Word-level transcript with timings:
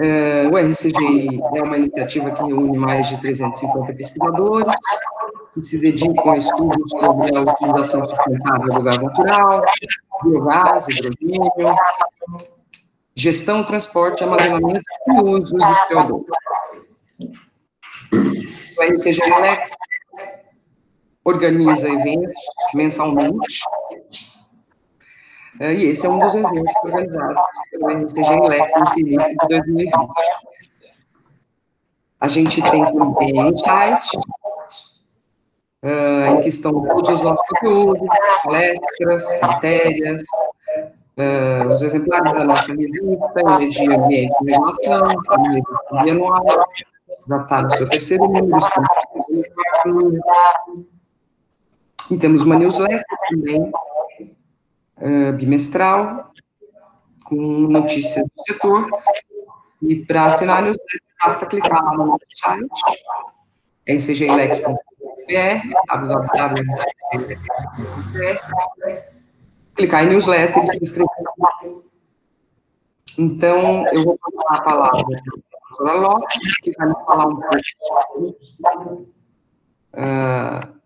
Uh, 0.00 0.48
o 0.52 0.56
RCGI 0.56 1.40
é 1.56 1.62
uma 1.62 1.76
iniciativa 1.76 2.30
que 2.30 2.42
reúne 2.42 2.78
mais 2.78 3.08
de 3.08 3.20
350 3.20 3.92
pesquisadores 3.94 4.72
que 5.52 5.60
se 5.60 5.78
dedicam 5.78 6.30
a 6.30 6.36
estudos 6.36 6.90
sobre 7.00 7.36
a 7.36 7.40
utilização 7.40 8.04
sustentável 8.04 8.74
do 8.74 8.82
gás 8.82 9.02
natural, 9.02 9.64
biogás, 10.22 10.86
hidrogênio, 10.88 11.76
gestão, 13.16 13.64
transporte, 13.64 14.22
armazenamento 14.22 14.84
e 15.08 15.20
uso 15.24 15.56
de 15.56 15.62
CO2. 15.62 16.24
O 18.78 18.82
RCGI 18.82 19.40
Lex 19.40 19.72
organiza 21.24 21.88
eventos 21.88 22.42
mensalmente 22.72 23.60
é, 23.92 23.97
e 25.60 25.84
esse 25.86 26.06
é 26.06 26.08
um 26.08 26.18
dos 26.18 26.34
eventos 26.34 26.74
organizados 26.84 27.42
pelo 27.70 27.88
RCG 27.88 28.32
Inlex 28.34 28.72
nesse 28.80 29.00
início 29.00 29.36
de 29.40 29.48
2020. 29.48 29.92
A 32.20 32.28
gente 32.28 32.62
tem 32.70 32.84
também 32.84 33.44
um 33.44 33.56
site 33.56 34.18
uh, 35.84 36.26
em 36.30 36.40
que 36.42 36.48
estão 36.48 36.72
todos 36.86 37.10
os 37.10 37.22
nossos 37.22 37.46
conteúdos, 37.48 38.08
palestras, 38.42 39.40
matérias, 39.40 40.22
uh, 41.16 41.68
os 41.72 41.82
exemplares 41.82 42.32
da 42.32 42.44
nossa 42.44 42.72
revista, 42.72 43.40
Energia, 43.40 43.96
Ambiente 43.96 44.34
e 44.42 44.50
Regulação, 44.50 45.04
a 45.30 46.02
revista 46.02 46.68
já 47.28 47.42
está 47.42 47.62
no 47.62 47.70
seu 47.72 47.88
terceiro 47.88 48.26
número, 48.26 48.58
e 52.10 52.16
temos 52.16 52.42
uma 52.42 52.56
newsletter 52.56 53.04
também, 53.30 53.70
uh, 55.00 55.32
bimestral, 55.32 56.32
com 57.24 57.36
notícias 57.36 58.24
do 58.24 58.42
setor. 58.46 58.88
E 59.82 60.04
para 60.04 60.26
assinar 60.26 60.58
a 60.58 60.62
newsletter, 60.62 61.00
basta 61.22 61.46
clicar 61.46 61.84
lá 61.84 61.96
no 61.96 62.06
nosso 62.06 62.24
site, 62.34 62.68
ncgilex.br, 63.88 64.74
www.ncgilex.br, 65.88 66.58
clicar 69.76 70.04
em 70.04 70.08
newsletter 70.08 70.62
e 70.62 70.66
se 70.66 70.82
inscrever. 70.82 71.08
Então, 73.16 73.86
eu 73.88 74.04
vou 74.04 74.18
passar 74.18 74.54
a 74.54 74.62
palavra 74.62 75.04
para 75.76 75.92
a 75.92 76.00
professora 76.00 76.26
que 76.62 76.72
vai 76.72 76.88
nos 76.88 77.04
falar 77.04 77.26
um 77.26 77.36
pouco 77.36 77.58
sobre 78.42 79.08
uh, 79.94 80.78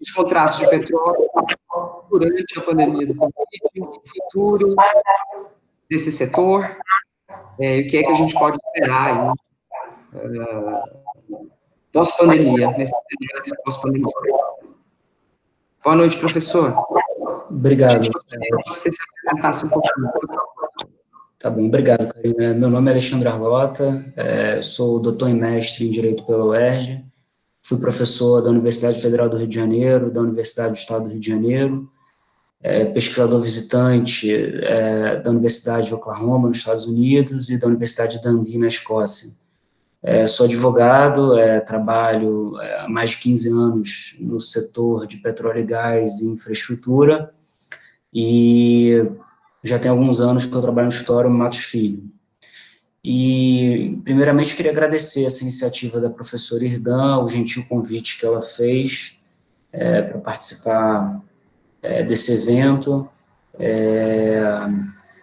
os 0.00 0.10
contrastes 0.10 0.60
de 0.60 0.68
petróleo 0.68 1.28
durante 2.10 2.58
a 2.58 2.62
pandemia 2.62 3.06
do 3.06 3.14
Covid, 3.14 3.34
o 3.78 4.02
futuro 4.06 4.74
desse 5.90 6.12
setor, 6.12 6.76
é, 7.60 7.80
o 7.80 7.86
que 7.86 7.96
é 7.96 8.02
que 8.02 8.10
a 8.10 8.14
gente 8.14 8.34
pode 8.34 8.56
esperar 8.56 9.06
aí 9.06 9.34
uh, 10.14 11.50
pós-pandemia, 11.92 12.70
nesse 12.72 12.92
cenário 12.92 13.62
pós-pandemia. 13.64 14.06
Boa 15.84 15.96
noite, 15.96 16.16
professor. 16.18 16.74
Obrigado. 17.50 18.00
que 18.00 18.68
você 18.68 18.90
se 18.90 18.98
apresentasse 19.02 19.66
um 19.66 19.68
pouquinho, 19.68 20.10
por 20.12 20.26
favor. 20.26 20.64
Tá 21.38 21.50
bom, 21.50 21.66
obrigado, 21.66 22.06
Karina. 22.12 22.54
Meu 22.54 22.70
nome 22.70 22.90
é 22.90 22.94
Alexandre 22.94 23.28
Arlota, 23.28 24.04
é, 24.16 24.62
sou 24.62 24.98
doutor 24.98 25.28
em 25.28 25.34
mestre 25.34 25.86
em 25.86 25.90
Direito 25.90 26.24
pela 26.24 26.42
UERJ, 26.42 27.04
Fui 27.66 27.78
professor 27.78 28.42
da 28.42 28.50
Universidade 28.50 29.00
Federal 29.00 29.26
do 29.26 29.38
Rio 29.38 29.48
de 29.48 29.54
Janeiro, 29.54 30.10
da 30.10 30.20
Universidade 30.20 30.74
do 30.74 30.76
Estado 30.76 31.04
do 31.04 31.10
Rio 31.10 31.18
de 31.18 31.28
Janeiro, 31.28 31.90
é, 32.62 32.84
pesquisador 32.84 33.40
visitante 33.40 34.30
é, 34.30 35.18
da 35.20 35.30
Universidade 35.30 35.86
de 35.86 35.94
Oklahoma, 35.94 36.46
nos 36.46 36.58
Estados 36.58 36.84
Unidos, 36.84 37.48
e 37.48 37.58
da 37.58 37.66
Universidade 37.66 38.18
de 38.18 38.22
Dundee, 38.22 38.58
na 38.58 38.66
Escócia. 38.66 39.30
É, 40.02 40.26
sou 40.26 40.44
advogado, 40.44 41.38
é, 41.38 41.58
trabalho 41.58 42.60
é, 42.60 42.80
há 42.80 42.88
mais 42.88 43.10
de 43.10 43.16
15 43.20 43.48
anos 43.48 44.16
no 44.20 44.38
setor 44.38 45.06
de 45.06 45.16
petróleo 45.16 45.60
e 45.60 45.64
gás 45.64 46.20
e 46.20 46.26
infraestrutura, 46.26 47.30
e 48.12 49.08
já 49.62 49.78
tem 49.78 49.90
alguns 49.90 50.20
anos 50.20 50.44
que 50.44 50.54
eu 50.54 50.60
trabalho 50.60 50.88
no 50.88 50.92
escritório 50.92 51.30
Matos 51.30 51.60
Filho. 51.60 52.13
E, 53.04 54.00
primeiramente, 54.02 54.56
queria 54.56 54.72
agradecer 54.72 55.26
essa 55.26 55.42
iniciativa 55.42 56.00
da 56.00 56.08
professora 56.08 56.64
Irdan, 56.64 57.18
o 57.18 57.28
gentil 57.28 57.66
convite 57.68 58.18
que 58.18 58.24
ela 58.24 58.40
fez 58.40 59.20
é, 59.70 60.00
para 60.00 60.18
participar 60.20 61.20
é, 61.82 62.02
desse 62.02 62.32
evento. 62.32 63.06
É, 63.58 64.42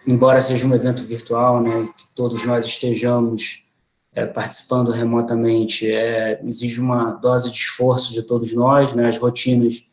embora 0.06 0.40
seja 0.40 0.64
um 0.64 0.74
evento 0.74 1.02
virtual, 1.02 1.60
né, 1.60 1.88
que 1.98 2.04
todos 2.14 2.44
nós 2.44 2.64
estejamos 2.64 3.66
é, 4.14 4.26
participando 4.26 4.92
remotamente, 4.92 5.90
é, 5.90 6.40
exige 6.44 6.80
uma 6.80 7.10
dose 7.14 7.50
de 7.50 7.58
esforço 7.58 8.12
de 8.12 8.22
todos 8.22 8.54
nós, 8.54 8.94
né, 8.94 9.08
as 9.08 9.18
rotinas 9.18 9.88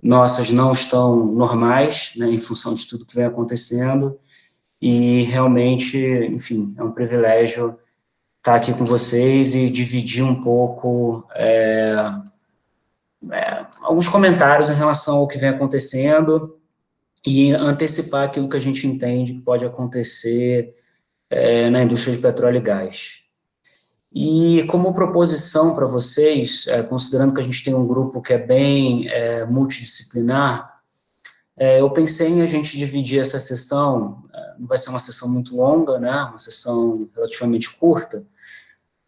nossas 0.00 0.50
não 0.50 0.70
estão 0.70 1.26
normais, 1.26 2.12
né, 2.16 2.30
em 2.30 2.38
função 2.38 2.74
de 2.74 2.86
tudo 2.86 3.06
que 3.06 3.16
vem 3.16 3.24
acontecendo, 3.24 4.16
e 4.86 5.22
realmente, 5.22 5.96
enfim, 6.30 6.74
é 6.76 6.84
um 6.84 6.92
privilégio 6.92 7.78
estar 8.36 8.56
aqui 8.56 8.74
com 8.74 8.84
vocês 8.84 9.54
e 9.54 9.70
dividir 9.70 10.22
um 10.22 10.42
pouco 10.42 11.26
é, 11.34 11.96
é, 13.32 13.64
alguns 13.80 14.10
comentários 14.10 14.68
em 14.68 14.74
relação 14.74 15.16
ao 15.16 15.26
que 15.26 15.38
vem 15.38 15.48
acontecendo 15.48 16.58
e 17.26 17.50
antecipar 17.52 18.24
aquilo 18.24 18.46
que 18.46 18.58
a 18.58 18.60
gente 18.60 18.86
entende 18.86 19.32
que 19.32 19.40
pode 19.40 19.64
acontecer 19.64 20.74
é, 21.30 21.70
na 21.70 21.82
indústria 21.82 22.14
de 22.14 22.20
petróleo 22.20 22.58
e 22.58 22.60
gás. 22.60 23.22
E 24.12 24.64
como 24.64 24.92
proposição 24.92 25.74
para 25.74 25.86
vocês, 25.86 26.66
é, 26.66 26.82
considerando 26.82 27.32
que 27.32 27.40
a 27.40 27.44
gente 27.44 27.64
tem 27.64 27.74
um 27.74 27.86
grupo 27.86 28.20
que 28.20 28.34
é 28.34 28.38
bem 28.38 29.08
é, 29.08 29.46
multidisciplinar, 29.46 30.74
é, 31.56 31.80
eu 31.80 31.88
pensei 31.88 32.28
em 32.28 32.42
a 32.42 32.46
gente 32.46 32.76
dividir 32.76 33.18
essa 33.18 33.40
sessão 33.40 34.23
não 34.58 34.66
vai 34.66 34.78
ser 34.78 34.90
uma 34.90 34.98
sessão 34.98 35.28
muito 35.28 35.56
longa, 35.56 35.98
né, 35.98 36.24
uma 36.24 36.38
sessão 36.38 37.08
relativamente 37.14 37.70
curta, 37.76 38.24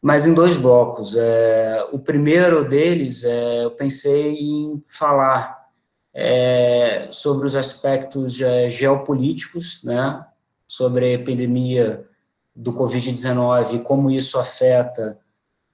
mas 0.01 0.27
em 0.27 0.35
dois 0.35 0.57
blocos. 0.57 1.17
É, 1.17 1.87
o 1.93 1.99
primeiro 1.99 2.69
deles, 2.69 3.25
é, 3.25 3.65
eu 3.65 3.71
pensei 3.71 4.35
em 4.35 4.83
falar 4.87 5.67
é, 6.15 7.09
sobre 7.11 7.47
os 7.47 7.57
aspectos 7.57 8.41
é, 8.41 8.71
geopolíticos, 8.71 9.83
né, 9.85 10.25
sobre 10.67 11.07
a 11.07 11.13
epidemia 11.13 12.07
do 12.55 12.73
Covid-19 12.73 13.75
e 13.75 13.79
como 13.81 14.11
isso 14.11 14.39
afeta 14.39 15.19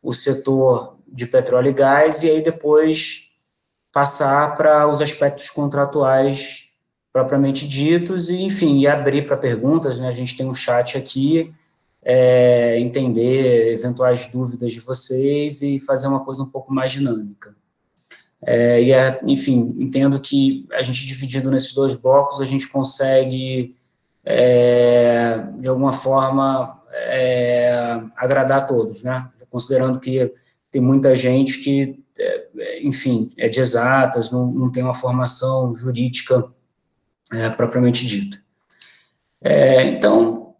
o 0.03 0.13
setor 0.13 0.99
de 1.07 1.27
petróleo 1.27 1.71
e 1.71 1.75
gás, 1.75 2.23
e 2.23 2.31
aí 2.31 2.43
depois 2.43 3.31
passar 3.93 4.57
para 4.57 4.89
os 4.89 5.01
aspectos 5.01 5.51
contratuais 5.51 6.72
propriamente 7.13 7.69
ditos, 7.69 8.31
e, 8.31 8.43
enfim, 8.43 8.81
e 8.81 8.87
abrir 8.87 9.27
para 9.27 9.37
perguntas, 9.37 10.01
né, 10.01 10.09
a 10.09 10.13
gente 10.13 10.37
tem 10.37 10.47
um 10.47 10.55
chat 10.55 10.97
aqui, 10.97 11.53
é, 12.03 12.81
entender 12.81 13.75
eventuais 13.75 14.27
dúvidas 14.33 14.73
de 14.73 14.81
vocês 14.81 15.61
e 15.61 15.79
fazer 15.79 16.09
uma 16.09 16.25
coisa 16.25 16.43
um 16.43 16.51
pouco 16.51 16.73
mais 16.73 16.91
dinâmica. 16.91 17.55
É, 18.41 18.83
e, 18.83 18.93
é, 18.93 19.21
enfim, 19.25 19.77
entendo 19.79 20.19
que 20.19 20.67
a 20.73 20.83
gente 20.83 21.07
dividindo 21.07 21.51
nesses 21.51 21.75
dois 21.75 21.95
blocos, 21.95 22.41
a 22.41 22.45
gente 22.47 22.67
consegue, 22.69 23.77
é, 24.25 25.39
de 25.59 25.69
alguma 25.69 25.93
forma, 25.93 26.83
é, 26.93 28.01
agradar 28.17 28.59
a 28.59 28.65
todos, 28.65 29.03
né, 29.03 29.31
considerando 29.51 30.01
que 30.01 30.33
tem 30.71 30.81
muita 30.81 31.15
gente 31.15 31.59
que, 31.59 32.03
é, 32.19 32.83
enfim, 32.83 33.31
é 33.37 33.49
de 33.49 33.61
exatas, 33.61 34.31
não, 34.33 34.51
não 34.51 34.73
tem 34.73 34.83
uma 34.83 34.95
formação 34.95 35.77
jurídica 35.77 36.51
é, 37.33 37.51
propriamente 37.51 38.07
dito. 38.07 38.41
É, 39.41 39.83
então, 39.85 40.55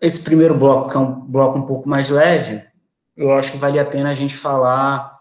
esse 0.00 0.24
primeiro 0.24 0.54
bloco, 0.54 0.90
que 0.90 0.96
é 0.96 1.00
um 1.00 1.20
bloco 1.20 1.58
um 1.58 1.66
pouco 1.66 1.88
mais 1.88 2.10
leve, 2.10 2.62
eu 3.16 3.32
acho 3.32 3.52
que 3.52 3.58
vale 3.58 3.78
a 3.78 3.84
pena 3.84 4.10
a 4.10 4.14
gente 4.14 4.34
falar 4.34 5.14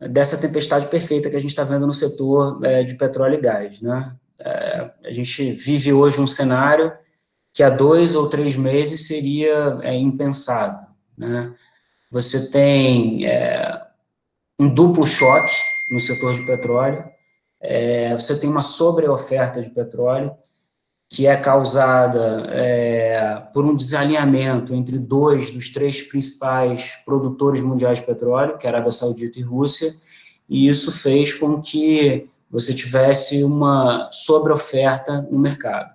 dessa 0.00 0.40
tempestade 0.40 0.86
perfeita 0.86 1.30
que 1.30 1.36
a 1.36 1.40
gente 1.40 1.50
está 1.50 1.64
vendo 1.64 1.86
no 1.86 1.92
setor 1.92 2.64
é, 2.64 2.82
de 2.82 2.94
petróleo 2.94 3.38
e 3.38 3.40
gás. 3.40 3.80
Né? 3.80 4.12
É, 4.38 4.90
a 5.04 5.10
gente 5.10 5.52
vive 5.52 5.92
hoje 5.92 6.20
um 6.20 6.26
cenário 6.26 6.92
que 7.52 7.62
há 7.62 7.68
dois 7.68 8.14
ou 8.14 8.28
três 8.28 8.56
meses 8.56 9.06
seria 9.06 9.78
é, 9.82 9.94
impensável. 9.94 10.86
Né? 11.16 11.52
Você 12.10 12.50
tem 12.50 13.26
é, 13.26 13.80
um 14.58 14.72
duplo 14.72 15.06
choque 15.06 15.54
no 15.90 16.00
setor 16.00 16.34
de 16.34 16.46
petróleo, 16.46 17.04
é, 17.62 18.12
você 18.14 18.38
tem 18.38 18.50
uma 18.50 18.60
sobreoferta 18.60 19.62
de 19.62 19.70
petróleo 19.70 20.34
que 21.08 21.26
é 21.26 21.36
causada 21.36 22.46
é, 22.48 23.42
por 23.52 23.66
um 23.66 23.76
desalinhamento 23.76 24.74
entre 24.74 24.98
dois 24.98 25.50
dos 25.50 25.68
três 25.70 26.00
principais 26.00 27.02
produtores 27.04 27.60
mundiais 27.60 28.00
de 28.00 28.06
petróleo, 28.06 28.56
que 28.56 28.66
é 28.66 28.70
Arábia 28.70 28.90
Saudita 28.90 29.38
e 29.38 29.42
Rússia, 29.42 29.92
e 30.48 30.66
isso 30.66 30.90
fez 30.90 31.34
com 31.34 31.60
que 31.60 32.26
você 32.50 32.72
tivesse 32.72 33.44
uma 33.44 34.08
sobreoferta 34.10 35.20
no 35.30 35.38
mercado. 35.38 35.92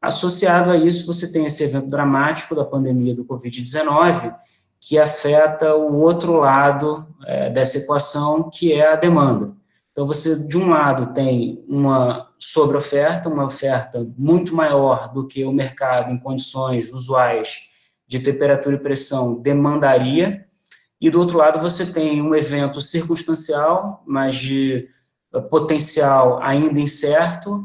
Associado 0.00 0.70
a 0.70 0.76
isso, 0.76 1.06
você 1.06 1.30
tem 1.30 1.44
esse 1.44 1.62
evento 1.62 1.88
dramático 1.88 2.54
da 2.54 2.64
pandemia 2.64 3.14
do 3.14 3.26
Covid-19, 3.26 4.34
que 4.80 4.98
afeta 4.98 5.74
o 5.74 5.96
outro 6.00 6.34
lado 6.34 7.06
é, 7.26 7.50
dessa 7.50 7.78
equação, 7.78 8.48
que 8.48 8.72
é 8.72 8.92
a 8.92 8.96
demanda. 8.96 9.52
Então, 9.96 10.06
você, 10.06 10.46
de 10.46 10.58
um 10.58 10.68
lado, 10.68 11.14
tem 11.14 11.64
uma 11.66 12.30
sobre-oferta, 12.38 13.30
uma 13.30 13.46
oferta 13.46 14.06
muito 14.18 14.54
maior 14.54 15.10
do 15.10 15.26
que 15.26 15.42
o 15.42 15.50
mercado, 15.50 16.12
em 16.12 16.18
condições 16.18 16.92
usuais 16.92 17.60
de 18.06 18.20
temperatura 18.20 18.76
e 18.76 18.78
pressão, 18.78 19.40
demandaria, 19.40 20.44
e 21.00 21.08
do 21.08 21.18
outro 21.18 21.38
lado, 21.38 21.58
você 21.58 21.94
tem 21.94 22.20
um 22.20 22.34
evento 22.34 22.78
circunstancial, 22.78 24.02
mas 24.06 24.36
de 24.36 24.86
potencial 25.48 26.42
ainda 26.42 26.78
incerto, 26.78 27.64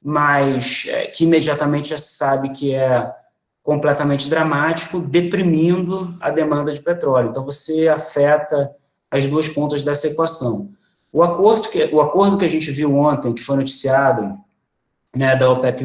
mas 0.00 0.86
é, 0.88 1.06
que 1.06 1.24
imediatamente 1.24 1.88
já 1.88 1.98
se 1.98 2.14
sabe 2.14 2.50
que 2.50 2.72
é 2.72 3.12
completamente 3.60 4.30
dramático, 4.30 5.00
deprimindo 5.00 6.16
a 6.20 6.30
demanda 6.30 6.72
de 6.72 6.80
petróleo. 6.80 7.30
Então, 7.30 7.44
você 7.44 7.88
afeta 7.88 8.70
as 9.10 9.26
duas 9.26 9.48
pontas 9.48 9.82
dessa 9.82 10.06
equação. 10.06 10.80
O 11.12 11.22
acordo 11.22 11.68
que, 11.68 11.84
o 11.92 12.00
acordo 12.00 12.38
que 12.38 12.44
a 12.44 12.48
gente 12.48 12.70
viu 12.70 12.96
ontem, 12.96 13.34
que 13.34 13.42
foi 13.42 13.56
noticiado, 13.56 14.38
né, 15.14 15.36
da 15.36 15.50
OPEP+, 15.50 15.84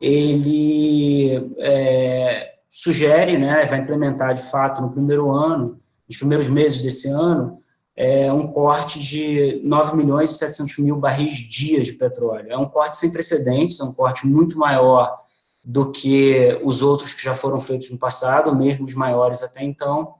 ele 0.00 1.54
é, 1.58 2.54
sugere, 2.70 3.36
né, 3.36 3.66
vai 3.66 3.80
implementar 3.80 4.32
de 4.32 4.42
fato 4.42 4.80
no 4.80 4.90
primeiro 4.90 5.30
ano, 5.30 5.78
nos 6.08 6.16
primeiros 6.16 6.48
meses 6.48 6.82
desse 6.82 7.08
ano, 7.08 7.60
é 7.94 8.32
um 8.32 8.46
corte 8.46 9.00
de 9.00 9.60
9 9.64 9.96
milhões 9.96 10.30
e 10.30 10.34
700 10.34 10.78
mil 10.78 10.96
barris 10.96 11.36
dia 11.36 11.82
de 11.82 11.92
petróleo. 11.94 12.46
É 12.48 12.56
um 12.56 12.68
corte 12.68 12.96
sem 12.96 13.10
precedentes, 13.10 13.80
é 13.80 13.84
um 13.84 13.92
corte 13.92 14.24
muito 14.24 14.56
maior 14.56 15.18
do 15.64 15.90
que 15.90 16.58
os 16.62 16.80
outros 16.80 17.12
que 17.12 17.22
já 17.22 17.34
foram 17.34 17.58
feitos 17.58 17.90
no 17.90 17.98
passado, 17.98 18.54
mesmo 18.54 18.86
os 18.86 18.94
maiores 18.94 19.42
até 19.42 19.64
então. 19.64 20.14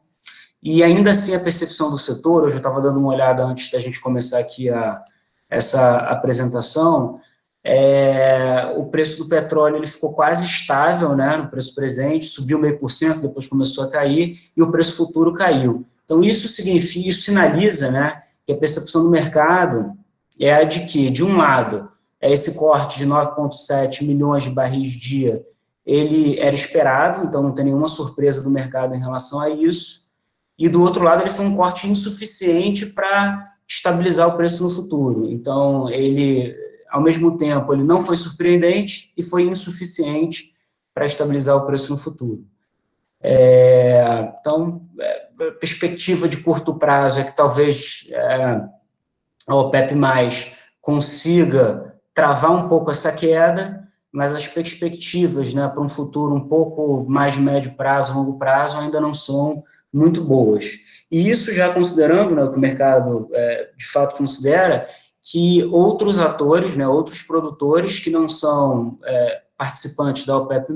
E 0.62 0.82
ainda 0.82 1.10
assim 1.10 1.34
a 1.34 1.40
percepção 1.40 1.90
do 1.90 1.98
setor, 1.98 2.44
eu 2.44 2.50
já 2.50 2.56
estava 2.56 2.80
dando 2.80 2.98
uma 2.98 3.10
olhada 3.10 3.44
antes 3.44 3.70
da 3.70 3.78
gente 3.78 4.00
começar 4.00 4.38
aqui 4.38 4.68
a, 4.68 5.02
essa 5.48 5.98
apresentação, 5.98 7.20
é, 7.64 8.72
o 8.76 8.86
preço 8.86 9.22
do 9.22 9.28
petróleo 9.28 9.76
ele 9.76 9.86
ficou 9.86 10.12
quase 10.12 10.44
estável, 10.44 11.14
né, 11.14 11.36
no 11.36 11.48
preço 11.48 11.74
presente, 11.74 12.26
subiu 12.26 12.58
meio 12.58 12.78
por 12.78 12.90
cento, 12.90 13.20
depois 13.20 13.46
começou 13.46 13.84
a 13.84 13.90
cair, 13.90 14.40
e 14.56 14.62
o 14.62 14.70
preço 14.70 14.96
futuro 14.96 15.34
caiu. 15.34 15.84
Então, 16.04 16.24
isso 16.24 16.48
significa, 16.48 17.08
isso 17.08 17.22
sinaliza, 17.22 17.90
né, 17.90 18.22
que 18.46 18.52
a 18.52 18.56
percepção 18.56 19.02
do 19.02 19.10
mercado 19.10 19.92
é 20.40 20.54
a 20.54 20.64
de 20.64 20.86
que, 20.86 21.10
de 21.10 21.24
um 21.24 21.36
lado, 21.36 21.90
é 22.20 22.32
esse 22.32 22.58
corte 22.58 22.98
de 22.98 23.06
9,7 23.06 24.04
milhões 24.04 24.44
de 24.44 24.50
barris 24.50 24.90
dia, 24.92 25.44
ele 25.84 26.38
era 26.38 26.54
esperado, 26.54 27.24
então 27.24 27.42
não 27.42 27.52
tem 27.52 27.66
nenhuma 27.66 27.88
surpresa 27.88 28.42
do 28.42 28.50
mercado 28.50 28.94
em 28.94 29.00
relação 29.00 29.40
a 29.40 29.50
isso, 29.50 30.07
e 30.58 30.68
do 30.68 30.82
outro 30.82 31.04
lado, 31.04 31.22
ele 31.22 31.30
foi 31.30 31.46
um 31.46 31.54
corte 31.54 31.86
insuficiente 31.86 32.86
para 32.86 33.52
estabilizar 33.66 34.26
o 34.26 34.36
preço 34.36 34.64
no 34.64 34.70
futuro. 34.70 35.30
Então, 35.30 35.88
ele, 35.88 36.56
ao 36.90 37.00
mesmo 37.00 37.38
tempo, 37.38 37.72
ele 37.72 37.84
não 37.84 38.00
foi 38.00 38.16
surpreendente 38.16 39.12
e 39.16 39.22
foi 39.22 39.42
insuficiente 39.42 40.46
para 40.92 41.06
estabilizar 41.06 41.56
o 41.56 41.66
preço 41.66 41.92
no 41.92 41.98
futuro. 41.98 42.44
É, 43.20 44.32
então, 44.40 44.82
é, 44.98 45.50
perspectiva 45.60 46.28
de 46.28 46.38
curto 46.38 46.74
prazo 46.74 47.20
é 47.20 47.24
que 47.24 47.36
talvez 47.36 48.08
é, 48.10 48.60
a 49.46 49.54
OPEP+, 49.54 49.94
consiga 50.80 51.94
travar 52.12 52.50
um 52.50 52.68
pouco 52.68 52.90
essa 52.90 53.12
queda, 53.12 53.88
mas 54.10 54.34
as 54.34 54.48
perspectivas 54.48 55.54
né, 55.54 55.68
para 55.68 55.82
um 55.82 55.88
futuro 55.88 56.34
um 56.34 56.48
pouco 56.48 57.04
mais 57.08 57.36
médio 57.36 57.74
prazo, 57.74 58.14
longo 58.14 58.38
prazo, 58.38 58.78
ainda 58.78 59.00
não 59.00 59.14
são 59.14 59.62
muito 59.92 60.22
boas. 60.22 60.78
E 61.10 61.30
isso 61.30 61.52
já 61.52 61.72
considerando 61.72 62.34
né, 62.34 62.44
o 62.44 62.50
que 62.50 62.56
o 62.56 62.60
mercado 62.60 63.28
é, 63.32 63.70
de 63.76 63.86
fato 63.86 64.16
considera, 64.16 64.88
que 65.22 65.64
outros 65.64 66.18
atores, 66.18 66.76
né, 66.76 66.86
outros 66.86 67.22
produtores 67.22 67.98
que 67.98 68.10
não 68.10 68.28
são 68.28 68.98
é, 69.04 69.42
participantes 69.56 70.24
da 70.24 70.36
OPEP+, 70.36 70.72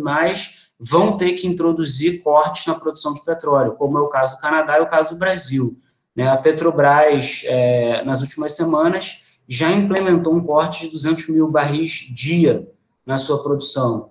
vão 0.79 1.17
ter 1.17 1.35
que 1.35 1.47
introduzir 1.47 2.23
cortes 2.23 2.67
na 2.67 2.75
produção 2.75 3.13
de 3.13 3.25
petróleo, 3.25 3.77
como 3.77 3.99
é 3.99 4.01
o 4.01 4.09
caso 4.09 4.37
do 4.37 4.41
Canadá 4.41 4.79
e 4.79 4.83
o 4.83 4.89
caso 4.89 5.15
do 5.15 5.19
Brasil. 5.19 5.77
Né? 6.15 6.29
A 6.29 6.37
Petrobras, 6.37 7.43
é, 7.45 8.05
nas 8.05 8.21
últimas 8.21 8.53
semanas, 8.53 9.23
já 9.47 9.71
implementou 9.71 10.35
um 10.35 10.45
corte 10.45 10.83
de 10.83 10.93
200 10.93 11.29
mil 11.29 11.51
barris 11.51 12.07
dia 12.15 12.69
na 13.07 13.17
sua 13.17 13.43
produção. 13.43 14.11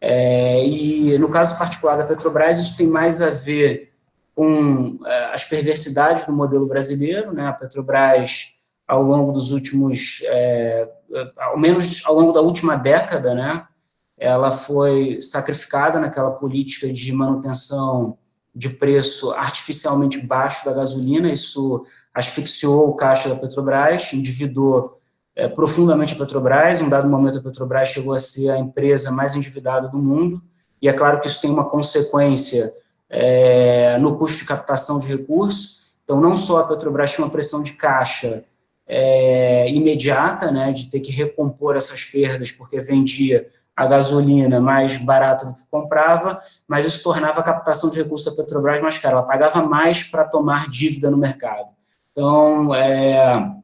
É, 0.00 0.66
e 0.66 1.18
no 1.18 1.28
caso 1.28 1.58
particular 1.58 1.96
da 1.96 2.04
Petrobras, 2.04 2.58
isso 2.58 2.76
tem 2.76 2.86
mais 2.86 3.22
a 3.22 3.30
ver 3.30 3.89
com 4.40 4.98
é, 5.04 5.34
as 5.34 5.44
perversidades 5.44 6.24
do 6.24 6.32
modelo 6.32 6.66
brasileiro. 6.66 7.30
Né? 7.30 7.46
A 7.46 7.52
Petrobras, 7.52 8.58
ao 8.88 9.02
longo 9.02 9.32
dos 9.32 9.50
últimos, 9.50 10.22
é, 10.24 10.88
ao 11.36 11.58
menos 11.58 12.02
ao 12.06 12.14
longo 12.14 12.32
da 12.32 12.40
última 12.40 12.74
década, 12.74 13.34
né, 13.34 13.66
ela 14.16 14.50
foi 14.50 15.20
sacrificada 15.20 16.00
naquela 16.00 16.30
política 16.30 16.90
de 16.90 17.12
manutenção 17.12 18.16
de 18.54 18.70
preço 18.70 19.30
artificialmente 19.32 20.26
baixo 20.26 20.64
da 20.64 20.72
gasolina, 20.72 21.30
isso 21.30 21.84
asfixiou 22.14 22.88
o 22.88 22.96
caixa 22.96 23.28
da 23.28 23.36
Petrobras, 23.36 24.10
endividou 24.14 24.96
é, 25.36 25.48
profundamente 25.48 26.14
a 26.14 26.16
Petrobras, 26.16 26.80
em 26.80 26.84
um 26.84 26.88
dado 26.88 27.06
momento 27.10 27.36
a 27.36 27.42
Petrobras 27.42 27.88
chegou 27.88 28.14
a 28.14 28.18
ser 28.18 28.48
a 28.48 28.58
empresa 28.58 29.10
mais 29.10 29.34
endividada 29.36 29.86
do 29.86 29.98
mundo, 29.98 30.40
e 30.80 30.88
é 30.88 30.94
claro 30.94 31.20
que 31.20 31.26
isso 31.26 31.42
tem 31.42 31.50
uma 31.50 31.68
consequência 31.68 32.72
é, 33.10 33.98
no 33.98 34.16
custo 34.16 34.38
de 34.38 34.44
captação 34.44 35.00
de 35.00 35.08
recursos, 35.08 35.90
então 36.04 36.20
não 36.20 36.36
só 36.36 36.60
a 36.60 36.64
Petrobras 36.64 37.12
tinha 37.12 37.24
uma 37.24 37.30
pressão 37.30 37.62
de 37.62 37.72
caixa 37.72 38.44
é, 38.86 39.68
imediata, 39.70 40.50
né, 40.50 40.72
de 40.72 40.88
ter 40.90 41.00
que 41.00 41.12
recompor 41.12 41.76
essas 41.76 42.04
perdas, 42.04 42.50
porque 42.50 42.80
vendia 42.80 43.48
a 43.76 43.86
gasolina 43.86 44.60
mais 44.60 44.98
barata 44.98 45.46
do 45.46 45.54
que 45.54 45.66
comprava, 45.70 46.38
mas 46.68 46.84
isso 46.84 47.02
tornava 47.02 47.40
a 47.40 47.42
captação 47.42 47.90
de 47.90 48.02
recursos 48.02 48.30
da 48.30 48.42
Petrobras 48.42 48.82
mais 48.82 48.98
cara. 48.98 49.14
Ela 49.14 49.22
pagava 49.22 49.62
mais 49.62 50.04
para 50.04 50.24
tomar 50.24 50.68
dívida 50.68 51.10
no 51.10 51.16
mercado. 51.16 51.68
Então, 52.12 52.74
é, 52.74 53.54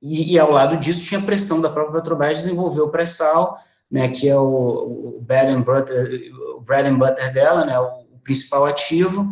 e, 0.00 0.34
e, 0.34 0.38
ao 0.38 0.50
lado 0.50 0.76
disso 0.76 1.04
tinha 1.04 1.20
pressão 1.20 1.60
da 1.60 1.68
própria 1.68 2.00
Petrobras 2.00 2.38
desenvolver 2.38 2.80
o 2.80 2.88
pré-sal, 2.88 3.58
né, 3.90 4.08
que 4.08 4.28
é 4.28 4.36
o, 4.36 5.16
o, 5.18 5.20
bread 5.20 5.50
and 5.50 5.62
butter, 5.62 6.32
o 6.56 6.60
bread 6.60 6.88
and 6.88 6.98
butter 6.98 7.32
dela, 7.32 7.64
né, 7.64 7.78
o, 7.78 8.03
principal 8.24 8.64
ativo, 8.64 9.28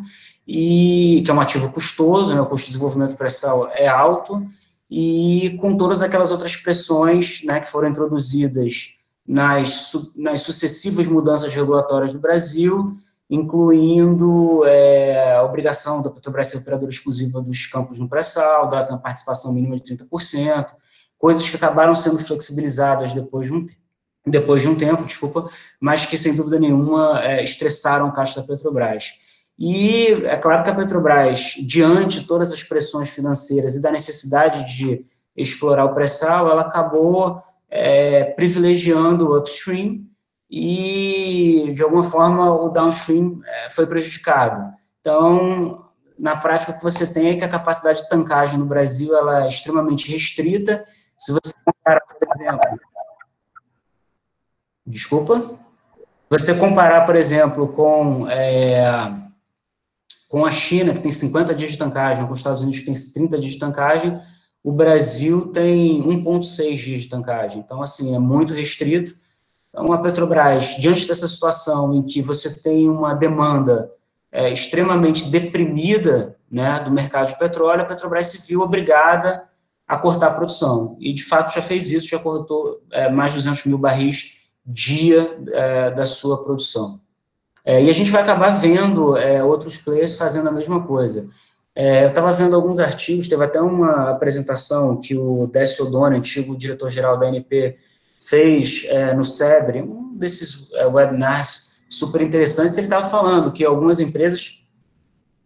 e 0.47 1.23
que 1.25 1.31
é 1.31 1.34
um 1.34 1.41
ativo 1.41 1.70
custoso, 1.72 2.34
né, 2.34 2.41
o 2.41 2.46
custo 2.46 2.67
de 2.67 2.72
desenvolvimento 2.72 3.17
pré-sal 3.17 3.70
é 3.75 3.89
alto, 3.89 4.46
e 4.91 5.56
com 5.61 5.77
todas 5.77 6.03
aquelas 6.03 6.31
outras 6.31 6.55
pressões 6.56 7.43
né, 7.44 7.61
que 7.61 7.69
foram 7.69 7.89
introduzidas 7.89 8.99
nas, 9.27 9.93
nas 10.17 10.43
sucessivas 10.43 11.06
mudanças 11.06 11.53
regulatórias 11.53 12.13
do 12.13 12.19
Brasil, 12.19 12.96
incluindo 13.31 14.63
é, 14.67 15.37
a 15.37 15.43
obrigação 15.43 16.03
da 16.03 16.11
Petrobras 16.11 16.49
ser 16.49 16.58
operadora 16.58 16.91
exclusiva 16.91 17.41
dos 17.41 17.65
campos 17.65 17.99
no 17.99 18.08
pré-sal, 18.08 18.69
da 18.69 18.99
participação 18.99 19.55
mínima 19.55 19.77
de 19.77 19.96
30%, 19.96 20.67
coisas 21.19 21.49
que 21.49 21.56
acabaram 21.56 21.94
sendo 21.94 22.19
flexibilizadas 22.19 23.15
depois 23.15 23.46
de 23.46 23.55
um 23.55 23.67
tempo 23.67 23.81
depois 24.26 24.62
de 24.62 24.69
um 24.69 24.74
tempo, 24.74 25.05
desculpa, 25.05 25.50
mas 25.81 26.06
que 26.06 26.17
sem 26.17 26.36
dúvida 26.36 26.58
nenhuma 26.58 27.20
é, 27.22 27.43
estressaram 27.43 28.08
o 28.08 28.12
caixa 28.12 28.41
da 28.41 28.46
Petrobras. 28.46 29.12
E 29.58 30.06
é 30.24 30.36
claro 30.36 30.62
que 30.62 30.70
a 30.70 30.74
Petrobras, 30.74 31.55
diante 31.67 32.20
de 32.20 32.26
todas 32.26 32.52
as 32.52 32.62
pressões 32.62 33.10
financeiras 33.10 33.74
e 33.74 33.82
da 33.82 33.91
necessidade 33.91 34.76
de 34.76 35.05
explorar 35.36 35.84
o 35.84 35.94
pré-sal, 35.94 36.50
ela 36.50 36.62
acabou 36.62 37.43
é, 37.69 38.24
privilegiando 38.24 39.29
o 39.29 39.38
upstream 39.38 40.05
e, 40.50 41.72
de 41.74 41.82
alguma 41.82 42.02
forma, 42.02 42.55
o 42.55 42.69
downstream 42.69 43.41
é, 43.44 43.70
foi 43.70 43.86
prejudicado. 43.86 44.72
Então, 45.00 45.86
na 46.19 46.36
prática, 46.36 46.72
o 46.72 46.76
que 46.76 46.82
você 46.82 47.12
tem 47.12 47.31
é 47.31 47.36
que 47.36 47.44
a 47.44 47.48
capacidade 47.48 48.02
de 48.02 48.08
tancagem 48.08 48.58
no 48.58 48.67
Brasil 48.67 49.17
ela 49.17 49.44
é 49.44 49.48
extremamente 49.48 50.10
restrita. 50.10 50.84
Se 51.19 51.32
você 51.32 51.52
comparar, 51.64 52.00
por 52.00 52.29
exemplo... 52.36 52.92
Desculpa? 54.86 55.58
Você 56.29 56.55
comparar, 56.55 57.05
por 57.05 57.15
exemplo, 57.15 57.69
com, 57.69 58.27
é, 58.29 59.12
com 60.29 60.46
a 60.46 60.51
China, 60.51 60.94
que 60.94 61.01
tem 61.01 61.10
50 61.10 61.55
dias 61.55 61.72
de 61.72 61.77
tancagem, 61.77 62.27
com 62.27 62.32
os 62.32 62.39
Estados 62.39 62.62
Unidos, 62.62 62.81
que 62.81 62.86
tem 62.86 62.94
30 62.94 63.39
dias 63.39 63.53
de 63.53 63.58
tancagem, 63.58 64.19
o 64.65 64.72
Brasil 64.72 65.53
tem 65.53 66.03
1,6 66.03 66.77
dias 66.77 67.03
de 67.03 67.08
tancagem. 67.08 67.60
Então, 67.60 67.82
assim, 67.82 68.15
é 68.15 68.19
muito 68.19 68.55
restrito. 68.55 69.12
Então, 69.69 69.93
a 69.93 69.98
Petrobras, 69.98 70.77
diante 70.79 71.06
dessa 71.06 71.29
situação 71.29 71.94
em 71.94 72.03
que 72.03 72.22
você 72.22 72.62
tem 72.62 72.89
uma 72.89 73.15
demanda 73.15 73.91
é, 74.31 74.51
extremamente 74.51 75.29
deprimida 75.29 76.36
né, 76.51 76.81
do 76.81 76.91
mercado 76.91 77.29
de 77.29 77.39
petróleo, 77.39 77.82
a 77.82 77.86
Petrobras 77.86 78.27
se 78.27 78.48
viu 78.48 78.62
obrigada 78.62 79.44
a 79.86 79.98
cortar 79.98 80.29
a 80.29 80.34
produção. 80.34 80.96
E, 80.98 81.12
de 81.12 81.24
fato, 81.24 81.55
já 81.55 81.60
fez 81.60 81.91
isso, 81.91 82.08
já 82.08 82.19
cortou 82.19 82.81
é, 82.91 83.10
mais 83.10 83.32
de 83.32 83.39
200 83.39 83.67
mil 83.67 83.77
barris 83.79 84.42
dia 84.64 85.38
é, 85.52 85.90
da 85.90 86.06
sua 86.06 86.42
produção. 86.44 87.00
É, 87.64 87.82
e 87.82 87.88
a 87.88 87.92
gente 87.92 88.10
vai 88.10 88.22
acabar 88.22 88.50
vendo 88.50 89.16
é, 89.16 89.42
outros 89.42 89.78
players 89.78 90.16
fazendo 90.16 90.48
a 90.48 90.52
mesma 90.52 90.84
coisa. 90.86 91.28
É, 91.74 92.04
eu 92.04 92.08
estava 92.08 92.32
vendo 92.32 92.54
alguns 92.54 92.78
artigos, 92.78 93.28
teve 93.28 93.44
até 93.44 93.60
uma 93.60 94.10
apresentação 94.10 95.00
que 95.00 95.16
o 95.16 95.46
Décio 95.46 95.86
O'Donnell, 95.86 96.19
antigo 96.19 96.56
diretor-geral 96.56 97.19
da 97.19 97.26
ANP, 97.26 97.76
fez 98.20 98.84
é, 98.88 99.14
no 99.14 99.24
SEBRE, 99.24 99.82
um 99.82 100.16
desses 100.16 100.72
é, 100.74 100.86
webinars 100.86 101.72
super 101.88 102.20
interessantes, 102.20 102.76
ele 102.76 102.86
estava 102.86 103.08
falando 103.08 103.52
que 103.52 103.64
algumas 103.64 104.00
empresas 104.00 104.66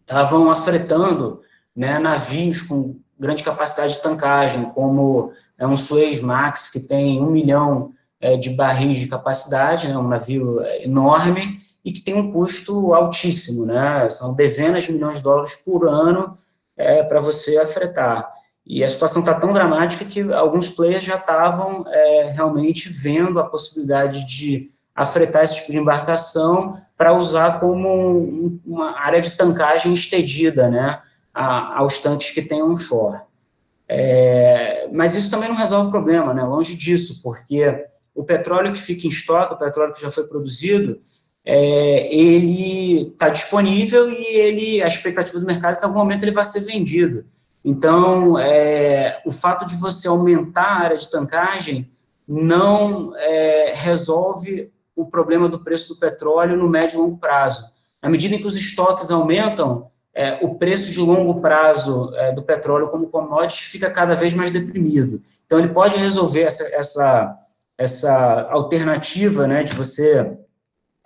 estavam 0.00 0.50
afretando 0.50 1.42
né, 1.74 1.98
navios 1.98 2.62
com 2.62 2.98
grande 3.18 3.42
capacidade 3.42 3.94
de 3.94 4.02
tancagem, 4.02 4.64
como 4.66 5.32
é 5.58 5.66
um 5.66 5.76
Suez 5.76 6.20
Max, 6.20 6.70
que 6.70 6.80
tem 6.80 7.20
um 7.20 7.30
milhão 7.30 7.92
de 8.34 8.48
barris 8.48 8.98
de 8.98 9.08
capacidade, 9.08 9.88
né, 9.88 9.98
um 9.98 10.08
navio 10.08 10.62
é, 10.62 10.84
enorme, 10.84 11.60
e 11.84 11.92
que 11.92 12.00
tem 12.00 12.14
um 12.14 12.32
custo 12.32 12.94
altíssimo, 12.94 13.66
né? 13.66 14.08
São 14.10 14.34
dezenas 14.34 14.84
de 14.84 14.92
milhões 14.92 15.18
de 15.18 15.22
dólares 15.22 15.54
por 15.54 15.86
ano 15.86 16.36
é, 16.76 17.02
para 17.02 17.20
você 17.20 17.58
afretar. 17.58 18.28
E 18.66 18.82
a 18.82 18.88
situação 18.88 19.20
está 19.20 19.34
tão 19.34 19.52
dramática 19.52 20.04
que 20.04 20.20
alguns 20.32 20.70
players 20.70 21.04
já 21.04 21.14
estavam 21.14 21.84
é, 21.86 22.32
realmente 22.32 22.88
vendo 22.88 23.38
a 23.38 23.44
possibilidade 23.44 24.26
de 24.26 24.68
afretar 24.92 25.44
esse 25.44 25.56
tipo 25.56 25.70
de 25.70 25.78
embarcação 25.78 26.76
para 26.96 27.14
usar 27.14 27.60
como 27.60 27.88
um, 28.18 28.58
uma 28.66 28.98
área 28.98 29.20
de 29.20 29.32
tancagem 29.32 29.92
estendida, 29.92 30.68
né, 30.68 31.00
a, 31.32 31.78
aos 31.78 31.98
tanques 31.98 32.30
que 32.30 32.42
tem 32.42 32.62
onshore. 32.62 33.20
É, 33.88 34.88
mas 34.92 35.14
isso 35.14 35.30
também 35.30 35.48
não 35.48 35.54
resolve 35.54 35.88
o 35.88 35.90
problema, 35.90 36.34
né, 36.34 36.42
longe 36.42 36.74
disso, 36.74 37.22
porque 37.22 37.84
o 38.16 38.24
petróleo 38.24 38.72
que 38.72 38.80
fica 38.80 39.06
em 39.06 39.10
estoque, 39.10 39.54
o 39.54 39.58
petróleo 39.58 39.92
que 39.92 40.00
já 40.00 40.10
foi 40.10 40.26
produzido, 40.26 40.98
é, 41.44 42.12
ele 42.12 43.12
está 43.12 43.28
disponível 43.28 44.10
e 44.10 44.24
ele 44.24 44.82
a 44.82 44.88
expectativa 44.88 45.38
do 45.38 45.46
mercado 45.46 45.74
é 45.74 45.76
que 45.76 45.84
em 45.84 45.86
algum 45.86 45.98
momento 46.00 46.24
ele 46.24 46.32
vai 46.32 46.44
ser 46.44 46.60
vendido. 46.60 47.24
Então, 47.64 48.38
é, 48.38 49.22
o 49.26 49.30
fato 49.30 49.66
de 49.66 49.76
você 49.76 50.08
aumentar 50.08 50.62
a 50.62 50.78
área 50.84 50.96
de 50.96 51.10
tancagem 51.10 51.90
não 52.26 53.14
é, 53.16 53.72
resolve 53.74 54.72
o 54.96 55.04
problema 55.04 55.48
do 55.48 55.62
preço 55.62 55.94
do 55.94 56.00
petróleo 56.00 56.56
no 56.56 56.68
médio 56.68 56.96
e 56.96 57.02
longo 57.02 57.18
prazo. 57.18 57.64
À 58.00 58.08
medida 58.08 58.34
em 58.34 58.38
que 58.38 58.46
os 58.46 58.56
estoques 58.56 59.10
aumentam, 59.10 59.90
é, 60.14 60.38
o 60.42 60.54
preço 60.54 60.90
de 60.90 61.00
longo 61.00 61.40
prazo 61.40 62.12
é, 62.14 62.32
do 62.32 62.42
petróleo 62.42 62.88
como 62.88 63.08
commodity 63.08 63.64
fica 63.64 63.90
cada 63.90 64.14
vez 64.14 64.32
mais 64.32 64.50
deprimido. 64.50 65.20
Então, 65.44 65.58
ele 65.58 65.68
pode 65.68 65.96
resolver 65.98 66.42
essa, 66.42 66.64
essa, 66.74 67.36
essa 67.78 68.48
alternativa 68.50 69.46
né, 69.46 69.62
de 69.62 69.72
você 69.74 70.36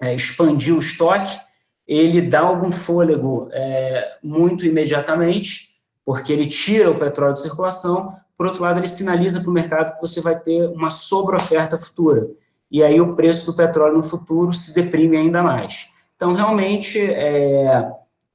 é, 0.00 0.14
expandir 0.14 0.74
o 0.74 0.78
estoque, 0.78 1.38
ele 1.86 2.22
dá 2.22 2.40
algum 2.40 2.70
fôlego 2.70 3.48
é, 3.52 4.16
muito 4.22 4.64
imediatamente, 4.64 5.70
porque 6.04 6.32
ele 6.32 6.46
tira 6.46 6.90
o 6.90 6.98
petróleo 6.98 7.34
de 7.34 7.40
circulação, 7.40 8.14
por 8.36 8.46
outro 8.46 8.62
lado, 8.62 8.78
ele 8.78 8.86
sinaliza 8.86 9.40
para 9.40 9.50
o 9.50 9.52
mercado 9.52 9.94
que 9.94 10.00
você 10.00 10.20
vai 10.20 10.38
ter 10.38 10.66
uma 10.68 10.88
sobreoferta 10.88 11.76
futura, 11.76 12.28
e 12.70 12.82
aí 12.82 13.00
o 13.00 13.14
preço 13.14 13.50
do 13.50 13.56
petróleo 13.56 13.96
no 13.96 14.02
futuro 14.02 14.52
se 14.52 14.74
deprime 14.74 15.16
ainda 15.16 15.42
mais. 15.42 15.88
Então, 16.14 16.32
realmente, 16.32 16.98
é, 17.00 17.90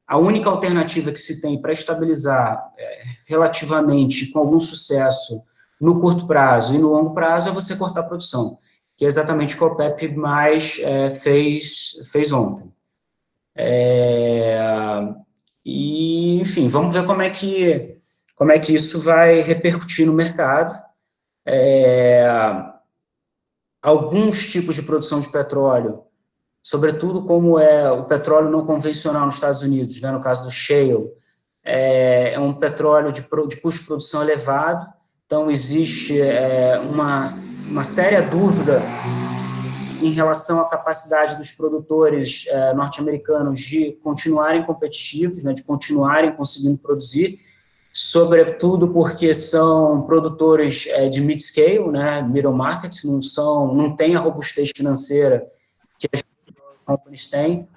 a 0.05 0.17
única 0.17 0.49
alternativa 0.49 1.11
que 1.11 1.19
se 1.19 1.41
tem 1.41 1.59
para 1.59 1.71
estabilizar 1.71 2.71
é, 2.77 3.03
relativamente 3.27 4.27
com 4.31 4.39
algum 4.39 4.59
sucesso 4.59 5.41
no 5.79 5.99
curto 5.99 6.25
prazo 6.25 6.75
e 6.75 6.77
no 6.77 6.89
longo 6.89 7.13
prazo 7.13 7.49
é 7.49 7.51
você 7.51 7.75
cortar 7.75 8.01
a 8.01 8.03
produção 8.03 8.57
que 8.97 9.03
é 9.03 9.07
exatamente 9.07 9.55
o 9.55 9.57
que 9.57 9.63
o 9.63 9.67
OPEP 9.67 10.15
mais 10.15 10.79
é, 10.79 11.09
fez, 11.09 11.99
fez 12.11 12.31
ontem. 12.31 12.71
É, 13.55 14.57
e, 15.63 16.39
enfim, 16.39 16.67
vamos 16.67 16.93
ver 16.93 17.05
como 17.05 17.21
é 17.21 17.29
que, 17.29 17.97
como 18.35 18.51
é 18.51 18.59
que 18.59 18.73
isso 18.73 19.01
vai 19.01 19.41
repercutir 19.41 20.05
no 20.05 20.13
mercado. 20.13 20.81
É, 21.45 22.25
alguns 23.81 24.47
tipos 24.49 24.75
de 24.75 24.81
produção 24.81 25.19
de 25.19 25.29
petróleo, 25.29 26.03
sobretudo 26.63 27.23
como 27.23 27.59
é 27.59 27.91
o 27.91 28.05
petróleo 28.05 28.49
não 28.49 28.65
convencional 28.65 29.25
nos 29.25 29.35
Estados 29.35 29.61
Unidos, 29.61 29.99
né, 30.01 30.09
no 30.09 30.21
caso 30.21 30.45
do 30.45 30.51
shale, 30.51 31.11
é, 31.63 32.33
é 32.33 32.39
um 32.39 32.53
petróleo 32.53 33.11
de, 33.11 33.21
de 33.21 33.57
custo 33.57 33.81
de 33.81 33.87
produção 33.87 34.21
elevado, 34.21 34.87
então, 35.25 35.49
existe 35.49 36.21
é, 36.21 36.79
uma, 36.79 37.25
uma 37.67 37.83
séria 37.83 38.21
dúvida 38.21 38.79
em 39.99 40.11
relação 40.11 40.61
à 40.61 40.69
capacidade 40.69 41.35
dos 41.35 41.51
produtores 41.51 42.45
é, 42.47 42.73
norte-americanos 42.75 43.59
de 43.59 43.93
continuarem 44.03 44.63
competitivos, 44.63 45.43
né, 45.43 45.51
de 45.51 45.63
continuarem 45.63 46.35
conseguindo 46.35 46.77
produzir, 46.77 47.39
sobretudo 47.91 48.89
porque 48.89 49.33
são 49.33 50.03
produtores 50.03 50.85
é, 50.89 51.09
de 51.09 51.21
mid-scale, 51.21 51.89
né, 51.89 52.21
middle 52.21 52.53
markets, 52.53 53.03
não, 53.03 53.19
são, 53.19 53.73
não 53.73 53.95
têm 53.95 54.15
a 54.15 54.19
robustez 54.19 54.69
financeira 54.75 55.47
que 55.97 56.07
as 56.13 56.23
companies 56.85 57.27
têm, 57.27 57.67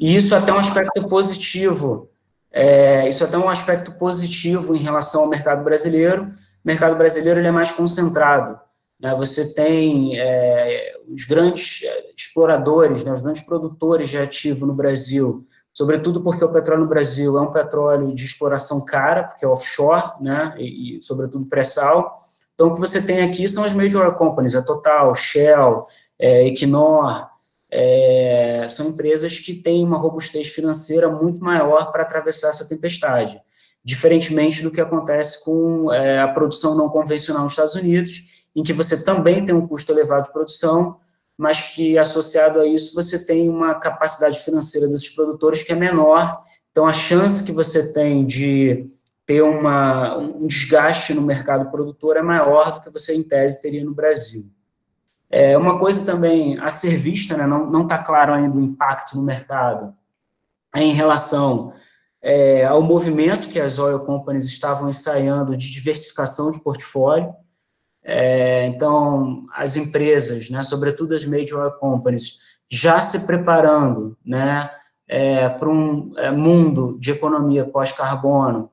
e 0.00 0.16
isso 0.16 0.34
é 0.34 0.38
até 0.38 0.50
um 0.50 0.58
aspecto 0.58 1.06
positivo, 1.08 2.08
é, 2.50 3.06
isso 3.06 3.22
é 3.22 3.26
até 3.26 3.36
um 3.36 3.50
aspecto 3.50 3.92
positivo 3.92 4.74
em 4.74 4.78
relação 4.78 5.24
ao 5.24 5.28
mercado 5.28 5.62
brasileiro, 5.62 6.32
mercado 6.66 6.96
brasileiro 6.96 7.38
ele 7.38 7.46
é 7.46 7.52
mais 7.52 7.70
concentrado. 7.70 8.58
Né? 9.00 9.14
Você 9.14 9.54
tem 9.54 10.18
é, 10.18 10.96
os 11.08 11.24
grandes 11.24 11.84
é, 11.84 12.10
exploradores, 12.16 13.04
né? 13.04 13.12
os 13.12 13.20
grandes 13.20 13.42
produtores 13.42 14.08
de 14.08 14.18
ativo 14.18 14.66
no 14.66 14.74
Brasil, 14.74 15.44
sobretudo 15.72 16.20
porque 16.22 16.44
o 16.44 16.52
petróleo 16.52 16.82
no 16.82 16.88
Brasil 16.88 17.38
é 17.38 17.40
um 17.40 17.52
petróleo 17.52 18.12
de 18.12 18.24
exploração 18.24 18.84
cara, 18.84 19.22
porque 19.24 19.44
é 19.44 19.48
offshore, 19.48 20.20
né? 20.20 20.56
e, 20.58 20.96
e 20.96 21.02
sobretudo 21.02 21.46
pré-sal. 21.46 22.12
Então, 22.54 22.68
o 22.68 22.74
que 22.74 22.80
você 22.80 23.00
tem 23.00 23.22
aqui 23.22 23.46
são 23.46 23.62
as 23.62 23.72
major 23.72 24.12
companies, 24.16 24.56
a 24.56 24.62
Total, 24.62 25.14
Shell, 25.14 25.86
é, 26.18 26.48
Equinor, 26.48 27.28
é, 27.70 28.66
são 28.68 28.88
empresas 28.88 29.38
que 29.38 29.54
têm 29.54 29.84
uma 29.84 29.98
robustez 29.98 30.48
financeira 30.48 31.08
muito 31.10 31.44
maior 31.44 31.92
para 31.92 32.02
atravessar 32.02 32.48
essa 32.48 32.68
tempestade 32.68 33.40
diferentemente 33.86 34.64
do 34.64 34.70
que 34.72 34.80
acontece 34.80 35.44
com 35.44 35.92
é, 35.92 36.20
a 36.20 36.26
produção 36.26 36.76
não 36.76 36.88
convencional 36.88 37.44
nos 37.44 37.52
Estados 37.52 37.76
Unidos, 37.76 38.48
em 38.54 38.64
que 38.64 38.72
você 38.72 39.04
também 39.04 39.46
tem 39.46 39.54
um 39.54 39.64
custo 39.64 39.92
elevado 39.92 40.26
de 40.26 40.32
produção, 40.32 40.98
mas 41.38 41.60
que 41.60 41.96
associado 41.96 42.58
a 42.58 42.66
isso 42.66 42.96
você 42.96 43.24
tem 43.24 43.48
uma 43.48 43.76
capacidade 43.76 44.40
financeira 44.40 44.88
desses 44.88 45.10
produtores 45.10 45.62
que 45.62 45.70
é 45.70 45.76
menor, 45.76 46.42
então 46.72 46.84
a 46.84 46.92
chance 46.92 47.44
que 47.44 47.52
você 47.52 47.92
tem 47.92 48.26
de 48.26 48.90
ter 49.24 49.42
uma, 49.42 50.18
um 50.18 50.48
desgaste 50.48 51.14
no 51.14 51.22
mercado 51.22 51.70
produtor 51.70 52.16
é 52.16 52.22
maior 52.22 52.72
do 52.72 52.80
que 52.80 52.90
você, 52.90 53.14
em 53.14 53.22
tese, 53.22 53.62
teria 53.62 53.84
no 53.84 53.94
Brasil. 53.94 54.46
É, 55.30 55.56
uma 55.56 55.78
coisa 55.78 56.04
também 56.04 56.58
a 56.58 56.70
ser 56.70 56.96
vista, 56.96 57.36
né, 57.36 57.46
não 57.46 57.82
está 57.82 57.98
claro 57.98 58.32
ainda 58.32 58.56
o 58.56 58.60
impacto 58.60 59.16
no 59.16 59.22
mercado, 59.22 59.94
é 60.74 60.82
em 60.82 60.92
relação 60.92 61.72
é, 62.22 62.64
ao 62.64 62.82
movimento 62.82 63.48
que 63.48 63.60
as 63.60 63.78
oil 63.78 64.00
companies 64.00 64.44
estavam 64.44 64.88
ensaiando 64.88 65.56
de 65.56 65.70
diversificação 65.70 66.50
de 66.50 66.62
portfólio. 66.62 67.32
É, 68.02 68.66
então, 68.66 69.46
as 69.54 69.76
empresas, 69.76 70.48
né, 70.50 70.62
sobretudo 70.62 71.14
as 71.14 71.24
major 71.24 71.60
oil 71.60 71.72
companies, 71.72 72.38
já 72.68 73.00
se 73.00 73.26
preparando 73.26 74.16
né, 74.24 74.70
é, 75.08 75.48
para 75.48 75.68
um 75.68 76.12
é, 76.16 76.30
mundo 76.30 76.96
de 76.98 77.12
economia 77.12 77.64
pós-carbono, 77.64 78.70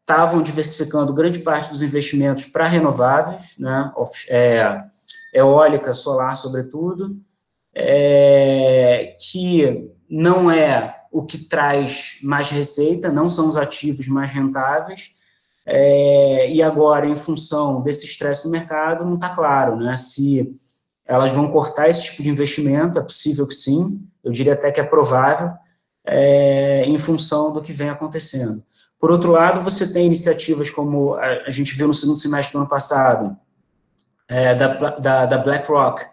estavam 0.00 0.40
é, 0.40 0.42
diversificando 0.42 1.12
grande 1.12 1.40
parte 1.40 1.70
dos 1.70 1.82
investimentos 1.82 2.46
para 2.46 2.66
renováveis, 2.66 3.56
né, 3.58 3.92
é, 4.28 4.78
eólica, 5.32 5.92
solar, 5.92 6.36
sobretudo, 6.36 7.16
que 9.18 9.90
não 10.08 10.48
é 10.48 11.03
o 11.14 11.24
que 11.24 11.38
traz 11.38 12.18
mais 12.24 12.50
receita, 12.50 13.08
não 13.08 13.28
são 13.28 13.48
os 13.48 13.56
ativos 13.56 14.08
mais 14.08 14.32
rentáveis, 14.32 15.12
é, 15.64 16.50
e 16.50 16.60
agora, 16.60 17.06
em 17.06 17.14
função 17.14 17.80
desse 17.82 18.04
estresse 18.04 18.44
no 18.46 18.50
mercado, 18.50 19.04
não 19.04 19.14
está 19.14 19.28
claro 19.30 19.76
né, 19.76 19.96
se 19.96 20.50
elas 21.06 21.30
vão 21.30 21.46
cortar 21.48 21.88
esse 21.88 22.02
tipo 22.02 22.20
de 22.20 22.30
investimento, 22.30 22.98
é 22.98 23.02
possível 23.02 23.46
que 23.46 23.54
sim, 23.54 24.04
eu 24.24 24.32
diria 24.32 24.54
até 24.54 24.72
que 24.72 24.80
é 24.80 24.82
provável, 24.82 25.52
é, 26.04 26.82
em 26.84 26.98
função 26.98 27.52
do 27.52 27.62
que 27.62 27.72
vem 27.72 27.90
acontecendo. 27.90 28.60
Por 28.98 29.12
outro 29.12 29.30
lado, 29.30 29.60
você 29.60 29.92
tem 29.92 30.06
iniciativas 30.06 30.68
como 30.68 31.14
a, 31.14 31.44
a 31.46 31.50
gente 31.52 31.76
viu 31.76 31.86
no 31.86 31.94
segundo 31.94 32.16
semestre 32.16 32.54
do 32.54 32.58
ano 32.58 32.68
passado, 32.68 33.36
é, 34.26 34.52
da, 34.52 34.66
da, 34.96 35.26
da 35.26 35.38
BlackRock, 35.38 36.04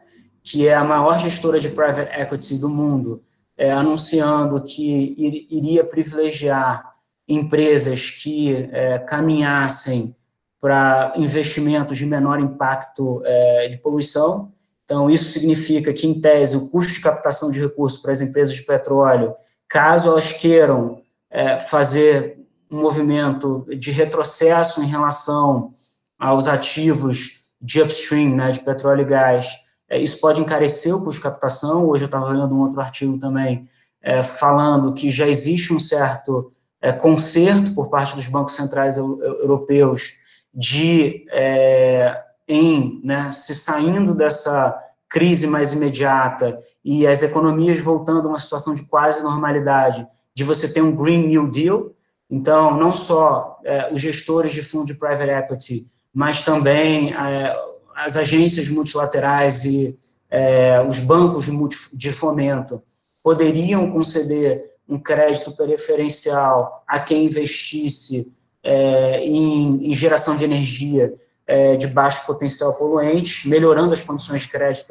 que 0.44 0.68
é 0.68 0.76
a 0.76 0.84
maior 0.84 1.18
gestora 1.18 1.60
de 1.60 1.70
private 1.70 2.12
equity 2.22 2.60
do 2.60 2.70
mundo, 2.70 3.24
é, 3.58 3.72
anunciando 3.72 4.62
que 4.62 5.16
ir, 5.18 5.48
iria 5.50 5.84
privilegiar 5.84 6.92
empresas 7.28 8.10
que 8.10 8.70
é, 8.72 9.00
caminhassem 9.00 10.16
para 10.60 11.14
investimentos 11.16 11.98
de 11.98 12.06
menor 12.06 12.40
impacto 12.40 13.22
é, 13.26 13.68
de 13.68 13.78
poluição. 13.78 14.52
Então, 14.84 15.10
isso 15.10 15.32
significa 15.32 15.94
que, 15.94 16.06
em 16.06 16.20
tese, 16.20 16.58
o 16.58 16.70
custo 16.70 16.94
de 16.94 17.02
captação 17.02 17.52
de 17.52 17.60
recursos 17.60 18.02
para 18.02 18.12
as 18.12 18.22
empresas 18.22 18.56
de 18.56 18.64
petróleo, 18.64 19.34
caso 19.68 20.10
elas 20.10 20.32
queiram 20.34 21.02
é, 21.30 21.58
fazer 21.58 22.38
um 22.70 22.82
movimento 22.82 23.66
de 23.78 23.92
retrocesso 23.92 24.84
em 24.84 24.88
relação 24.88 25.72
aos 26.20 26.48
ativos 26.48 27.44
de 27.60 27.82
upstream, 27.82 28.36
né, 28.36 28.52
de 28.52 28.60
petróleo 28.60 29.02
e 29.02 29.06
gás, 29.06 29.56
isso 30.00 30.20
pode 30.20 30.40
encarecer 30.40 30.96
o 30.96 31.04
custo 31.04 31.20
de 31.20 31.24
captação. 31.24 31.88
Hoje 31.88 32.04
eu 32.04 32.08
estava 32.08 32.30
lendo 32.30 32.54
um 32.54 32.62
outro 32.62 32.80
artigo 32.80 33.18
também 33.18 33.68
é, 34.02 34.24
falando 34.24 34.94
que 34.94 35.10
já 35.10 35.28
existe 35.28 35.74
um 35.74 35.80
certo 35.80 36.52
é, 36.82 36.92
conserto 36.92 37.74
por 37.74 37.90
parte 37.90 38.16
dos 38.16 38.28
bancos 38.28 38.56
centrais 38.56 38.98
europeus 38.98 40.14
de 40.54 41.26
é, 41.30 42.22
em 42.48 43.00
né, 43.04 43.32
se 43.32 43.54
saindo 43.54 44.14
dessa 44.14 44.78
crise 45.08 45.46
mais 45.46 45.74
imediata 45.74 46.60
e 46.84 47.06
as 47.06 47.22
economias 47.22 47.80
voltando 47.80 48.28
a 48.28 48.32
uma 48.32 48.40
situação 48.40 48.74
de 48.74 48.84
quase 48.84 49.22
normalidade, 49.22 50.08
de 50.34 50.44
você 50.44 50.72
ter 50.74 50.82
um 50.82 50.96
Green 50.96 51.28
New 51.28 51.50
Deal. 51.50 51.92
Então, 52.30 52.78
não 52.78 52.94
só 52.94 53.60
é, 53.64 53.92
os 53.92 54.00
gestores 54.00 54.54
de 54.54 54.64
fundo 54.64 54.86
de 54.86 54.94
private 54.96 55.30
equity, 55.30 55.92
mas 56.14 56.42
também 56.42 57.14
é, 57.14 57.56
as 57.96 58.18
agências 58.18 58.68
multilaterais 58.70 59.64
e 59.66 59.98
é, 60.30 60.82
os 60.88 61.00
bancos 61.00 61.48
de, 61.92 62.12
fomento 62.12 62.82
poderiam 63.24 63.92
conceder 63.92 64.64
um 64.88 64.98
crédito 64.98 65.52
preferencial 65.52 66.84
a 66.88 67.00
quem 67.00 67.26
investisse 67.26 68.34
é, 68.64 69.20
em, 69.24 69.90
em, 69.90 69.94
geração 69.94 70.36
de 70.36 70.44
energia 70.44 71.14
é, 71.46 71.76
de 71.76 71.88
baixo 71.88 72.26
potencial 72.26 72.74
poluente, 72.76 73.48
melhorando 73.48 73.94
as 73.94 74.04
condições 74.04 74.42
de 74.42 74.48
crédito 74.48 74.86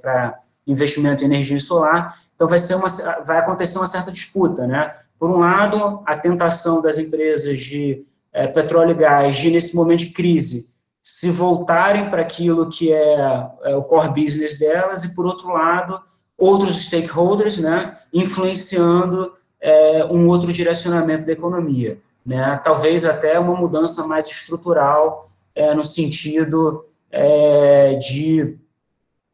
para 0.00 0.26
é, 0.26 0.34
investimento 0.66 1.24
em 1.24 1.26
energia 1.26 1.58
solar. 1.58 2.16
Então, 2.34 2.46
vai, 2.46 2.58
ser 2.58 2.74
uma, 2.74 2.88
vai 3.24 3.38
acontecer 3.38 3.78
uma 3.78 3.86
certa 3.86 4.12
disputa, 4.12 4.66
né? 4.66 4.94
Por 5.18 5.28
um 5.28 5.38
lado, 5.38 6.02
a 6.06 6.16
tentação 6.16 6.80
das 6.80 6.98
empresas 6.98 7.60
de 7.60 8.04
é, 8.32 8.46
petróleo 8.46 8.92
e 8.92 8.94
gás, 8.94 9.36
de, 9.36 9.50
nesse 9.50 9.74
momento 9.74 10.00
de 10.00 10.10
crise, 10.10 10.77
se 11.10 11.30
voltarem 11.30 12.10
para 12.10 12.20
aquilo 12.20 12.68
que 12.68 12.92
é, 12.92 13.48
é, 13.62 13.74
o 13.74 13.82
core 13.82 14.08
business 14.08 14.58
delas, 14.58 15.04
e, 15.04 15.14
por 15.14 15.24
outro 15.24 15.48
lado, 15.48 15.98
outros 16.36 16.82
stakeholders, 16.82 17.56
né, 17.56 17.96
influenciando 18.12 19.32
é, 19.58 20.04
um 20.04 20.28
outro 20.28 20.52
direcionamento 20.52 21.24
da 21.24 21.32
economia. 21.32 21.98
Né, 22.26 22.60
talvez 22.62 23.06
até 23.06 23.38
uma 23.38 23.56
mudança 23.56 24.06
mais 24.06 24.26
estrutural 24.26 25.30
é, 25.54 25.72
no 25.72 25.82
sentido 25.82 26.84
é, 27.10 27.94
de 27.94 28.58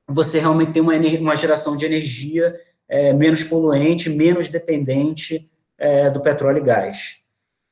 você 0.07 0.39
realmente 0.39 0.71
ter 0.75 0.81
uma, 0.81 0.95
uma 0.95 1.35
geração 1.35 1.77
de 1.77 1.85
energia 1.85 2.55
é, 2.89 3.13
menos 3.13 3.43
poluente, 3.43 4.09
menos 4.09 4.47
dependente 4.47 5.51
é, 5.77 6.09
do 6.09 6.21
petróleo 6.21 6.59
e 6.59 6.65
gás. 6.65 7.24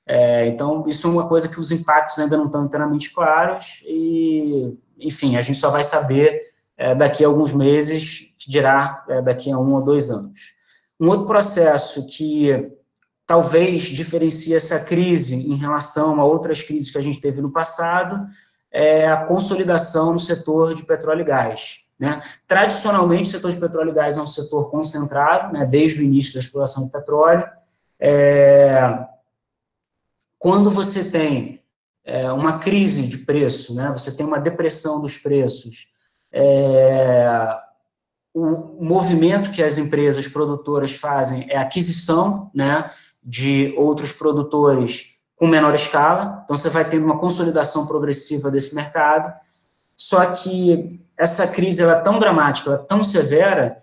É, 0.07 0.47
então, 0.47 0.85
isso 0.87 1.07
é 1.07 1.11
uma 1.11 1.29
coisa 1.29 1.49
que 1.49 1.61
os 1.61 1.71
impactos 1.71 2.19
ainda 2.19 2.37
não 2.37 2.47
estão 2.47 2.65
inteiramente 2.65 3.13
claros 3.13 3.83
e, 3.87 4.77
enfim, 4.99 5.37
a 5.37 5.41
gente 5.41 5.59
só 5.59 5.71
vai 5.71 5.83
saber 5.83 6.53
é, 6.77 6.95
daqui 6.95 7.25
a 7.25 7.29
alguns 7.29 7.55
meses, 7.55 8.35
que 8.39 8.51
dirá 8.51 9.05
daqui 9.25 9.51
a 9.51 9.59
um 9.59 9.75
ou 9.75 9.83
dois 9.83 10.11
anos. 10.11 10.55
Um 11.01 11.09
outro 11.09 11.27
processo 11.27 12.07
que 12.09 12.73
talvez 13.27 13.85
diferencie 13.85 14.55
essa 14.55 14.81
crise 14.81 15.51
em 15.51 15.57
relação 15.57 16.21
a 16.21 16.25
outras 16.25 16.63
crises 16.63 16.91
que 16.91 16.99
a 16.99 17.01
gente 17.01 17.21
teve 17.21 17.41
no 17.41 17.51
passado, 17.51 18.27
é 18.71 19.09
a 19.09 19.25
consolidação 19.25 20.13
no 20.13 20.19
setor 20.19 20.75
de 20.75 20.85
petróleo 20.85 21.21
e 21.21 21.25
gás. 21.25 21.81
Né? 21.99 22.21
Tradicionalmente, 22.49 23.29
o 23.29 23.33
setor 23.33 23.53
de 23.53 23.59
petróleo 23.59 23.91
e 23.91 23.95
gás 23.95 24.19
é 24.19 24.21
um 24.21 24.27
setor 24.27 24.71
concentrado, 24.71 25.53
né, 25.53 25.65
desde 25.65 26.01
o 26.01 26.03
início 26.03 26.35
da 26.35 26.41
exploração 26.41 26.85
do 26.85 26.91
petróleo. 26.91 27.45
É, 28.01 29.07
quando 30.43 30.73
você 30.73 31.09
tem 31.09 31.61
é, 32.05 32.33
uma 32.33 32.59
crise 32.59 33.07
de 33.07 33.19
preço, 33.19 33.77
né, 33.77 33.93
você 33.97 34.17
tem 34.17 34.27
uma 34.27 34.41
depressão 34.41 35.01
dos 35.01 35.17
preços, 35.17 35.87
é, 36.33 37.57
o 38.35 38.85
movimento 38.85 39.53
que 39.53 39.63
as 39.63 39.79
empresas 39.79 40.27
produtoras 40.27 40.97
fazem 40.97 41.47
é 41.49 41.57
aquisição, 41.57 42.51
né, 42.53 42.91
de 43.23 43.73
outros 43.79 44.11
produtores 44.11 45.21
com 45.37 45.47
menor 45.47 45.77
escala, 45.77 46.41
então 46.43 46.57
você 46.57 46.69
vai 46.69 46.89
tendo 46.89 47.05
uma 47.05 47.21
consolidação 47.21 47.87
progressiva 47.87 48.51
desse 48.51 48.75
mercado, 48.75 49.33
só 49.97 50.27
que 50.27 51.01
essa 51.17 51.47
crise 51.47 51.85
ela 51.85 51.99
é 51.99 52.03
tão 52.03 52.19
dramática, 52.19 52.69
ela 52.69 52.81
é 52.81 52.85
tão 52.85 53.05
severa, 53.05 53.77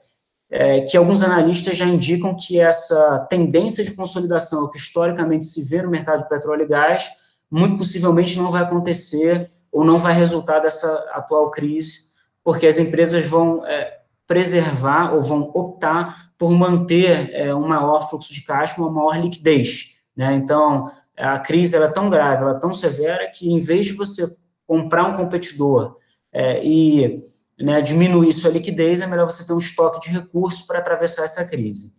é, 0.49 0.81
que 0.81 0.97
alguns 0.97 1.21
analistas 1.21 1.77
já 1.77 1.85
indicam 1.85 2.35
que 2.35 2.59
essa 2.59 3.27
tendência 3.29 3.83
de 3.83 3.91
consolidação 3.91 4.69
que 4.71 4.77
historicamente 4.77 5.45
se 5.45 5.63
vê 5.63 5.81
no 5.81 5.91
mercado 5.91 6.23
de 6.23 6.29
petróleo 6.29 6.63
e 6.63 6.67
gás, 6.67 7.09
muito 7.51 7.77
possivelmente 7.77 8.37
não 8.37 8.49
vai 8.49 8.63
acontecer 8.63 9.51
ou 9.71 9.83
não 9.83 9.99
vai 9.99 10.13
resultar 10.13 10.59
dessa 10.59 10.87
atual 11.13 11.51
crise, 11.51 12.09
porque 12.43 12.65
as 12.65 12.79
empresas 12.79 13.25
vão 13.25 13.65
é, 13.65 13.99
preservar 14.25 15.13
ou 15.13 15.21
vão 15.21 15.51
optar 15.53 16.31
por 16.37 16.51
manter 16.51 17.31
é, 17.33 17.53
um 17.53 17.67
maior 17.67 18.09
fluxo 18.09 18.33
de 18.33 18.41
caixa, 18.41 18.81
uma 18.81 18.91
maior 18.91 19.19
liquidez. 19.19 19.97
Né? 20.15 20.33
Então, 20.35 20.91
a 21.15 21.37
crise 21.37 21.75
é 21.75 21.87
tão 21.89 22.09
grave, 22.09 22.41
ela 22.41 22.55
é 22.55 22.59
tão 22.59 22.73
severa, 22.73 23.29
que 23.29 23.51
em 23.51 23.59
vez 23.59 23.85
de 23.85 23.93
você 23.93 24.25
comprar 24.65 25.05
um 25.05 25.17
competidor 25.17 25.97
é, 26.31 26.63
e 26.63 27.19
né, 27.59 27.81
diminuir 27.81 28.31
sua 28.33 28.51
liquidez, 28.51 29.01
é 29.01 29.07
melhor 29.07 29.29
você 29.29 29.45
ter 29.45 29.53
um 29.53 29.57
estoque 29.57 29.99
de 29.99 30.15
recursos 30.15 30.61
para 30.61 30.79
atravessar 30.79 31.23
essa 31.23 31.45
crise. 31.45 31.93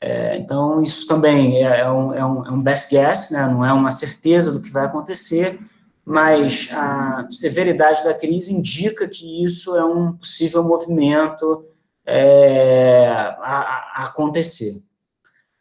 É, 0.00 0.36
então, 0.36 0.82
isso 0.82 1.06
também 1.06 1.64
é, 1.64 1.80
é, 1.80 1.90
um, 1.90 2.12
é, 2.12 2.24
um, 2.24 2.46
é 2.46 2.50
um 2.50 2.60
best 2.60 2.90
guess, 2.90 3.30
né, 3.30 3.46
não 3.46 3.64
é 3.64 3.72
uma 3.72 3.90
certeza 3.90 4.50
do 4.50 4.60
que 4.60 4.70
vai 4.70 4.86
acontecer, 4.86 5.60
mas 6.04 6.68
a 6.72 7.26
severidade 7.30 8.02
da 8.02 8.12
crise 8.12 8.52
indica 8.52 9.06
que 9.06 9.44
isso 9.44 9.76
é 9.76 9.84
um 9.84 10.12
possível 10.14 10.64
movimento 10.64 11.64
é, 12.04 13.06
a, 13.06 13.94
a, 13.96 14.02
acontecer. 14.04 14.72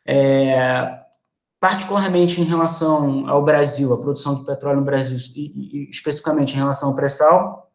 É, 0.04 0.98
particularmente 1.60 2.42
em 2.42 2.46
relação 2.46 3.30
ao 3.30 3.46
Brasil, 3.46 3.94
a 3.94 4.02
produção 4.02 4.34
de 4.34 4.44
petróleo 4.44 4.80
no 4.80 4.86
Brasil, 4.86 5.20
e, 5.36 5.86
e 5.86 5.90
especificamente 5.92 6.54
em 6.54 6.58
relação 6.58 6.90
ao 6.90 6.96
pré-sal, 6.96 7.71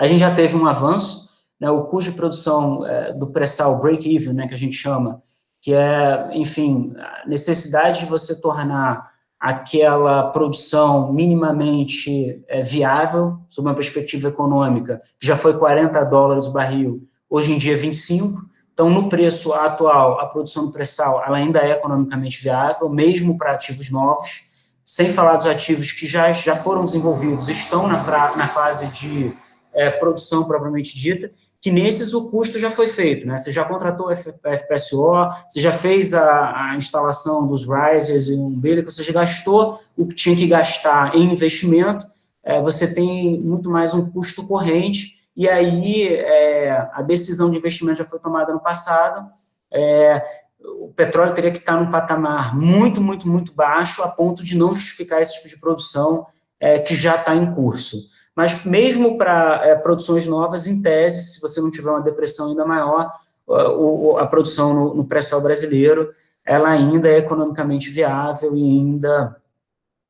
a 0.00 0.08
gente 0.08 0.20
já 0.20 0.34
teve 0.34 0.56
um 0.56 0.66
avanço, 0.66 1.28
né, 1.60 1.70
o 1.70 1.84
custo 1.84 2.10
de 2.10 2.16
produção 2.16 2.86
é, 2.86 3.12
do 3.12 3.26
pré-sal 3.26 3.82
break-even, 3.82 4.32
né, 4.32 4.48
que 4.48 4.54
a 4.54 4.58
gente 4.58 4.74
chama, 4.74 5.22
que 5.60 5.74
é, 5.74 6.30
enfim, 6.32 6.94
a 6.96 7.28
necessidade 7.28 8.00
de 8.00 8.06
você 8.06 8.40
tornar 8.40 9.10
aquela 9.38 10.24
produção 10.30 11.12
minimamente 11.12 12.42
é, 12.48 12.62
viável, 12.62 13.40
sob 13.50 13.68
uma 13.68 13.74
perspectiva 13.74 14.28
econômica, 14.28 15.02
que 15.20 15.26
já 15.26 15.36
foi 15.36 15.58
40 15.58 16.02
dólares 16.04 16.46
o 16.46 16.50
barril, 16.50 17.06
hoje 17.28 17.52
em 17.52 17.58
dia 17.58 17.76
25. 17.76 18.40
Então, 18.72 18.88
no 18.88 19.10
preço 19.10 19.52
atual, 19.52 20.18
a 20.18 20.26
produção 20.26 20.64
do 20.64 20.72
pré-sal 20.72 21.22
ela 21.26 21.36
ainda 21.36 21.58
é 21.58 21.72
economicamente 21.72 22.42
viável, 22.42 22.88
mesmo 22.88 23.36
para 23.36 23.52
ativos 23.52 23.90
novos, 23.90 24.48
sem 24.82 25.10
falar 25.10 25.36
dos 25.36 25.46
ativos 25.46 25.92
que 25.92 26.06
já, 26.06 26.32
já 26.32 26.56
foram 26.56 26.86
desenvolvidos, 26.86 27.50
estão 27.50 27.86
na, 27.86 27.98
na 28.36 28.48
fase 28.48 28.86
de 28.98 29.30
é, 29.72 29.90
produção 29.90 30.44
propriamente 30.44 30.96
dita, 30.96 31.30
que 31.60 31.70
nesses 31.70 32.14
o 32.14 32.30
custo 32.30 32.58
já 32.58 32.70
foi 32.70 32.88
feito, 32.88 33.26
né? 33.26 33.36
Você 33.36 33.52
já 33.52 33.64
contratou 33.64 34.08
a 34.08 34.16
FPSO, 34.16 35.28
você 35.48 35.60
já 35.60 35.70
fez 35.70 36.14
a, 36.14 36.70
a 36.70 36.76
instalação 36.76 37.46
dos 37.46 37.66
risers 37.66 38.28
e 38.28 38.34
um 38.34 38.46
umbilical, 38.46 38.90
você 38.90 39.02
já 39.02 39.12
gastou 39.12 39.78
o 39.96 40.06
que 40.06 40.14
tinha 40.14 40.34
que 40.34 40.46
gastar 40.46 41.14
em 41.14 41.30
investimento, 41.30 42.06
é, 42.42 42.60
você 42.62 42.94
tem 42.94 43.38
muito 43.38 43.68
mais 43.68 43.92
um 43.92 44.10
custo 44.10 44.46
corrente, 44.46 45.20
e 45.36 45.48
aí 45.48 46.08
é, 46.08 46.88
a 46.92 47.02
decisão 47.02 47.50
de 47.50 47.58
investimento 47.58 47.98
já 47.98 48.04
foi 48.04 48.18
tomada 48.18 48.52
no 48.54 48.60
passado, 48.60 49.28
é, 49.70 50.24
o 50.62 50.92
petróleo 50.94 51.34
teria 51.34 51.50
que 51.50 51.58
estar 51.58 51.78
num 51.78 51.90
patamar 51.90 52.56
muito, 52.56 53.00
muito, 53.00 53.28
muito 53.28 53.52
baixo, 53.52 54.02
a 54.02 54.08
ponto 54.08 54.42
de 54.42 54.56
não 54.56 54.74
justificar 54.74 55.20
esse 55.20 55.34
tipo 55.34 55.48
de 55.48 55.58
produção 55.58 56.26
é, 56.58 56.78
que 56.78 56.94
já 56.94 57.16
está 57.16 57.34
em 57.34 57.54
curso. 57.54 58.09
Mas 58.40 58.64
mesmo 58.64 59.18
para 59.18 59.60
é, 59.66 59.74
produções 59.74 60.26
novas, 60.26 60.66
em 60.66 60.80
tese, 60.80 61.22
se 61.34 61.42
você 61.42 61.60
não 61.60 61.70
tiver 61.70 61.90
uma 61.90 62.00
depressão 62.00 62.48
ainda 62.48 62.64
maior, 62.64 63.12
a, 63.50 64.22
a 64.22 64.26
produção 64.26 64.72
no, 64.72 64.94
no 64.94 65.04
pré-sal 65.04 65.42
brasileiro, 65.42 66.10
ela 66.42 66.70
ainda 66.70 67.06
é 67.06 67.18
economicamente 67.18 67.90
viável 67.90 68.56
e 68.56 68.62
ainda, 68.62 69.36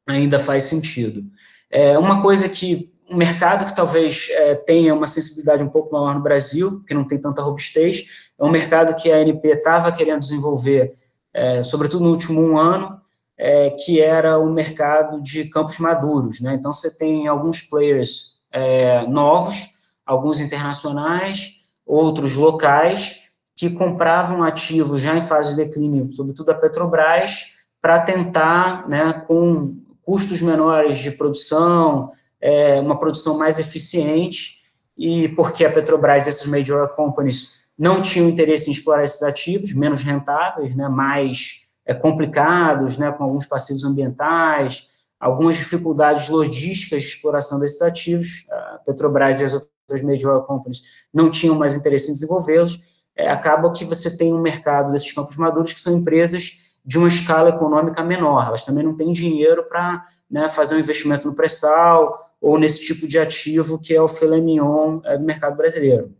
ainda 0.07 0.38
faz 0.38 0.62
sentido. 0.62 1.25
É, 1.69 1.99
uma 1.99 2.23
coisa 2.23 2.49
que 2.49 2.88
um 3.11 3.16
mercado 3.16 3.66
que 3.66 3.75
talvez 3.75 4.29
é, 4.31 4.55
tenha 4.55 4.95
uma 4.95 5.09
sensibilidade 5.09 5.64
um 5.64 5.69
pouco 5.69 5.93
maior 5.93 6.14
no 6.14 6.23
Brasil, 6.23 6.85
que 6.87 6.95
não 6.95 7.03
tem 7.03 7.19
tanta 7.19 7.43
robustez, 7.43 8.31
é 8.38 8.45
um 8.45 8.51
mercado 8.53 8.95
que 8.95 9.11
a 9.11 9.16
ANP 9.16 9.45
estava 9.45 9.90
querendo 9.90 10.21
desenvolver, 10.21 10.95
é, 11.35 11.64
sobretudo 11.64 12.05
no 12.05 12.11
último 12.11 12.40
um 12.40 12.57
ano, 12.57 13.00
é, 13.42 13.70
que 13.70 13.98
era 14.03 14.38
o 14.38 14.53
mercado 14.53 15.18
de 15.22 15.46
campos 15.46 15.79
maduros. 15.79 16.42
Né? 16.42 16.55
Então, 16.55 16.74
você 16.74 16.94
tem 16.98 17.26
alguns 17.26 17.62
players 17.62 18.38
é, 18.53 19.07
novos, 19.07 19.66
alguns 20.05 20.40
internacionais, 20.40 21.70
outros 21.87 22.37
locais, 22.37 23.16
que 23.57 23.70
compravam 23.70 24.42
ativos 24.42 25.00
já 25.00 25.16
em 25.16 25.22
fase 25.22 25.50
de 25.50 25.57
declínio, 25.57 26.12
sobretudo 26.12 26.50
a 26.50 26.55
Petrobras, 26.55 27.55
para 27.81 28.00
tentar, 28.00 28.87
né, 28.87 29.24
com 29.26 29.74
custos 30.03 30.42
menores 30.42 30.98
de 30.98 31.11
produção, 31.11 32.12
é, 32.38 32.79
uma 32.79 32.98
produção 32.98 33.38
mais 33.38 33.59
eficiente, 33.59 34.61
e 34.98 35.29
porque 35.31 35.64
a 35.64 35.72
Petrobras 35.72 36.26
e 36.26 36.29
essas 36.29 36.46
major 36.46 36.88
companies 36.94 37.61
não 37.79 38.03
tinham 38.03 38.29
interesse 38.29 38.68
em 38.68 38.72
explorar 38.72 39.05
esses 39.05 39.22
ativos, 39.22 39.72
menos 39.72 40.03
rentáveis, 40.03 40.74
né, 40.74 40.88
mais 40.88 41.69
é, 41.90 41.94
complicados, 41.94 42.96
né, 42.96 43.11
com 43.11 43.24
alguns 43.24 43.46
passivos 43.46 43.85
ambientais, 43.85 44.87
algumas 45.18 45.57
dificuldades 45.57 46.29
logísticas 46.29 47.03
de 47.03 47.09
exploração 47.09 47.59
desses 47.59 47.83
ativos, 47.83 48.46
a 48.48 48.81
Petrobras 48.87 49.40
e 49.40 49.44
as 49.44 49.55
outras 49.55 50.00
major 50.03 50.46
companies 50.46 50.83
não 51.12 51.29
tinham 51.29 51.57
mais 51.57 51.74
interesse 51.74 52.09
em 52.09 52.12
desenvolvê-los, 52.12 52.79
é, 53.16 53.29
acaba 53.29 53.72
que 53.72 53.85
você 53.85 54.16
tem 54.16 54.33
um 54.33 54.40
mercado 54.40 54.92
desses 54.92 55.11
campos 55.11 55.37
maduros 55.37 55.72
que 55.72 55.81
são 55.81 55.98
empresas 55.98 56.76
de 56.85 56.96
uma 56.96 57.09
escala 57.09 57.48
econômica 57.50 58.05
menor, 58.05 58.46
elas 58.46 58.64
também 58.64 58.85
não 58.85 58.96
têm 58.96 59.12
dinheiro 59.12 59.64
para 59.68 60.07
né, 60.31 60.48
fazer 60.48 60.76
um 60.76 60.79
investimento 60.79 61.26
no 61.26 61.35
pré-sal 61.35 62.16
ou 62.40 62.57
nesse 62.57 62.87
tipo 62.87 63.09
de 63.09 63.18
ativo 63.18 63.81
que 63.81 63.92
é 63.92 64.00
o 64.00 64.07
filé 64.07 64.40
mignon 64.40 65.00
é, 65.05 65.18
do 65.18 65.24
mercado 65.24 65.57
brasileiro. 65.57 66.14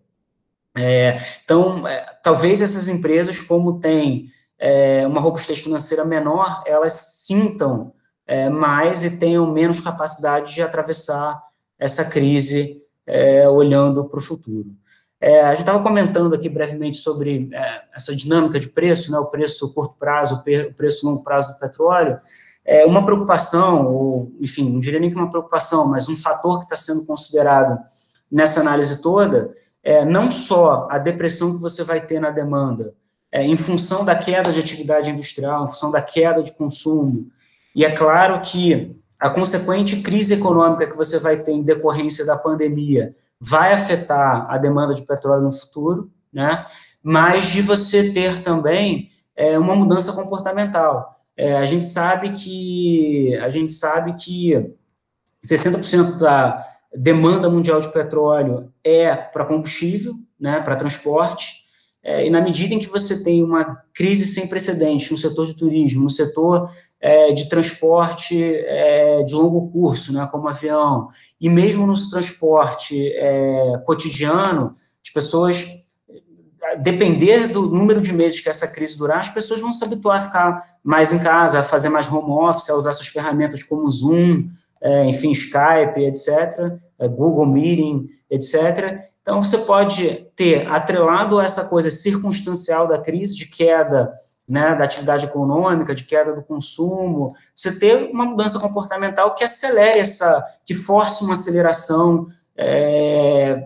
É, 0.77 1.17
então, 1.45 1.87
é, 1.87 2.19
talvez 2.25 2.61
essas 2.61 2.89
empresas, 2.89 3.41
como 3.41 3.79
têm 3.79 4.27
é, 4.61 5.07
uma 5.07 5.21
robustez 5.21 5.59
financeira 5.59 6.05
menor, 6.05 6.63
elas 6.67 6.93
sintam 6.93 7.93
é, 8.27 8.51
mais 8.51 9.03
e 9.05 9.19
tenham 9.19 9.51
menos 9.51 9.81
capacidade 9.81 10.55
de 10.55 10.63
atravessar 10.63 11.43
essa 11.79 12.05
crise 12.05 12.77
é, 13.07 13.49
olhando 13.49 14.05
para 14.05 14.19
o 14.19 14.23
futuro. 14.23 14.69
É, 15.19 15.41
a 15.41 15.51
gente 15.51 15.61
estava 15.61 15.83
comentando 15.83 16.35
aqui 16.35 16.49
brevemente 16.49 16.99
sobre 16.99 17.51
essa 17.95 18.15
dinâmica 18.15 18.61
de 18.61 18.69
preço, 18.69 19.11
né, 19.11 19.19
o 19.19 19.27
preço 19.27 19.73
curto 19.75 19.97
prazo, 19.99 20.37
o 20.37 20.75
preço 20.75 21.07
longo 21.07 21.25
prazo 21.25 21.55
do 21.55 21.59
petróleo. 21.59 22.19
É 22.65 22.87
uma 22.87 23.05
preocupação, 23.05 23.87
ou, 23.95 24.33
enfim, 24.41 24.71
não 24.71 24.81
diria 24.81 25.01
nem 25.01 25.11
que 25.11 25.17
uma 25.17 25.31
preocupação, 25.31 25.89
mas 25.89 26.09
um 26.09 26.17
fator 26.17 26.59
que 26.59 26.65
está 26.65 26.77
sendo 26.77 27.05
considerado 27.07 27.79
nessa 28.31 28.61
análise 28.61 29.03
toda 29.03 29.51
é, 29.83 30.05
não 30.05 30.31
só 30.31 30.87
a 30.91 30.99
depressão 30.99 31.55
que 31.55 31.61
você 31.61 31.83
vai 31.83 32.01
ter 32.01 32.21
na 32.21 32.31
demanda, 32.31 32.95
é, 33.33 33.45
em 33.45 33.57
função 33.57 34.05
da 34.05 34.15
queda 34.15 34.53
de 34.53 34.61
atividade 34.61 35.11
industrial, 35.11 35.65
em 35.65 35.69
função 35.69 35.91
da 35.91 36.03
queda 36.03 36.43
de 36.43 36.53
consumo, 36.53 37.31
e 37.75 37.85
é 37.85 37.91
claro 37.91 38.41
que 38.41 39.01
a 39.19 39.31
consequente 39.31 40.01
crise 40.01 40.35
econômica 40.35 40.87
que 40.87 40.97
você 40.97 41.19
vai 41.19 41.37
ter 41.37 41.53
em 41.53 41.63
decorrência 41.63 42.25
da 42.25 42.37
pandemia 42.37 43.15
vai 43.39 43.73
afetar 43.73 44.47
a 44.51 44.59
demanda 44.59 44.95
de 44.95 45.03
petróleo 45.03 45.43
no 45.43 45.53
futuro, 45.53 46.11
né? 46.33 46.67
mas 47.03 47.49
de 47.49 47.63
você 47.63 48.13
ter 48.13 48.43
também 48.43 49.11
é, 49.37 49.59
uma 49.59 49.75
mudança 49.75 50.13
comportamental. 50.13 51.17
É, 51.37 51.57
a 51.57 51.65
gente 51.65 51.85
sabe 51.85 52.31
que 52.31 53.35
a 53.37 53.49
gente 53.49 53.73
sabe 53.73 54.15
que 54.15 54.75
60% 55.45 56.19
da 56.19 56.67
demanda 56.95 57.49
mundial 57.49 57.81
de 57.81 57.89
petróleo 57.89 58.71
é 58.85 59.15
para 59.15 59.45
combustível, 59.45 60.15
né, 60.39 60.61
para 60.61 60.77
transporte, 60.77 61.60
é, 62.03 62.27
e 62.27 62.31
na 62.31 62.41
medida 62.41 62.75
em 62.75 62.79
que 62.79 62.89
você 62.89 63.23
tem 63.23 63.43
uma 63.43 63.83
crise 63.95 64.25
sem 64.25 64.47
precedentes 64.47 65.11
no 65.11 65.19
setor 65.19 65.47
de 65.47 65.55
turismo, 65.55 66.05
no 66.05 66.11
setor 66.11 66.71
é, 67.01 67.33
de 67.33 67.49
transporte 67.49 68.43
é, 68.43 69.23
de 69.23 69.35
longo 69.35 69.71
curso, 69.71 70.13
né, 70.13 70.29
como 70.31 70.49
avião, 70.49 71.09
e 71.41 71.49
mesmo 71.49 71.87
no 71.87 71.95
transporte 72.11 73.11
é, 73.15 73.83
cotidiano, 73.85 74.75
as 75.05 75.13
pessoas, 75.13 75.67
depender 76.83 77.49
do 77.49 77.63
número 77.63 78.01
de 78.01 78.13
meses 78.13 78.41
que 78.41 78.49
essa 78.49 78.69
crise 78.69 78.97
durar, 78.97 79.21
as 79.21 79.29
pessoas 79.29 79.61
vão 79.61 79.73
se 79.73 79.85
habituar 79.85 80.19
a 80.19 80.21
ficar 80.23 80.65
mais 80.85 81.13
em 81.13 81.19
casa, 81.19 81.61
a 81.61 81.65
fazer 81.65 81.89
mais 81.89 82.11
home 82.11 82.31
office, 82.31 82.71
a 82.71 82.77
usar 82.77 82.93
suas 82.93 83.09
ferramentas 83.09 83.63
como 83.63 83.91
Zoom, 83.91 84.49
é, 84.81 85.05
enfim, 85.07 85.31
Skype, 85.33 86.01
etc., 86.01 86.79
é, 86.99 87.09
Google 87.09 87.47
Meeting, 87.47 88.07
etc. 88.31 89.01
Então, 89.23 89.43
você 89.43 89.59
pode 89.59 90.27
ter 90.35 90.67
atrelado 90.69 91.41
essa 91.41 91.69
coisa 91.69 91.91
circunstancial 91.91 92.89
da 92.89 92.99
crise, 92.99 93.37
de 93.37 93.47
queda 93.47 94.13
né, 94.51 94.75
da 94.75 94.83
atividade 94.83 95.27
econômica, 95.27 95.95
de 95.95 96.03
queda 96.03 96.35
do 96.35 96.43
consumo, 96.43 97.37
você 97.55 97.79
ter 97.79 98.11
uma 98.11 98.25
mudança 98.25 98.59
comportamental 98.59 99.33
que 99.37 99.45
acelere 99.45 100.01
essa, 100.01 100.45
que 100.67 100.75
force 100.75 101.23
uma 101.23 101.35
aceleração 101.35 102.27
é, 102.57 103.65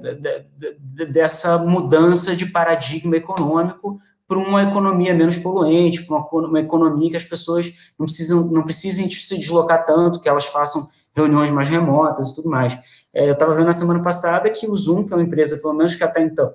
dessa 1.11 1.57
mudança 1.59 2.37
de 2.37 2.45
paradigma 2.47 3.17
econômico 3.17 3.99
para 4.29 4.39
uma 4.39 4.63
economia 4.63 5.15
menos 5.15 5.39
poluente, 5.39 6.03
para 6.03 6.17
uma, 6.17 6.29
uma, 6.49 6.61
economia 6.61 7.11
que 7.11 7.17
as 7.17 7.25
pessoas 7.25 7.73
não 7.99 8.05
precisam, 8.05 8.51
não 8.51 8.63
precisem 8.63 9.11
se 9.11 9.39
deslocar 9.39 9.87
tanto, 9.87 10.21
que 10.21 10.29
elas 10.29 10.45
façam 10.45 10.87
reuniões 11.15 11.51
mais 11.51 11.69
remotas 11.69 12.31
e 12.31 12.35
tudo 12.35 12.51
mais. 12.51 12.77
É, 13.15 13.29
eu 13.29 13.35
estava 13.35 13.55
vendo 13.55 13.67
na 13.67 13.73
semana 13.73 14.03
passada 14.03 14.51
que 14.51 14.69
o 14.69 14.77
Zoom, 14.77 15.07
que 15.07 15.13
é 15.13 15.17
uma 15.17 15.23
empresa, 15.23 15.61
pelo 15.63 15.75
menos 15.75 15.95
que 15.95 16.03
até 16.03 16.21
então, 16.21 16.53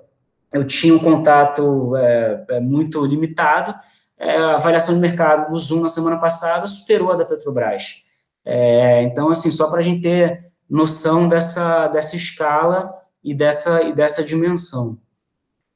eu 0.52 0.64
tinha 0.64 0.94
um 0.94 0.98
contato 0.98 1.96
é, 1.96 2.44
é 2.50 2.60
muito 2.60 3.04
limitado, 3.06 3.74
é, 4.18 4.36
a 4.36 4.56
avaliação 4.56 4.94
de 4.94 5.00
mercado 5.00 5.50
do 5.50 5.58
Zoom 5.58 5.80
na 5.80 5.88
semana 5.88 6.18
passada 6.18 6.66
superou 6.66 7.12
a 7.12 7.16
da 7.16 7.24
Petrobras. 7.24 8.04
É, 8.44 9.02
então, 9.02 9.30
assim, 9.30 9.50
só 9.50 9.70
para 9.70 9.78
a 9.78 9.82
gente 9.82 10.02
ter 10.02 10.50
noção 10.68 11.28
dessa, 11.28 11.88
dessa 11.88 12.16
escala 12.16 12.92
e 13.24 13.34
dessa, 13.34 13.82
e 13.82 13.94
dessa 13.94 14.22
dimensão. 14.22 14.98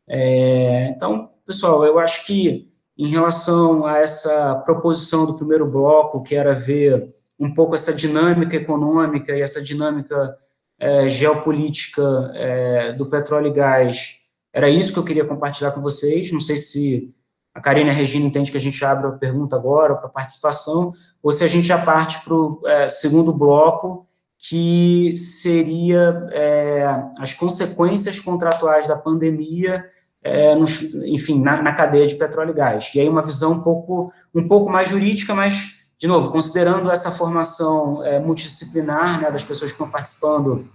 É, 0.06 0.88
então, 0.88 1.26
pessoal, 1.46 1.84
eu 1.86 1.98
acho 1.98 2.26
que 2.26 2.70
em 2.96 3.08
relação 3.08 3.86
a 3.86 3.98
essa 3.98 4.54
proposição 4.64 5.26
do 5.26 5.34
primeiro 5.34 5.66
bloco, 5.66 6.22
que 6.22 6.34
era 6.34 6.54
ver 6.54 7.08
um 7.38 7.52
pouco 7.52 7.74
essa 7.74 7.92
dinâmica 7.92 8.56
econômica 8.56 9.34
e 9.34 9.40
essa 9.40 9.62
dinâmica 9.62 10.36
é, 10.78 11.08
geopolítica 11.08 12.32
é, 12.34 12.92
do 12.92 13.06
petróleo 13.06 13.48
e 13.48 13.52
gás, 13.52 14.18
era 14.52 14.68
isso 14.68 14.92
que 14.92 14.98
eu 14.98 15.04
queria 15.04 15.24
compartilhar 15.24 15.72
com 15.72 15.80
vocês. 15.80 16.30
Não 16.30 16.40
sei 16.40 16.56
se 16.56 17.14
a 17.54 17.60
Karina 17.60 17.90
e 17.90 17.92
a 17.92 17.96
Regina 17.96 18.26
entende 18.26 18.50
que 18.50 18.56
a 18.56 18.60
gente 18.60 18.84
abre 18.84 19.06
a 19.06 19.12
pergunta 19.12 19.56
agora 19.56 19.94
para 19.94 20.08
participação, 20.08 20.92
ou 21.22 21.32
se 21.32 21.44
a 21.44 21.46
gente 21.46 21.66
já 21.66 21.78
parte 21.78 22.22
para 22.24 22.34
o 22.34 22.60
é, 22.66 22.90
segundo 22.90 23.32
bloco, 23.32 24.06
que 24.38 25.16
seria 25.16 26.28
é, 26.32 26.84
as 27.18 27.32
consequências 27.32 28.18
contratuais 28.20 28.86
da 28.86 28.96
pandemia, 28.96 29.84
é, 30.22 30.54
no, 30.54 30.64
enfim, 31.06 31.40
na, 31.40 31.62
na, 31.62 31.72
cadeia 31.72 32.06
de 32.06 32.14
petróleo 32.14 32.50
e 32.50 32.54
gás. 32.54 32.90
E 32.94 33.00
aí 33.00 33.08
uma 33.08 33.22
visão 33.22 33.52
um 33.52 33.62
pouco, 33.62 34.12
um 34.34 34.46
pouco 34.46 34.70
mais 34.70 34.88
jurídica, 34.88 35.34
mas, 35.34 35.73
de 36.04 36.08
novo, 36.08 36.30
considerando 36.30 36.90
essa 36.90 37.10
formação 37.10 38.04
é, 38.04 38.20
multidisciplinar 38.20 39.22
né, 39.22 39.30
das 39.30 39.42
pessoas 39.42 39.70
que 39.70 39.74
estão 39.74 39.90
participando 39.90 40.68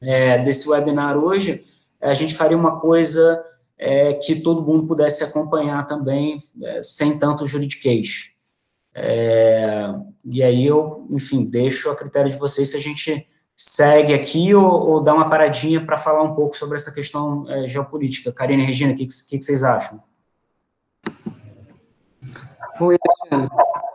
é, 0.00 0.38
desse 0.38 0.66
webinar 0.66 1.18
hoje, 1.18 1.62
a 2.00 2.14
gente 2.14 2.34
faria 2.34 2.56
uma 2.56 2.80
coisa 2.80 3.44
é, 3.76 4.14
que 4.14 4.40
todo 4.40 4.62
mundo 4.62 4.86
pudesse 4.86 5.22
acompanhar 5.22 5.86
também, 5.86 6.40
é, 6.62 6.82
sem 6.82 7.18
tanto 7.18 7.46
juridiquês. 7.46 8.30
É, 8.94 9.92
e 10.24 10.42
aí 10.42 10.64
eu, 10.66 11.06
enfim, 11.10 11.44
deixo 11.44 11.90
a 11.90 11.94
critério 11.94 12.30
de 12.30 12.38
vocês 12.38 12.70
se 12.70 12.78
a 12.78 12.80
gente 12.80 13.28
segue 13.54 14.14
aqui 14.14 14.54
ou, 14.54 14.64
ou 14.64 15.02
dá 15.02 15.12
uma 15.12 15.28
paradinha 15.28 15.84
para 15.84 15.98
falar 15.98 16.22
um 16.22 16.34
pouco 16.34 16.56
sobre 16.56 16.76
essa 16.76 16.94
questão 16.94 17.44
é, 17.50 17.68
geopolítica. 17.68 18.32
Karine 18.32 18.62
e 18.62 18.66
Regina, 18.66 18.94
o 18.94 18.96
que, 18.96 19.06
que, 19.06 19.38
que, 19.38 19.44
vocês 19.44 19.62
acham? 19.62 20.02
Oi, 22.80 22.96
Alexandre. 23.30 23.85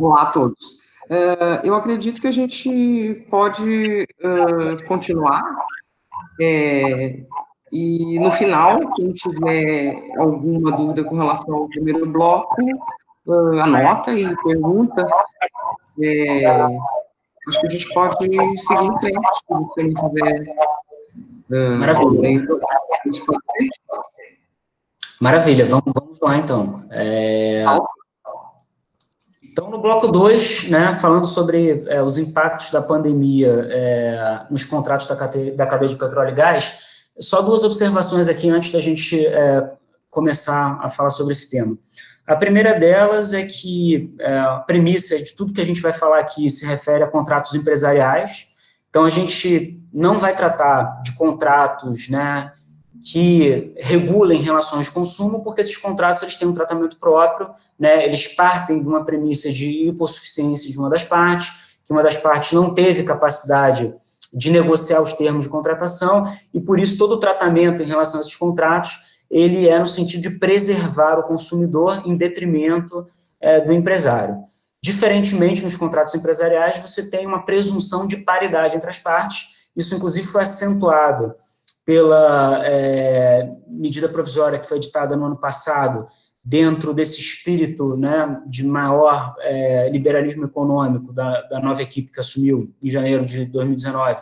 Olá 0.00 0.22
a 0.22 0.26
todos. 0.26 0.80
Uh, 1.10 1.60
eu 1.64 1.74
acredito 1.74 2.20
que 2.20 2.26
a 2.26 2.32
gente 2.32 3.26
pode 3.30 4.06
uh, 4.22 4.86
continuar 4.86 5.42
é, 6.40 7.24
e 7.70 8.18
no 8.18 8.30
final, 8.30 8.78
quem 8.94 9.12
tiver 9.12 9.96
alguma 10.18 10.72
dúvida 10.72 11.04
com 11.04 11.16
relação 11.16 11.54
ao 11.54 11.68
primeiro 11.68 12.06
bloco, 12.06 12.62
uh, 13.26 13.60
anota 13.60 14.12
e 14.12 14.34
pergunta. 14.36 15.06
É, 16.02 16.46
acho 16.46 17.60
que 17.60 17.66
a 17.66 17.70
gente 17.70 17.92
pode 17.92 18.16
seguir 18.16 18.84
em 18.84 19.00
frente, 19.00 19.28
se 19.34 19.44
não 19.48 19.68
tiver. 19.74 20.44
Maravilha. 21.78 22.46
Maravilha, 25.20 25.66
vamos, 25.66 25.92
vamos 25.94 26.18
lá 26.20 26.36
então. 26.38 26.84
É... 26.90 27.64
Então, 29.52 29.68
no 29.68 29.82
bloco 29.82 30.08
2, 30.08 30.70
né, 30.70 30.94
falando 30.94 31.26
sobre 31.26 31.84
é, 31.86 32.02
os 32.02 32.16
impactos 32.16 32.70
da 32.70 32.80
pandemia 32.80 33.68
é, 33.70 34.46
nos 34.50 34.64
contratos 34.64 35.06
da 35.06 35.14
cadeia, 35.14 35.54
da 35.54 35.66
cadeia 35.66 35.90
de 35.90 35.96
petróleo 35.96 36.30
e 36.30 36.34
gás, 36.34 36.78
só 37.20 37.42
duas 37.42 37.62
observações 37.62 38.28
aqui 38.28 38.48
antes 38.48 38.72
da 38.72 38.80
gente 38.80 39.26
é, 39.26 39.70
começar 40.08 40.80
a 40.82 40.88
falar 40.88 41.10
sobre 41.10 41.32
esse 41.32 41.50
tema. 41.50 41.76
A 42.26 42.34
primeira 42.34 42.78
delas 42.80 43.34
é 43.34 43.44
que 43.44 44.14
é, 44.18 44.38
a 44.38 44.56
premissa 44.66 45.18
de 45.18 45.36
tudo 45.36 45.52
que 45.52 45.60
a 45.60 45.66
gente 45.66 45.82
vai 45.82 45.92
falar 45.92 46.20
aqui 46.20 46.48
se 46.48 46.64
refere 46.64 47.04
a 47.04 47.08
contratos 47.08 47.54
empresariais. 47.54 48.46
Então, 48.88 49.04
a 49.04 49.10
gente 49.10 49.78
não 49.92 50.18
vai 50.18 50.34
tratar 50.34 51.02
de 51.02 51.14
contratos, 51.14 52.08
né, 52.08 52.52
que 53.02 53.74
regulem 53.78 54.40
relações 54.40 54.86
de 54.86 54.92
consumo, 54.92 55.42
porque 55.42 55.60
esses 55.60 55.76
contratos 55.76 56.22
eles 56.22 56.36
têm 56.36 56.46
um 56.46 56.54
tratamento 56.54 56.96
próprio, 56.98 57.50
né, 57.78 58.04
eles 58.04 58.28
partem 58.28 58.80
de 58.80 58.88
uma 58.88 59.04
premissa 59.04 59.50
de 59.50 59.88
hipossuficiência 59.88 60.70
de 60.70 60.78
uma 60.78 60.88
das 60.88 61.02
partes, 61.02 61.52
que 61.84 61.92
uma 61.92 62.02
das 62.02 62.16
partes 62.16 62.52
não 62.52 62.72
teve 62.72 63.02
capacidade 63.02 63.92
de 64.32 64.50
negociar 64.50 65.02
os 65.02 65.12
termos 65.14 65.44
de 65.44 65.50
contratação, 65.50 66.32
e 66.54 66.60
por 66.60 66.78
isso 66.78 66.96
todo 66.96 67.12
o 67.12 67.20
tratamento 67.20 67.82
em 67.82 67.86
relação 67.86 68.18
a 68.18 68.22
esses 68.22 68.36
contratos, 68.36 68.96
ele 69.28 69.68
é 69.68 69.78
no 69.78 69.86
sentido 69.86 70.22
de 70.22 70.38
preservar 70.38 71.18
o 71.18 71.24
consumidor 71.24 72.02
em 72.06 72.16
detrimento 72.16 73.06
é, 73.40 73.60
do 73.60 73.72
empresário. 73.72 74.36
Diferentemente 74.80 75.62
nos 75.62 75.76
contratos 75.76 76.14
empresariais, 76.14 76.76
você 76.76 77.10
tem 77.10 77.26
uma 77.26 77.44
presunção 77.44 78.06
de 78.06 78.18
paridade 78.18 78.76
entre 78.76 78.88
as 78.88 78.98
partes, 78.98 79.48
isso 79.76 79.94
inclusive 79.96 80.26
foi 80.26 80.42
acentuado 80.42 81.34
pela 81.84 82.62
é, 82.64 83.50
medida 83.66 84.08
provisória 84.08 84.58
que 84.58 84.68
foi 84.68 84.76
editada 84.76 85.16
no 85.16 85.26
ano 85.26 85.36
passado, 85.36 86.06
dentro 86.44 86.92
desse 86.92 87.20
espírito 87.20 87.96
né, 87.96 88.40
de 88.46 88.64
maior 88.64 89.34
é, 89.40 89.88
liberalismo 89.90 90.44
econômico 90.44 91.12
da, 91.12 91.42
da, 91.42 91.60
nova 91.60 91.82
equipe 91.82 92.10
que 92.10 92.18
assumiu 92.18 92.74
em 92.82 92.90
janeiro 92.90 93.24
de 93.24 93.44
2019, 93.46 94.20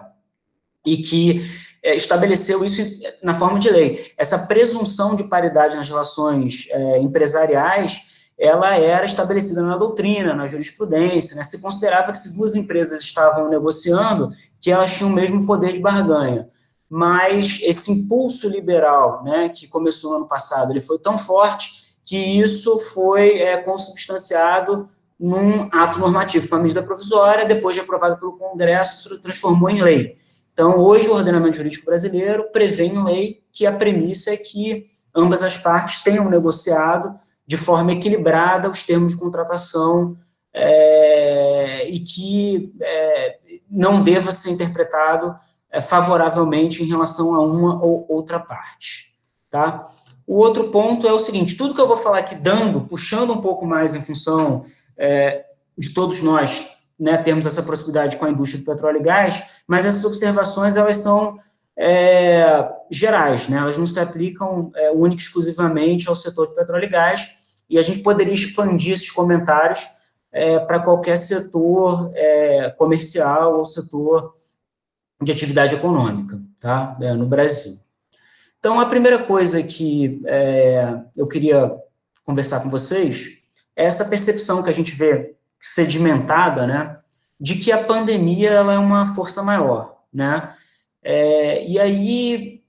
e 0.87 0.99
que 0.99 1.42
é, 1.83 1.94
estabeleceu 1.94 2.64
isso 2.64 2.83
na 3.23 3.35
forma 3.35 3.59
de 3.59 3.70
lei. 3.70 4.12
Essa 4.18 4.46
presunção 4.46 5.14
de 5.14 5.25
paridade 5.25 5.77
nas 5.77 5.88
relações 5.88 6.66
é, 6.70 6.99
empresariais, 6.99 8.03
ela 8.38 8.75
era 8.77 9.05
estabelecida 9.05 9.62
na 9.62 9.77
doutrina, 9.77 10.35
na 10.35 10.46
jurisprudência, 10.46 11.37
né, 11.37 11.42
se 11.42 11.61
considerava 11.61 12.12
que 12.12 12.18
se 12.18 12.37
duas 12.37 12.55
empresas 12.55 13.01
estavam 13.01 13.49
negociando, 13.49 14.31
que 14.61 14.70
elas 14.70 14.94
tinham 14.94 15.11
o 15.11 15.14
mesmo 15.14 15.46
poder 15.46 15.73
de 15.73 15.81
barganha 15.81 16.49
mas 16.90 17.61
esse 17.62 17.92
impulso 17.92 18.48
liberal, 18.48 19.22
né, 19.22 19.48
que 19.48 19.68
começou 19.68 20.11
no 20.11 20.16
ano 20.16 20.26
passado, 20.26 20.72
ele 20.72 20.81
foi 20.81 20.98
tão 20.98 21.16
forte 21.16 21.70
que 22.05 22.16
isso 22.16 22.76
foi 22.92 23.38
é, 23.38 23.59
consubstanciado 23.59 24.88
num 25.18 25.68
ato 25.70 26.00
normativo, 26.00 26.48
com 26.48 26.57
a 26.57 26.59
medida 26.59 26.83
provisória, 26.83 27.44
depois 27.44 27.76
de 27.76 27.83
aprovada 27.83 28.16
pelo 28.16 28.37
Congresso, 28.37 29.20
transformou 29.20 29.70
em 29.70 29.81
lei. 29.81 30.18
Então, 30.53 30.81
hoje, 30.81 31.09
o 31.09 31.14
ordenamento 31.14 31.57
jurídico 31.57 31.87
brasileiro 31.87 32.50
prevê 32.50 32.87
em 32.87 33.05
lei 33.05 33.40
que 33.53 33.66
a 33.66 33.72
premissa 33.72 34.33
é 34.33 34.37
que 34.37 34.83
ambas 35.14 35.44
as 35.44 35.57
partes 35.57 36.03
tenham 36.03 36.29
negociado 36.29 37.16
de 37.46 37.57
forma 37.57 37.92
equilibrada 37.92 38.68
os 38.68 38.83
termos 38.83 39.12
de 39.12 39.18
contratação 39.18 40.16
é, 40.53 41.88
e 41.88 42.00
que 42.00 42.72
é, 42.81 43.38
não 43.70 44.03
deva 44.03 44.33
ser 44.33 44.50
interpretado 44.50 45.37
favoravelmente 45.78 46.83
em 46.83 46.87
relação 46.87 47.35
a 47.35 47.42
uma 47.42 47.83
ou 47.83 48.06
outra 48.09 48.40
parte, 48.40 49.14
tá? 49.50 49.87
O 50.26 50.37
outro 50.37 50.68
ponto 50.70 51.06
é 51.06 51.12
o 51.12 51.18
seguinte, 51.18 51.56
tudo 51.56 51.74
que 51.74 51.80
eu 51.80 51.88
vou 51.88 51.96
falar 51.96 52.18
aqui 52.18 52.35
dando, 52.37 52.83
puxando 52.83 53.33
um 53.33 53.40
pouco 53.40 53.66
mais 53.66 53.94
em 53.94 54.00
função 54.00 54.64
é, 54.96 55.44
de 55.76 55.90
todos 55.90 56.22
nós, 56.22 56.68
né, 56.98 57.16
termos 57.16 57.46
essa 57.46 57.62
proximidade 57.62 58.16
com 58.16 58.26
a 58.26 58.30
indústria 58.30 58.62
do 58.62 58.66
petróleo 58.66 59.00
e 59.00 59.02
gás, 59.02 59.42
mas 59.66 59.85
essas 59.85 60.04
observações, 60.04 60.76
elas 60.76 60.98
são 60.98 61.38
é, 61.76 62.64
gerais, 62.90 63.48
né, 63.48 63.59
elas 63.59 63.76
não 63.76 63.87
se 63.87 63.98
aplicam 63.98 64.70
é, 64.76 64.92
única 64.92 65.20
e 65.20 65.24
exclusivamente 65.24 66.09
ao 66.09 66.14
setor 66.14 66.46
de 66.46 66.54
petróleo 66.54 66.85
e 66.85 66.90
gás, 66.90 67.28
e 67.68 67.78
a 67.78 67.83
gente 67.83 67.98
poderia 68.00 68.35
expandir 68.35 68.92
esses 68.92 69.11
comentários 69.11 69.85
é, 70.30 70.59
para 70.61 70.78
qualquer 70.78 71.16
setor 71.16 72.12
é, 72.14 72.70
comercial 72.78 73.59
ou 73.59 73.64
setor 73.64 74.33
de 75.22 75.33
atividade 75.33 75.74
econômica, 75.74 76.40
tá? 76.59 76.96
É, 77.00 77.12
no 77.12 77.26
Brasil. 77.26 77.74
Então, 78.59 78.80
a 78.80 78.87
primeira 78.87 79.18
coisa 79.18 79.62
que 79.62 80.20
é, 80.26 80.94
eu 81.16 81.26
queria 81.26 81.72
conversar 82.24 82.61
com 82.61 82.70
vocês 82.70 83.38
é 83.74 83.85
essa 83.85 84.04
percepção 84.04 84.62
que 84.62 84.70
a 84.70 84.74
gente 84.74 84.92
vê 84.92 85.35
sedimentada, 85.59 86.66
né, 86.66 86.98
de 87.38 87.56
que 87.56 87.72
a 87.72 87.83
pandemia 87.83 88.50
ela 88.50 88.74
é 88.74 88.78
uma 88.78 89.06
força 89.14 89.42
maior, 89.42 89.96
né? 90.12 90.54
É, 91.02 91.66
e 91.66 91.78
aí, 91.78 92.62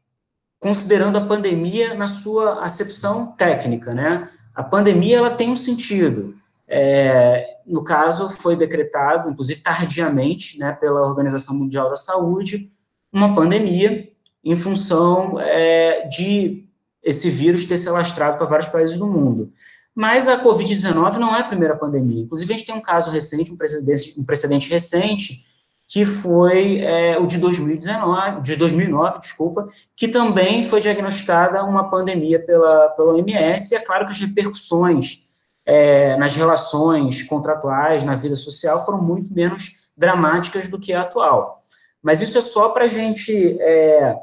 considerando 0.60 1.18
a 1.18 1.26
pandemia 1.26 1.94
na 1.94 2.08
sua 2.08 2.64
acepção 2.64 3.34
técnica, 3.34 3.94
né? 3.94 4.30
A 4.56 4.64
pandemia 4.64 5.18
ela 5.18 5.30
tem 5.30 5.50
um 5.50 5.58
sentido. 5.58 6.36
É, 6.74 7.58
no 7.68 7.84
caso, 7.84 8.30
foi 8.30 8.56
decretado, 8.56 9.30
inclusive 9.30 9.60
tardiamente, 9.60 10.58
né, 10.58 10.72
pela 10.72 11.02
Organização 11.02 11.54
Mundial 11.54 11.90
da 11.90 11.98
Saúde, 11.98 12.72
uma 13.12 13.36
pandemia 13.36 14.10
em 14.42 14.56
função 14.56 15.38
é, 15.38 16.08
de 16.08 16.66
esse 17.04 17.30
vírus 17.30 17.66
ter 17.66 17.76
se 17.76 17.90
alastrado 17.90 18.38
para 18.38 18.46
vários 18.46 18.70
países 18.70 18.98
do 18.98 19.06
mundo. 19.06 19.52
Mas 19.94 20.30
a 20.30 20.42
Covid-19 20.42 21.18
não 21.18 21.36
é 21.36 21.42
a 21.42 21.44
primeira 21.44 21.76
pandemia. 21.76 22.24
Inclusive, 22.24 22.54
a 22.54 22.56
gente 22.56 22.66
tem 22.66 22.76
um 22.76 22.82
caso 22.82 23.12
recente, 23.12 23.52
um 23.52 23.58
precedente, 23.58 24.16
um 24.18 24.24
precedente 24.24 24.70
recente, 24.70 25.44
que 25.90 26.06
foi 26.06 26.80
é, 26.80 27.20
o 27.20 27.28
de 27.28 27.38
2019, 27.38 28.42
de 28.44 28.56
2009, 28.56 29.20
desculpa, 29.20 29.68
que 29.94 30.08
também 30.08 30.64
foi 30.70 30.80
diagnosticada 30.80 31.66
uma 31.66 31.90
pandemia 31.90 32.40
pela, 32.40 32.88
pela 32.92 33.12
OMS, 33.12 33.74
e 33.74 33.78
é 33.78 33.82
claro 33.82 34.06
que 34.06 34.12
as 34.12 34.20
repercussões 34.20 35.31
é, 35.74 36.18
nas 36.18 36.36
relações 36.36 37.24
contratuais, 37.24 38.04
na 38.04 38.14
vida 38.14 38.36
social, 38.36 38.86
foram 38.86 39.02
muito 39.02 39.34
menos 39.34 39.90
dramáticas 39.96 40.68
do 40.68 40.78
que 40.78 40.92
a 40.92 41.00
atual. 41.00 41.58
Mas 42.04 42.22
isso 42.22 42.38
é 42.38 42.42
só 42.42 42.70
para 42.70 42.84
a 42.84 42.88
gente 42.90 43.58
é, 43.62 44.14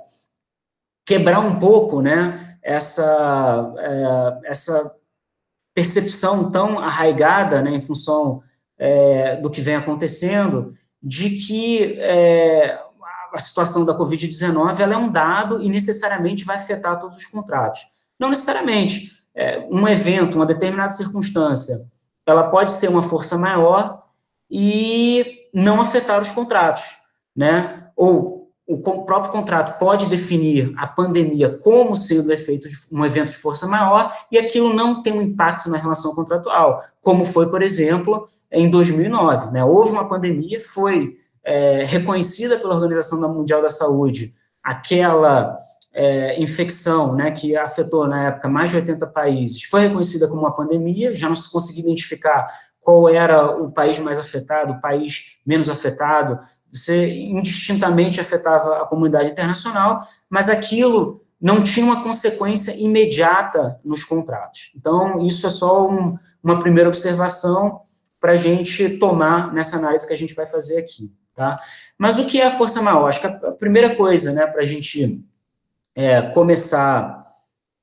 quebrar 1.06 1.40
um 1.40 1.58
pouco 1.58 2.02
né, 2.02 2.58
essa, 2.62 3.74
é, 3.78 4.50
essa 4.50 4.94
percepção 5.74 6.52
tão 6.52 6.78
arraigada 6.78 7.62
né, 7.62 7.70
em 7.70 7.80
função 7.80 8.42
é, 8.76 9.36
do 9.36 9.48
que 9.48 9.62
vem 9.62 9.76
acontecendo, 9.76 10.76
de 11.02 11.30
que 11.30 11.98
é, 11.98 12.78
a 13.32 13.38
situação 13.38 13.86
da 13.86 13.96
Covid-19 13.96 14.80
é 14.80 14.96
um 14.98 15.10
dado 15.10 15.62
e 15.62 15.70
necessariamente 15.70 16.44
vai 16.44 16.56
afetar 16.56 17.00
todos 17.00 17.16
os 17.16 17.24
contratos. 17.24 17.80
Não 18.20 18.28
necessariamente 18.28 19.17
é, 19.38 19.64
um 19.70 19.86
evento, 19.86 20.34
uma 20.34 20.44
determinada 20.44 20.90
circunstância, 20.90 21.76
ela 22.26 22.50
pode 22.50 22.72
ser 22.72 22.88
uma 22.88 23.02
força 23.02 23.38
maior 23.38 24.02
e 24.50 25.24
não 25.54 25.80
afetar 25.80 26.20
os 26.20 26.30
contratos, 26.30 26.96
né? 27.36 27.86
Ou 27.96 28.50
o 28.66 28.76
próprio 29.04 29.32
contrato 29.32 29.78
pode 29.78 30.06
definir 30.06 30.74
a 30.76 30.86
pandemia 30.86 31.48
como 31.62 31.96
sendo 31.96 32.32
efeito 32.32 32.68
de 32.68 32.76
um 32.92 33.06
evento 33.06 33.30
de 33.30 33.38
força 33.38 33.66
maior 33.66 34.12
e 34.30 34.36
aquilo 34.36 34.74
não 34.74 35.02
tem 35.02 35.12
um 35.12 35.22
impacto 35.22 35.70
na 35.70 35.78
relação 35.78 36.14
contratual, 36.14 36.82
como 37.00 37.24
foi, 37.24 37.48
por 37.48 37.62
exemplo, 37.62 38.28
em 38.50 38.68
2009. 38.68 39.52
Né? 39.52 39.64
Houve 39.64 39.92
uma 39.92 40.06
pandemia, 40.06 40.60
foi 40.60 41.14
é, 41.42 41.84
reconhecida 41.84 42.58
pela 42.58 42.74
Organização 42.74 43.20
Mundial 43.32 43.62
da 43.62 43.70
Saúde 43.70 44.34
aquela 44.62 45.56
é, 45.92 46.40
infecção, 46.40 47.14
né, 47.14 47.30
que 47.30 47.56
afetou 47.56 48.06
na 48.06 48.28
época 48.28 48.48
mais 48.48 48.70
de 48.70 48.76
80 48.76 49.06
países, 49.08 49.64
foi 49.64 49.82
reconhecida 49.82 50.28
como 50.28 50.42
uma 50.42 50.54
pandemia, 50.54 51.14
já 51.14 51.28
não 51.28 51.36
se 51.36 51.50
conseguia 51.50 51.82
identificar 51.82 52.46
qual 52.80 53.08
era 53.08 53.50
o 53.56 53.70
país 53.70 53.98
mais 53.98 54.18
afetado, 54.18 54.74
o 54.74 54.80
país 54.80 55.38
menos 55.44 55.68
afetado, 55.68 56.38
você 56.72 57.10
indistintamente 57.10 58.20
afetava 58.20 58.82
a 58.82 58.86
comunidade 58.86 59.30
internacional, 59.30 60.00
mas 60.28 60.48
aquilo 60.48 61.20
não 61.40 61.62
tinha 61.62 61.86
uma 61.86 62.02
consequência 62.02 62.72
imediata 62.76 63.80
nos 63.84 64.04
contratos. 64.04 64.72
Então, 64.76 65.24
isso 65.24 65.46
é 65.46 65.50
só 65.50 65.88
um, 65.88 66.16
uma 66.42 66.58
primeira 66.60 66.88
observação 66.88 67.80
para 68.20 68.32
a 68.32 68.36
gente 68.36 68.98
tomar 68.98 69.52
nessa 69.52 69.76
análise 69.76 70.06
que 70.06 70.12
a 70.12 70.16
gente 70.16 70.34
vai 70.34 70.46
fazer 70.46 70.78
aqui, 70.78 71.12
tá? 71.34 71.56
Mas 71.96 72.18
o 72.18 72.26
que 72.26 72.40
é 72.40 72.46
a 72.46 72.50
força 72.50 72.82
maior? 72.82 73.06
Acho 73.06 73.20
que 73.20 73.26
a 73.26 73.52
primeira 73.52 73.94
coisa, 73.94 74.32
né, 74.32 74.46
para 74.46 74.62
a 74.62 74.64
gente 74.64 75.24
é, 75.98 76.22
começar 76.22 77.24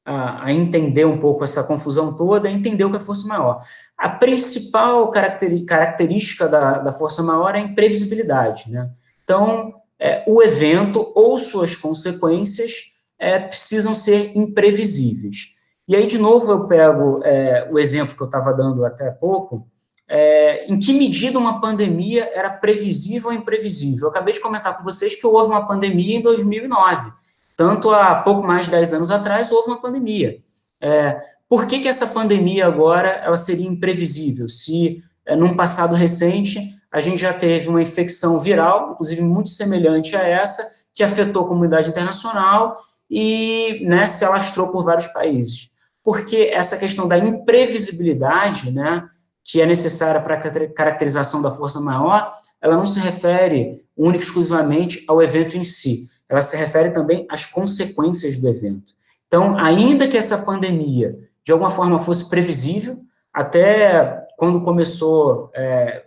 a, 0.06 0.46
a, 0.46 0.54
entender 0.54 1.04
um 1.04 1.18
pouco 1.18 1.44
essa 1.44 1.66
confusão 1.66 2.16
toda, 2.16 2.50
entender 2.50 2.86
o 2.86 2.90
que 2.90 2.96
é 2.96 3.00
força 3.02 3.28
maior. 3.28 3.62
A 3.98 4.08
principal 4.08 5.12
característica 5.12 6.48
da, 6.48 6.78
da 6.78 6.94
força 6.94 7.22
maior 7.22 7.54
é 7.54 7.58
a 7.58 7.62
imprevisibilidade, 7.62 8.72
né? 8.72 8.90
Então, 9.22 9.74
é, 10.00 10.24
o 10.26 10.42
evento 10.42 11.12
ou 11.14 11.38
suas 11.38 11.76
consequências 11.76 12.94
é, 13.20 13.38
precisam 13.38 13.94
ser 13.94 14.32
imprevisíveis. 14.34 15.54
E 15.86 15.94
aí, 15.94 16.08
de 16.08 16.18
novo, 16.18 16.50
eu 16.50 16.68
pego 16.68 17.20
é, 17.22 17.68
o 17.70 17.78
exemplo 17.78 18.16
que 18.16 18.22
eu 18.22 18.28
estava 18.28 18.54
dando 18.54 18.86
até 18.86 19.12
pouco, 19.12 19.68
é, 20.08 20.68
em 20.68 20.80
que 20.80 20.94
medida 20.94 21.38
uma 21.38 21.60
pandemia 21.60 22.32
era 22.34 22.50
previsível 22.50 23.30
ou 23.30 23.36
imprevisível? 23.36 24.06
Eu 24.06 24.10
acabei 24.10 24.34
de 24.34 24.40
comentar 24.40 24.78
com 24.78 24.86
vocês 24.86 25.16
que 25.16 25.28
houve 25.28 25.50
uma 25.50 25.68
pandemia 25.68 26.18
em 26.18 26.22
2009, 26.22 27.12
tanto 27.56 27.92
há 27.92 28.16
pouco 28.16 28.46
mais 28.46 28.66
de 28.66 28.72
10 28.72 28.94
anos 28.94 29.12
atrás, 29.12 29.52
houve 29.52 29.70
uma 29.70 29.82
pandemia. 29.82 30.38
É, 30.82 31.18
por 31.48 31.68
que, 31.68 31.80
que 31.80 31.88
essa 31.88 32.08
pandemia 32.08 32.66
agora 32.66 33.10
ela 33.10 33.38
seria 33.38 33.68
imprevisível? 33.68 34.50
Se, 34.50 35.02
é, 35.26 35.36
num 35.36 35.56
passado 35.56 35.96
recente, 35.96 36.60
a 36.92 37.00
gente 37.00 37.18
já 37.18 37.34
teve 37.34 37.68
uma 37.68 37.82
infecção 37.82 38.40
viral, 38.40 38.92
inclusive 38.92 39.22
muito 39.22 39.50
semelhante 39.50 40.16
a 40.16 40.24
essa, 40.24 40.64
que 40.94 41.04
afetou 41.04 41.44
a 41.44 41.48
comunidade 41.48 41.90
internacional 41.90 42.78
e 43.10 43.82
né, 43.86 44.08
se 44.08 44.24
alastrou 44.24 44.72
por 44.72 44.84
vários 44.84 45.08
países. 45.08 45.72
Porque 46.04 46.52
essa 46.54 46.78
questão 46.78 47.08
da 47.08 47.18
imprevisibilidade, 47.18 48.72
né, 48.72 49.08
que 49.44 49.62
é 49.62 49.66
necessária 49.66 50.22
para 50.22 50.36
a 50.36 50.68
caracterização 50.70 51.42
da 51.42 51.52
força 51.52 51.80
maior, 51.80 52.32
ela 52.62 52.78
não 52.78 52.86
se 52.86 53.00
refere 53.00 53.84
única 53.96 54.24
e 54.24 54.28
exclusivamente 54.28 55.04
ao 55.08 55.22
evento 55.22 55.58
em 55.58 55.64
si, 55.64 56.10
ela 56.30 56.42
se 56.42 56.58
refere 56.58 56.92
também 56.92 57.26
às 57.30 57.46
consequências 57.46 58.40
do 58.40 58.48
evento. 58.48 58.94
Então, 59.28 59.58
ainda 59.58 60.08
que 60.08 60.18
essa 60.18 60.40
pandemia, 60.40 61.18
de 61.44 61.52
alguma 61.52 61.70
forma, 61.70 62.00
fosse 62.00 62.30
previsível, 62.30 62.98
até 63.34 64.26
quando 64.38 64.62
começou, 64.62 65.52
é, 65.54 66.06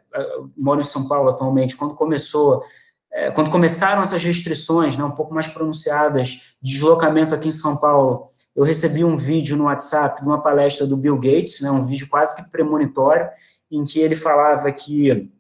moro 0.57 0.81
em 0.81 0.85
São 0.85 1.07
Paulo 1.07 1.31
atualmente, 1.31 1.77
quando 1.77 1.95
começou, 1.95 2.63
é, 3.13 3.31
quando 3.31 3.51
começaram 3.51 4.03
essas 4.03 4.23
restrições, 4.23 4.97
né, 4.97 5.05
um 5.05 5.11
pouco 5.11 5.35
mais 5.35 5.47
pronunciadas, 5.47 6.57
de 6.61 6.73
deslocamento 6.73 7.35
aqui 7.35 7.49
em 7.49 7.53
São 7.53 7.77
Paulo, 7.77 8.25
eu 8.55 8.65
recebi 8.65 9.05
um 9.05 9.17
vídeo 9.17 9.57
no 9.57 9.65
WhatsApp 9.65 10.21
de 10.21 10.27
uma 10.27 10.43
palestra 10.43 10.87
do 10.87 10.97
Bill 10.97 11.17
Gates, 11.17 11.61
né, 11.61 11.71
um 11.71 11.87
vídeo 11.87 12.09
quase 12.09 12.35
que 12.35 12.51
premonitório, 12.51 13.29
em 13.71 13.85
que 13.85 14.01
ele 14.01 14.17
falava 14.17 14.71
que, 14.73 15.31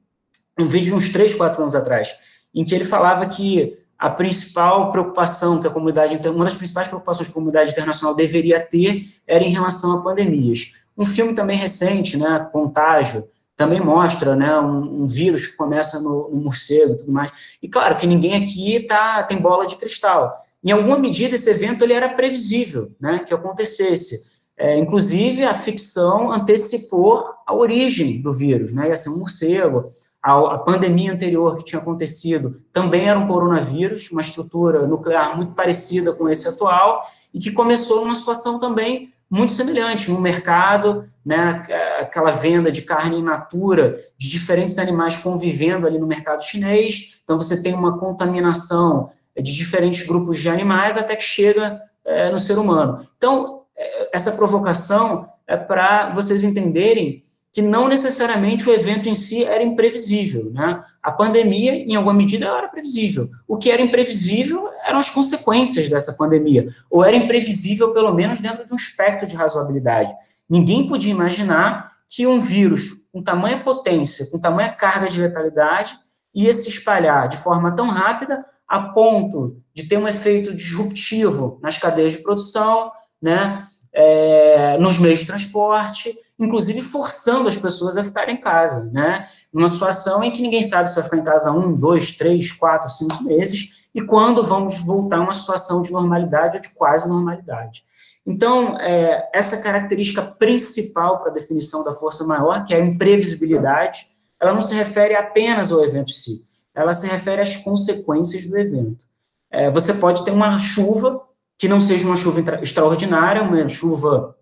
um 0.58 0.66
vídeo 0.66 0.90
de 0.90 0.94
uns 0.94 1.08
3, 1.10 1.34
4 1.34 1.62
anos 1.62 1.74
atrás, 1.74 2.14
em 2.54 2.64
que 2.64 2.74
ele 2.74 2.84
falava 2.84 3.26
que 3.26 3.78
a 3.98 4.08
principal 4.08 4.90
preocupação 4.90 5.60
que 5.60 5.66
a 5.66 5.70
comunidade, 5.70 6.16
uma 6.28 6.44
das 6.44 6.54
principais 6.54 6.86
preocupações 6.86 7.26
que 7.26 7.32
a 7.32 7.34
comunidade 7.34 7.72
internacional 7.72 8.14
deveria 8.14 8.60
ter 8.60 9.06
era 9.26 9.42
em 9.42 9.50
relação 9.50 9.98
a 9.98 10.02
pandemias. 10.02 10.72
Um 10.96 11.04
filme 11.04 11.34
também 11.34 11.56
recente, 11.56 12.16
né, 12.16 12.48
Contágio, 12.52 13.28
também 13.56 13.80
mostra, 13.80 14.36
né, 14.36 14.56
um, 14.60 15.02
um 15.02 15.06
vírus 15.06 15.46
que 15.46 15.56
começa 15.56 16.00
no, 16.00 16.30
no, 16.30 16.36
morcego 16.36 16.92
e 16.92 16.98
tudo 16.98 17.12
mais. 17.12 17.32
E 17.60 17.68
claro 17.68 17.96
que 17.96 18.06
ninguém 18.06 18.36
aqui 18.36 18.80
tá, 18.80 19.20
tem 19.24 19.38
bola 19.38 19.66
de 19.66 19.74
cristal. 19.74 20.32
Em 20.62 20.70
alguma 20.70 20.96
medida, 20.96 21.34
esse 21.34 21.50
evento 21.50 21.82
ele 21.82 21.92
era 21.92 22.08
previsível, 22.08 22.92
né, 23.00 23.24
que 23.26 23.34
acontecesse. 23.34 24.38
É, 24.56 24.76
inclusive, 24.78 25.44
a 25.44 25.54
ficção 25.54 26.30
antecipou 26.30 27.24
a 27.44 27.52
origem 27.52 28.22
do 28.22 28.32
vírus, 28.32 28.72
né, 28.72 28.88
ia 28.88 28.96
ser 28.96 29.10
um 29.10 29.18
morcego. 29.18 29.84
A, 30.28 30.58
pandemia 30.58 31.10
anterior 31.10 31.56
que 31.56 31.64
tinha 31.64 31.80
acontecido 31.80 32.60
também 32.70 33.08
era 33.08 33.18
um 33.18 33.26
coronavírus, 33.26 34.10
uma 34.10 34.20
estrutura 34.20 34.86
nuclear 34.86 35.34
muito 35.34 35.52
parecida 35.52 36.12
com 36.12 36.28
esse 36.28 36.46
atual, 36.46 37.02
e 37.32 37.38
que 37.38 37.50
começou 37.50 38.02
numa 38.02 38.14
situação 38.14 38.60
também 38.60 39.10
muito 39.30 39.54
semelhante 39.54 40.10
no 40.10 40.20
mercado, 40.20 41.04
né, 41.24 41.64
aquela 42.00 42.30
venda 42.30 42.70
de 42.70 42.82
carne 42.82 43.18
in 43.18 43.22
natura 43.22 43.98
de 44.18 44.28
diferentes 44.28 44.78
animais 44.78 45.16
convivendo 45.16 45.86
ali 45.86 45.98
no 45.98 46.06
mercado 46.06 46.44
chinês. 46.44 47.22
Então 47.24 47.38
você 47.38 47.62
tem 47.62 47.72
uma 47.72 47.98
contaminação 47.98 49.10
de 49.34 49.54
diferentes 49.54 50.06
grupos 50.06 50.40
de 50.40 50.50
animais 50.50 50.98
até 50.98 51.16
que 51.16 51.24
chega 51.24 51.80
é, 52.04 52.30
no 52.30 52.38
ser 52.38 52.58
humano. 52.58 53.02
Então 53.16 53.62
é, 53.74 54.10
essa 54.12 54.32
provocação 54.32 55.26
é 55.46 55.56
para 55.56 56.10
vocês 56.12 56.42
entenderem 56.42 57.22
que 57.58 57.62
não 57.62 57.88
necessariamente 57.88 58.70
o 58.70 58.72
evento 58.72 59.08
em 59.08 59.16
si 59.16 59.42
era 59.42 59.64
imprevisível, 59.64 60.48
né? 60.52 60.78
A 61.02 61.10
pandemia, 61.10 61.72
em 61.72 61.96
alguma 61.96 62.14
medida, 62.14 62.46
era 62.46 62.68
previsível. 62.68 63.28
O 63.48 63.58
que 63.58 63.68
era 63.68 63.82
imprevisível 63.82 64.70
eram 64.84 65.00
as 65.00 65.10
consequências 65.10 65.88
dessa 65.88 66.12
pandemia, 66.12 66.68
ou 66.88 67.04
era 67.04 67.16
imprevisível, 67.16 67.92
pelo 67.92 68.14
menos, 68.14 68.40
dentro 68.40 68.64
de 68.64 68.72
um 68.72 68.76
espectro 68.76 69.26
de 69.26 69.34
razoabilidade. 69.34 70.14
Ninguém 70.48 70.86
podia 70.86 71.10
imaginar 71.10 71.94
que 72.08 72.28
um 72.28 72.38
vírus 72.38 73.08
com 73.12 73.20
tamanha 73.20 73.58
potência, 73.64 74.30
com 74.30 74.38
tamanha 74.38 74.70
carga 74.70 75.08
de 75.08 75.20
letalidade, 75.20 75.98
ia 76.32 76.52
se 76.52 76.68
espalhar 76.68 77.28
de 77.28 77.38
forma 77.38 77.74
tão 77.74 77.88
rápida 77.88 78.44
a 78.68 78.82
ponto 78.82 79.56
de 79.74 79.88
ter 79.88 79.98
um 79.98 80.06
efeito 80.06 80.54
disruptivo 80.54 81.58
nas 81.60 81.76
cadeias 81.76 82.12
de 82.12 82.22
produção, 82.22 82.92
né? 83.20 83.66
É, 83.92 84.78
nos 84.78 85.00
meios 85.00 85.18
de 85.18 85.26
transporte, 85.26 86.14
inclusive 86.38 86.80
forçando 86.80 87.48
as 87.48 87.56
pessoas 87.56 87.96
a 87.96 88.04
ficarem 88.04 88.36
em 88.36 88.40
casa, 88.40 88.90
né? 88.92 89.26
Numa 89.52 89.68
situação 89.68 90.22
em 90.22 90.30
que 90.30 90.40
ninguém 90.40 90.62
sabe 90.62 90.88
se 90.88 90.94
vai 90.94 91.04
ficar 91.04 91.16
em 91.16 91.24
casa 91.24 91.50
um, 91.50 91.72
dois, 91.72 92.12
três, 92.12 92.52
quatro, 92.52 92.88
cinco 92.88 93.24
meses, 93.24 93.88
e 93.94 94.00
quando 94.02 94.42
vamos 94.42 94.80
voltar 94.80 95.18
a 95.18 95.22
uma 95.22 95.32
situação 95.32 95.82
de 95.82 95.90
normalidade 95.90 96.56
ou 96.56 96.62
de 96.62 96.68
quase 96.70 97.08
normalidade. 97.08 97.82
Então, 98.24 98.78
é, 98.78 99.28
essa 99.32 99.62
característica 99.62 100.22
principal 100.22 101.18
para 101.18 101.30
a 101.30 101.34
definição 101.34 101.82
da 101.82 101.94
força 101.94 102.24
maior, 102.24 102.64
que 102.64 102.74
é 102.74 102.76
a 102.76 102.84
imprevisibilidade, 102.84 104.06
ela 104.40 104.52
não 104.52 104.62
se 104.62 104.74
refere 104.74 105.16
apenas 105.16 105.72
ao 105.72 105.82
evento 105.82 106.10
em 106.10 106.14
si, 106.14 106.42
ela 106.74 106.92
se 106.92 107.08
refere 107.08 107.42
às 107.42 107.56
consequências 107.56 108.46
do 108.46 108.56
evento. 108.56 109.06
É, 109.50 109.70
você 109.70 109.94
pode 109.94 110.24
ter 110.24 110.30
uma 110.30 110.58
chuva 110.58 111.22
que 111.56 111.66
não 111.66 111.80
seja 111.80 112.06
uma 112.06 112.16
chuva 112.16 112.62
extraordinária, 112.62 113.42
uma 113.42 113.68
chuva 113.68 114.36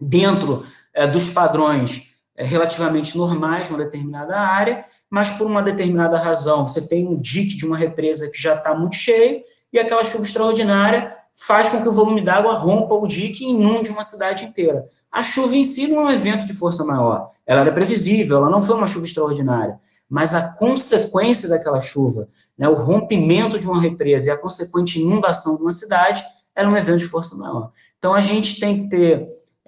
dentro 0.00 0.64
dos 1.06 1.30
padrões 1.30 2.02
é, 2.36 2.44
relativamente 2.44 3.16
normais 3.16 3.68
numa 3.68 3.84
determinada 3.84 4.38
área, 4.38 4.84
mas 5.10 5.30
por 5.30 5.46
uma 5.46 5.62
determinada 5.62 6.18
razão, 6.18 6.66
você 6.66 6.86
tem 6.86 7.06
um 7.06 7.20
dique 7.20 7.56
de 7.56 7.66
uma 7.66 7.76
represa 7.76 8.30
que 8.30 8.40
já 8.40 8.54
está 8.54 8.74
muito 8.74 8.96
cheio, 8.96 9.42
e 9.72 9.78
aquela 9.78 10.04
chuva 10.04 10.24
extraordinária 10.24 11.14
faz 11.34 11.68
com 11.68 11.82
que 11.82 11.88
o 11.88 11.92
volume 11.92 12.20
d'água 12.20 12.54
rompa 12.54 12.94
o 12.94 13.06
dique 13.06 13.44
e 13.44 13.50
inunde 13.50 13.90
uma 13.90 14.02
cidade 14.02 14.44
inteira. 14.44 14.86
A 15.10 15.22
chuva 15.22 15.56
em 15.56 15.64
si 15.64 15.88
não 15.88 16.02
é 16.02 16.04
um 16.06 16.10
evento 16.10 16.46
de 16.46 16.52
força 16.52 16.84
maior, 16.84 17.30
ela 17.46 17.62
era 17.62 17.72
previsível, 17.72 18.38
ela 18.38 18.50
não 18.50 18.60
foi 18.60 18.76
uma 18.76 18.86
chuva 18.86 19.06
extraordinária, 19.06 19.78
mas 20.08 20.34
a 20.34 20.52
consequência 20.54 21.48
daquela 21.48 21.80
chuva, 21.80 22.28
né, 22.56 22.68
o 22.68 22.74
rompimento 22.74 23.58
de 23.58 23.66
uma 23.66 23.80
represa 23.80 24.28
e 24.28 24.30
a 24.30 24.36
consequente 24.36 25.00
inundação 25.00 25.56
de 25.56 25.62
uma 25.62 25.70
cidade, 25.70 26.24
era 26.54 26.68
um 26.68 26.76
evento 26.76 26.98
de 26.98 27.06
força 27.06 27.36
maior. 27.36 27.70
Então 27.98 28.14
a 28.14 28.20
gente 28.20 28.58
tem 28.58 28.82
que 28.82 28.88
ter 28.90 29.26
é, 29.26 29.26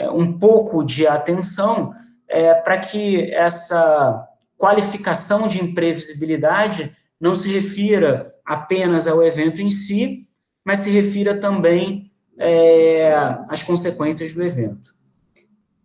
um 0.09 0.39
pouco 0.39 0.85
de 0.85 1.07
atenção 1.07 1.93
é, 2.29 2.55
para 2.55 2.79
que 2.79 3.31
essa 3.33 4.27
qualificação 4.57 5.49
de 5.49 5.63
imprevisibilidade 5.63 6.95
não 7.21 7.35
se 7.35 7.51
refira 7.51 8.35
apenas 8.45 9.07
ao 9.07 9.23
evento 9.23 9.61
em 9.61 9.71
si, 9.71 10.27
mas 10.65 10.81
se 10.81 10.91
refira 10.91 11.39
também 11.39 12.11
é, 12.39 13.13
às 13.49 13.63
consequências 13.63 14.33
do 14.33 14.43
evento. 14.43 14.95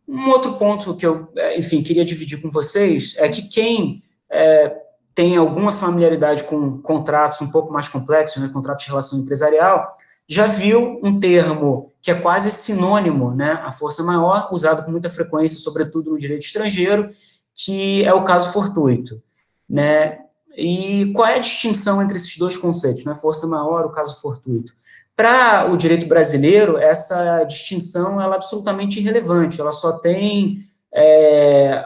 Um 0.07 0.29
outro 0.29 0.53
ponto 0.53 0.95
que 0.95 1.05
eu, 1.05 1.27
é, 1.35 1.57
enfim, 1.57 1.81
queria 1.81 2.05
dividir 2.05 2.41
com 2.41 2.49
vocês 2.49 3.15
é 3.17 3.27
que 3.27 3.49
quem 3.49 4.03
é, 4.29 4.75
tem 5.15 5.35
alguma 5.35 5.71
familiaridade 5.71 6.43
com 6.43 6.79
contratos 6.81 7.41
um 7.41 7.49
pouco 7.49 7.73
mais 7.73 7.87
complexos, 7.87 8.41
né, 8.41 8.49
contratos 8.53 8.85
de 8.85 8.91
relação 8.91 9.19
empresarial, 9.19 9.89
já 10.27 10.47
viu 10.47 10.99
um 11.03 11.19
termo 11.19 11.93
que 12.01 12.11
é 12.11 12.15
quase 12.15 12.51
sinônimo, 12.51 13.33
né, 13.33 13.59
a 13.63 13.71
força 13.71 14.03
maior, 14.03 14.49
usado 14.51 14.85
com 14.85 14.91
muita 14.91 15.09
frequência, 15.09 15.57
sobretudo 15.57 16.11
no 16.11 16.19
direito 16.19 16.43
estrangeiro, 16.43 17.09
que 17.53 18.03
é 18.03 18.13
o 18.13 18.23
caso 18.23 18.53
fortuito, 18.53 19.21
né? 19.67 20.19
E 20.55 21.11
qual 21.15 21.27
é 21.27 21.35
a 21.35 21.39
distinção 21.39 22.01
entre 22.01 22.17
esses 22.17 22.37
dois 22.37 22.57
conceitos, 22.57 23.03
né, 23.05 23.15
força 23.15 23.47
maior, 23.47 23.85
o 23.85 23.91
caso 23.91 24.21
fortuito? 24.21 24.73
Para 25.15 25.71
o 25.71 25.77
direito 25.77 26.07
brasileiro, 26.07 26.77
essa 26.77 27.43
distinção 27.45 28.21
é 28.21 28.25
absolutamente 28.25 28.99
irrelevante, 28.99 29.59
ela 29.59 29.71
só 29.71 29.93
tem 29.93 30.69
é, 30.93 31.83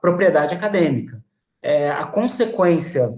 propriedade 0.00 0.54
acadêmica. 0.54 1.22
É, 1.62 1.90
a 1.90 2.04
consequência 2.04 3.08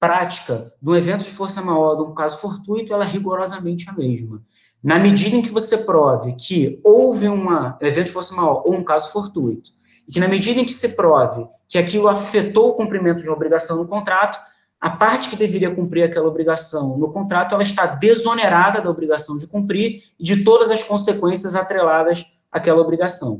prática 0.00 0.72
de 0.80 0.90
um 0.90 0.96
evento 0.96 1.22
de 1.22 1.30
força 1.30 1.60
maior, 1.60 1.94
de 1.94 2.02
um 2.02 2.14
caso 2.14 2.38
fortuito, 2.38 2.92
ela 2.92 3.04
é 3.04 3.08
rigorosamente 3.08 3.88
a 3.88 3.92
mesma. 3.92 4.42
Na 4.82 4.98
medida 4.98 5.36
em 5.36 5.42
que 5.42 5.50
você 5.50 5.78
prove 5.78 6.32
que 6.32 6.80
houve 6.82 7.28
uma, 7.28 7.78
um 7.80 7.86
evento 7.86 8.06
de 8.06 8.12
força 8.12 8.34
maior 8.34 8.62
ou 8.64 8.72
um 8.72 8.82
caso 8.82 9.12
fortuito, 9.12 9.72
e 10.08 10.12
que 10.12 10.18
na 10.18 10.26
medida 10.26 10.58
em 10.58 10.64
que 10.64 10.72
se 10.72 10.96
prove 10.96 11.46
que 11.68 11.76
aquilo 11.76 12.08
afetou 12.08 12.70
o 12.70 12.74
cumprimento 12.74 13.20
de 13.20 13.28
uma 13.28 13.36
obrigação 13.36 13.76
no 13.76 13.86
contrato, 13.86 14.40
a 14.80 14.88
parte 14.88 15.28
que 15.28 15.36
deveria 15.36 15.74
cumprir 15.74 16.02
aquela 16.04 16.26
obrigação 16.26 16.96
no 16.96 17.12
contrato, 17.12 17.54
ela 17.54 17.62
está 17.62 17.84
desonerada 17.84 18.80
da 18.80 18.88
obrigação 18.88 19.36
de 19.36 19.46
cumprir 19.46 20.02
e 20.18 20.24
de 20.24 20.42
todas 20.42 20.70
as 20.70 20.82
consequências 20.82 21.54
atreladas 21.54 22.24
àquela 22.50 22.80
obrigação. 22.80 23.36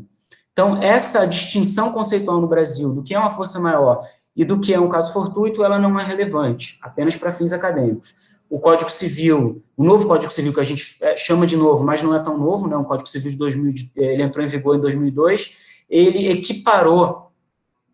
Então, 0.53 0.83
essa 0.83 1.27
distinção 1.27 1.93
conceitual 1.93 2.39
no 2.39 2.47
Brasil 2.47 2.95
do 2.95 3.03
que 3.03 3.15
é 3.15 3.19
uma 3.19 3.31
força 3.31 3.59
maior 3.59 4.07
e 4.37 4.45
do 4.45 4.61
que 4.61 4.73
é 4.73 4.81
um 4.81 4.89
caso 4.89 5.13
fortuito, 5.13 5.65
ela 5.65 5.79
não 5.79 5.99
é 5.99 6.05
relevante, 6.05 6.79
apenas 6.83 7.17
para 7.17 7.33
fins 7.33 7.53
acadêmicos. 7.53 8.15
O 8.49 8.59
Código 8.59 8.91
Civil, 8.91 9.63
o 9.77 9.85
novo 9.85 10.09
Código 10.09 10.33
Civil 10.33 10.53
que 10.53 10.61
a 10.61 10.65
gente 10.65 10.97
é, 11.01 11.17
chama 11.17 11.47
de 11.47 11.57
novo, 11.57 11.85
mas 11.85 12.03
não 12.03 12.15
é 12.15 12.19
tão 12.19 12.37
novo, 12.37 12.67
né? 12.67 12.77
O 12.77 12.85
Código 12.85 13.09
Civil 13.09 13.31
de 13.31 13.37
2000, 13.37 13.75
ele 13.97 14.23
entrou 14.23 14.45
em 14.45 14.49
vigor 14.49 14.77
em 14.77 14.81
2002, 14.81 15.85
ele 15.89 16.29
equiparou 16.29 17.31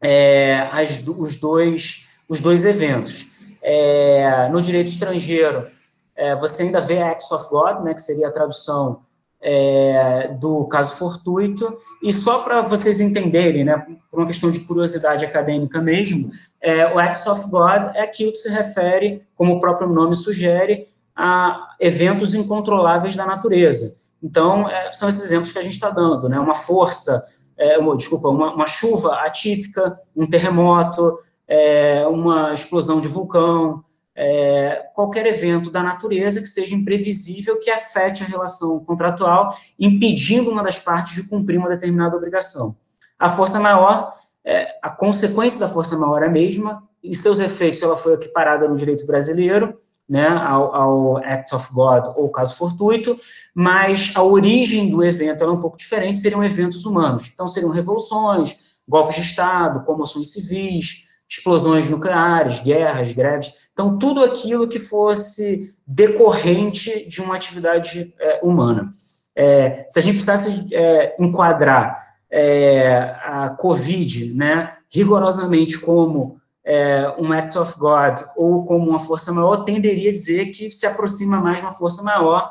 é, 0.01 0.69
as, 0.73 1.07
os, 1.07 1.37
dois, 1.37 2.09
os 2.29 2.41
dois 2.41 2.65
eventos. 2.65 3.27
É, 3.63 4.49
no 4.51 4.63
direito 4.63 4.89
estrangeiro, 4.89 5.67
é, 6.15 6.35
você 6.37 6.63
ainda 6.63 6.81
vê 6.81 7.03
Acts 7.03 7.31
of 7.33 7.49
God, 7.51 7.83
né, 7.83 7.93
que 7.93 8.01
seria 8.01 8.29
a 8.29 8.33
tradução 8.33 9.03
é, 9.41 10.29
do 10.41 10.65
caso 10.67 10.97
fortuito, 10.97 11.77
e 12.03 12.13
só 12.13 12.41
para 12.41 12.63
vocês 12.63 13.01
entenderem, 13.01 13.65
né, 13.65 13.85
por 14.11 14.21
uma 14.21 14.27
questão 14.27 14.51
de 14.51 14.61
curiosidade 14.61 15.25
acadêmica 15.25 15.81
mesmo, 15.81 16.31
é, 16.61 16.93
o 16.93 16.99
acts 16.99 17.27
of 17.27 17.49
God 17.51 17.95
é 17.95 18.03
aquilo 18.03 18.33
que 18.33 18.39
se 18.39 18.51
refere, 18.51 19.23
como 19.35 19.55
o 19.55 19.61
próprio 19.61 19.89
nome 19.89 20.15
sugere, 20.15 20.87
a 21.15 21.75
eventos 21.81 22.35
incontroláveis 22.35 23.17
da 23.17 23.25
natureza. 23.25 24.07
Então, 24.23 24.69
é, 24.69 24.93
são 24.93 25.09
esses 25.09 25.25
exemplos 25.25 25.53
que 25.53 25.59
a 25.59 25.63
gente 25.63 25.75
está 25.75 25.91
dando, 25.91 26.29
né? 26.29 26.39
Uma 26.39 26.55
força, 26.55 27.25
é, 27.57 27.79
uma, 27.79 27.97
desculpa, 27.97 28.29
uma, 28.29 28.55
uma, 28.55 28.67
chuva 28.67 29.15
atípica, 29.17 29.97
um 30.15 30.27
terremoto, 30.27 31.19
é, 31.49 32.07
uma 32.07 32.53
explosão 32.53 33.01
de 33.01 33.09
vulcão, 33.09 33.85
é, 34.17 34.89
qualquer 34.95 35.27
evento 35.27 35.71
da 35.71 35.83
natureza 35.83 36.41
que 36.41 36.47
seja 36.47 36.75
imprevisível, 36.75 37.61
que 37.61 37.71
afete 37.71 38.23
a 38.23 38.27
relação 38.27 38.83
contratual, 38.83 39.55
impedindo 39.79 40.51
uma 40.51 40.63
das 40.63 40.79
partes 40.79 41.15
de 41.15 41.29
cumprir 41.29 41.59
uma 41.59 41.69
determinada 41.69 42.17
obrigação. 42.17 42.75
A 43.19 43.29
força 43.29 43.61
maior, 43.61 44.13
é, 44.43 44.79
a 44.83 44.89
consequência 44.89 45.61
da 45.61 45.69
força 45.69 45.99
maior 45.99 46.23
é 46.23 46.27
a 46.27 46.31
mesma, 46.31 46.83
e 47.05 47.15
seus 47.15 47.41
efeitos, 47.41 47.83
ela 47.83 47.97
foi 47.97 48.15
equiparada 48.15 48.67
no 48.67 48.75
direito 48.75 49.07
brasileiro, 49.07 49.77
né, 50.09 50.29
ao, 50.29 50.75
ao, 50.75 51.17
act 51.19 51.55
of 51.55 51.73
God 51.73 52.15
ou 52.17 52.29
caso 52.31 52.57
fortuito, 52.57 53.19
mas 53.53 54.13
a 54.15 54.23
origem 54.23 54.89
do 54.89 55.05
evento 55.05 55.43
é 55.43 55.51
um 55.51 55.61
pouco 55.61 55.77
diferente, 55.77 56.19
seriam 56.19 56.45
eventos 56.45 56.85
humanos. 56.85 57.31
Então, 57.33 57.47
seriam 57.47 57.73
revoluções, 57.73 58.57
golpes 58.89 59.17
de 59.17 59.23
Estado, 59.23 59.85
comoções 59.85 60.33
civis, 60.33 61.06
explosões 61.29 61.89
nucleares, 61.89 62.61
guerras, 62.61 63.13
greves. 63.13 63.53
Então, 63.73 63.99
tudo 63.99 64.23
aquilo 64.25 64.69
que 64.69 64.79
fosse 64.79 65.75
decorrente 65.87 67.09
de 67.09 67.21
uma 67.21 67.37
atividade 67.37 68.15
é, 68.19 68.41
humana. 68.43 68.91
É, 69.35 69.85
se 69.89 69.99
a 69.99 70.03
gente 70.03 70.15
precisasse 70.15 70.75
é, 70.75 71.15
enquadrar 71.21 72.07
é, 72.31 73.15
a 73.23 73.51
Covid, 73.51 74.35
né, 74.35 74.73
rigorosamente 74.91 75.79
como 75.79 76.41
é, 76.65 77.15
um 77.19 77.33
act 77.33 77.59
of 77.59 77.79
God 77.79 78.21
ou 78.37 78.65
como 78.65 78.89
uma 78.89 78.99
força 78.99 79.33
maior, 79.33 79.59
tenderia 79.59 80.11
a 80.11 80.13
dizer 80.13 80.47
que 80.47 80.71
se 80.71 80.87
aproxima 80.87 81.39
mais 81.39 81.59
de 81.59 81.63
uma 81.63 81.73
força 81.73 82.03
maior, 82.03 82.51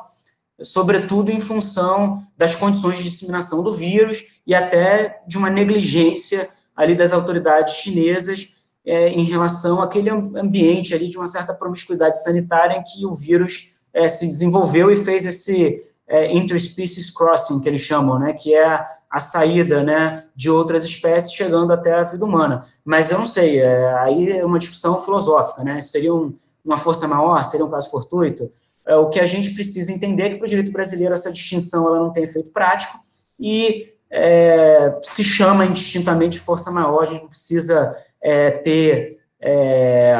sobretudo 0.61 1.31
em 1.31 1.39
função 1.39 2.23
das 2.37 2.55
condições 2.55 2.97
de 2.97 3.03
disseminação 3.03 3.63
do 3.63 3.73
vírus 3.73 4.23
e 4.47 4.55
até 4.55 5.21
de 5.27 5.37
uma 5.37 5.49
negligência 5.49 6.47
ali 6.75 6.95
das 6.95 7.13
autoridades 7.13 7.75
chinesas 7.75 8.54
é, 8.85 9.09
em 9.09 9.23
relação 9.23 9.81
àquele 9.81 10.09
ambiente 10.09 10.93
ali 10.93 11.09
de 11.09 11.17
uma 11.17 11.27
certa 11.27 11.53
promiscuidade 11.53 12.21
sanitária 12.21 12.77
em 12.77 12.83
que 12.83 13.05
o 13.05 13.13
vírus 13.13 13.75
é, 13.93 14.07
se 14.07 14.27
desenvolveu 14.27 14.91
e 14.91 14.95
fez 14.95 15.25
esse 15.25 15.83
é, 16.07 16.31
interspecies 16.31 17.09
crossing, 17.09 17.61
que 17.61 17.67
eles 17.67 17.81
chamam, 17.81 18.19
né, 18.19 18.33
que 18.33 18.53
é 18.53 18.65
a, 18.65 18.85
a, 19.09 19.19
saída, 19.19 19.83
né, 19.83 20.25
de 20.35 20.49
outras 20.49 20.85
espécies 20.85 21.33
chegando 21.33 21.73
até 21.73 21.93
a 21.93 22.03
vida 22.03 22.23
humana. 22.23 22.63
Mas 22.83 23.09
eu 23.09 23.17
não 23.17 23.25
sei, 23.25 23.59
é, 23.59 23.93
aí 23.99 24.31
é 24.31 24.45
uma 24.45 24.59
discussão 24.59 25.01
filosófica, 25.01 25.63
né, 25.63 25.79
seria 25.79 26.13
um, 26.13 26.35
uma 26.63 26.77
força 26.77 27.07
maior, 27.07 27.43
seria 27.43 27.65
um 27.65 27.71
caso 27.71 27.89
fortuito? 27.89 28.51
É, 28.85 28.95
o 28.95 29.09
que 29.09 29.19
a 29.19 29.25
gente 29.25 29.51
precisa 29.51 29.91
entender 29.91 30.23
é 30.23 30.29
que 30.29 30.35
para 30.37 30.45
o 30.45 30.49
direito 30.49 30.71
brasileiro 30.71 31.13
essa 31.13 31.31
distinção 31.31 31.87
ela 31.87 31.99
não 31.99 32.13
tem 32.13 32.23
efeito 32.23 32.51
prático 32.51 32.99
e 33.39 33.87
é, 34.11 34.97
se 35.01 35.23
chama 35.23 35.65
indistintamente 35.65 36.39
força 36.39 36.71
maior, 36.71 37.01
a 37.01 37.05
gente 37.05 37.27
precisa 37.27 37.97
é, 38.25 38.49
ter 38.49 39.19
é, 39.39 40.17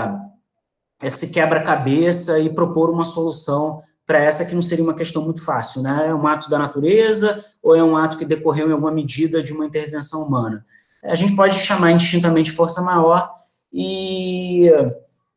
esse 1.01 1.31
quebra-cabeça 1.31 2.39
e 2.39 2.53
propor 2.53 2.91
uma 2.91 3.03
solução 3.03 3.81
para 4.05 4.19
essa 4.19 4.45
que 4.45 4.53
não 4.53 4.61
seria 4.61 4.83
uma 4.83 4.93
questão 4.93 5.23
muito 5.23 5.43
fácil, 5.43 5.81
né? 5.81 6.09
É 6.09 6.13
um 6.13 6.27
ato 6.27 6.47
da 6.47 6.59
natureza 6.59 7.43
ou 7.63 7.75
é 7.75 7.83
um 7.83 7.97
ato 7.97 8.19
que 8.19 8.23
decorreu 8.23 8.69
em 8.69 8.71
alguma 8.71 8.91
medida 8.91 9.41
de 9.41 9.51
uma 9.51 9.65
intervenção 9.65 10.21
humana? 10.21 10.63
A 11.03 11.15
gente 11.15 11.35
pode 11.35 11.55
chamar 11.55 11.91
indistintamente 11.91 12.51
força 12.51 12.79
maior 12.83 13.31
e, 13.73 14.69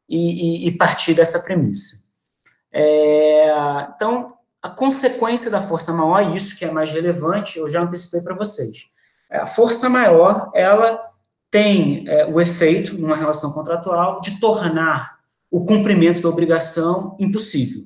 e, 0.06 0.68
e 0.68 0.72
partir 0.72 1.14
dessa 1.14 1.40
premissa. 1.40 2.08
É, 2.70 3.50
então, 3.94 4.34
a 4.62 4.68
consequência 4.68 5.50
da 5.50 5.62
força 5.62 5.90
maior, 5.94 6.34
isso 6.36 6.58
que 6.58 6.66
é 6.66 6.70
mais 6.70 6.92
relevante, 6.92 7.58
eu 7.58 7.68
já 7.68 7.80
antecipei 7.80 8.20
para 8.20 8.34
vocês. 8.34 8.88
A 9.30 9.46
força 9.46 9.88
maior, 9.88 10.50
ela 10.54 11.08
tem 11.50 12.04
é, 12.06 12.26
o 12.26 12.40
efeito, 12.40 12.98
numa 12.98 13.16
relação 13.16 13.52
contratual, 13.52 14.20
de 14.20 14.38
tornar 14.40 15.18
o 15.50 15.64
cumprimento 15.64 16.20
da 16.20 16.28
obrigação 16.28 17.16
impossível. 17.18 17.84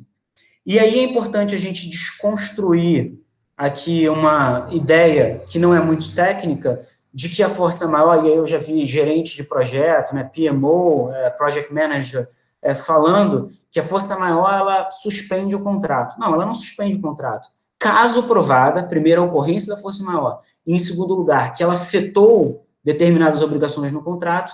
E 0.66 0.78
aí 0.78 0.98
é 0.98 1.04
importante 1.04 1.54
a 1.54 1.58
gente 1.58 1.88
desconstruir 1.88 3.20
aqui 3.56 4.08
uma 4.08 4.68
ideia 4.70 5.40
que 5.48 5.58
não 5.58 5.74
é 5.74 5.80
muito 5.80 6.14
técnica, 6.14 6.80
de 7.14 7.28
que 7.28 7.42
a 7.42 7.48
força 7.48 7.86
maior, 7.88 8.24
e 8.24 8.28
aí 8.28 8.36
eu 8.36 8.46
já 8.46 8.58
vi 8.58 8.86
gerente 8.86 9.36
de 9.36 9.44
projeto, 9.44 10.14
né, 10.14 10.24
PMO, 10.24 11.10
é, 11.12 11.30
Project 11.30 11.72
Manager, 11.72 12.28
é, 12.62 12.74
falando 12.74 13.48
que 13.70 13.78
a 13.78 13.84
força 13.84 14.18
maior, 14.18 14.52
ela 14.52 14.90
suspende 14.90 15.54
o 15.54 15.60
contrato. 15.60 16.18
Não, 16.18 16.32
ela 16.32 16.46
não 16.46 16.54
suspende 16.54 16.96
o 16.96 17.00
contrato. 17.00 17.48
Caso 17.78 18.22
provada, 18.22 18.84
primeiro, 18.84 19.20
a 19.20 19.24
ocorrência 19.24 19.74
da 19.74 19.80
força 19.80 20.04
maior, 20.04 20.40
e 20.66 20.74
em 20.74 20.78
segundo 20.78 21.14
lugar, 21.14 21.52
que 21.52 21.62
ela 21.62 21.74
afetou 21.74 22.64
determinadas 22.84 23.42
obrigações 23.42 23.92
no 23.92 24.02
contrato, 24.02 24.52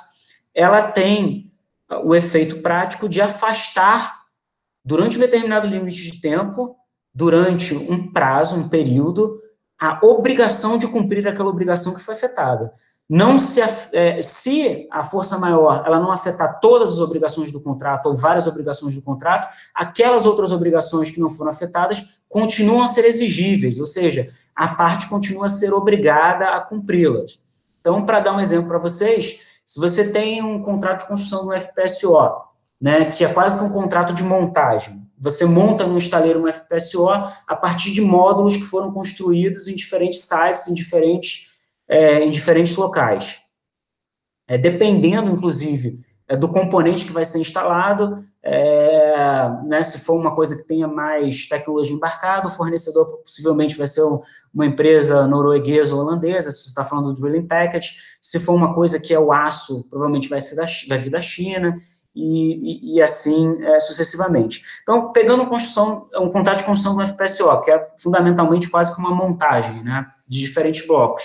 ela 0.54 0.82
tem 0.82 1.52
o 2.04 2.14
efeito 2.14 2.56
prático 2.60 3.08
de 3.08 3.20
afastar 3.20 4.22
durante 4.84 5.16
um 5.16 5.20
determinado 5.20 5.66
limite 5.66 6.10
de 6.10 6.20
tempo, 6.20 6.76
durante 7.14 7.74
um 7.74 8.12
prazo, 8.12 8.56
um 8.56 8.68
período, 8.68 9.40
a 9.80 9.98
obrigação 10.02 10.76
de 10.76 10.86
cumprir 10.86 11.26
aquela 11.26 11.48
obrigação 11.48 11.94
que 11.94 12.00
foi 12.00 12.14
afetada. 12.14 12.72
Não 13.08 13.38
se, 13.38 13.62
é, 13.92 14.20
se 14.20 14.86
a 14.90 15.02
força 15.02 15.38
maior 15.38 15.82
ela 15.86 15.98
não 15.98 16.12
afetar 16.12 16.60
todas 16.60 16.92
as 16.92 16.98
obrigações 16.98 17.50
do 17.50 17.60
contrato 17.60 18.06
ou 18.06 18.14
várias 18.14 18.46
obrigações 18.46 18.94
do 18.94 19.00
contrato, 19.00 19.48
aquelas 19.74 20.26
outras 20.26 20.52
obrigações 20.52 21.10
que 21.10 21.20
não 21.20 21.30
foram 21.30 21.50
afetadas 21.50 22.20
continuam 22.28 22.82
a 22.82 22.86
ser 22.86 23.06
exigíveis, 23.06 23.80
ou 23.80 23.86
seja, 23.86 24.28
a 24.54 24.68
parte 24.68 25.08
continua 25.08 25.46
a 25.46 25.48
ser 25.48 25.72
obrigada 25.72 26.50
a 26.50 26.60
cumpri-las. 26.60 27.40
Então, 27.88 28.04
para 28.04 28.20
dar 28.20 28.36
um 28.36 28.40
exemplo 28.40 28.68
para 28.68 28.78
vocês, 28.78 29.40
se 29.64 29.80
você 29.80 30.12
tem 30.12 30.42
um 30.42 30.62
contrato 30.62 31.00
de 31.00 31.08
construção 31.08 31.46
do 31.46 31.58
FPSO 31.58 32.48
né, 32.78 33.06
que 33.06 33.24
é 33.24 33.32
quase 33.32 33.58
que 33.58 33.64
um 33.64 33.72
contrato 33.72 34.12
de 34.12 34.22
montagem. 34.22 35.02
Você 35.18 35.46
monta 35.46 35.86
no 35.86 35.96
estaleiro 35.96 36.44
um 36.44 36.52
FPSO 36.52 37.08
a 37.08 37.56
partir 37.56 37.90
de 37.90 38.02
módulos 38.02 38.56
que 38.56 38.62
foram 38.62 38.92
construídos 38.92 39.66
em 39.66 39.74
diferentes 39.74 40.20
sites, 40.20 40.68
em 40.68 40.74
diferentes, 40.74 41.56
é, 41.88 42.20
em 42.20 42.30
diferentes 42.30 42.76
locais. 42.76 43.38
É, 44.46 44.58
dependendo, 44.58 45.30
inclusive, 45.30 46.04
é, 46.28 46.36
do 46.36 46.48
componente 46.48 47.06
que 47.06 47.12
vai 47.12 47.24
ser 47.24 47.40
instalado, 47.40 48.22
é, 48.42 49.48
né, 49.64 49.82
se 49.82 50.00
for 50.00 50.14
uma 50.14 50.34
coisa 50.34 50.56
que 50.56 50.68
tenha 50.68 50.86
mais 50.86 51.48
tecnologia 51.48 51.96
embarcada, 51.96 52.46
o 52.46 52.50
fornecedor 52.50 53.22
possivelmente 53.22 53.76
vai 53.76 53.86
ser 53.86 54.02
um, 54.04 54.20
uma 54.52 54.66
empresa 54.66 55.26
norueguesa 55.26 55.94
ou 55.94 56.00
holandesa, 56.00 56.50
se 56.50 56.68
está 56.68 56.84
falando 56.84 57.12
do 57.12 57.20
drilling 57.20 57.46
package, 57.46 57.94
se 58.20 58.40
for 58.40 58.54
uma 58.54 58.74
coisa 58.74 58.98
que 58.98 59.14
é 59.14 59.18
o 59.18 59.32
aço, 59.32 59.88
provavelmente 59.88 60.28
vai, 60.28 60.40
ser 60.40 60.56
da, 60.56 60.66
vai 60.88 60.98
vir 60.98 61.10
da 61.10 61.20
China, 61.20 61.78
e, 62.14 62.94
e, 62.94 62.96
e 62.96 63.02
assim 63.02 63.62
é, 63.62 63.78
sucessivamente. 63.78 64.62
Então, 64.82 65.12
pegando 65.12 65.46
construção, 65.46 66.08
um 66.16 66.30
contrato 66.30 66.58
de 66.58 66.64
construção 66.64 66.96
do 66.96 67.06
FPSO, 67.06 67.62
que 67.62 67.70
é 67.70 67.88
fundamentalmente 67.96 68.68
quase 68.68 68.94
que 68.94 69.00
uma 69.00 69.14
montagem 69.14 69.82
né, 69.84 70.06
de 70.26 70.38
diferentes 70.38 70.84
blocos, 70.86 71.24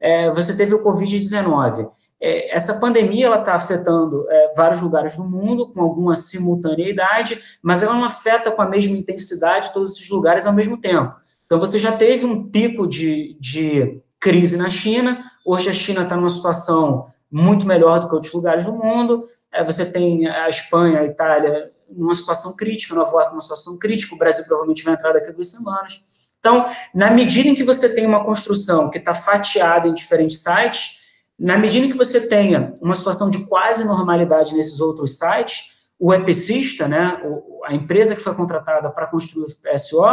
é, 0.00 0.30
você 0.32 0.56
teve 0.56 0.74
o 0.74 0.82
Covid-19. 0.82 1.88
É, 2.20 2.54
essa 2.54 2.80
pandemia 2.80 3.26
ela 3.26 3.38
está 3.38 3.54
afetando 3.54 4.26
é, 4.28 4.52
vários 4.56 4.80
lugares 4.80 5.16
do 5.16 5.24
mundo 5.24 5.70
com 5.70 5.80
alguma 5.80 6.16
simultaneidade, 6.16 7.40
mas 7.62 7.82
ela 7.82 7.94
não 7.94 8.04
afeta 8.04 8.50
com 8.50 8.60
a 8.60 8.68
mesma 8.68 8.96
intensidade 8.96 9.72
todos 9.72 9.92
esses 9.92 10.10
lugares 10.10 10.46
ao 10.46 10.52
mesmo 10.52 10.80
tempo. 10.80 11.14
Então, 11.46 11.58
você 11.60 11.78
já 11.78 11.92
teve 11.92 12.24
um 12.24 12.48
pico 12.48 12.86
de, 12.86 13.36
de 13.40 14.02
crise 14.18 14.56
na 14.56 14.70
China, 14.70 15.22
hoje 15.44 15.68
a 15.68 15.72
China 15.72 16.02
está 16.02 16.16
numa 16.16 16.28
situação 16.28 17.06
muito 17.30 17.66
melhor 17.66 18.00
do 18.00 18.08
que 18.08 18.14
outros 18.14 18.32
lugares 18.32 18.64
do 18.64 18.72
mundo, 18.72 19.24
é, 19.52 19.62
você 19.62 19.90
tem 19.90 20.26
a 20.26 20.48
Espanha, 20.48 21.00
a 21.00 21.04
Itália 21.04 21.70
numa 21.90 22.14
situação 22.14 22.56
crítica, 22.56 22.94
Nova 22.94 23.10
York 23.10 23.30
numa 23.30 23.40
situação 23.40 23.78
crítica, 23.78 24.14
o 24.14 24.18
Brasil 24.18 24.44
provavelmente 24.44 24.82
vai 24.82 24.94
entrar 24.94 25.12
daqui 25.12 25.28
a 25.28 25.32
duas 25.32 25.50
semanas. 25.50 26.00
Então, 26.38 26.68
na 26.94 27.10
medida 27.10 27.48
em 27.48 27.54
que 27.54 27.62
você 27.62 27.94
tem 27.94 28.04
uma 28.04 28.24
construção 28.24 28.90
que 28.90 28.98
está 28.98 29.14
fatiada 29.14 29.88
em 29.88 29.94
diferentes 29.94 30.42
sites, 30.42 31.04
na 31.38 31.58
medida 31.58 31.86
em 31.86 31.90
que 31.90 31.96
você 31.96 32.28
tenha 32.28 32.74
uma 32.80 32.94
situação 32.94 33.30
de 33.30 33.46
quase 33.46 33.84
normalidade 33.84 34.54
nesses 34.54 34.80
outros 34.80 35.16
sites, 35.18 35.73
o 36.04 36.12
EPCista, 36.12 36.86
né, 36.86 37.18
a 37.64 37.72
empresa 37.72 38.14
que 38.14 38.20
foi 38.20 38.34
contratada 38.34 38.90
para 38.90 39.06
construir 39.06 39.44
o 39.44 39.46
PSO, 39.46 40.04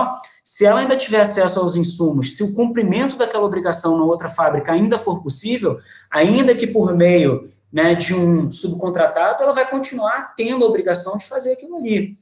se 0.42 0.66
ela 0.66 0.80
ainda 0.80 0.96
tiver 0.96 1.20
acesso 1.20 1.60
aos 1.60 1.76
insumos, 1.76 2.38
se 2.38 2.44
o 2.44 2.56
cumprimento 2.56 3.18
daquela 3.18 3.44
obrigação 3.44 3.98
na 3.98 4.06
outra 4.06 4.30
fábrica 4.30 4.72
ainda 4.72 4.98
for 4.98 5.22
possível, 5.22 5.80
ainda 6.10 6.56
que 6.56 6.66
por 6.66 6.96
meio 6.96 7.52
né, 7.74 7.94
de 7.94 8.16
um 8.16 8.50
subcontratado, 8.50 9.44
ela 9.44 9.52
vai 9.52 9.70
continuar 9.70 10.34
tendo 10.38 10.64
a 10.64 10.68
obrigação 10.70 11.18
de 11.18 11.26
fazer 11.26 11.52
aquilo 11.52 11.76
ali. 11.76 12.14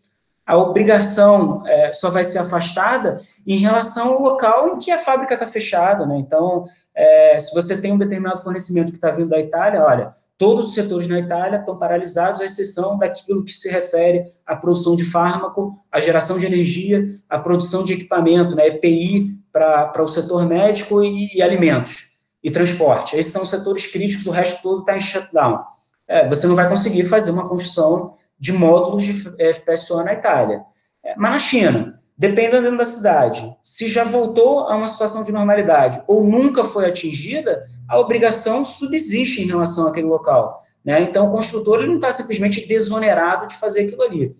A 0.47 0.57
obrigação 0.57 1.61
é, 1.67 1.93
só 1.93 2.09
vai 2.09 2.23
ser 2.23 2.39
afastada 2.39 3.21
em 3.45 3.57
relação 3.57 4.13
ao 4.13 4.21
local 4.23 4.69
em 4.69 4.79
que 4.79 4.89
a 4.89 4.97
fábrica 4.97 5.35
está 5.35 5.45
fechada. 5.45 6.07
Né? 6.07 6.17
Então, 6.17 6.65
é, 6.95 7.37
se 7.37 7.53
você 7.53 7.79
tem 7.79 7.93
um 7.93 7.99
determinado 7.99 8.41
fornecimento 8.41 8.89
que 8.89 8.97
está 8.97 9.11
vindo 9.11 9.29
da 9.29 9.39
Itália, 9.39 9.85
olha, 9.85 10.15
todos 10.39 10.69
os 10.69 10.73
setores 10.73 11.09
na 11.09 11.19
Itália 11.19 11.59
estão 11.59 11.77
paralisados, 11.77 12.39
à 12.39 12.45
exceção 12.45 12.97
daquilo 12.97 13.43
que 13.43 13.51
se 13.51 13.69
refere 13.69 14.31
à 14.45 14.55
produção 14.55 14.95
de 14.95 15.03
fármaco, 15.03 15.77
à 15.91 15.99
geração 15.99 16.39
de 16.39 16.45
energia, 16.45 17.19
à 17.29 17.37
produção 17.37 17.83
de 17.83 17.91
equipamento, 17.91 18.55
né, 18.55 18.67
EPI 18.67 19.37
para 19.51 20.01
o 20.01 20.07
setor 20.07 20.47
médico 20.47 21.03
e, 21.03 21.35
e, 21.35 21.41
alimentos 21.41 22.11
e 22.41 22.49
transporte. 22.49 23.17
Esses 23.17 23.33
são 23.33 23.43
os 23.43 23.49
setores 23.49 23.85
críticos, 23.87 24.25
o 24.27 24.31
resto 24.31 24.63
todo 24.63 24.79
está 24.79 24.95
em 24.95 25.01
shutdown. 25.01 25.59
É, 26.07 26.25
você 26.29 26.47
não 26.47 26.55
vai 26.55 26.69
conseguir 26.69 27.03
fazer 27.03 27.31
uma 27.31 27.49
construção 27.49 28.13
de 28.39 28.53
módulos 28.53 29.03
de 29.03 29.13
FPSO 29.53 30.03
na 30.05 30.13
Itália. 30.13 30.61
É, 31.03 31.15
mas 31.17 31.33
na 31.33 31.39
China, 31.39 31.99
dependendo 32.17 32.77
da 32.77 32.85
cidade, 32.85 33.45
se 33.61 33.89
já 33.89 34.05
voltou 34.05 34.69
a 34.69 34.75
uma 34.77 34.87
situação 34.87 35.21
de 35.21 35.33
normalidade 35.33 36.01
ou 36.07 36.23
nunca 36.23 36.63
foi 36.63 36.85
atingida, 36.85 37.67
a 37.89 37.99
obrigação 37.99 38.63
subsiste 38.63 39.41
em 39.41 39.47
relação 39.47 39.87
àquele 39.87 40.07
local. 40.07 40.63
Né? 40.85 41.01
Então, 41.01 41.27
o 41.27 41.31
construtor 41.31 41.79
ele 41.79 41.87
não 41.87 41.95
está 41.95 42.11
simplesmente 42.11 42.67
desonerado 42.67 43.47
de 43.47 43.55
fazer 43.55 43.87
aquilo 43.87 44.03
ali. 44.03 44.35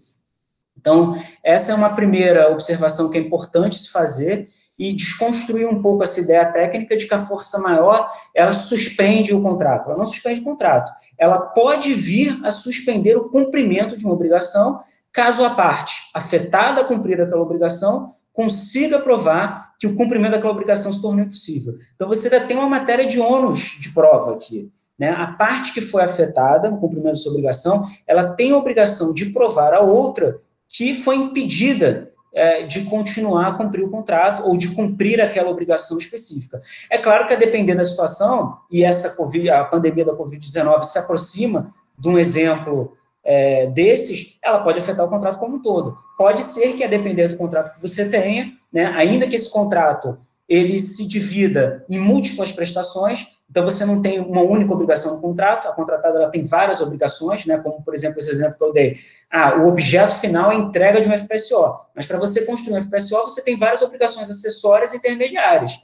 Então, 0.78 1.22
essa 1.44 1.74
é 1.74 1.76
uma 1.76 1.90
primeira 1.90 2.50
observação 2.52 3.10
que 3.10 3.18
é 3.18 3.22
importante 3.22 3.76
se 3.76 3.92
fazer 3.92 4.50
e 4.78 4.94
desconstruir 4.94 5.68
um 5.68 5.82
pouco 5.82 6.04
essa 6.04 6.22
ideia 6.22 6.46
técnica 6.46 6.96
de 6.96 7.06
que 7.06 7.14
a 7.14 7.20
força 7.20 7.60
maior, 7.60 8.10
ela 8.34 8.54
suspende 8.54 9.34
o 9.34 9.42
contrato. 9.42 9.90
Ela 9.90 9.98
não 9.98 10.06
suspende 10.06 10.40
o 10.40 10.44
contrato. 10.44 10.90
Ela 11.18 11.38
pode 11.38 11.94
vir 11.94 12.40
a 12.46 12.52
suspender 12.52 13.18
o 13.18 13.28
cumprimento 13.28 13.98
de 13.98 14.06
uma 14.06 14.14
obrigação, 14.14 14.80
caso 15.12 15.44
a 15.44 15.50
parte 15.50 16.10
afetada 16.14 16.80
a 16.80 16.86
cumprir 16.86 17.20
aquela 17.20 17.42
obrigação 17.42 18.16
consiga 18.32 19.00
provar 19.00 19.69
que 19.80 19.88
o 19.88 19.96
cumprimento 19.96 20.34
daquela 20.34 20.52
obrigação 20.52 20.92
se 20.92 21.02
tornou 21.02 21.24
impossível. 21.24 21.80
Então, 21.96 22.08
você 22.08 22.28
ainda 22.28 22.46
tem 22.46 22.58
uma 22.58 22.68
matéria 22.68 23.08
de 23.08 23.20
ônus 23.20 23.78
de 23.80 23.94
prova 23.94 24.34
aqui. 24.34 24.70
Né? 25.00 25.10
A 25.10 25.28
parte 25.28 25.74
que 25.74 25.80
foi 25.80 26.04
afetada 26.04 26.70
no 26.70 26.78
cumprimento 26.78 27.14
dessa 27.14 27.30
obrigação, 27.30 27.88
ela 28.06 28.34
tem 28.34 28.52
a 28.52 28.58
obrigação 28.58 29.14
de 29.14 29.28
provar 29.28 29.74
a 29.74 29.80
outra 29.80 30.42
que 30.68 30.94
foi 30.94 31.16
impedida 31.16 32.12
é, 32.34 32.64
de 32.64 32.84
continuar 32.84 33.48
a 33.48 33.54
cumprir 33.54 33.84
o 33.84 33.90
contrato 33.90 34.44
ou 34.44 34.58
de 34.58 34.76
cumprir 34.76 35.22
aquela 35.22 35.50
obrigação 35.50 35.98
específica. 35.98 36.62
É 36.90 36.98
claro 36.98 37.26
que, 37.26 37.34
a 37.34 37.38
depender 37.38 37.74
da 37.74 37.84
situação, 37.84 38.58
e 38.70 38.84
essa 38.84 39.16
COVID, 39.16 39.50
a 39.50 39.64
pandemia 39.64 40.06
da 40.06 40.14
Covid-19 40.14 40.84
se 40.84 41.00
aproxima 41.00 41.74
de 41.98 42.08
um 42.08 42.20
exemplo 42.20 42.98
é, 43.24 43.68
desses, 43.68 44.38
ela 44.44 44.60
pode 44.60 44.80
afetar 44.80 45.06
o 45.06 45.10
contrato 45.10 45.40
como 45.40 45.56
um 45.56 45.62
todo. 45.62 45.98
Pode 46.18 46.44
ser 46.44 46.74
que, 46.74 46.84
a 46.84 46.88
depender 46.88 47.30
do 47.30 47.38
contrato 47.38 47.74
que 47.74 47.82
você 47.82 48.10
tenha, 48.10 48.59
né, 48.72 48.86
ainda 48.96 49.28
que 49.28 49.36
esse 49.36 49.52
contrato 49.52 50.18
ele 50.48 50.80
se 50.80 51.08
divida 51.08 51.86
em 51.90 52.00
múltiplas 52.00 52.52
prestações, 52.52 53.28
então 53.50 53.64
você 53.64 53.86
não 53.86 54.02
tem 54.02 54.20
uma 54.20 54.42
única 54.42 54.74
obrigação 54.74 55.16
no 55.16 55.22
contrato, 55.22 55.68
a 55.68 55.72
contratada 55.72 56.18
ela 56.18 56.30
tem 56.30 56.44
várias 56.44 56.82
obrigações, 56.82 57.46
né, 57.46 57.58
como 57.58 57.84
por 57.84 57.94
exemplo 57.94 58.20
esse 58.20 58.30
exemplo 58.30 58.58
que 58.58 58.64
eu 58.64 58.74
dei. 58.74 58.98
Ah, 59.30 59.58
o 59.58 59.68
objeto 59.68 60.16
final 60.16 60.52
é 60.52 60.56
a 60.56 60.60
entrega 60.60 61.02
de 61.02 61.08
um 61.08 61.18
FPSO, 61.18 61.80
mas 61.96 62.06
para 62.06 62.18
você 62.18 62.46
construir 62.46 62.78
um 62.78 62.82
FPSO 62.82 63.24
você 63.24 63.44
tem 63.44 63.58
várias 63.58 63.82
obrigações 63.82 64.30
acessórias 64.30 64.94
intermediárias. 64.94 65.80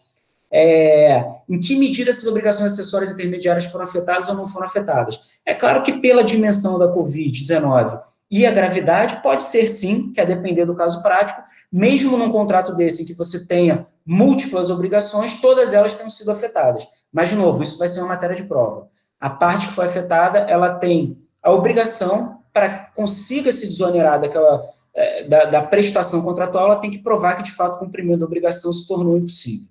É, 0.51 1.25
em 1.49 1.59
que 1.59 1.75
medida 1.75 2.11
essas 2.11 2.27
obrigações 2.27 2.71
acessórias 2.71 3.11
intermediárias 3.11 3.65
foram 3.65 3.85
afetadas 3.85 4.29
ou 4.29 4.35
não 4.35 4.47
foram 4.47 4.67
afetadas? 4.67 5.19
É 5.45 5.53
claro 5.53 5.83
que 5.83 5.93
pela 5.99 6.23
dimensão 6.23 6.79
da 6.79 6.93
Covid-19 6.93 7.99
e 8.29 8.45
a 8.45 8.51
gravidade, 8.51 9.21
pode 9.21 9.43
ser 9.43 9.67
sim, 9.67 10.11
que 10.11 10.19
a 10.19 10.25
depender 10.25 10.65
do 10.65 10.75
caso 10.75 11.01
prático, 11.01 11.41
mesmo 11.71 12.17
num 12.17 12.31
contrato 12.31 12.73
desse 12.73 13.03
em 13.03 13.05
que 13.05 13.13
você 13.13 13.45
tenha 13.45 13.87
múltiplas 14.05 14.69
obrigações, 14.69 15.39
todas 15.39 15.73
elas 15.73 15.93
tenham 15.93 16.09
sido 16.09 16.31
afetadas. 16.31 16.87
Mas, 17.11 17.29
de 17.29 17.35
novo, 17.35 17.63
isso 17.63 17.77
vai 17.77 17.87
ser 17.87 17.99
uma 17.99 18.09
matéria 18.09 18.35
de 18.35 18.43
prova. 18.43 18.89
A 19.19 19.29
parte 19.29 19.67
que 19.67 19.73
foi 19.73 19.85
afetada, 19.85 20.39
ela 20.39 20.75
tem 20.75 21.17
a 21.41 21.51
obrigação, 21.51 22.41
para 22.51 22.91
consiga 22.95 23.51
se 23.51 23.67
desonerar 23.67 24.19
daquela, 24.19 24.63
é, 24.93 25.23
da, 25.25 25.45
da 25.45 25.61
prestação 25.61 26.23
contratual, 26.23 26.65
ela 26.65 26.79
tem 26.79 26.89
que 26.89 26.99
provar 26.99 27.35
que, 27.35 27.43
de 27.43 27.51
fato, 27.51 27.75
o 27.75 27.79
cumprimento 27.79 28.19
da 28.19 28.25
obrigação 28.25 28.71
se 28.73 28.87
tornou 28.87 29.17
impossível. 29.17 29.67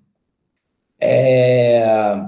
É, 1.00 2.18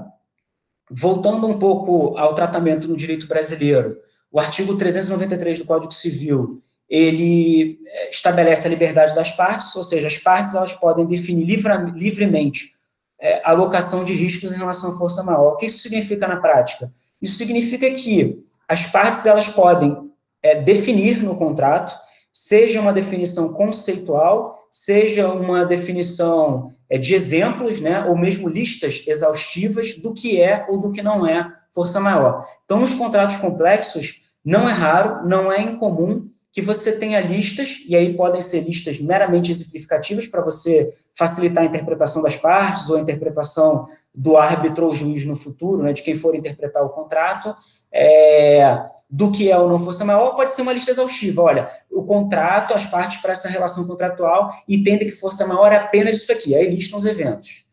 voltando 0.90 1.46
um 1.46 1.58
pouco 1.58 2.16
ao 2.16 2.34
tratamento 2.34 2.88
no 2.88 2.96
direito 2.96 3.26
brasileiro, 3.26 3.98
o 4.36 4.38
artigo 4.38 4.76
393 4.76 5.60
do 5.60 5.64
Código 5.64 5.94
Civil, 5.94 6.60
ele 6.90 7.80
é, 7.86 8.10
estabelece 8.10 8.68
a 8.68 8.70
liberdade 8.70 9.14
das 9.14 9.32
partes, 9.32 9.74
ou 9.74 9.82
seja, 9.82 10.08
as 10.08 10.18
partes 10.18 10.54
elas 10.54 10.74
podem 10.74 11.06
definir 11.06 11.46
livremente 11.94 12.72
é, 13.18 13.40
a 13.42 13.52
alocação 13.52 14.04
de 14.04 14.12
riscos 14.12 14.52
em 14.52 14.58
relação 14.58 14.92
à 14.92 14.98
força 14.98 15.22
maior. 15.22 15.54
O 15.54 15.56
que 15.56 15.64
isso 15.64 15.78
significa 15.78 16.28
na 16.28 16.36
prática? 16.36 16.92
Isso 17.20 17.38
significa 17.38 17.90
que 17.92 18.44
as 18.68 18.84
partes 18.84 19.24
elas 19.24 19.48
podem 19.48 19.96
é, 20.42 20.60
definir 20.60 21.22
no 21.22 21.34
contrato, 21.34 21.98
seja 22.30 22.78
uma 22.78 22.92
definição 22.92 23.54
conceitual, 23.54 24.68
seja 24.70 25.28
uma 25.28 25.64
definição 25.64 26.74
é, 26.90 26.98
de 26.98 27.14
exemplos, 27.14 27.80
né, 27.80 28.04
ou 28.04 28.18
mesmo 28.18 28.50
listas 28.50 29.02
exaustivas 29.06 29.94
do 29.94 30.12
que 30.12 30.38
é 30.38 30.66
ou 30.68 30.78
do 30.78 30.92
que 30.92 31.00
não 31.00 31.26
é 31.26 31.50
força 31.74 31.98
maior. 31.98 32.46
Então, 32.66 32.78
nos 32.78 32.92
contratos 32.92 33.36
complexos, 33.36 34.25
não 34.46 34.68
é 34.68 34.72
raro, 34.72 35.28
não 35.28 35.50
é 35.50 35.60
incomum 35.60 36.28
que 36.52 36.62
você 36.62 36.98
tenha 36.98 37.20
listas, 37.20 37.82
e 37.86 37.94
aí 37.94 38.14
podem 38.14 38.40
ser 38.40 38.60
listas 38.60 38.98
meramente 39.00 39.50
exemplificativas 39.50 40.26
para 40.26 40.40
você 40.40 40.94
facilitar 41.14 41.64
a 41.64 41.66
interpretação 41.66 42.22
das 42.22 42.36
partes 42.36 42.88
ou 42.88 42.96
a 42.96 43.00
interpretação 43.00 43.88
do 44.14 44.38
árbitro 44.38 44.86
ou 44.86 44.94
juiz 44.94 45.26
no 45.26 45.36
futuro, 45.36 45.82
né, 45.82 45.92
de 45.92 46.00
quem 46.00 46.14
for 46.14 46.34
interpretar 46.34 46.82
o 46.82 46.88
contrato, 46.88 47.54
é, 47.92 48.82
do 49.10 49.30
que 49.30 49.50
é 49.50 49.58
ou 49.58 49.68
não 49.68 49.78
força 49.78 50.04
maior, 50.04 50.34
pode 50.34 50.54
ser 50.54 50.62
uma 50.62 50.72
lista 50.72 50.90
exaustiva. 50.90 51.42
Olha, 51.42 51.70
o 51.90 52.04
contrato, 52.04 52.72
as 52.72 52.86
partes 52.86 53.18
para 53.18 53.32
essa 53.32 53.48
relação 53.48 53.86
contratual 53.86 54.52
entendem 54.68 55.08
que 55.08 55.14
força 55.14 55.46
maior 55.46 55.72
é 55.72 55.76
apenas 55.76 56.14
isso 56.14 56.32
aqui, 56.32 56.54
aí 56.54 56.70
listam 56.70 56.98
os 56.98 57.04
eventos. 57.04 57.66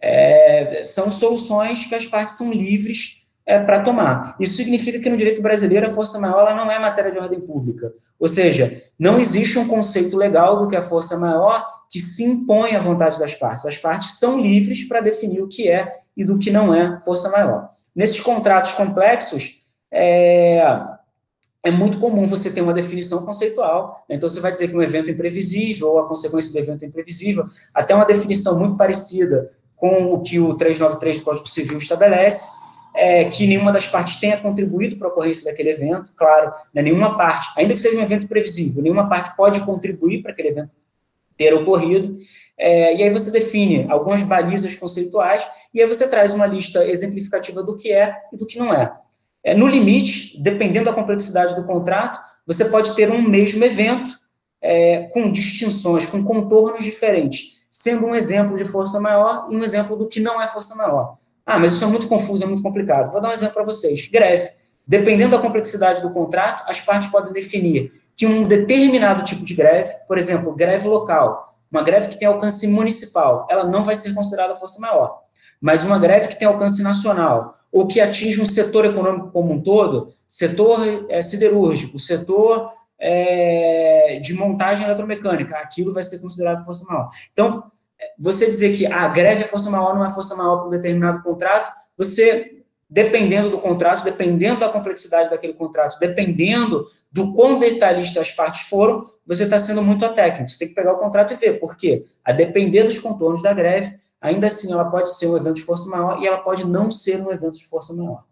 É, 0.00 0.82
são 0.82 1.12
soluções 1.12 1.86
que 1.86 1.94
as 1.94 2.06
partes 2.06 2.36
são 2.36 2.52
livres 2.52 3.17
é, 3.48 3.58
para 3.58 3.80
tomar. 3.80 4.36
Isso 4.38 4.58
significa 4.58 5.00
que 5.00 5.08
no 5.08 5.16
direito 5.16 5.40
brasileiro 5.40 5.86
a 5.86 5.90
força 5.90 6.20
maior 6.20 6.54
não 6.54 6.70
é 6.70 6.78
matéria 6.78 7.10
de 7.10 7.18
ordem 7.18 7.40
pública. 7.40 7.90
Ou 8.20 8.28
seja, 8.28 8.82
não 8.98 9.18
existe 9.18 9.58
um 9.58 9.66
conceito 9.66 10.18
legal 10.18 10.58
do 10.58 10.68
que 10.68 10.76
é 10.76 10.82
força 10.82 11.16
maior 11.16 11.66
que 11.90 11.98
se 11.98 12.22
impõe 12.22 12.76
à 12.76 12.80
vontade 12.80 13.18
das 13.18 13.34
partes. 13.34 13.64
As 13.64 13.78
partes 13.78 14.18
são 14.18 14.38
livres 14.38 14.86
para 14.86 15.00
definir 15.00 15.40
o 15.40 15.48
que 15.48 15.66
é 15.66 15.90
e 16.14 16.26
do 16.26 16.38
que 16.38 16.50
não 16.50 16.74
é 16.74 17.00
força 17.02 17.30
maior. 17.30 17.70
Nesses 17.96 18.20
contratos 18.20 18.72
complexos, 18.72 19.64
é, 19.90 20.62
é 21.64 21.70
muito 21.70 21.98
comum 21.98 22.26
você 22.26 22.52
ter 22.52 22.60
uma 22.60 22.74
definição 22.74 23.24
conceitual. 23.24 24.04
Né? 24.06 24.16
Então, 24.16 24.28
você 24.28 24.40
vai 24.40 24.52
dizer 24.52 24.68
que 24.68 24.76
um 24.76 24.82
evento 24.82 25.10
imprevisível, 25.10 25.88
ou 25.88 25.98
a 26.00 26.06
consequência 26.06 26.52
do 26.52 26.58
evento 26.58 26.84
é 26.84 26.88
imprevisível, 26.88 27.46
até 27.72 27.94
uma 27.94 28.04
definição 28.04 28.58
muito 28.58 28.76
parecida 28.76 29.50
com 29.74 30.12
o 30.12 30.20
que 30.20 30.38
o 30.38 30.54
393 30.54 31.18
do 31.18 31.24
Código 31.24 31.48
Civil 31.48 31.78
estabelece, 31.78 32.46
é, 32.94 33.24
que 33.26 33.46
nenhuma 33.46 33.72
das 33.72 33.86
partes 33.86 34.16
tenha 34.16 34.36
contribuído 34.36 34.96
para 34.96 35.08
a 35.08 35.10
ocorrência 35.10 35.50
daquele 35.50 35.70
evento, 35.70 36.12
claro, 36.16 36.52
né, 36.74 36.82
nenhuma 36.82 37.16
parte, 37.16 37.48
ainda 37.56 37.74
que 37.74 37.80
seja 37.80 37.98
um 37.98 38.02
evento 38.02 38.28
previsível, 38.28 38.82
nenhuma 38.82 39.08
parte 39.08 39.36
pode 39.36 39.60
contribuir 39.60 40.22
para 40.22 40.32
aquele 40.32 40.48
evento 40.48 40.72
ter 41.36 41.54
ocorrido, 41.54 42.18
é, 42.58 42.96
e 42.96 43.02
aí 43.04 43.10
você 43.10 43.30
define 43.30 43.86
algumas 43.88 44.24
balizas 44.24 44.74
conceituais, 44.74 45.46
e 45.72 45.80
aí 45.80 45.86
você 45.86 46.10
traz 46.10 46.34
uma 46.34 46.46
lista 46.46 46.84
exemplificativa 46.84 47.62
do 47.62 47.76
que 47.76 47.92
é 47.92 48.16
e 48.32 48.36
do 48.36 48.46
que 48.46 48.58
não 48.58 48.74
é. 48.74 48.92
é 49.44 49.54
no 49.54 49.68
limite, 49.68 50.42
dependendo 50.42 50.86
da 50.86 50.92
complexidade 50.92 51.54
do 51.54 51.64
contrato, 51.64 52.18
você 52.44 52.64
pode 52.64 52.96
ter 52.96 53.10
um 53.10 53.22
mesmo 53.22 53.64
evento 53.64 54.10
é, 54.60 55.02
com 55.12 55.30
distinções, 55.30 56.06
com 56.06 56.24
contornos 56.24 56.82
diferentes, 56.82 57.58
sendo 57.70 58.06
um 58.06 58.14
exemplo 58.14 58.56
de 58.56 58.64
força 58.64 58.98
maior 59.00 59.46
e 59.50 59.56
um 59.56 59.62
exemplo 59.62 59.96
do 59.96 60.08
que 60.08 60.18
não 60.18 60.42
é 60.42 60.48
força 60.48 60.74
maior. 60.74 61.18
Ah, 61.48 61.58
mas 61.58 61.72
isso 61.72 61.82
é 61.82 61.86
muito 61.86 62.06
confuso, 62.06 62.44
é 62.44 62.46
muito 62.46 62.62
complicado. 62.62 63.10
Vou 63.10 63.22
dar 63.22 63.30
um 63.30 63.32
exemplo 63.32 63.54
para 63.54 63.64
vocês. 63.64 64.06
Greve. 64.06 64.50
Dependendo 64.86 65.30
da 65.30 65.38
complexidade 65.38 66.02
do 66.02 66.10
contrato, 66.10 66.62
as 66.68 66.78
partes 66.78 67.08
podem 67.08 67.32
definir 67.32 67.90
que 68.14 68.26
um 68.26 68.46
determinado 68.46 69.24
tipo 69.24 69.42
de 69.46 69.54
greve, 69.54 69.94
por 70.06 70.18
exemplo, 70.18 70.54
greve 70.54 70.86
local, 70.86 71.56
uma 71.72 71.82
greve 71.82 72.08
que 72.08 72.18
tem 72.18 72.28
alcance 72.28 72.66
municipal, 72.66 73.46
ela 73.50 73.64
não 73.64 73.82
vai 73.82 73.94
ser 73.94 74.12
considerada 74.12 74.56
força 74.56 74.78
maior. 74.78 75.22
Mas 75.58 75.86
uma 75.86 75.98
greve 75.98 76.28
que 76.28 76.38
tem 76.38 76.46
alcance 76.46 76.82
nacional, 76.82 77.54
ou 77.72 77.86
que 77.86 77.98
atinge 77.98 78.42
um 78.42 78.46
setor 78.46 78.84
econômico 78.84 79.30
como 79.30 79.50
um 79.50 79.62
todo, 79.62 80.12
setor 80.26 81.06
é, 81.08 81.22
siderúrgico, 81.22 81.98
setor 81.98 82.70
é, 83.00 84.20
de 84.22 84.34
montagem 84.34 84.84
eletromecânica, 84.84 85.56
aquilo 85.56 85.94
vai 85.94 86.02
ser 86.02 86.18
considerado 86.18 86.62
força 86.62 86.84
maior. 86.84 87.08
Então, 87.32 87.70
você 88.18 88.46
dizer 88.46 88.76
que 88.76 88.86
a 88.86 89.08
greve 89.08 89.42
é 89.42 89.46
força 89.46 89.70
maior 89.70 89.94
não 89.94 90.04
é 90.04 90.10
força 90.10 90.36
maior 90.36 90.58
para 90.58 90.66
um 90.66 90.70
determinado 90.70 91.22
contrato, 91.22 91.72
você, 91.96 92.62
dependendo 92.88 93.50
do 93.50 93.58
contrato, 93.58 94.04
dependendo 94.04 94.60
da 94.60 94.68
complexidade 94.68 95.30
daquele 95.30 95.52
contrato, 95.54 95.98
dependendo 95.98 96.86
do 97.10 97.32
quão 97.32 97.58
detalhista 97.58 98.20
as 98.20 98.30
partes 98.30 98.62
foram, 98.62 99.06
você 99.26 99.44
está 99.44 99.58
sendo 99.58 99.82
muito 99.82 100.04
atécnico. 100.04 100.48
Você 100.48 100.58
tem 100.58 100.68
que 100.68 100.74
pegar 100.74 100.92
o 100.92 100.98
contrato 100.98 101.32
e 101.32 101.36
ver. 101.36 101.58
Por 101.58 101.76
quê? 101.76 102.04
A 102.24 102.32
depender 102.32 102.84
dos 102.84 102.98
contornos 102.98 103.42
da 103.42 103.52
greve, 103.52 103.98
ainda 104.20 104.46
assim 104.46 104.72
ela 104.72 104.90
pode 104.90 105.16
ser 105.16 105.26
um 105.26 105.36
evento 105.36 105.56
de 105.56 105.62
força 105.62 105.88
maior 105.90 106.22
e 106.22 106.26
ela 106.26 106.38
pode 106.38 106.66
não 106.66 106.90
ser 106.90 107.20
um 107.20 107.32
evento 107.32 107.58
de 107.58 107.66
força 107.66 107.94
maior. 107.94 108.24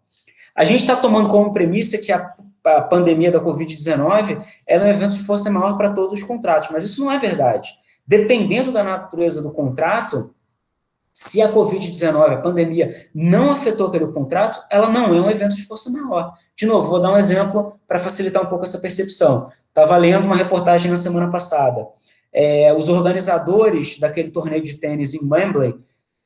A 0.55 0.63
gente 0.63 0.81
está 0.81 0.95
tomando 0.95 1.29
como 1.29 1.53
premissa 1.53 1.97
que 1.97 2.11
a, 2.11 2.33
a 2.65 2.81
pandemia 2.81 3.31
da 3.31 3.39
Covid-19 3.39 4.43
é 4.65 4.79
um 4.79 4.87
evento 4.87 5.13
de 5.13 5.23
força 5.23 5.51
maior 5.51 5.77
para 5.77 5.91
todos 5.91 6.13
os 6.13 6.23
contratos, 6.23 6.69
mas 6.71 6.83
isso 6.83 7.03
não 7.03 7.11
é 7.11 7.17
verdade. 7.17 7.69
Dependendo 8.07 8.71
da 8.71 8.83
natureza 8.83 9.41
do 9.41 9.51
contrato, 9.51 10.33
se 11.13 11.41
a 11.41 11.51
Covid-19, 11.51 12.33
a 12.33 12.41
pandemia, 12.41 13.09
não 13.13 13.51
afetou 13.51 13.87
aquele 13.87 14.07
contrato, 14.07 14.59
ela 14.69 14.89
não 14.89 15.15
é 15.15 15.19
um 15.19 15.29
evento 15.29 15.55
de 15.55 15.63
força 15.63 15.89
maior. 15.89 16.33
De 16.55 16.65
novo, 16.65 16.89
vou 16.89 17.01
dar 17.01 17.11
um 17.11 17.17
exemplo 17.17 17.73
para 17.87 17.99
facilitar 17.99 18.41
um 18.43 18.45
pouco 18.45 18.65
essa 18.65 18.79
percepção. 18.79 19.51
Estava 19.67 19.97
lendo 19.97 20.25
uma 20.25 20.35
reportagem 20.35 20.89
na 20.89 20.95
semana 20.95 21.31
passada. 21.31 21.87
É, 22.31 22.73
os 22.73 22.87
organizadores 22.87 23.99
daquele 23.99 24.29
torneio 24.29 24.61
de 24.61 24.75
tênis 24.75 25.13
em 25.15 25.27
Wembley 25.27 25.75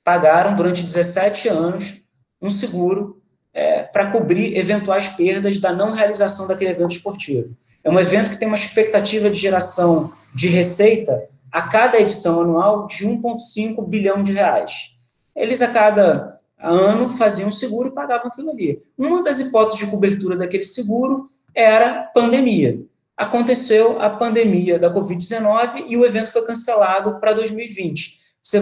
pagaram 0.04 0.56
durante 0.56 0.84
17 0.84 1.48
anos 1.48 2.02
um 2.42 2.50
seguro 2.50 3.22
é, 3.54 3.84
para 3.84 4.12
cobrir 4.12 4.58
eventuais 4.58 5.08
perdas 5.08 5.58
da 5.58 5.72
não 5.72 5.92
realização 5.92 6.48
daquele 6.48 6.72
evento 6.72 6.96
esportivo. 6.96 7.56
É 7.84 7.90
um 7.90 8.00
evento 8.00 8.30
que 8.30 8.38
tem 8.38 8.48
uma 8.48 8.58
expectativa 8.58 9.30
de 9.30 9.38
geração 9.38 10.12
de 10.36 10.48
receita 10.48 11.31
a 11.52 11.64
cada 11.64 12.00
edição 12.00 12.42
anual 12.42 12.88
de 12.88 13.06
1,5 13.06 13.88
bilhão 13.88 14.24
de 14.24 14.32
reais. 14.32 14.92
Eles, 15.36 15.62
a 15.62 15.68
cada 15.68 16.40
ano, 16.58 17.10
faziam 17.10 17.50
um 17.50 17.52
seguro 17.52 17.90
e 17.90 17.94
pagavam 17.94 18.28
aquilo 18.28 18.52
ali. 18.52 18.82
Uma 18.98 19.24
das 19.24 19.40
hipóteses 19.40 19.80
de 19.80 19.88
cobertura 19.88 20.36
daquele 20.36 20.64
seguro 20.64 21.30
era 21.54 22.04
pandemia 22.14 22.80
aconteceu 23.22 24.02
a 24.02 24.10
pandemia 24.10 24.80
da 24.80 24.92
Covid-19 24.92 25.86
e 25.88 25.96
o 25.96 26.04
evento 26.04 26.32
foi 26.32 26.42
cancelado 26.44 27.20
para 27.20 27.34
2020. 27.34 28.20
Você, 28.42 28.60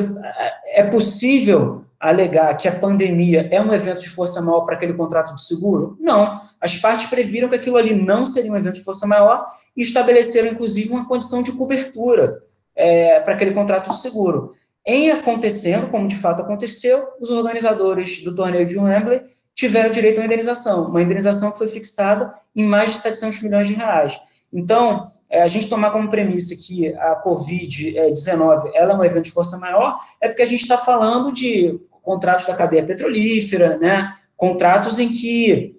é 0.74 0.84
possível 0.84 1.86
alegar 1.98 2.54
que 2.58 2.68
a 2.68 2.78
pandemia 2.78 3.48
é 3.52 3.62
um 3.62 3.74
evento 3.74 4.02
de 4.02 4.10
força 4.10 4.42
maior 4.42 4.66
para 4.66 4.76
aquele 4.76 4.94
contrato 4.94 5.34
de 5.34 5.46
seguro? 5.46 5.98
Não. 6.00 6.42
As 6.60 6.76
partes 6.76 7.06
previram 7.06 7.48
que 7.48 7.56
aquilo 7.56 7.78
ali 7.78 7.96
não 7.96 8.26
seria 8.26 8.52
um 8.52 8.58
evento 8.58 8.76
de 8.76 8.84
força 8.84 9.08
maior 9.08 9.48
e 9.78 9.82
estabeleceram, 9.82 10.50
inclusive, 10.50 10.92
uma 10.92 11.08
condição 11.08 11.42
de 11.42 11.54
cobertura 11.54 12.44
é, 12.80 13.20
para 13.20 13.34
aquele 13.34 13.54
contrato 13.54 13.90
de 13.90 14.00
seguro. 14.00 14.56
Em 14.86 15.12
acontecendo, 15.12 15.92
como 15.92 16.08
de 16.08 16.16
fato 16.16 16.42
aconteceu, 16.42 17.04
os 17.20 17.30
organizadores 17.30 18.24
do 18.24 18.34
torneio 18.34 18.66
de 18.66 18.78
Wembley 18.78 19.22
tiveram 19.54 19.92
direito 19.92 20.18
a 20.18 20.22
uma 20.22 20.26
indenização, 20.26 20.88
uma 20.88 21.02
indenização 21.02 21.52
que 21.52 21.58
foi 21.58 21.68
fixada 21.68 22.34
em 22.56 22.64
mais 22.64 22.92
de 22.92 22.98
700 22.98 23.42
milhões 23.42 23.68
de 23.68 23.74
reais. 23.74 24.18
Então, 24.52 25.12
é, 25.30 25.42
a 25.44 25.48
gente 25.48 25.68
tomar 25.70 25.92
como 25.92 26.10
premissa 26.10 26.56
que 26.56 26.96
a 26.96 27.22
Covid-19 27.22 28.72
ela 28.74 28.94
é 28.94 28.96
um 28.96 29.04
evento 29.04 29.26
de 29.26 29.32
força 29.32 29.58
maior, 29.58 29.98
é 30.22 30.30
porque 30.30 30.42
a 30.42 30.48
gente 30.48 30.62
está 30.62 30.78
falando 30.78 31.32
de 31.34 31.78
contratos 32.02 32.46
da 32.46 32.56
cadeia 32.56 32.86
petrolífera, 32.86 33.78
né, 33.78 34.16
contratos 34.38 34.98
em 34.98 35.10
que, 35.10 35.76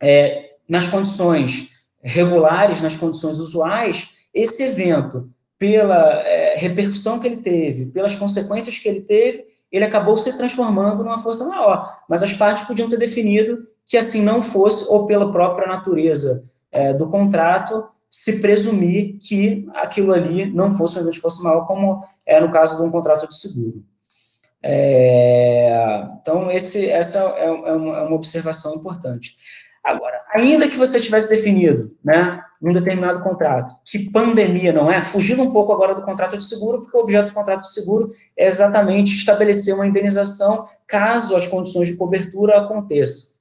é, 0.00 0.54
nas 0.66 0.88
condições 0.88 1.68
regulares, 2.02 2.80
nas 2.80 2.96
condições 2.96 3.38
usuais, 3.38 4.08
esse 4.34 4.62
evento, 4.62 5.30
pela 5.62 6.20
é, 6.26 6.56
repercussão 6.56 7.20
que 7.20 7.26
ele 7.28 7.36
teve, 7.36 7.86
pelas 7.86 8.16
consequências 8.16 8.76
que 8.80 8.88
ele 8.88 9.02
teve, 9.02 9.44
ele 9.70 9.84
acabou 9.84 10.16
se 10.16 10.36
transformando 10.36 11.04
numa 11.04 11.20
força 11.20 11.46
maior. 11.46 12.00
Mas 12.08 12.20
as 12.20 12.32
partes 12.32 12.64
podiam 12.64 12.88
ter 12.88 12.96
definido 12.96 13.64
que 13.86 13.96
assim 13.96 14.24
não 14.24 14.42
fosse, 14.42 14.92
ou 14.92 15.06
pela 15.06 15.30
própria 15.30 15.68
natureza 15.68 16.50
é, 16.72 16.92
do 16.92 17.08
contrato, 17.08 17.84
se 18.10 18.40
presumir 18.40 19.18
que 19.20 19.64
aquilo 19.74 20.12
ali 20.12 20.46
não 20.46 20.72
fosse 20.72 20.98
um 20.98 21.08
de 21.08 21.20
força 21.20 21.40
maior, 21.44 21.64
como 21.64 22.04
é 22.26 22.40
no 22.40 22.50
caso 22.50 22.78
de 22.78 22.82
um 22.82 22.90
contrato 22.90 23.28
de 23.28 23.38
seguro. 23.38 23.84
É, 24.60 26.08
então, 26.20 26.50
esse, 26.50 26.90
essa 26.90 27.20
é, 27.36 27.44
é, 27.44 27.50
uma, 27.52 27.98
é, 27.98 28.02
uma, 28.02 28.16
observação 28.16 28.74
importante. 28.74 29.36
Agora, 29.84 30.20
ainda 30.34 30.68
que 30.68 30.76
você 30.76 31.00
tivesse 31.00 31.30
definido, 31.30 31.96
né, 32.04 32.42
num 32.62 32.72
determinado 32.72 33.20
contrato, 33.24 33.74
que 33.84 34.08
pandemia 34.08 34.72
não 34.72 34.88
é, 34.88 35.02
fugindo 35.02 35.42
um 35.42 35.52
pouco 35.52 35.72
agora 35.72 35.96
do 35.96 36.02
contrato 36.02 36.36
de 36.36 36.44
seguro, 36.44 36.82
porque 36.82 36.96
o 36.96 37.00
objeto 37.00 37.30
do 37.30 37.34
contrato 37.34 37.62
de 37.62 37.72
seguro 37.72 38.14
é 38.36 38.46
exatamente 38.46 39.12
estabelecer 39.16 39.74
uma 39.74 39.84
indenização 39.84 40.68
caso 40.86 41.34
as 41.34 41.44
condições 41.44 41.88
de 41.88 41.96
cobertura 41.96 42.58
aconteçam. 42.58 43.32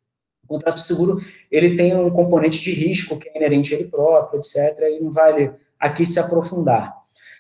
O 0.44 0.48
contrato 0.48 0.78
de 0.78 0.84
seguro, 0.84 1.22
ele 1.52 1.78
tem 1.78 1.96
um 1.96 2.10
componente 2.10 2.60
de 2.60 2.72
risco 2.72 3.16
que 3.18 3.30
é 3.30 3.38
inerente 3.38 3.76
a 3.76 3.78
ele 3.78 3.90
próprio, 3.90 4.40
etc., 4.40 4.88
e 4.88 5.00
não 5.00 5.12
vale 5.12 5.52
aqui 5.80 6.04
se 6.04 6.20
aprofundar. 6.20 6.92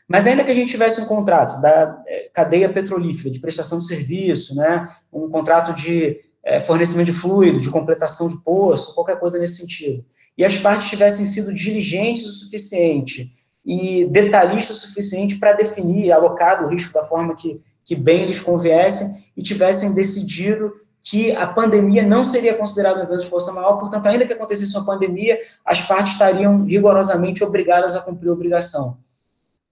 Mas 0.07 0.27
ainda 0.27 0.43
que 0.43 0.51
a 0.51 0.53
gente 0.53 0.69
tivesse 0.69 1.01
um 1.01 1.05
contrato 1.05 1.59
da 1.59 1.99
é, 2.05 2.29
cadeia 2.31 2.69
petrolífera, 2.69 3.31
de 3.31 3.39
prestação 3.39 3.79
de 3.79 3.87
serviço, 3.87 4.55
né, 4.55 4.87
um 5.11 5.29
contrato 5.29 5.73
de 5.73 6.19
é, 6.43 6.59
fornecimento 6.59 7.07
de 7.07 7.13
fluido, 7.13 7.59
de 7.59 7.69
completação 7.69 8.27
de 8.27 8.37
poço, 8.43 8.93
qualquer 8.93 9.19
coisa 9.19 9.39
nesse 9.39 9.57
sentido, 9.57 10.05
e 10.37 10.45
as 10.45 10.57
partes 10.57 10.89
tivessem 10.89 11.25
sido 11.25 11.53
diligentes 11.53 12.25
o 12.25 12.29
suficiente 12.29 13.33
e 13.65 14.05
detalhistas 14.05 14.77
o 14.77 14.87
suficiente 14.87 15.37
para 15.37 15.53
definir, 15.53 16.11
alocado 16.11 16.65
o 16.65 16.69
risco 16.69 16.93
da 16.93 17.03
forma 17.03 17.35
que, 17.35 17.61
que 17.83 17.95
bem 17.95 18.25
lhes 18.25 18.39
conviessem, 18.39 19.21
e 19.35 19.41
tivessem 19.41 19.93
decidido 19.93 20.73
que 21.03 21.31
a 21.35 21.47
pandemia 21.47 22.03
não 22.03 22.23
seria 22.23 22.53
considerada 22.53 22.99
um 22.99 23.03
evento 23.03 23.21
de 23.21 23.29
força 23.29 23.51
maior, 23.51 23.77
portanto, 23.77 24.05
ainda 24.05 24.25
que 24.25 24.33
acontecesse 24.33 24.75
uma 24.75 24.85
pandemia, 24.85 25.39
as 25.65 25.81
partes 25.81 26.13
estariam 26.13 26.63
rigorosamente 26.63 27.43
obrigadas 27.43 27.95
a 27.95 28.01
cumprir 28.01 28.29
a 28.29 28.33
obrigação. 28.33 28.97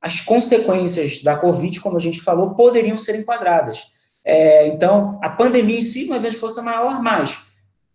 As 0.01 0.21
consequências 0.21 1.21
da 1.21 1.35
Covid, 1.37 1.79
como 1.81 1.97
a 1.97 1.99
gente 1.99 2.21
falou, 2.21 2.55
poderiam 2.55 2.97
ser 2.97 3.19
enquadradas. 3.19 3.87
É, 4.25 4.67
então, 4.67 5.19
a 5.21 5.29
pandemia 5.29 5.77
em 5.77 5.81
si 5.81 6.09
um 6.09 6.15
evento 6.15 6.33
de 6.33 6.39
força 6.39 6.63
maior, 6.63 7.01
mas 7.01 7.41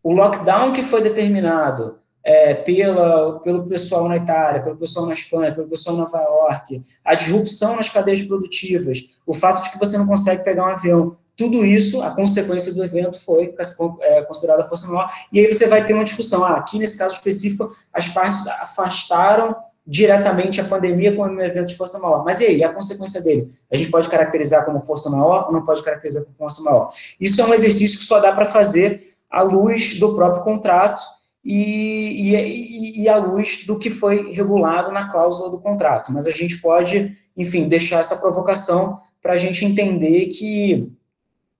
o 0.02 0.12
lockdown 0.12 0.72
que 0.72 0.82
foi 0.82 1.02
determinado 1.02 1.98
é, 2.24 2.54
pela, 2.54 3.38
pelo 3.40 3.66
pessoal 3.66 4.08
na 4.08 4.16
Itália, 4.16 4.62
pelo 4.62 4.76
pessoal 4.76 5.06
na 5.06 5.12
Espanha, 5.12 5.54
pelo 5.54 5.68
pessoal 5.68 5.94
em 5.94 5.98
Nova 5.98 6.18
York, 6.18 6.82
a 7.04 7.14
disrupção 7.14 7.76
nas 7.76 7.90
cadeias 7.90 8.22
produtivas, 8.22 9.10
o 9.26 9.34
fato 9.34 9.62
de 9.62 9.70
que 9.70 9.78
você 9.78 9.98
não 9.98 10.06
consegue 10.06 10.42
pegar 10.42 10.64
um 10.64 10.72
avião, 10.72 11.16
tudo 11.36 11.64
isso, 11.64 12.00
a 12.00 12.10
consequência 12.10 12.72
do 12.72 12.82
evento 12.82 13.20
foi 13.20 13.54
é, 14.00 14.22
considerada 14.22 14.64
força 14.64 14.86
maior, 14.86 15.10
e 15.32 15.40
aí 15.40 15.52
você 15.52 15.66
vai 15.66 15.84
ter 15.84 15.92
uma 15.92 16.04
discussão. 16.04 16.44
Ah, 16.44 16.56
aqui 16.56 16.78
nesse 16.78 16.96
caso 16.96 17.16
específico, 17.16 17.74
as 17.92 18.08
partes 18.08 18.46
afastaram 18.46 19.54
diretamente 19.86 20.60
a 20.60 20.64
pandemia 20.64 21.14
como 21.14 21.30
um 21.30 21.40
evento 21.40 21.66
de 21.66 21.76
força 21.76 21.98
maior. 21.98 22.24
Mas 22.24 22.40
e 22.40 22.46
aí, 22.46 22.64
a 22.64 22.72
consequência 22.72 23.20
dele? 23.20 23.52
A 23.70 23.76
gente 23.76 23.90
pode 23.90 24.08
caracterizar 24.08 24.64
como 24.64 24.80
força 24.80 25.10
maior 25.10 25.46
ou 25.46 25.52
não 25.52 25.62
pode 25.62 25.82
caracterizar 25.82 26.24
como 26.24 26.36
força 26.38 26.62
maior? 26.62 26.92
Isso 27.20 27.40
é 27.40 27.44
um 27.44 27.52
exercício 27.52 27.98
que 27.98 28.04
só 28.04 28.20
dá 28.20 28.32
para 28.32 28.46
fazer 28.46 29.14
à 29.30 29.42
luz 29.42 29.98
do 29.98 30.14
próprio 30.14 30.42
contrato 30.42 31.02
e, 31.44 32.32
e, 32.32 33.02
e 33.02 33.08
à 33.08 33.16
luz 33.16 33.66
do 33.66 33.78
que 33.78 33.90
foi 33.90 34.32
regulado 34.32 34.90
na 34.90 35.08
cláusula 35.08 35.50
do 35.50 35.60
contrato. 35.60 36.12
Mas 36.12 36.26
a 36.26 36.30
gente 36.30 36.58
pode, 36.58 37.12
enfim, 37.36 37.68
deixar 37.68 37.98
essa 37.98 38.16
provocação 38.16 38.98
para 39.20 39.34
a 39.34 39.36
gente 39.36 39.64
entender 39.64 40.26
que 40.26 40.90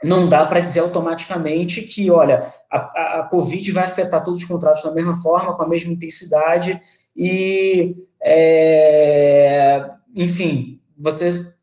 não 0.03 0.29
dá 0.29 0.45
para 0.45 0.61
dizer 0.61 0.81
automaticamente 0.81 1.83
que, 1.83 2.11
olha, 2.11 2.47
a, 2.71 3.21
a, 3.21 3.23
Covid 3.31 3.73
vai 3.73 3.85
afetar 3.85 4.23
todos 4.23 4.41
os 4.41 4.47
contratos 4.47 4.83
da 4.83 4.93
mesma 4.93 5.15
forma, 5.15 5.55
com 5.55 5.63
a 5.63 5.69
mesma 5.69 5.93
intensidade, 5.93 6.81
e, 7.17 7.97
é, 8.23 9.91
enfim, 10.15 10.81
você 10.99 11.55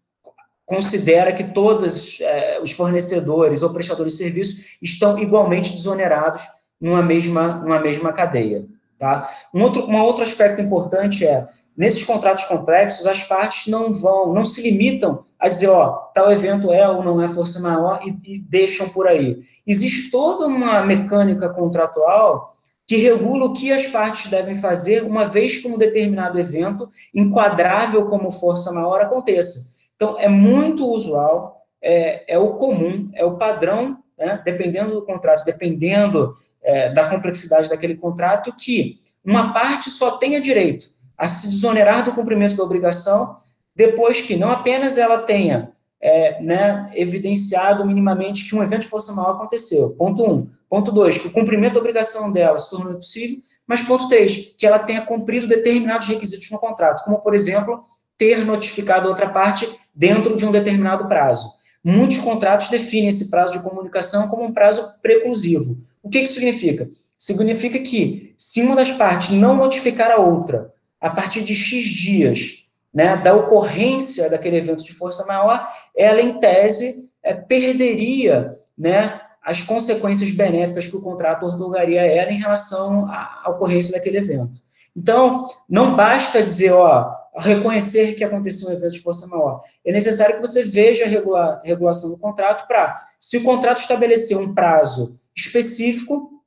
considera 0.65 1.33
que 1.33 1.43
todos 1.43 2.19
é, 2.21 2.59
os 2.61 2.71
fornecedores 2.71 3.61
ou 3.61 3.71
prestadores 3.71 4.13
de 4.13 4.19
serviços 4.19 4.77
estão 4.81 5.19
igualmente 5.19 5.73
desonerados 5.73 6.41
numa 6.81 7.03
mesma, 7.03 7.53
numa 7.57 7.79
mesma 7.79 8.11
cadeia. 8.11 8.65
Tá? 8.97 9.29
Um, 9.53 9.63
outro, 9.63 9.85
um 9.89 10.01
outro 10.01 10.23
aspecto 10.23 10.61
importante 10.61 11.25
é, 11.25 11.47
nesses 11.77 12.03
contratos 12.03 12.45
complexos, 12.45 13.07
as 13.07 13.23
partes 13.23 13.67
não 13.67 13.93
vão, 13.93 14.33
não 14.33 14.43
se 14.43 14.61
limitam 14.61 15.23
a 15.39 15.47
dizer, 15.47 15.69
ó, 15.69 16.09
tal 16.13 16.31
evento 16.31 16.71
é 16.71 16.87
ou 16.87 17.03
não 17.03 17.21
é 17.21 17.27
força 17.27 17.59
maior 17.59 18.01
e, 18.03 18.33
e 18.33 18.39
deixam 18.39 18.89
por 18.89 19.07
aí. 19.07 19.41
Existe 19.65 20.11
toda 20.11 20.45
uma 20.45 20.83
mecânica 20.83 21.49
contratual 21.49 22.55
que 22.85 22.97
regula 22.97 23.45
o 23.45 23.53
que 23.53 23.71
as 23.71 23.87
partes 23.87 24.29
devem 24.29 24.55
fazer 24.55 25.03
uma 25.03 25.25
vez 25.25 25.57
que 25.57 25.67
um 25.67 25.77
determinado 25.77 26.37
evento, 26.37 26.89
enquadrável 27.15 28.05
como 28.07 28.29
força 28.29 28.71
maior, 28.71 29.01
aconteça. 29.01 29.79
Então, 29.95 30.19
é 30.19 30.27
muito 30.27 30.89
usual, 30.89 31.65
é, 31.81 32.33
é 32.33 32.37
o 32.37 32.55
comum, 32.55 33.09
é 33.13 33.23
o 33.23 33.37
padrão, 33.37 33.97
né, 34.17 34.41
dependendo 34.43 34.93
do 34.93 35.05
contrato, 35.05 35.45
dependendo 35.45 36.35
é, 36.63 36.89
da 36.89 37.09
complexidade 37.09 37.69
daquele 37.69 37.95
contrato, 37.95 38.53
que 38.53 38.99
uma 39.23 39.53
parte 39.53 39.89
só 39.89 40.17
tenha 40.17 40.41
direito 40.41 40.89
a 41.17 41.27
se 41.27 41.49
desonerar 41.49 42.03
do 42.03 42.11
cumprimento 42.11 42.55
da 42.55 42.63
obrigação 42.63 43.37
depois 43.75 44.21
que 44.21 44.35
não 44.35 44.51
apenas 44.51 44.97
ela 44.97 45.19
tenha 45.19 45.71
é, 46.01 46.41
né, 46.41 46.91
evidenciado 46.95 47.85
minimamente 47.85 48.47
que 48.47 48.55
um 48.55 48.63
evento 48.63 48.81
de 48.81 48.87
força 48.87 49.13
maior 49.13 49.35
aconteceu. 49.35 49.91
Ponto 49.91 50.23
um. 50.23 50.49
Ponto 50.69 50.91
dois, 50.91 51.17
que 51.17 51.27
o 51.27 51.31
cumprimento 51.31 51.73
da 51.73 51.79
obrigação 51.79 52.31
dela 52.31 52.57
se 52.57 52.69
tornou 52.69 52.93
impossível. 52.93 53.37
Mas 53.67 53.81
ponto 53.81 54.07
três, 54.07 54.53
que 54.57 54.65
ela 54.65 54.79
tenha 54.79 55.05
cumprido 55.05 55.47
determinados 55.47 56.07
requisitos 56.07 56.49
no 56.49 56.59
contrato, 56.59 57.03
como, 57.03 57.19
por 57.19 57.35
exemplo, 57.35 57.83
ter 58.17 58.43
notificado 58.45 59.07
outra 59.07 59.29
parte 59.29 59.69
dentro 59.93 60.35
de 60.35 60.45
um 60.45 60.51
determinado 60.51 61.07
prazo. 61.07 61.51
Muitos 61.83 62.19
contratos 62.19 62.69
definem 62.69 63.09
esse 63.09 63.29
prazo 63.29 63.53
de 63.53 63.63
comunicação 63.63 64.27
como 64.27 64.43
um 64.43 64.53
prazo 64.53 64.99
preclusivo. 65.01 65.77
O 66.03 66.09
que, 66.09 66.21
que 66.21 66.27
significa? 66.27 66.89
significa 67.21 67.77
que, 67.77 68.33
se 68.35 68.63
uma 68.63 68.75
das 68.75 68.91
partes 68.91 69.29
não 69.29 69.55
notificar 69.55 70.09
a 70.09 70.17
outra 70.17 70.73
a 70.99 71.07
partir 71.07 71.43
de 71.43 71.53
X 71.53 71.83
dias 71.83 72.65
né, 72.91 73.15
da 73.15 73.35
ocorrência 73.35 74.27
daquele 74.27 74.57
evento 74.57 74.83
de 74.83 74.91
força 74.91 75.23
maior, 75.27 75.71
ela, 75.95 76.19
em 76.19 76.39
tese, 76.39 77.11
é, 77.21 77.35
perderia 77.35 78.57
né, 78.75 79.21
as 79.43 79.61
consequências 79.61 80.31
benéficas 80.31 80.87
que 80.87 80.95
o 80.95 81.01
contrato 81.01 81.45
otorgaria 81.45 82.01
a 82.01 82.07
ela 82.07 82.31
em 82.31 82.39
relação 82.39 83.05
à 83.05 83.45
ocorrência 83.49 83.93
daquele 83.93 84.17
evento. 84.17 84.59
Então, 84.97 85.47
não 85.69 85.95
basta 85.95 86.41
dizer, 86.41 86.71
ó, 86.71 87.15
reconhecer 87.37 88.15
que 88.15 88.23
aconteceu 88.23 88.67
um 88.67 88.73
evento 88.73 88.93
de 88.93 88.99
força 88.99 89.27
maior. 89.27 89.61
É 89.85 89.91
necessário 89.91 90.37
que 90.37 90.41
você 90.41 90.63
veja 90.63 91.05
a 91.05 91.07
regula 91.07 91.61
regulação 91.63 92.09
do 92.09 92.17
contrato 92.17 92.67
para, 92.67 92.97
se 93.19 93.37
o 93.37 93.43
contrato 93.43 93.77
estabelecer 93.77 94.35
um 94.35 94.55
prazo 94.55 95.20
específico, 95.47 96.41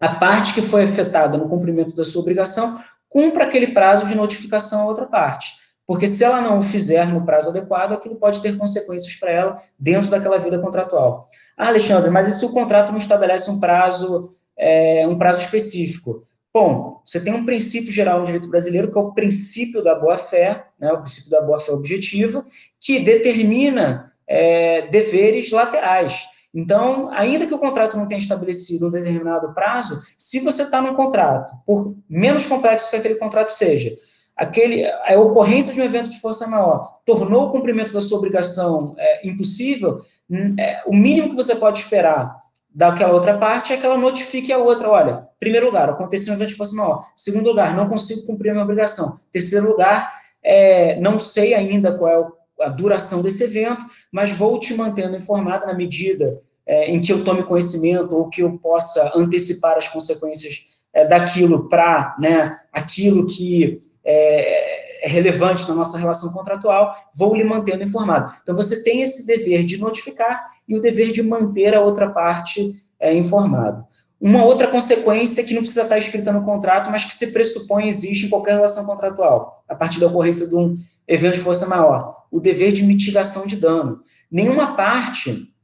a 0.00 0.08
parte 0.08 0.54
que 0.54 0.62
foi 0.62 0.84
afetada 0.84 1.38
no 1.38 1.48
cumprimento 1.48 1.96
da 1.96 2.04
sua 2.04 2.22
obrigação 2.22 2.78
cumpra 3.08 3.44
aquele 3.44 3.68
prazo 3.68 4.06
de 4.06 4.14
notificação 4.14 4.82
à 4.82 4.86
outra 4.86 5.06
parte. 5.06 5.54
Porque 5.86 6.06
se 6.06 6.24
ela 6.24 6.40
não 6.40 6.58
o 6.58 6.62
fizer 6.62 7.06
no 7.06 7.24
prazo 7.24 7.50
adequado, 7.50 7.92
aquilo 7.92 8.16
pode 8.16 8.42
ter 8.42 8.56
consequências 8.56 9.14
para 9.14 9.30
ela 9.30 9.62
dentro 9.78 10.10
daquela 10.10 10.38
vida 10.38 10.58
contratual. 10.58 11.28
Ah, 11.56 11.68
Alexandre, 11.68 12.10
mas 12.10 12.28
e 12.28 12.38
se 12.38 12.44
o 12.44 12.52
contrato 12.52 12.90
não 12.90 12.98
estabelece 12.98 13.50
um 13.50 13.60
prazo, 13.60 14.34
é, 14.58 15.06
um 15.06 15.16
prazo 15.16 15.40
específico? 15.42 16.24
Bom, 16.52 17.00
você 17.04 17.22
tem 17.22 17.32
um 17.32 17.44
princípio 17.44 17.92
geral 17.92 18.18
no 18.18 18.26
direito 18.26 18.48
brasileiro, 18.48 18.90
que 18.90 18.98
é 18.98 19.00
o 19.00 19.12
princípio 19.12 19.82
da 19.82 19.94
boa-fé, 19.94 20.66
né, 20.78 20.92
o 20.92 21.02
princípio 21.02 21.30
da 21.30 21.42
boa-fé 21.42 21.70
objetiva, 21.70 22.44
que 22.80 22.98
determina 22.98 24.12
é, 24.26 24.82
deveres 24.88 25.52
laterais. 25.52 26.24
Então, 26.56 27.10
ainda 27.12 27.46
que 27.46 27.52
o 27.52 27.58
contrato 27.58 27.98
não 27.98 28.08
tenha 28.08 28.18
estabelecido 28.18 28.88
um 28.88 28.90
determinado 28.90 29.52
prazo, 29.52 30.02
se 30.16 30.40
você 30.40 30.62
está 30.62 30.80
num 30.80 30.94
contrato, 30.94 31.54
por 31.66 31.94
menos 32.08 32.46
complexo 32.46 32.88
que 32.88 32.96
aquele 32.96 33.16
contrato 33.16 33.50
seja, 33.50 33.92
aquele, 34.34 34.86
a 34.86 35.20
ocorrência 35.20 35.74
de 35.74 35.82
um 35.82 35.84
evento 35.84 36.08
de 36.08 36.18
força 36.18 36.46
maior 36.46 37.00
tornou 37.04 37.48
o 37.48 37.52
cumprimento 37.52 37.92
da 37.92 38.00
sua 38.00 38.16
obrigação 38.16 38.94
é, 38.96 39.28
impossível, 39.28 40.00
hum, 40.30 40.56
é, 40.58 40.82
o 40.86 40.96
mínimo 40.96 41.28
que 41.28 41.36
você 41.36 41.56
pode 41.56 41.80
esperar 41.80 42.34
daquela 42.74 43.12
outra 43.12 43.36
parte 43.36 43.74
é 43.74 43.76
que 43.76 43.84
ela 43.84 43.98
notifique 43.98 44.50
a 44.50 44.56
outra, 44.56 44.88
olha, 44.88 45.28
primeiro 45.38 45.66
lugar, 45.66 45.90
aconteceu 45.90 46.32
um 46.32 46.36
evento 46.36 46.48
de 46.48 46.56
força 46.56 46.74
maior. 46.74 47.06
Segundo 47.14 47.50
lugar, 47.50 47.76
não 47.76 47.86
consigo 47.86 48.26
cumprir 48.26 48.48
a 48.48 48.52
minha 48.54 48.64
obrigação. 48.64 49.20
Terceiro 49.30 49.68
lugar, 49.68 50.10
é, 50.42 50.98
não 51.00 51.18
sei 51.18 51.52
ainda 51.52 51.92
qual 51.92 52.10
é 52.10 52.18
a 52.60 52.68
duração 52.68 53.22
desse 53.22 53.44
evento, 53.44 53.84
mas 54.10 54.30
vou 54.30 54.58
te 54.58 54.74
mantendo 54.74 55.16
informada 55.16 55.66
na 55.66 55.74
medida 55.74 56.40
é, 56.66 56.90
em 56.90 57.00
que 57.00 57.12
eu 57.12 57.22
tome 57.22 57.44
conhecimento 57.44 58.16
ou 58.16 58.28
que 58.28 58.42
eu 58.42 58.58
possa 58.58 59.12
antecipar 59.14 59.76
as 59.76 59.88
consequências 59.88 60.76
é, 60.92 61.06
daquilo 61.06 61.68
para 61.68 62.16
né, 62.18 62.58
aquilo 62.72 63.26
que 63.26 63.82
é, 64.04 65.04
é 65.04 65.08
relevante 65.08 65.68
na 65.68 65.74
nossa 65.74 65.98
relação 65.98 66.32
contratual, 66.32 66.94
vou 67.14 67.34
lhe 67.34 67.44
mantendo 67.44 67.84
informado. 67.84 68.32
Então, 68.42 68.56
você 68.56 68.82
tem 68.82 69.02
esse 69.02 69.26
dever 69.26 69.64
de 69.64 69.78
notificar 69.78 70.48
e 70.66 70.76
o 70.76 70.80
dever 70.80 71.12
de 71.12 71.22
manter 71.22 71.74
a 71.74 71.80
outra 71.80 72.10
parte 72.10 72.74
é, 72.98 73.14
informado. 73.14 73.84
Uma 74.20 74.44
outra 74.44 74.66
consequência 74.66 75.44
que 75.44 75.52
não 75.52 75.60
precisa 75.60 75.82
estar 75.82 75.98
escrita 75.98 76.32
no 76.32 76.44
contrato, 76.44 76.90
mas 76.90 77.04
que 77.04 77.14
se 77.14 77.32
pressupõe 77.32 77.86
existe 77.86 78.26
em 78.26 78.30
qualquer 78.30 78.54
relação 78.54 78.86
contratual, 78.86 79.62
a 79.68 79.74
partir 79.74 80.00
da 80.00 80.06
ocorrência 80.06 80.48
de 80.48 80.56
um 80.56 80.76
evento 81.06 81.34
de 81.34 81.40
força 81.40 81.66
maior, 81.66 82.25
o 82.36 82.40
dever 82.40 82.70
de 82.70 82.82
mitigação 82.82 83.46
de 83.46 83.56
dano. 83.56 84.02
Nenhuma 84.30 84.76
parte 84.76 85.54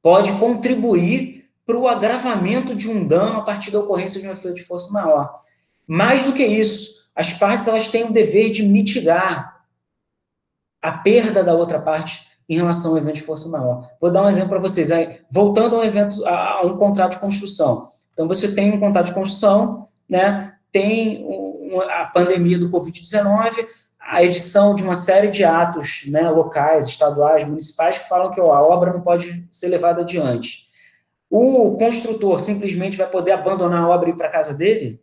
pode 0.00 0.32
contribuir 0.38 1.50
para 1.66 1.78
o 1.78 1.86
agravamento 1.86 2.74
de 2.74 2.88
um 2.88 3.06
dano 3.06 3.38
a 3.38 3.42
partir 3.42 3.70
da 3.70 3.80
ocorrência 3.80 4.18
de 4.18 4.26
um 4.26 4.32
efeito 4.32 4.56
de 4.56 4.64
força 4.64 4.90
maior. 4.92 5.40
Mais 5.86 6.22
do 6.22 6.32
que 6.32 6.44
isso, 6.44 7.10
as 7.14 7.34
partes 7.34 7.66
elas 7.66 7.88
têm 7.88 8.04
o 8.04 8.12
dever 8.12 8.50
de 8.50 8.62
mitigar 8.62 9.62
a 10.80 10.92
perda 10.92 11.44
da 11.44 11.54
outra 11.54 11.78
parte 11.78 12.28
em 12.48 12.56
relação 12.56 12.92
ao 12.92 12.98
evento 12.98 13.16
de 13.16 13.22
força 13.22 13.48
maior. 13.48 13.86
Vou 14.00 14.10
dar 14.10 14.22
um 14.22 14.28
exemplo 14.28 14.50
para 14.50 14.58
vocês. 14.58 14.88
Voltando 15.30 15.76
a 15.76 15.80
um 15.80 15.84
evento, 15.84 16.24
a, 16.26 16.62
um 16.64 16.78
contrato 16.78 17.12
de 17.12 17.18
construção. 17.18 17.90
Então, 18.14 18.26
você 18.26 18.54
tem 18.54 18.72
um 18.72 18.80
contrato 18.80 19.06
de 19.06 19.14
construção, 19.14 19.88
né? 20.08 20.54
Tem 20.72 21.26
a 21.90 22.06
pandemia 22.06 22.58
do 22.58 22.70
Covid-19, 22.70 23.66
a 24.06 24.22
edição 24.22 24.74
de 24.74 24.82
uma 24.82 24.94
série 24.94 25.28
de 25.28 25.44
atos 25.44 26.04
né, 26.08 26.28
locais, 26.28 26.88
estaduais, 26.88 27.44
municipais, 27.44 27.98
que 27.98 28.08
falam 28.08 28.30
que 28.30 28.40
ó, 28.40 28.52
a 28.52 28.62
obra 28.62 28.92
não 28.92 29.00
pode 29.00 29.46
ser 29.50 29.68
levada 29.68 30.02
adiante. 30.02 30.68
O 31.30 31.76
construtor 31.76 32.40
simplesmente 32.40 32.96
vai 32.96 33.08
poder 33.08 33.32
abandonar 33.32 33.82
a 33.82 33.88
obra 33.88 34.08
e 34.08 34.12
ir 34.12 34.16
para 34.16 34.28
casa 34.28 34.54
dele? 34.54 35.00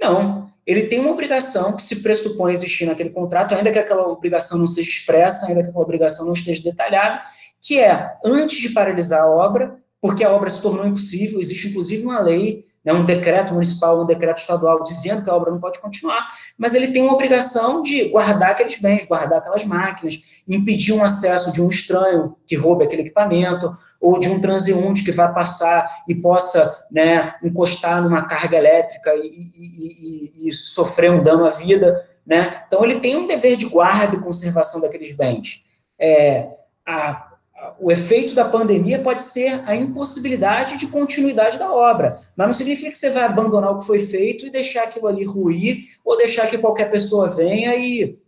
Não 0.00 0.42
ele 0.66 0.86
tem 0.86 1.00
uma 1.00 1.10
obrigação 1.10 1.74
que 1.74 1.82
se 1.82 2.02
pressupõe 2.02 2.52
existir 2.52 2.86
naquele 2.86 3.10
contrato, 3.10 3.54
ainda 3.54 3.70
que 3.70 3.78
aquela 3.78 4.06
obrigação 4.08 4.58
não 4.58 4.66
seja 4.66 4.88
expressa, 4.88 5.46
ainda 5.46 5.62
que 5.62 5.68
aquela 5.68 5.84
obrigação 5.84 6.26
não 6.26 6.32
esteja 6.32 6.62
detalhada, 6.62 7.20
que 7.60 7.78
é, 7.78 8.14
antes 8.24 8.58
de 8.58 8.70
paralisar 8.70 9.22
a 9.22 9.30
obra, 9.30 9.76
porque 10.00 10.24
a 10.24 10.32
obra 10.32 10.50
se 10.50 10.62
tornou 10.62 10.86
impossível, 10.86 11.40
existe 11.40 11.68
inclusive 11.68 12.04
uma 12.04 12.20
lei 12.20 12.64
né, 12.84 12.92
um 12.92 13.04
decreto 13.04 13.54
municipal, 13.54 14.02
um 14.02 14.06
decreto 14.06 14.38
estadual 14.38 14.82
dizendo 14.82 15.22
que 15.22 15.30
a 15.30 15.34
obra 15.34 15.50
não 15.50 15.60
pode 15.60 15.78
continuar, 15.78 16.26
mas 16.58 16.74
ele 16.74 16.88
tem 16.88 17.02
uma 17.02 17.14
obrigação 17.14 17.82
de 17.82 18.08
guardar 18.08 18.50
aqueles 18.50 18.80
bens, 18.80 19.06
guardar 19.06 19.38
aquelas 19.38 19.64
máquinas, 19.64 20.20
impedir 20.48 20.92
um 20.92 21.04
acesso 21.04 21.52
de 21.52 21.62
um 21.62 21.68
estranho 21.68 22.36
que 22.46 22.56
roube 22.56 22.84
aquele 22.84 23.02
equipamento, 23.02 23.72
ou 24.00 24.18
de 24.18 24.28
um 24.28 24.40
transeunte 24.40 25.04
que 25.04 25.12
vá 25.12 25.28
passar 25.28 25.88
e 26.08 26.14
possa 26.14 26.86
né, 26.90 27.34
encostar 27.42 28.02
numa 28.02 28.22
carga 28.26 28.56
elétrica 28.56 29.14
e, 29.14 29.26
e, 29.26 30.42
e, 30.44 30.48
e 30.48 30.52
sofrer 30.52 31.10
um 31.10 31.22
dano 31.22 31.46
à 31.46 31.50
vida. 31.50 32.08
Né? 32.26 32.62
Então, 32.66 32.84
ele 32.84 33.00
tem 33.00 33.16
um 33.16 33.26
dever 33.26 33.56
de 33.56 33.66
guarda 33.66 34.16
e 34.16 34.20
conservação 34.20 34.80
daqueles 34.80 35.12
bens. 35.12 35.64
É, 35.98 36.48
a 36.86 37.31
o 37.78 37.90
efeito 37.90 38.34
da 38.34 38.44
pandemia 38.44 38.98
pode 38.98 39.22
ser 39.22 39.60
a 39.66 39.74
impossibilidade 39.74 40.78
de 40.78 40.86
continuidade 40.86 41.58
da 41.58 41.72
obra, 41.72 42.20
mas 42.36 42.46
não 42.46 42.54
significa 42.54 42.90
que 42.90 42.98
você 42.98 43.10
vai 43.10 43.24
abandonar 43.24 43.72
o 43.72 43.78
que 43.78 43.86
foi 43.86 43.98
feito 43.98 44.46
e 44.46 44.50
deixar 44.50 44.84
aquilo 44.84 45.06
ali 45.06 45.24
ruir, 45.24 45.84
ou 46.04 46.16
deixar 46.16 46.46
que 46.46 46.58
qualquer 46.58 46.90
pessoa 46.90 47.28
venha 47.28 47.74
e 47.76 48.18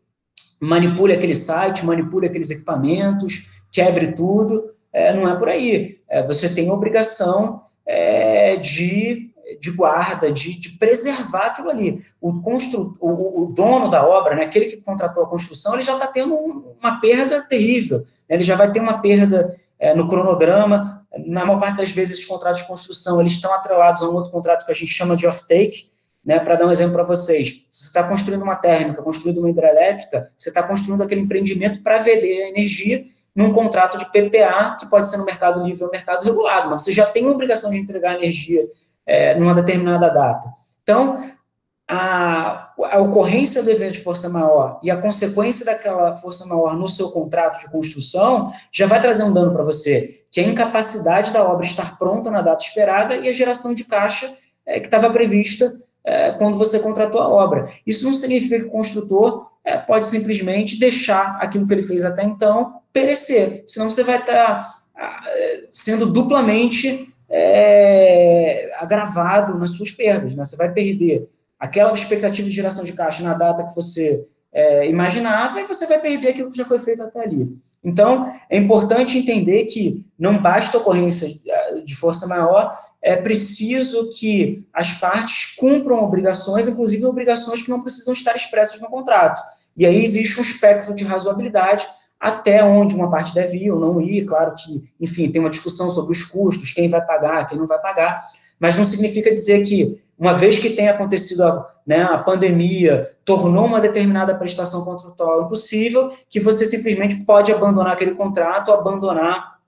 manipule 0.61 1.13
aquele 1.13 1.35
site, 1.35 1.85
manipule 1.85 2.27
aqueles 2.27 2.51
equipamentos, 2.51 3.63
quebre 3.71 4.13
tudo. 4.13 4.71
É, 4.93 5.13
não 5.13 5.29
é 5.29 5.37
por 5.37 5.49
aí. 5.49 5.99
É, 6.09 6.23
você 6.23 6.49
tem 6.49 6.69
a 6.69 6.73
obrigação 6.73 7.61
é, 7.85 8.57
de 8.57 9.34
de 9.65 9.71
guarda, 9.71 10.31
de, 10.31 10.61
de, 10.61 10.71
preservar 10.77 11.47
aquilo 11.47 11.71
ali. 11.71 12.03
O, 12.21 12.43
constru, 12.43 12.95
o, 13.01 13.45
o, 13.45 13.47
dono 13.47 13.89
da 13.89 14.07
obra, 14.07 14.35
né, 14.35 14.45
aquele 14.45 14.67
que 14.67 14.77
contratou 14.77 15.25
a 15.25 15.27
construção, 15.27 15.73
ele 15.73 15.83
já 15.83 15.95
está 15.95 16.07
tendo 16.07 16.35
um, 16.35 16.75
uma 16.79 17.01
perda 17.01 17.43
terrível. 17.43 18.01
Né, 18.29 18.37
ele 18.37 18.43
já 18.43 18.57
vai 18.57 18.71
ter 18.71 18.81
uma 18.81 18.99
perda 19.01 19.57
é, 19.79 19.95
no 19.95 20.07
cronograma. 20.07 21.07
Na 21.27 21.47
maior 21.47 21.59
parte 21.59 21.79
das 21.79 21.91
vezes, 21.91 22.17
esses 22.17 22.27
contratos 22.27 22.61
de 22.61 22.69
construção 22.69 23.21
eles 23.21 23.33
estão 23.33 23.55
atrelados 23.55 24.03
a 24.03 24.09
um 24.09 24.13
outro 24.13 24.31
contrato 24.31 24.67
que 24.67 24.71
a 24.73 24.75
gente 24.75 24.93
chama 24.93 25.17
de 25.17 25.27
off-take. 25.27 25.93
Né, 26.23 26.41
para 26.41 26.57
dar 26.57 26.67
um 26.67 26.71
exemplo 26.71 26.95
para 26.95 27.05
vocês, 27.05 27.67
se 27.71 27.83
você 27.83 27.87
está 27.89 28.09
construindo 28.09 28.41
uma 28.41 28.57
térmica, 28.57 29.03
construindo 29.03 29.39
uma 29.39 29.51
hidrelétrica, 29.51 30.33
você 30.39 30.49
está 30.49 30.63
construindo 30.63 31.03
aquele 31.03 31.21
empreendimento 31.21 31.83
para 31.83 31.99
vender 31.99 32.49
energia 32.49 33.05
num 33.37 33.53
contrato 33.53 33.99
de 33.99 34.07
PPA, 34.07 34.79
que 34.81 34.89
pode 34.89 35.07
ser 35.07 35.19
no 35.19 35.27
mercado 35.27 35.63
livre 35.63 35.83
ou 35.83 35.89
no 35.89 35.93
mercado 35.93 36.25
regulado, 36.25 36.71
mas 36.71 36.83
você 36.83 36.93
já 36.93 37.05
tem 37.05 37.27
a 37.27 37.31
obrigação 37.31 37.71
de 37.71 37.77
entregar 37.77 38.15
energia 38.15 38.67
é, 39.07 39.35
numa 39.35 39.55
determinada 39.55 40.09
data. 40.09 40.49
Então, 40.83 41.31
a, 41.87 42.73
a, 42.79 43.01
ocorrência 43.01 43.63
do 43.63 43.71
evento 43.71 43.93
de 43.93 44.03
força 44.03 44.29
maior 44.29 44.81
e 44.83 44.91
a 44.91 44.97
consequência 44.97 45.67
daquela 45.67 46.15
força 46.17 46.47
maior 46.47 46.77
no 46.77 46.89
seu 46.89 47.11
contrato 47.11 47.61
de 47.61 47.71
construção 47.71 48.53
já 48.73 48.87
vai 48.87 49.01
trazer 49.01 49.25
um 49.25 49.33
dano 49.33 49.53
para 49.53 49.63
você, 49.63 50.25
que 50.31 50.41
é 50.41 50.45
a 50.45 50.49
incapacidade 50.49 51.31
da 51.31 51.45
obra 51.45 51.67
estar 51.67 51.99
pronta 51.99 52.31
na 52.31 52.41
data 52.41 52.65
esperada 52.65 53.17
e 53.17 53.29
a 53.29 53.33
geração 53.33 53.75
de 53.75 53.85
caixa 53.85 54.33
é, 54.65 54.81
que 54.81 54.87
estava 54.87 55.11
prevista 55.11 55.79
é, 56.03 56.33
quando 56.33 56.57
você 56.59 56.79
contratou 56.79 57.21
a 57.21 57.29
obra. 57.29 57.71
Isso 57.87 58.05
não 58.05 58.15
significa 58.15 58.59
que 58.59 58.67
o 58.67 58.71
construtor 58.71 59.51
é, 59.63 59.77
pode 59.77 60.07
simplesmente 60.07 60.79
deixar 60.79 61.39
aquilo 61.41 61.67
que 61.67 61.75
ele 61.75 61.83
fez 61.83 62.05
até 62.05 62.25
então 62.25 62.81
perecer, 62.93 63.65
senão 63.67 63.91
você 63.91 64.03
vai 64.03 64.19
estar 64.19 64.81
tá, 64.95 65.25
sendo 65.73 66.13
duplamente 66.13 67.14
é, 67.37 68.71
agravado 68.79 69.59
nas 69.59 69.73
suas 69.73 69.91
perdas. 69.91 70.37
Né? 70.37 70.45
Você 70.45 70.57
vai 70.57 70.73
perder 70.73 71.29
aquela 71.59 71.93
expectativa 71.93 72.49
de 72.49 72.55
geração 72.55 72.85
de 72.85 72.93
caixa 72.93 73.25
na 73.25 73.35
data 73.35 73.65
que 73.65 73.75
você 73.75 74.25
é, 74.53 74.89
imaginava 74.89 75.61
e 75.61 75.67
você 75.67 75.85
vai 75.89 75.99
perder 75.99 76.29
aquilo 76.29 76.49
que 76.49 76.57
já 76.57 76.65
foi 76.65 76.79
feito 76.79 77.03
até 77.03 77.21
ali. 77.21 77.57
Então, 77.83 78.33
é 78.49 78.57
importante 78.57 79.19
entender 79.19 79.65
que 79.65 80.07
não 80.17 80.41
basta 80.41 80.79
ocorrência 80.79 81.29
de 81.85 81.97
força 81.97 82.29
maior, 82.29 82.79
é 83.03 83.17
preciso 83.17 84.15
que 84.17 84.65
as 84.73 84.93
partes 84.93 85.55
cumpram 85.57 86.03
obrigações, 86.05 86.69
inclusive 86.69 87.05
obrigações 87.05 87.61
que 87.61 87.69
não 87.69 87.83
precisam 87.83 88.15
estar 88.15 88.37
expressas 88.37 88.81
no 88.81 88.89
contrato. 88.89 89.43
E 89.77 89.85
aí 89.85 90.01
existe 90.01 90.39
um 90.39 90.43
espectro 90.43 90.95
de 90.95 91.05
razoabilidade 91.05 91.85
até 92.19 92.65
onde 92.65 92.95
uma 92.95 93.11
parte 93.11 93.35
deve 93.35 93.59
ir 93.59 93.71
ou 93.71 93.79
não 93.79 94.01
ir, 94.01 94.25
claro 94.25 94.55
que, 94.55 94.83
enfim, 95.01 95.31
tem 95.31 95.41
uma 95.41 95.51
discussão 95.51 95.91
sobre 95.91 96.13
os 96.13 96.25
custos, 96.25 96.73
quem 96.73 96.89
vai 96.89 97.05
pagar, 97.05 97.47
quem 97.47 97.59
não 97.59 97.67
vai 97.67 97.79
pagar, 97.81 98.21
mas 98.59 98.77
não 98.77 98.85
significa 98.85 99.31
dizer 99.31 99.65
que, 99.65 100.01
uma 100.19 100.33
vez 100.33 100.59
que 100.59 100.71
tenha 100.71 100.93
acontecido 100.93 101.43
a, 101.43 101.75
né, 101.87 102.03
a 102.03 102.19
pandemia, 102.19 103.11
tornou 103.25 103.67
uma 103.67 103.81
determinada 103.81 104.35
prestação 104.35 104.85
contratual 104.85 105.45
impossível, 105.45 106.13
que 106.31 106.41
você 106.41 106.65
simplesmente 106.65 107.17
pode 107.25 107.53
abandonar 107.53 107.93
aquele 107.93 108.15
contrato, 108.15 108.73
abandonar 108.73 109.59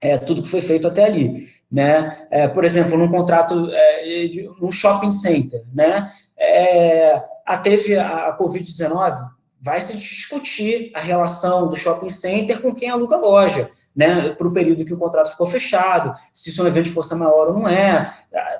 é, 0.00 0.16
tudo 0.16 0.42
que 0.42 0.48
foi 0.48 0.60
feito 0.60 0.86
até 0.86 1.04
ali. 1.04 1.46
Né? 1.70 2.26
É, 2.30 2.48
por 2.48 2.64
exemplo, 2.64 2.96
num 2.96 3.10
contrato, 3.10 3.68
é, 3.70 4.30
num 4.58 4.72
shopping 4.72 5.12
center, 5.12 5.62
né? 5.74 6.10
É, 6.38 7.22
a, 7.44 7.58
teve 7.58 7.96
a, 7.96 8.28
a 8.28 8.38
Covid-19, 8.38 9.28
vai 9.60 9.80
se 9.80 9.96
discutir 9.96 10.90
a 10.94 11.00
relação 11.00 11.68
do 11.68 11.76
shopping 11.76 12.10
center 12.10 12.60
com 12.60 12.74
quem 12.74 12.90
aluga 12.90 13.16
a 13.16 13.20
loja 13.20 13.70
né, 13.98 14.30
para 14.30 14.46
o 14.46 14.52
período 14.52 14.84
que 14.84 14.94
o 14.94 14.98
contrato 14.98 15.32
ficou 15.32 15.44
fechado, 15.44 16.16
se 16.32 16.50
isso 16.50 16.60
é 16.60 16.64
um 16.64 16.68
evento 16.68 16.84
de 16.84 16.92
força 16.92 17.16
maior 17.16 17.48
ou 17.48 17.54
não 17.54 17.68
é, 17.68 18.14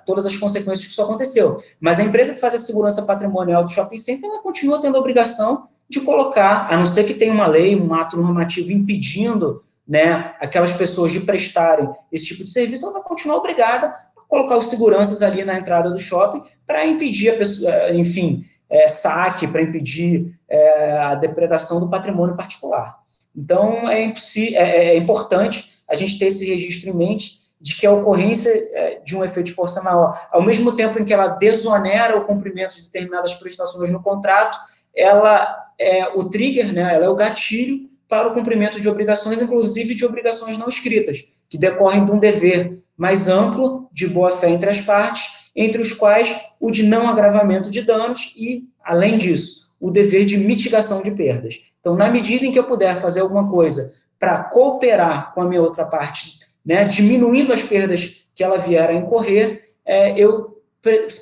todas 0.05 0.27
as 0.27 0.37
consequências 0.37 0.85
que 0.85 0.91
isso 0.91 1.01
aconteceu. 1.01 1.63
Mas 1.81 2.01
a 2.01 2.03
empresa 2.03 2.35
que 2.35 2.41
faz 2.41 2.57
a 2.57 2.59
segurança 2.59 3.03
patrimonial 3.03 3.63
do 3.63 3.71
shopping 3.71 3.99
center, 3.99 4.29
ela 4.29 4.43
continua 4.43 4.81
tendo 4.81 4.97
a 4.97 5.01
obrigação 5.01 5.69
de 5.89 6.01
colocar, 6.01 6.67
a 6.69 6.77
não 6.77 6.85
ser 6.85 7.05
que 7.05 7.15
tenha 7.15 7.33
uma 7.33 7.47
lei, 7.47 7.77
um 7.77 7.95
ato 7.95 8.17
normativo 8.17 8.73
impedindo 8.73 9.63
né, 9.87 10.35
aquelas 10.41 10.73
pessoas 10.73 11.13
de 11.13 11.21
prestarem 11.21 11.89
esse 12.11 12.27
tipo 12.27 12.43
de 12.43 12.51
serviço, 12.51 12.85
ela 12.85 12.95
vai 12.95 13.03
continuar 13.03 13.37
obrigada 13.37 13.87
a 13.87 14.21
colocar 14.27 14.57
os 14.57 14.67
seguranças 14.67 15.23
ali 15.23 15.45
na 15.45 15.57
entrada 15.57 15.89
do 15.89 15.99
shopping 16.01 16.43
para 16.67 16.85
impedir 16.85 17.31
a 17.31 17.37
pessoa, 17.37 17.95
enfim, 17.95 18.45
é, 18.71 18.89
saque, 18.89 19.47
para 19.47 19.63
impedir 19.63 20.35
é, 20.49 20.93
a 20.99 21.15
depredação 21.15 21.81
do 21.81 21.91
patrimônio 21.91 22.37
particular. 22.37 22.99
Então, 23.35 23.89
é, 23.89 24.03
é, 24.03 24.53
é, 24.55 24.97
importante 24.97 25.79
a 25.89 25.95
gente 25.95 26.19
ter 26.19 26.27
esse 26.27 26.47
registro 26.47 26.91
em 26.91 26.95
mente 26.95 27.39
de 27.61 27.77
que 27.77 27.87
a 27.87 27.93
ocorrência 27.93 28.51
é, 28.73 29.01
de 29.05 29.17
um 29.17 29.25
efeito 29.25 29.47
de 29.47 29.53
força 29.53 29.83
maior, 29.83 30.29
ao 30.31 30.43
mesmo 30.43 30.73
tempo 30.73 30.99
em 30.99 31.05
que 31.05 31.15
ela 31.15 31.29
desonera 31.29 32.17
o 32.17 32.25
cumprimento 32.25 32.77
de 32.77 32.83
determinadas 32.83 33.35
prestações 33.35 33.91
no 33.91 34.03
contrato, 34.03 34.59
ela 34.95 35.67
é 35.79 36.09
o 36.09 36.25
trigger, 36.25 36.73
né, 36.73 36.95
ela 36.95 37.05
é 37.05 37.09
o 37.09 37.15
gatilho 37.15 37.89
para 38.09 38.29
o 38.29 38.33
cumprimento 38.33 38.81
de 38.81 38.89
obrigações, 38.89 39.41
inclusive 39.41 39.95
de 39.95 40.05
obrigações 40.05 40.57
não 40.57 40.69
escritas, 40.69 41.25
que 41.49 41.59
decorrem 41.59 42.05
de 42.05 42.13
um 42.13 42.19
dever 42.19 42.83
mais 42.97 43.29
amplo 43.29 43.89
de 43.93 44.09
boa-fé 44.09 44.51
entre 44.51 44.71
as 44.71 44.81
partes, 44.81 45.38
entre 45.61 45.83
os 45.83 45.93
quais 45.93 46.41
o 46.61 46.71
de 46.71 46.85
não 46.85 47.09
agravamento 47.09 47.69
de 47.69 47.83
danos 47.83 48.33
e, 48.37 48.69
além 48.85 49.19
disso, 49.19 49.77
o 49.81 49.91
dever 49.91 50.25
de 50.25 50.39
mitigação 50.39 51.03
de 51.03 51.11
perdas. 51.11 51.59
Então, 51.81 51.97
na 51.97 52.09
medida 52.09 52.47
em 52.47 52.53
que 52.53 52.59
eu 52.59 52.65
puder 52.65 52.97
fazer 52.97 53.21
alguma 53.21 53.51
coisa 53.51 53.97
para 54.21 54.45
cooperar 54.45 55.35
com 55.35 55.41
a 55.41 55.45
minha 55.45 55.61
outra 55.61 55.85
parte, 55.85 56.39
né, 56.65 56.85
diminuindo 56.85 57.53
as 57.53 57.63
perdas 57.63 58.25
que 58.37 58.45
ela 58.45 58.59
vier 58.59 58.89
a 58.89 58.95
incorrer, 58.95 59.65
é, 59.85 60.17
eu 60.17 60.63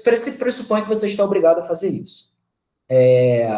pressupõe 0.05 0.82
que 0.82 0.89
você 0.89 1.07
está 1.07 1.24
obrigado 1.24 1.61
a 1.61 1.62
fazer 1.62 1.89
isso. 1.89 2.34
É, 2.91 3.49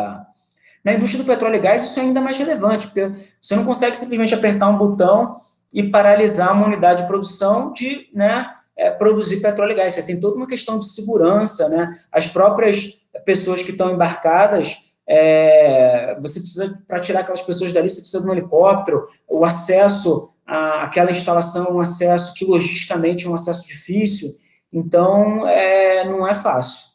na 0.85 0.95
indústria 0.95 1.25
do 1.25 1.27
petróleo 1.27 1.57
e 1.57 1.61
gás, 1.61 1.83
isso 1.83 1.99
é 1.99 2.05
ainda 2.05 2.21
mais 2.21 2.39
relevante, 2.39 2.87
porque 2.87 3.11
você 3.41 3.57
não 3.57 3.65
consegue 3.65 3.99
simplesmente 3.99 4.33
apertar 4.33 4.69
um 4.69 4.79
botão 4.79 5.41
e 5.75 5.83
paralisar 5.83 6.53
uma 6.53 6.67
unidade 6.67 7.03
de 7.03 7.09
produção 7.09 7.73
de 7.73 8.09
né, 8.15 8.49
é, 8.79 8.91
produzir 8.91 9.41
petróleo 9.41 9.73
e 9.73 9.75
gás. 9.75 9.93
Você 9.93 10.07
tem 10.07 10.19
toda 10.19 10.37
uma 10.37 10.47
questão 10.47 10.79
de 10.79 10.89
segurança, 10.89 11.69
né? 11.69 11.99
As 12.11 12.27
próprias 12.27 13.05
pessoas 13.27 13.63
que 13.63 13.73
estão 13.73 13.93
embarcadas 13.93 14.89
é, 15.09 16.19
você 16.21 16.39
precisa, 16.39 16.85
para 16.87 17.01
tirar 17.01 17.21
aquelas 17.21 17.41
pessoas 17.41 17.73
dali, 17.73 17.89
você 17.89 18.03
precisa 18.03 18.23
de 18.23 18.29
um 18.29 18.33
helicóptero, 18.33 19.07
o 19.27 19.43
acesso 19.43 20.35
àquela 20.47 21.11
instalação 21.11 21.67
é 21.67 21.73
um 21.73 21.81
acesso 21.81 22.35
que 22.35 22.45
logisticamente 22.45 23.27
é 23.27 23.31
um 23.31 23.35
acesso 23.35 23.67
difícil, 23.67 24.29
então 24.71 25.49
é, 25.49 26.07
não 26.07 26.29
é 26.29 26.35
fácil. 26.35 26.89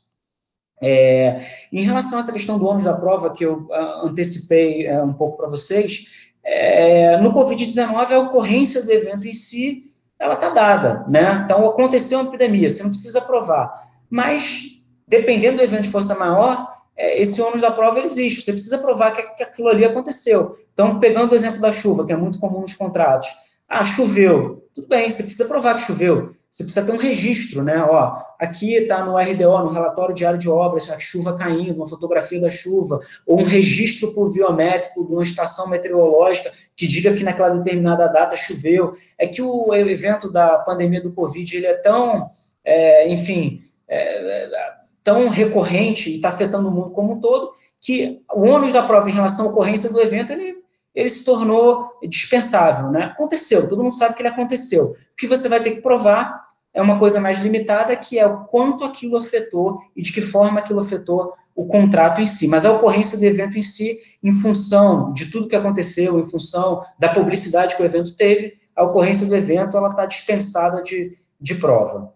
É, 0.79 1.43
em 1.71 1.81
relação 1.81 2.17
a 2.17 2.21
essa 2.21 2.34
questão 2.34 2.59
do 2.59 2.67
ônus 2.67 2.84
da 2.84 2.93
prova, 2.93 3.31
que 3.31 3.45
eu 3.45 3.67
uh, 3.69 4.05
antecipei 4.05 4.88
uh, 4.91 5.03
um 5.03 5.13
pouco 5.13 5.38
para 5.38 5.47
vocês, 5.47 6.05
é, 6.43 7.17
no 7.17 7.34
Covid-19, 7.34 8.11
a 8.11 8.19
ocorrência 8.19 8.84
do 8.84 8.91
evento 8.91 9.27
em 9.27 9.34
si, 9.34 9.93
ela 10.24 10.36
está 10.36 10.49
dada, 10.49 11.03
né? 11.07 11.41
Então, 11.43 11.67
aconteceu 11.67 12.19
uma 12.19 12.30
epidemia, 12.30 12.69
você 12.69 12.82
não 12.82 12.91
precisa 12.91 13.19
provar. 13.21 13.89
Mas, 14.09 14.82
dependendo 15.05 15.57
do 15.57 15.63
evento 15.63 15.84
de 15.84 15.89
força 15.89 16.15
maior, 16.15 16.65
é, 16.95 17.21
esse 17.21 17.41
ônus 17.41 17.59
da 17.59 17.69
prova 17.69 17.99
existe. 17.99 18.41
Você 18.41 18.53
precisa 18.53 18.78
provar 18.78 19.11
que, 19.11 19.21
que 19.21 19.43
aquilo 19.43 19.67
ali 19.67 19.84
aconteceu. 19.84 20.57
Então, 20.74 20.97
pegando 20.97 21.34
o 21.34 21.36
exemplo 21.36 21.59
da 21.59 21.74
chuva, 21.74 22.05
que 22.05 22.13
é 22.13 22.15
muito 22.15 22.39
comum 22.39 22.61
nos 22.61 22.74
contratos. 22.74 23.28
Ah, 23.67 23.84
choveu. 23.84 24.65
Tudo 24.74 24.88
bem, 24.88 25.11
você 25.11 25.24
precisa 25.24 25.45
provar 25.45 25.76
que 25.76 25.82
choveu. 25.82 26.32
Você 26.54 26.66
precisa 26.66 26.86
ter 26.86 26.91
um 26.91 26.97
registro, 26.97 27.64
né? 27.64 27.84
Ó, 27.84 28.16
aqui 28.38 28.76
está 28.76 29.04
no 29.04 29.18
RDO, 29.18 29.64
no 29.64 29.72
relatório 29.72 30.14
diário 30.14 30.38
de 30.38 30.47
obras, 30.47 30.88
a 30.88 30.99
chuva 30.99 31.36
caindo, 31.36 31.78
uma 31.78 31.88
fotografia 31.88 32.39
da 32.39 32.47
chuva, 32.47 32.99
ou 33.26 33.41
um 33.41 33.43
registro 33.43 34.14
pluviométrico 34.14 35.04
de 35.04 35.12
uma 35.12 35.24
estação 35.24 35.68
meteorológica 35.68 36.51
que 36.78 36.88
diga 36.88 37.12
que 37.12 37.24
naquela 37.24 37.49
determinada 37.49 38.06
data 38.06 38.38
choveu. 38.38 38.93
É 39.18 39.26
que 39.26 39.41
o 39.41 39.74
evento 39.74 40.32
da 40.32 40.60
pandemia 40.60 41.01
do 41.01 41.12
Covid 41.12 41.58
ele 41.58 41.66
é 41.66 41.74
tão, 41.74 42.30
é, 42.64 43.10
enfim, 43.10 43.60
é, 43.88 44.47
tão 45.04 45.30
recorrente 45.30 46.12
e 46.12 46.18
está 46.18 46.30
afetando 46.30 46.70
o 46.70 46.72
mundo 46.72 46.91
como 46.91 47.14
um 47.14 47.20
todo, 47.20 47.51
que 47.82 48.22
o 48.32 48.41
ônus 48.41 48.72
da 48.72 48.84
prova 48.84 49.10
em 49.10 49.14
relação 49.14 49.47
à 49.47 49.49
ocorrência 49.49 49.91
do 49.91 49.99
evento, 49.99 50.32
ele, 50.32 50.58
ele 50.93 51.10
se 51.10 51.26
tornou 51.26 51.93
dispensável, 52.08 52.91
né? 52.91 53.06
Aconteceu, 53.06 53.68
todo 53.68 53.84
mundo 53.84 53.95
sabe 53.95 54.14
que 54.14 54.22
ele 54.22 54.30
aconteceu. 54.30 54.84
O 54.84 55.16
que 55.18 55.26
você 55.26 55.49
vai 55.49 55.60
ter 55.60 55.72
que 55.72 55.82
provar 55.82 56.43
é 56.74 56.82
uma 56.82 56.97
coisa 56.97 57.21
mais 57.21 57.39
limitada, 57.39 57.95
que 57.95 58.17
é 58.17 58.26
o 58.26 58.45
quanto 58.45 58.84
aquilo 58.84 59.15
afetou 59.15 59.80
e 59.95 60.01
de 60.01 60.11
que 60.11 60.21
forma 60.21 60.59
aquilo 60.59 60.80
afetou 60.80 61.34
o 61.55 61.65
contrato 61.65 62.19
em 62.19 62.26
si. 62.26 62.47
Mas 62.47 62.65
a 62.65 62.71
ocorrência 62.71 63.17
do 63.17 63.26
evento 63.26 63.57
em 63.57 63.61
si, 63.61 63.97
em 64.24 64.32
função 64.32 65.13
de 65.13 65.28
tudo 65.28 65.47
que 65.47 65.55
aconteceu, 65.55 66.19
em 66.19 66.24
função 66.24 66.84
da 66.97 67.09
publicidade 67.09 67.76
que 67.76 67.84
o 67.84 67.86
evento 67.86 68.15
teve, 68.15 68.53
a 68.76 68.84
ocorrência 68.84 69.28
do 69.28 69.36
evento, 69.36 69.78
ela 69.78 69.89
está 69.89 70.05
dispensada 70.05 70.82
de, 70.82 71.15
de 71.39 71.55
prova. 71.55 72.11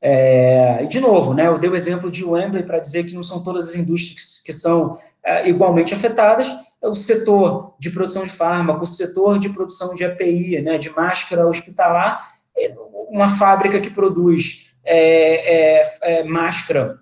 É, 0.00 0.86
de 0.86 1.00
novo, 1.00 1.34
né, 1.34 1.48
eu 1.48 1.58
dei 1.58 1.68
o 1.68 1.76
exemplo 1.76 2.10
de 2.10 2.24
Wembley 2.24 2.62
para 2.62 2.78
dizer 2.78 3.04
que 3.04 3.14
não 3.14 3.22
são 3.22 3.42
todas 3.42 3.68
as 3.68 3.74
indústrias 3.74 4.40
que 4.44 4.52
são 4.52 4.98
é, 5.22 5.48
igualmente 5.48 5.92
afetadas, 5.92 6.48
é 6.80 6.88
o 6.88 6.94
setor 6.94 7.74
de 7.78 7.90
produção 7.90 8.22
de 8.22 8.30
fármaco, 8.30 8.84
o 8.84 8.86
setor 8.86 9.38
de 9.38 9.50
produção 9.50 9.94
de 9.94 10.04
API, 10.04 10.62
né, 10.62 10.78
de 10.78 10.88
máscara 10.90 11.46
hospitalar, 11.46 12.38
é 12.56 12.72
uma 13.10 13.28
fábrica 13.28 13.80
que 13.80 13.90
produz 13.90 14.72
é, 14.84 15.80
é, 15.80 15.82
é 16.02 16.24
máscara 16.24 16.98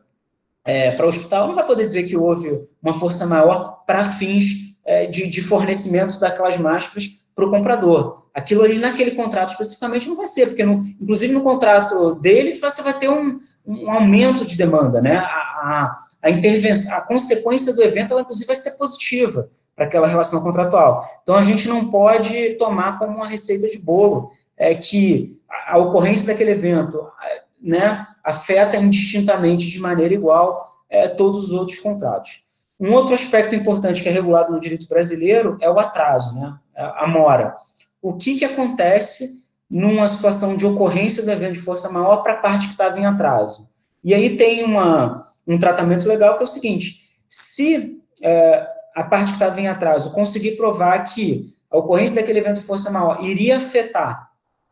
para 0.96 1.06
o 1.06 1.08
hospital 1.08 1.46
não 1.46 1.54
vai 1.54 1.64
poder 1.64 1.84
dizer 1.84 2.02
que 2.08 2.16
houve 2.16 2.60
uma 2.82 2.92
força 2.92 3.24
maior 3.24 3.84
para 3.86 4.04
fins 4.04 4.76
de, 5.12 5.28
de 5.28 5.40
fornecimento 5.40 6.18
daquelas 6.18 6.58
máscaras 6.58 7.08
para 7.36 7.46
o 7.46 7.50
comprador 7.50 8.26
aquilo 8.36 8.62
ali 8.62 8.78
naquele 8.78 9.12
contrato 9.12 9.52
especificamente 9.52 10.06
não 10.06 10.14
vai 10.14 10.26
ser, 10.26 10.48
porque 10.48 10.62
no, 10.62 10.84
inclusive 11.00 11.32
no 11.32 11.40
contrato 11.40 12.16
dele 12.16 12.54
você 12.54 12.82
vai 12.82 12.92
ter 12.92 13.08
um, 13.08 13.40
um 13.66 13.90
aumento 13.90 14.44
de 14.44 14.58
demanda, 14.58 15.00
né? 15.00 15.16
A, 15.16 15.24
a, 15.24 15.98
a, 16.22 16.30
intervenção, 16.30 16.94
a 16.98 17.00
consequência 17.00 17.74
do 17.74 17.82
evento, 17.82 18.12
ela 18.12 18.20
inclusive 18.20 18.46
vai 18.46 18.56
ser 18.56 18.72
positiva 18.72 19.48
para 19.74 19.86
aquela 19.86 20.06
relação 20.06 20.42
contratual. 20.42 21.08
Então 21.22 21.34
a 21.34 21.42
gente 21.42 21.66
não 21.66 21.88
pode 21.88 22.50
tomar 22.58 22.98
como 22.98 23.16
uma 23.16 23.26
receita 23.26 23.70
de 23.70 23.78
bolo 23.78 24.30
é 24.54 24.74
que 24.74 25.35
a, 25.48 25.78
ocorrência 25.78 26.28
daquele 26.28 26.52
evento, 26.52 27.06
né, 27.62 28.06
afeta 28.22 28.76
indistintamente 28.76 29.68
de 29.68 29.78
maneira 29.78 30.14
igual 30.14 30.76
é, 30.88 31.08
todos 31.08 31.44
os 31.44 31.52
outros 31.52 31.78
contratos. 31.78 32.44
Um 32.78 32.92
outro 32.92 33.14
aspecto 33.14 33.54
importante 33.54 34.02
que 34.02 34.08
é 34.08 34.12
regulado 34.12 34.52
no 34.52 34.60
direito 34.60 34.86
brasileiro 34.88 35.56
é 35.60 35.70
o 35.70 35.78
atraso, 35.78 36.38
né, 36.38 36.54
a 36.74 37.06
mora 37.06 37.54
o 38.06 38.14
que, 38.14 38.38
que 38.38 38.44
acontece 38.44 39.46
numa 39.68 40.06
situação 40.06 40.56
de 40.56 40.64
ocorrência 40.64 41.24
do 41.24 41.30
evento 41.32 41.54
de 41.54 41.60
força 41.60 41.90
maior 41.90 42.18
para 42.18 42.34
a 42.34 42.36
parte 42.36 42.68
que 42.68 42.72
estava 42.72 43.00
em 43.00 43.04
atraso. 43.04 43.68
E 44.04 44.14
aí 44.14 44.36
tem 44.36 44.62
uma, 44.62 45.26
um 45.44 45.58
tratamento 45.58 46.06
legal 46.06 46.36
que 46.36 46.42
é 46.42 46.44
o 46.44 46.48
seguinte: 46.48 47.00
se 47.28 48.00
é, 48.22 48.64
a 48.94 49.02
parte 49.02 49.30
que 49.30 49.32
estava 49.32 49.60
em 49.60 49.66
atraso 49.66 50.12
conseguir 50.12 50.52
provar 50.52 51.02
que 51.02 51.52
a 51.68 51.78
ocorrência 51.78 52.20
daquele 52.20 52.38
evento 52.38 52.60
de 52.60 52.66
força 52.66 52.92
maior 52.92 53.24
iria 53.24 53.58
afetar 53.58 54.25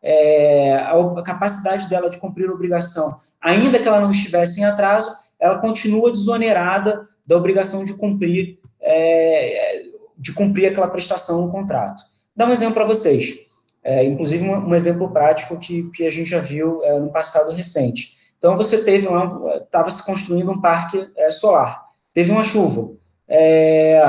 é, 0.05 0.75
a 0.75 1.23
capacidade 1.23 1.89
dela 1.89 2.09
de 2.09 2.17
cumprir 2.17 2.49
a 2.49 2.53
obrigação, 2.53 3.19
ainda 3.41 3.79
que 3.79 3.87
ela 3.87 3.99
não 3.99 4.11
estivesse 4.11 4.61
em 4.61 4.65
atraso, 4.65 5.11
ela 5.39 5.57
continua 5.57 6.11
desonerada 6.11 7.07
da 7.25 7.35
obrigação 7.35 7.83
de 7.83 7.95
cumprir, 7.95 8.59
é, 8.79 9.83
de 10.17 10.31
cumprir 10.31 10.67
aquela 10.67 10.87
prestação 10.87 11.45
no 11.45 11.51
contrato 11.51 12.03
dar 12.35 12.47
um 12.47 12.51
exemplo 12.51 12.73
para 12.73 12.85
vocês. 12.85 13.39
É, 13.83 14.03
inclusive, 14.03 14.43
um, 14.43 14.69
um, 14.69 14.75
exemplo 14.75 15.11
prático 15.11 15.57
que, 15.57 15.89
que 15.91 16.05
a 16.05 16.09
gente 16.09 16.29
já 16.29 16.39
viu 16.39 16.83
é, 16.83 16.99
no 16.99 17.11
passado 17.11 17.51
recente. 17.53 18.15
Então, 18.37 18.57
você 18.57 18.83
teve 18.83 19.07
lá, 19.07 19.31
estava 19.63 19.89
se 19.89 20.05
construindo 20.05 20.51
um 20.51 20.59
parque 20.59 21.07
é, 21.15 21.31
solar, 21.31 21.83
teve 22.13 22.31
uma 22.31 22.43
chuva. 22.43 22.91
É, 23.27 24.01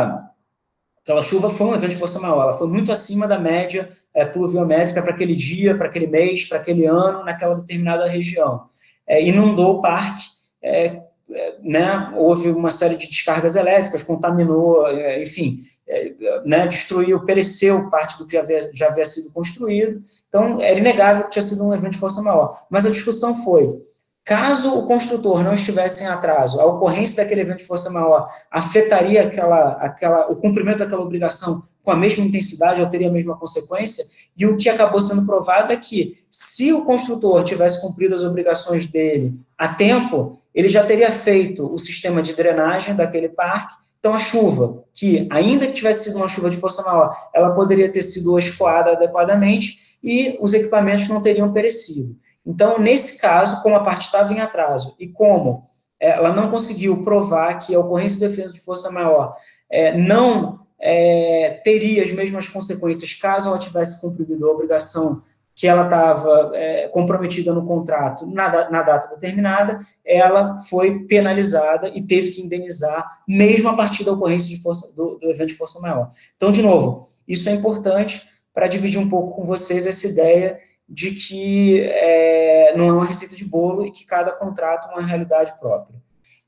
aquela 1.02 1.22
chuva 1.22 1.50
foi 1.50 1.66
um 1.66 1.74
evento 1.74 1.90
de 1.90 1.96
força 1.96 2.18
maior, 2.18 2.42
ela 2.42 2.58
foi 2.58 2.68
muito 2.68 2.90
acima 2.90 3.28
da 3.28 3.38
média 3.38 3.92
é, 4.16 4.24
pluviométrica 4.24 5.02
para 5.02 5.12
aquele 5.12 5.36
dia, 5.36 5.76
para 5.76 5.88
aquele 5.88 6.06
mês, 6.06 6.46
para 6.46 6.56
aquele 6.56 6.86
ano, 6.86 7.22
naquela 7.22 7.54
determinada 7.54 8.06
região. 8.06 8.68
é, 9.06 9.22
inundou 9.22 9.76
o 9.76 9.80
parque, 9.80 10.24
é, 10.60 11.02
é, 11.30 11.56
né, 11.62 12.12
houve 12.16 12.48
uma 12.50 12.70
série 12.70 12.96
de 12.96 13.06
descargas 13.06 13.54
elétricas, 13.54 14.02
contaminou, 14.02 14.88
é, 14.88 15.22
enfim, 15.22 15.58
é, 15.86 16.12
né, 16.44 16.66
destruiu, 16.66 17.24
pereceu 17.24 17.90
parte 17.90 18.18
do 18.18 18.26
que 18.26 18.36
havia, 18.36 18.70
já 18.72 18.88
havia 18.88 19.04
sido 19.04 19.32
construído. 19.32 20.02
Então, 20.28 20.60
era 20.60 20.78
inegável 20.78 21.24
que 21.24 21.30
tinha 21.30 21.42
sido 21.42 21.64
um 21.64 21.74
evento 21.74 21.92
de 21.92 21.98
força 21.98 22.20
maior. 22.22 22.66
Mas 22.68 22.84
a 22.84 22.90
discussão 22.90 23.44
foi: 23.44 23.76
caso 24.24 24.76
o 24.76 24.86
construtor 24.86 25.44
não 25.44 25.52
estivesse 25.52 26.02
em 26.02 26.06
atraso, 26.06 26.60
a 26.60 26.66
ocorrência 26.66 27.22
daquele 27.22 27.42
evento 27.42 27.58
de 27.58 27.66
força 27.66 27.90
maior 27.90 28.28
afetaria 28.50 29.22
aquela, 29.22 29.72
aquela, 29.74 30.26
o 30.30 30.36
cumprimento 30.36 30.78
daquela 30.78 31.02
obrigação 31.02 31.62
com 31.86 31.92
a 31.92 31.96
mesma 31.96 32.24
intensidade 32.24 32.80
ou 32.80 32.88
teria 32.88 33.08
a 33.08 33.12
mesma 33.12 33.38
consequência? 33.38 34.04
E 34.36 34.44
o 34.44 34.56
que 34.56 34.68
acabou 34.68 35.00
sendo 35.00 35.24
provado 35.24 35.72
é 35.72 35.76
que, 35.76 36.18
se 36.28 36.72
o 36.72 36.84
construtor 36.84 37.44
tivesse 37.44 37.80
cumprido 37.80 38.12
as 38.16 38.24
obrigações 38.24 38.86
dele 38.86 39.38
a 39.56 39.68
tempo, 39.68 40.36
ele 40.52 40.68
já 40.68 40.84
teria 40.84 41.12
feito 41.12 41.72
o 41.72 41.78
sistema 41.78 42.20
de 42.20 42.34
drenagem 42.34 42.96
daquele 42.96 43.28
parque. 43.28 43.76
Então, 44.00 44.12
a 44.12 44.18
chuva, 44.18 44.82
que 44.92 45.28
ainda 45.30 45.68
que 45.68 45.74
tivesse 45.74 46.10
sido 46.10 46.16
uma 46.16 46.28
chuva 46.28 46.50
de 46.50 46.56
força 46.56 46.82
maior, 46.82 47.16
ela 47.32 47.50
poderia 47.50 47.90
ter 47.90 48.02
sido 48.02 48.36
escoada 48.36 48.92
adequadamente 48.92 49.96
e 50.02 50.36
os 50.40 50.54
equipamentos 50.54 51.06
não 51.06 51.22
teriam 51.22 51.52
perecido. 51.52 52.16
Então, 52.44 52.80
nesse 52.80 53.20
caso, 53.20 53.62
como 53.62 53.76
a 53.76 53.84
parte 53.84 54.06
estava 54.06 54.32
em 54.32 54.40
atraso 54.40 54.96
e 54.98 55.06
como 55.06 55.62
ela 56.00 56.32
não 56.32 56.50
conseguiu 56.50 57.00
provar 57.02 57.54
que 57.60 57.74
a 57.74 57.78
ocorrência 57.78 58.18
de 58.18 58.26
defesa 58.26 58.52
de 58.52 58.60
força 58.60 58.90
maior 58.90 59.36
é, 59.70 59.96
não 59.96 60.65
é, 60.78 61.60
teria 61.64 62.02
as 62.02 62.12
mesmas 62.12 62.48
consequências 62.48 63.14
caso 63.14 63.48
ela 63.48 63.58
tivesse 63.58 64.00
cumprido 64.00 64.46
a 64.46 64.52
obrigação 64.52 65.22
que 65.54 65.66
ela 65.66 65.84
estava 65.84 66.50
é, 66.54 66.86
comprometida 66.88 67.52
no 67.54 67.66
contrato 67.66 68.26
na, 68.26 68.70
na, 68.70 68.82
data 68.82 69.08
determinada, 69.14 69.80
ela 70.04 70.58
foi 70.58 71.06
penalizada 71.06 71.88
e 71.94 72.02
teve 72.02 72.32
que 72.32 72.42
indenizar, 72.42 73.22
mesmo 73.26 73.70
a 73.70 73.74
partir 73.74 74.04
da 74.04 74.12
ocorrência 74.12 74.54
de 74.54 74.62
força, 74.62 74.94
do, 74.94 75.18
do 75.18 75.30
evento 75.30 75.48
de 75.48 75.54
força 75.54 75.80
maior. 75.80 76.10
Então, 76.36 76.52
de 76.52 76.60
novo, 76.60 77.08
isso 77.26 77.48
é 77.48 77.52
importante 77.52 78.22
para 78.52 78.66
dividir 78.66 78.98
um 78.98 79.08
pouco 79.08 79.34
com 79.34 79.46
vocês 79.46 79.86
essa 79.86 80.06
ideia 80.06 80.60
de 80.86 81.12
que 81.12 81.80
é, 81.80 82.74
não 82.76 82.88
é 82.88 82.92
uma 82.92 83.06
receita 83.06 83.34
de 83.34 83.44
bolo 83.46 83.86
e 83.86 83.90
que 83.90 84.04
cada 84.04 84.32
contrato 84.32 84.90
é 84.90 84.92
uma 84.92 85.06
realidade 85.06 85.58
própria. 85.58 85.98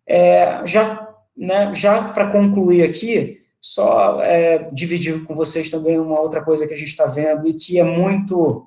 É, 0.07 0.61
já 0.67 1.09
né, 1.39 1.73
já 1.73 2.09
para 2.09 2.31
concluir 2.31 2.83
aqui, 2.83 3.41
só 3.61 4.23
é, 4.23 4.71
dividir 4.73 5.25
com 5.25 5.35
vocês 5.35 5.69
também 5.69 5.99
uma 5.99 6.21
outra 6.21 6.43
coisa 6.43 6.67
que 6.67 6.75
a 6.75 6.77
gente 6.77 6.89
está 6.89 7.07
vendo 7.07 7.49
e 7.49 7.55
que 7.55 7.79
é 7.79 7.85
muito 7.85 8.67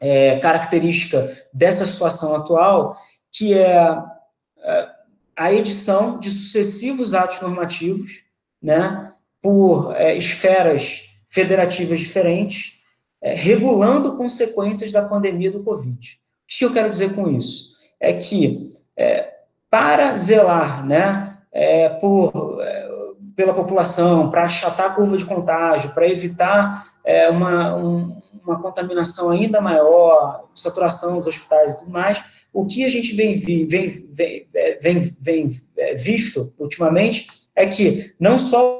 é, 0.00 0.38
característica 0.38 1.36
dessa 1.52 1.86
situação 1.86 2.36
atual, 2.36 2.96
que 3.32 3.54
é, 3.54 3.98
é 4.58 4.88
a 5.36 5.52
edição 5.52 6.20
de 6.20 6.30
sucessivos 6.30 7.12
atos 7.12 7.40
normativos, 7.40 8.24
né, 8.62 9.12
por 9.42 9.94
é, 9.96 10.16
esferas 10.16 11.10
federativas 11.28 11.98
diferentes, 11.98 12.78
é, 13.20 13.34
regulando 13.34 14.16
consequências 14.16 14.92
da 14.92 15.06
pandemia 15.06 15.50
do 15.50 15.62
Covid. 15.62 16.18
O 16.44 16.46
que 16.46 16.64
eu 16.64 16.72
quero 16.72 16.88
dizer 16.88 17.14
com 17.14 17.28
isso? 17.28 17.74
É 17.98 18.12
que, 18.12 18.72
é, 18.96 19.32
para 19.68 20.14
zelar 20.14 20.86
né, 20.86 21.38
é, 21.50 21.88
por 21.88 22.62
pela 23.36 23.54
população, 23.54 24.30
para 24.30 24.44
achatar 24.44 24.86
a 24.86 24.94
curva 24.94 25.16
de 25.16 25.24
contágio, 25.24 25.90
para 25.90 26.08
evitar 26.08 26.86
é, 27.04 27.28
uma, 27.28 27.76
um, 27.76 28.22
uma 28.42 28.60
contaminação 28.60 29.30
ainda 29.30 29.60
maior, 29.60 30.44
saturação 30.54 31.16
dos 31.16 31.26
hospitais 31.26 31.74
e 31.74 31.78
tudo 31.78 31.90
mais, 31.90 32.22
o 32.52 32.66
que 32.66 32.84
a 32.84 32.88
gente 32.88 33.14
vem, 33.14 33.36
vem, 33.36 33.66
vem, 33.66 34.08
vem, 34.80 34.98
vem 35.20 35.50
é, 35.76 35.94
visto 35.94 36.54
ultimamente 36.58 37.26
é 37.56 37.66
que 37.66 38.14
não 38.18 38.38
só 38.38 38.78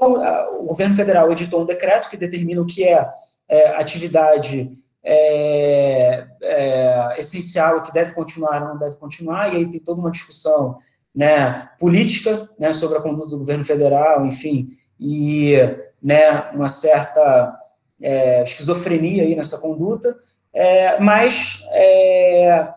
o 0.61 0.66
governo 0.66 0.94
federal 0.94 1.30
editou 1.30 1.62
um 1.62 1.66
decreto 1.66 2.09
que 2.09 2.16
determina 2.16 2.61
o 2.61 2.66
que 2.66 2.84
é, 2.84 3.09
é 3.48 3.68
atividade 3.76 4.78
é, 5.02 6.26
é, 6.40 7.14
essencial 7.18 7.82
que 7.82 7.92
deve 7.92 8.14
continuar 8.14 8.62
ou 8.62 8.68
não 8.70 8.78
deve 8.78 8.96
continuar, 8.96 9.52
e 9.52 9.59
aí 9.59 9.70
tem 9.70 9.80
toda 9.80 10.00
uma 10.00 10.11
discussão 10.11 10.78
né, 11.14 11.68
política 11.78 12.48
né, 12.58 12.72
sobre 12.72 12.98
a 12.98 13.00
conduta 13.00 13.28
do 13.28 13.38
governo 13.38 13.64
federal, 13.64 14.26
enfim, 14.26 14.68
e 14.98 15.54
né, 16.02 16.50
uma 16.52 16.68
certa 16.68 17.56
é, 18.00 18.42
esquizofrenia 18.42 19.22
aí 19.22 19.36
nessa 19.36 19.58
conduta, 19.58 20.16
é, 20.52 20.98
mas 21.00 21.62
é, 21.70 22.68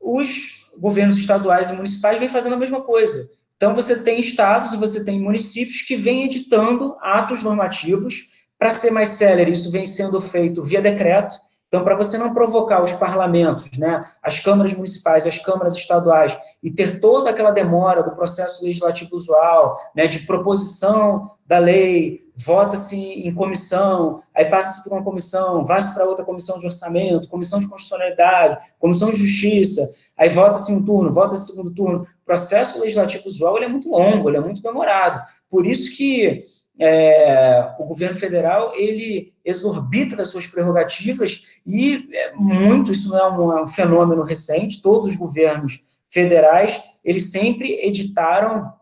os 0.00 0.70
governos 0.78 1.18
estaduais 1.18 1.70
e 1.70 1.74
municipais 1.74 2.18
vêm 2.18 2.28
fazendo 2.28 2.54
a 2.54 2.58
mesma 2.58 2.82
coisa. 2.82 3.28
Então, 3.56 3.74
você 3.74 4.02
tem 4.04 4.20
estados 4.20 4.72
e 4.72 4.76
você 4.76 5.04
tem 5.04 5.20
municípios 5.20 5.82
que 5.82 5.96
vêm 5.96 6.24
editando 6.24 6.96
atos 7.00 7.42
normativos. 7.42 8.38
Para 8.56 8.70
ser 8.70 8.90
mais 8.90 9.10
célere, 9.10 9.50
isso 9.50 9.70
vem 9.70 9.84
sendo 9.84 10.20
feito 10.20 10.62
via 10.62 10.80
decreto, 10.80 11.36
então, 11.68 11.84
para 11.84 11.94
você 11.94 12.16
não 12.16 12.32
provocar 12.32 12.82
os 12.82 12.94
parlamentos, 12.94 13.76
né, 13.76 14.02
as 14.22 14.40
câmaras 14.40 14.72
municipais, 14.72 15.26
as 15.26 15.38
câmaras 15.38 15.76
estaduais, 15.76 16.36
e 16.62 16.70
ter 16.70 16.98
toda 16.98 17.28
aquela 17.28 17.50
demora 17.50 18.02
do 18.02 18.16
processo 18.16 18.64
legislativo 18.64 19.14
usual, 19.14 19.78
né, 19.94 20.06
de 20.06 20.20
proposição 20.20 21.30
da 21.46 21.58
lei, 21.58 22.26
vota-se 22.34 22.96
em 22.96 23.34
comissão, 23.34 24.22
aí 24.34 24.46
passa 24.46 24.82
por 24.82 24.96
uma 24.96 25.04
comissão, 25.04 25.62
vai-se 25.64 25.94
para 25.94 26.06
outra 26.06 26.24
comissão 26.24 26.58
de 26.58 26.64
orçamento, 26.64 27.28
comissão 27.28 27.60
de 27.60 27.68
constitucionalidade, 27.68 28.58
comissão 28.78 29.10
de 29.10 29.16
justiça, 29.16 29.82
aí 30.16 30.30
vota-se 30.30 30.72
um 30.72 30.84
turno, 30.84 31.12
vota-se 31.12 31.52
segundo 31.52 31.74
turno. 31.74 32.02
O 32.02 32.24
processo 32.24 32.80
legislativo 32.80 33.26
usual 33.26 33.56
ele 33.56 33.66
é 33.66 33.68
muito 33.68 33.90
longo, 33.90 34.28
ele 34.30 34.38
é 34.38 34.40
muito 34.40 34.62
demorado. 34.62 35.22
Por 35.50 35.66
isso 35.66 35.96
que 35.96 36.42
é, 36.80 37.74
o 37.78 37.84
governo 37.84 38.16
federal 38.16 38.72
ele 38.74 39.34
exorbita 39.44 40.14
das 40.14 40.28
suas 40.28 40.46
prerrogativas 40.46 41.60
e 41.66 42.08
é, 42.12 42.32
muito 42.34 42.92
isso 42.92 43.10
não 43.10 43.18
é 43.18 43.30
um, 43.30 43.58
é 43.58 43.62
um, 43.62 43.66
fenômeno 43.66 44.22
recente. 44.22 44.80
Todos 44.80 45.06
os 45.06 45.16
governos 45.16 45.80
federais 46.08 46.80
eles 47.04 47.30
sempre 47.30 47.84
editaram 47.84 48.72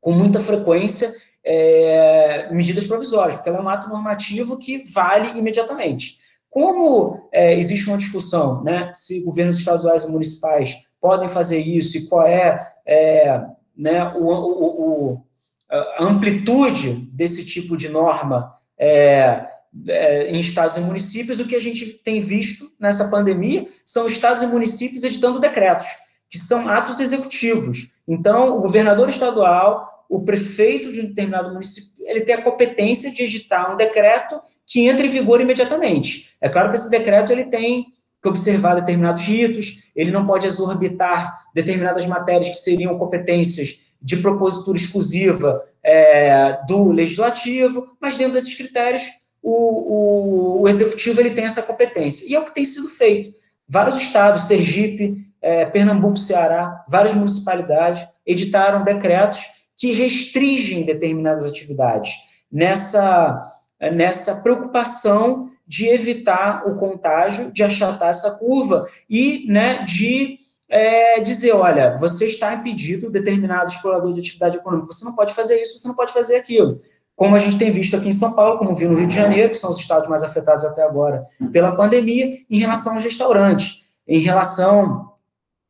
com 0.00 0.12
muita 0.12 0.40
frequência 0.40 1.10
é, 1.44 2.48
medidas 2.52 2.86
provisórias, 2.86 3.36
porque 3.36 3.48
ela 3.48 3.58
é 3.58 3.62
um 3.62 3.68
ato 3.68 3.88
normativo 3.88 4.58
que 4.58 4.78
vale 4.92 5.38
imediatamente. 5.38 6.18
Como 6.50 7.28
é, 7.32 7.56
existe 7.56 7.88
uma 7.88 7.96
discussão, 7.96 8.62
né, 8.62 8.90
se 8.94 9.24
governos 9.24 9.58
estaduais 9.58 10.04
e 10.04 10.12
municipais 10.12 10.76
podem 11.00 11.28
fazer 11.28 11.58
isso 11.58 11.96
e 11.96 12.06
qual 12.06 12.26
é, 12.26 12.72
é 12.86 13.42
né, 13.76 14.04
o, 14.14 14.26
o, 14.28 15.12
o 15.12 15.24
a 15.72 16.04
amplitude 16.04 16.92
desse 17.12 17.46
tipo 17.46 17.76
de 17.76 17.88
norma 17.88 18.54
é, 18.78 19.46
é, 19.88 20.30
em 20.30 20.38
estados 20.38 20.76
e 20.76 20.80
municípios, 20.80 21.40
o 21.40 21.46
que 21.46 21.56
a 21.56 21.60
gente 21.60 21.86
tem 22.04 22.20
visto 22.20 22.66
nessa 22.78 23.08
pandemia 23.08 23.66
são 23.84 24.06
estados 24.06 24.42
e 24.42 24.46
municípios 24.46 25.02
editando 25.02 25.40
decretos, 25.40 25.86
que 26.28 26.38
são 26.38 26.68
atos 26.68 27.00
executivos. 27.00 27.92
Então, 28.06 28.58
o 28.58 28.60
governador 28.60 29.08
estadual, 29.08 30.04
o 30.10 30.22
prefeito 30.22 30.92
de 30.92 31.00
um 31.00 31.06
determinado 31.06 31.52
município, 31.52 32.04
ele 32.06 32.20
tem 32.20 32.34
a 32.34 32.42
competência 32.42 33.10
de 33.10 33.22
editar 33.22 33.72
um 33.72 33.76
decreto 33.76 34.40
que 34.66 34.86
entre 34.86 35.06
em 35.06 35.10
vigor 35.10 35.40
imediatamente. 35.40 36.36
É 36.40 36.48
claro 36.48 36.70
que 36.70 36.76
esse 36.76 36.90
decreto 36.90 37.32
ele 37.32 37.44
tem 37.44 37.86
que 38.22 38.28
observar 38.28 38.74
determinados 38.74 39.24
ritos, 39.24 39.90
ele 39.96 40.10
não 40.10 40.26
pode 40.26 40.46
exorbitar 40.46 41.44
determinadas 41.54 42.06
matérias 42.06 42.48
que 42.48 42.54
seriam 42.56 42.98
competências 42.98 43.91
de 44.02 44.16
propositura 44.16 44.76
exclusiva 44.76 45.62
é, 45.82 46.58
do 46.66 46.90
legislativo, 46.90 47.96
mas 48.00 48.16
dentro 48.16 48.34
desses 48.34 48.54
critérios 48.54 49.02
o, 49.42 50.60
o, 50.60 50.62
o, 50.62 50.68
executivo 50.68 51.20
ele 51.20 51.30
tem 51.30 51.44
essa 51.44 51.62
competência. 51.62 52.28
E 52.28 52.34
é 52.34 52.38
o 52.38 52.44
que 52.44 52.54
tem 52.54 52.64
sido 52.64 52.88
feito. 52.88 53.34
Vários 53.68 54.00
estados, 54.00 54.42
Sergipe, 54.42 55.26
é, 55.40 55.64
Pernambuco, 55.64 56.16
Ceará, 56.16 56.84
várias 56.88 57.14
municipalidades 57.14 58.06
editaram 58.24 58.84
decretos 58.84 59.40
que 59.76 59.92
restringem 59.92 60.84
determinadas 60.84 61.44
atividades 61.44 62.12
nessa, 62.50 63.50
nessa 63.92 64.42
preocupação 64.42 65.50
de 65.66 65.88
evitar 65.88 66.68
o 66.68 66.76
contágio, 66.76 67.50
de 67.50 67.64
achatar 67.64 68.10
essa 68.10 68.38
curva 68.38 68.86
e 69.08 69.44
né, 69.48 69.84
de 69.84 70.38
é, 70.72 71.20
dizer, 71.20 71.52
olha, 71.52 71.98
você 71.98 72.26
está 72.26 72.54
impedido, 72.54 73.10
determinado 73.10 73.70
explorador 73.70 74.10
de 74.10 74.20
atividade 74.20 74.56
econômica, 74.56 74.90
você 74.90 75.04
não 75.04 75.14
pode 75.14 75.34
fazer 75.34 75.60
isso, 75.60 75.76
você 75.76 75.86
não 75.86 75.94
pode 75.94 76.14
fazer 76.14 76.36
aquilo. 76.36 76.80
Como 77.14 77.36
a 77.36 77.38
gente 77.38 77.58
tem 77.58 77.70
visto 77.70 77.94
aqui 77.94 78.08
em 78.08 78.12
São 78.12 78.34
Paulo, 78.34 78.58
como 78.58 78.74
viu 78.74 78.88
no 78.88 78.96
Rio 78.96 79.06
de 79.06 79.14
Janeiro, 79.14 79.50
que 79.50 79.58
são 79.58 79.68
os 79.68 79.78
estados 79.78 80.08
mais 80.08 80.24
afetados 80.24 80.64
até 80.64 80.82
agora 80.82 81.26
pela 81.52 81.76
pandemia, 81.76 82.38
em 82.48 82.58
relação 82.58 82.94
aos 82.94 83.04
restaurantes, 83.04 83.82
em 84.08 84.18
relação 84.20 85.12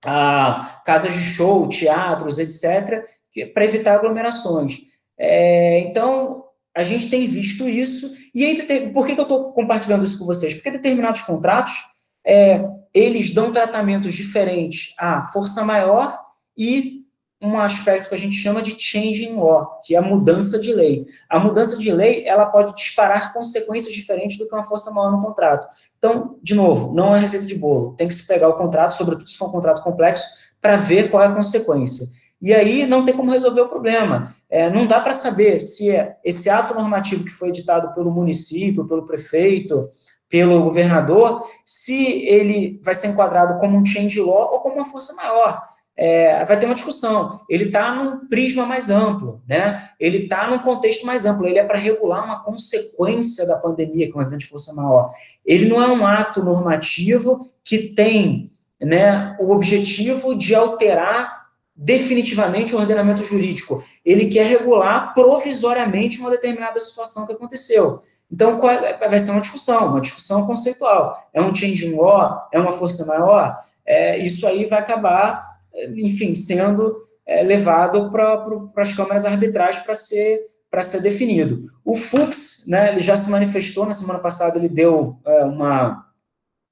a 0.06 0.80
casas 0.86 1.14
de 1.14 1.20
show, 1.20 1.68
teatros, 1.68 2.38
etc., 2.38 3.04
para 3.52 3.64
evitar 3.64 3.94
aglomerações. 3.94 4.82
É, 5.18 5.80
então, 5.80 6.44
a 6.76 6.84
gente 6.84 7.10
tem 7.10 7.26
visto 7.26 7.68
isso, 7.68 8.16
e 8.32 8.62
por 8.92 9.04
que, 9.04 9.14
que 9.14 9.20
eu 9.20 9.24
estou 9.24 9.52
compartilhando 9.52 10.04
isso 10.04 10.20
com 10.20 10.26
vocês? 10.26 10.54
Porque 10.54 10.70
determinados 10.70 11.22
contratos 11.22 11.91
é, 12.24 12.64
eles 12.92 13.32
dão 13.32 13.50
tratamentos 13.50 14.14
diferentes 14.14 14.94
à 14.98 15.22
força 15.22 15.64
maior 15.64 16.18
e 16.56 17.02
um 17.42 17.58
aspecto 17.58 18.08
que 18.08 18.14
a 18.14 18.18
gente 18.18 18.36
chama 18.36 18.62
de 18.62 18.78
changing 18.78 19.34
law, 19.34 19.80
que 19.84 19.96
é 19.96 19.98
a 19.98 20.02
mudança 20.02 20.60
de 20.60 20.72
lei. 20.72 21.04
A 21.28 21.40
mudança 21.40 21.76
de 21.76 21.92
lei, 21.92 22.24
ela 22.24 22.46
pode 22.46 22.72
disparar 22.76 23.32
consequências 23.32 23.92
diferentes 23.92 24.38
do 24.38 24.46
que 24.46 24.54
uma 24.54 24.62
força 24.62 24.92
maior 24.92 25.10
no 25.10 25.20
contrato. 25.20 25.66
Então, 25.98 26.38
de 26.40 26.54
novo, 26.54 26.94
não 26.94 27.16
é 27.16 27.18
receita 27.18 27.44
de 27.44 27.56
bolo. 27.56 27.96
Tem 27.96 28.06
que 28.06 28.14
se 28.14 28.28
pegar 28.28 28.48
o 28.48 28.56
contrato, 28.56 28.94
sobretudo 28.94 29.28
se 29.28 29.36
for 29.36 29.48
um 29.48 29.52
contrato 29.52 29.82
complexo, 29.82 30.24
para 30.60 30.76
ver 30.76 31.10
qual 31.10 31.24
é 31.24 31.26
a 31.26 31.34
consequência. 31.34 32.06
E 32.40 32.52
aí 32.54 32.86
não 32.86 33.04
tem 33.04 33.14
como 33.14 33.30
resolver 33.30 33.60
o 33.60 33.68
problema. 33.68 34.34
É, 34.48 34.70
não 34.70 34.86
dá 34.86 35.00
para 35.00 35.12
saber 35.12 35.58
se 35.58 35.90
é 35.90 36.16
esse 36.24 36.48
ato 36.48 36.74
normativo 36.74 37.24
que 37.24 37.30
foi 37.30 37.48
editado 37.48 37.92
pelo 37.94 38.10
município, 38.10 38.86
pelo 38.86 39.06
prefeito, 39.06 39.88
pelo 40.32 40.62
governador, 40.62 41.46
se 41.62 42.26
ele 42.26 42.80
vai 42.82 42.94
ser 42.94 43.08
enquadrado 43.08 43.60
como 43.60 43.76
um 43.76 43.84
change 43.84 44.18
law 44.18 44.50
ou 44.50 44.60
como 44.60 44.76
uma 44.76 44.84
força 44.86 45.12
maior. 45.12 45.62
É, 45.94 46.42
vai 46.46 46.58
ter 46.58 46.64
uma 46.64 46.74
discussão. 46.74 47.42
Ele 47.50 47.64
está 47.64 47.94
num 47.94 48.26
prisma 48.28 48.64
mais 48.64 48.88
amplo, 48.88 49.42
né? 49.46 49.90
Ele 50.00 50.24
está 50.24 50.48
num 50.48 50.58
contexto 50.60 51.04
mais 51.04 51.26
amplo. 51.26 51.46
Ele 51.46 51.58
é 51.58 51.64
para 51.64 51.76
regular 51.76 52.24
uma 52.24 52.42
consequência 52.42 53.46
da 53.46 53.58
pandemia, 53.58 54.10
que 54.10 54.16
é 54.16 54.18
um 54.18 54.22
evento 54.22 54.38
de 54.38 54.46
força 54.46 54.72
maior. 54.72 55.12
Ele 55.44 55.68
não 55.68 55.82
é 55.82 55.88
um 55.88 56.06
ato 56.06 56.42
normativo 56.42 57.50
que 57.62 57.90
tem 57.90 58.50
né, 58.80 59.36
o 59.38 59.52
objetivo 59.52 60.34
de 60.34 60.54
alterar 60.54 61.42
definitivamente 61.76 62.74
o 62.74 62.78
ordenamento 62.78 63.22
jurídico. 63.22 63.84
Ele 64.02 64.28
quer 64.28 64.46
regular 64.46 65.12
provisoriamente 65.12 66.20
uma 66.20 66.30
determinada 66.30 66.80
situação 66.80 67.26
que 67.26 67.34
aconteceu. 67.34 68.00
Então, 68.32 68.58
é, 68.70 69.08
vai 69.08 69.18
ser 69.18 69.32
uma 69.32 69.40
discussão, 69.40 69.88
uma 69.88 70.00
discussão 70.00 70.46
conceitual. 70.46 71.28
É 71.34 71.42
um 71.42 71.54
changing 71.54 71.94
law? 71.94 72.48
É 72.50 72.58
uma 72.58 72.72
força 72.72 73.04
maior? 73.04 73.56
É, 73.84 74.16
isso 74.18 74.46
aí 74.46 74.64
vai 74.64 74.78
acabar, 74.78 75.58
enfim, 75.94 76.34
sendo 76.34 76.96
é, 77.26 77.42
levado 77.42 78.10
para 78.10 78.46
as 78.76 78.94
câmaras 78.94 79.24
arbitrais 79.24 79.78
para 79.80 79.94
ser 79.94 80.50
para 80.72 80.80
ser 80.80 81.02
definido. 81.02 81.70
O 81.84 81.94
Fux, 81.94 82.64
né, 82.66 82.92
ele 82.92 83.00
já 83.00 83.14
se 83.14 83.30
manifestou 83.30 83.84
na 83.84 83.92
semana 83.92 84.20
passada, 84.20 84.56
ele 84.56 84.70
deu 84.70 85.18
é, 85.26 85.44
uma, 85.44 86.06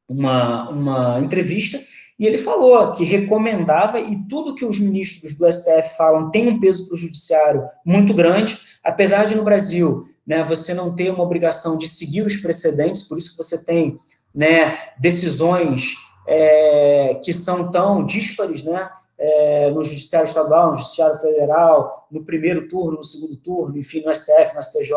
uma, 0.09 0.71
uma 0.71 1.21
entrevista 1.21 1.79
e 2.19 2.27
ele 2.27 2.39
falou 2.39 2.93
que 2.93 3.05
recomendava, 3.05 4.01
e 4.01 4.27
tudo 4.27 4.55
que 4.55 4.65
os 4.65 4.81
ministros 4.81 5.35
do 5.35 5.51
STF 5.51 5.99
falam 5.99 6.31
tem 6.31 6.49
um 6.49 6.59
peso 6.59 6.87
para 6.87 6.95
o 6.95 6.99
judiciário 6.99 7.69
muito 7.85 8.15
grande, 8.15 8.59
apesar 8.83 9.27
de 9.27 9.35
no 9.35 9.45
Brasil 9.45 10.07
né, 10.31 10.45
você 10.45 10.72
não 10.72 10.95
ter 10.95 11.11
uma 11.11 11.24
obrigação 11.24 11.76
de 11.76 11.89
seguir 11.89 12.22
os 12.22 12.37
precedentes, 12.37 13.03
por 13.03 13.18
isso 13.18 13.33
que 13.33 13.37
você 13.37 13.64
tem 13.64 13.99
né, 14.33 14.78
decisões 14.97 15.97
é, 16.24 17.18
que 17.20 17.33
são 17.33 17.72
tão 17.72 18.07
díspares, 18.07 18.62
né, 18.62 18.89
é, 19.18 19.72
no 19.72 19.83
judiciário 19.83 20.28
estadual, 20.28 20.70
no 20.70 20.76
judiciário 20.76 21.18
federal, 21.18 22.07
no 22.12 22.24
primeiro 22.24 22.68
turno, 22.68 22.99
no 22.99 23.03
segundo 23.03 23.37
turno, 23.39 23.76
enfim, 23.76 24.05
no 24.07 24.14
STF, 24.14 24.55
no 24.55 24.62
STJ, 24.62 24.95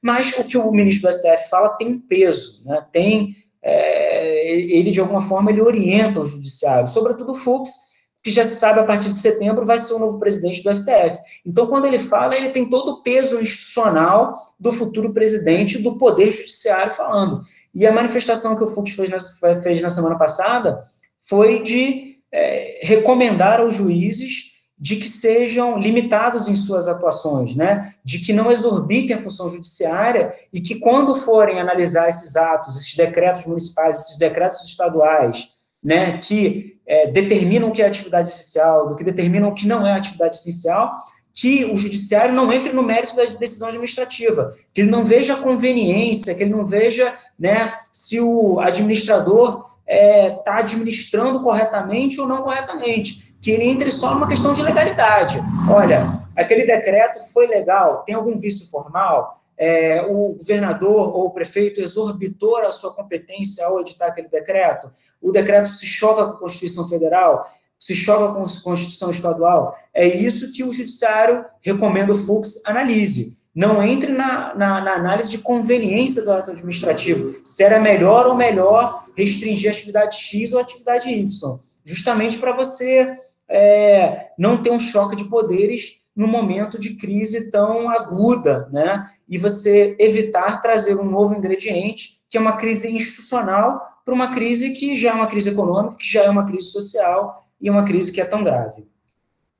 mas 0.00 0.38
o 0.38 0.44
que 0.44 0.56
o 0.56 0.72
ministro 0.72 1.10
do 1.10 1.14
STF 1.14 1.50
fala 1.50 1.68
tem 1.76 1.98
peso, 1.98 2.66
né, 2.66 2.82
tem 2.90 3.36
é, 3.62 4.50
ele, 4.50 4.90
de 4.90 4.98
alguma 4.98 5.20
forma, 5.20 5.50
ele 5.50 5.60
orienta 5.60 6.20
o 6.20 6.26
judiciário, 6.26 6.88
sobretudo 6.88 7.32
o 7.32 7.34
Fux, 7.34 7.89
que 8.22 8.30
já 8.30 8.44
se 8.44 8.56
sabe, 8.56 8.80
a 8.80 8.84
partir 8.84 9.08
de 9.08 9.14
setembro, 9.14 9.64
vai 9.64 9.78
ser 9.78 9.94
o 9.94 9.98
novo 9.98 10.18
presidente 10.18 10.62
do 10.62 10.72
STF. 10.72 11.18
Então, 11.44 11.66
quando 11.66 11.86
ele 11.86 11.98
fala, 11.98 12.36
ele 12.36 12.50
tem 12.50 12.68
todo 12.68 12.92
o 12.92 13.02
peso 13.02 13.40
institucional 13.40 14.34
do 14.58 14.72
futuro 14.72 15.12
presidente 15.14 15.78
do 15.78 15.96
Poder 15.96 16.30
Judiciário 16.30 16.92
falando. 16.92 17.42
E 17.74 17.86
a 17.86 17.92
manifestação 17.92 18.56
que 18.56 18.64
o 18.64 18.66
Fux 18.66 18.92
fez 18.92 19.08
na, 19.08 19.18
fez 19.62 19.80
na 19.80 19.88
semana 19.88 20.18
passada 20.18 20.82
foi 21.22 21.62
de 21.62 22.16
é, 22.32 22.80
recomendar 22.82 23.60
aos 23.60 23.74
juízes 23.74 24.50
de 24.78 24.96
que 24.96 25.08
sejam 25.08 25.78
limitados 25.78 26.48
em 26.48 26.54
suas 26.54 26.88
atuações, 26.88 27.54
né? 27.54 27.94
De 28.02 28.18
que 28.18 28.32
não 28.32 28.50
exorbitem 28.50 29.14
a 29.14 29.20
função 29.20 29.50
judiciária 29.50 30.34
e 30.50 30.60
que 30.60 30.76
quando 30.76 31.14
forem 31.14 31.60
analisar 31.60 32.08
esses 32.08 32.34
atos, 32.34 32.76
esses 32.76 32.94
decretos 32.94 33.44
municipais, 33.44 34.00
esses 34.00 34.18
decretos 34.18 34.64
estaduais, 34.64 35.48
né, 35.82 36.18
que 36.18 36.78
é, 36.86 37.06
determinam 37.06 37.68
o 37.68 37.72
que 37.72 37.82
é 37.82 37.86
atividade 37.86 38.28
essencial, 38.28 38.88
do 38.88 38.96
que 38.96 39.04
determinam 39.04 39.48
o 39.48 39.54
que 39.54 39.66
não 39.66 39.86
é 39.86 39.92
atividade 39.92 40.36
essencial, 40.36 40.94
que 41.32 41.64
o 41.64 41.76
judiciário 41.76 42.34
não 42.34 42.52
entre 42.52 42.72
no 42.72 42.82
mérito 42.82 43.14
da 43.14 43.24
decisão 43.24 43.68
administrativa, 43.68 44.54
que 44.74 44.82
ele 44.82 44.90
não 44.90 45.04
veja 45.04 45.34
a 45.34 45.40
conveniência, 45.40 46.34
que 46.34 46.42
ele 46.42 46.50
não 46.50 46.66
veja, 46.66 47.14
né, 47.38 47.72
se 47.92 48.20
o 48.20 48.58
administrador 48.60 49.58
está 49.58 49.70
é, 49.86 50.30
tá 50.30 50.56
administrando 50.58 51.42
corretamente 51.42 52.20
ou 52.20 52.26
não 52.26 52.42
corretamente 52.42 53.30
que 53.40 53.50
ele 53.50 53.64
entre 53.64 53.90
só 53.90 54.14
numa 54.14 54.28
questão 54.28 54.52
de 54.52 54.62
legalidade. 54.62 55.40
Olha, 55.68 56.06
aquele 56.36 56.66
decreto 56.66 57.18
foi 57.32 57.46
legal, 57.46 58.02
tem 58.04 58.14
algum 58.14 58.36
vício 58.36 58.70
formal? 58.70 59.39
É, 59.62 60.00
o 60.00 60.32
governador 60.38 61.14
ou 61.14 61.26
o 61.26 61.30
prefeito 61.32 61.82
exorbitou 61.82 62.56
a 62.56 62.72
sua 62.72 62.94
competência 62.94 63.66
ao 63.66 63.78
editar 63.80 64.06
aquele 64.06 64.28
decreto? 64.28 64.90
O 65.20 65.30
decreto 65.30 65.68
se 65.68 65.86
choca 65.86 66.24
com 66.24 66.30
a 66.30 66.38
Constituição 66.38 66.88
Federal? 66.88 67.46
Se 67.78 67.94
choca 67.94 68.32
com 68.32 68.42
a 68.42 68.62
Constituição 68.64 69.10
Estadual? 69.10 69.76
É 69.92 70.06
isso 70.06 70.54
que 70.54 70.64
o 70.64 70.72
Judiciário 70.72 71.44
recomenda 71.60 72.12
o 72.12 72.16
Fux 72.16 72.64
analise. 72.64 73.38
Não 73.54 73.82
entre 73.82 74.12
na, 74.12 74.54
na, 74.54 74.80
na, 74.80 74.94
análise 74.94 75.28
de 75.28 75.38
conveniência 75.38 76.24
do 76.24 76.32
ato 76.32 76.52
administrativo, 76.52 77.38
se 77.44 77.62
era 77.62 77.78
melhor 77.78 78.26
ou 78.26 78.34
melhor 78.34 79.04
restringir 79.14 79.68
a 79.68 79.74
atividade 79.74 80.16
X 80.16 80.54
ou 80.54 80.58
a 80.58 80.62
atividade 80.62 81.10
Y, 81.10 81.58
justamente 81.84 82.38
para 82.38 82.52
você 82.52 83.14
é, 83.46 84.28
não 84.38 84.56
ter 84.62 84.70
um 84.70 84.78
choque 84.78 85.16
de 85.16 85.24
poderes 85.24 85.99
no 86.14 86.26
momento 86.26 86.78
de 86.78 86.96
crise 86.96 87.50
tão 87.50 87.88
aguda, 87.88 88.68
né? 88.72 89.08
E 89.28 89.38
você 89.38 89.96
evitar 89.98 90.60
trazer 90.60 90.96
um 90.96 91.04
novo 91.04 91.34
ingrediente, 91.34 92.20
que 92.28 92.36
é 92.36 92.40
uma 92.40 92.56
crise 92.56 92.94
institucional, 92.94 93.80
para 94.04 94.14
uma 94.14 94.32
crise 94.32 94.70
que 94.70 94.96
já 94.96 95.10
é 95.10 95.12
uma 95.12 95.26
crise 95.26 95.50
econômica, 95.50 95.96
que 95.96 96.10
já 96.10 96.24
é 96.24 96.30
uma 96.30 96.44
crise 96.44 96.66
social 96.66 97.46
e 97.60 97.70
uma 97.70 97.84
crise 97.84 98.12
que 98.12 98.20
é 98.20 98.24
tão 98.24 98.42
grave. 98.42 98.86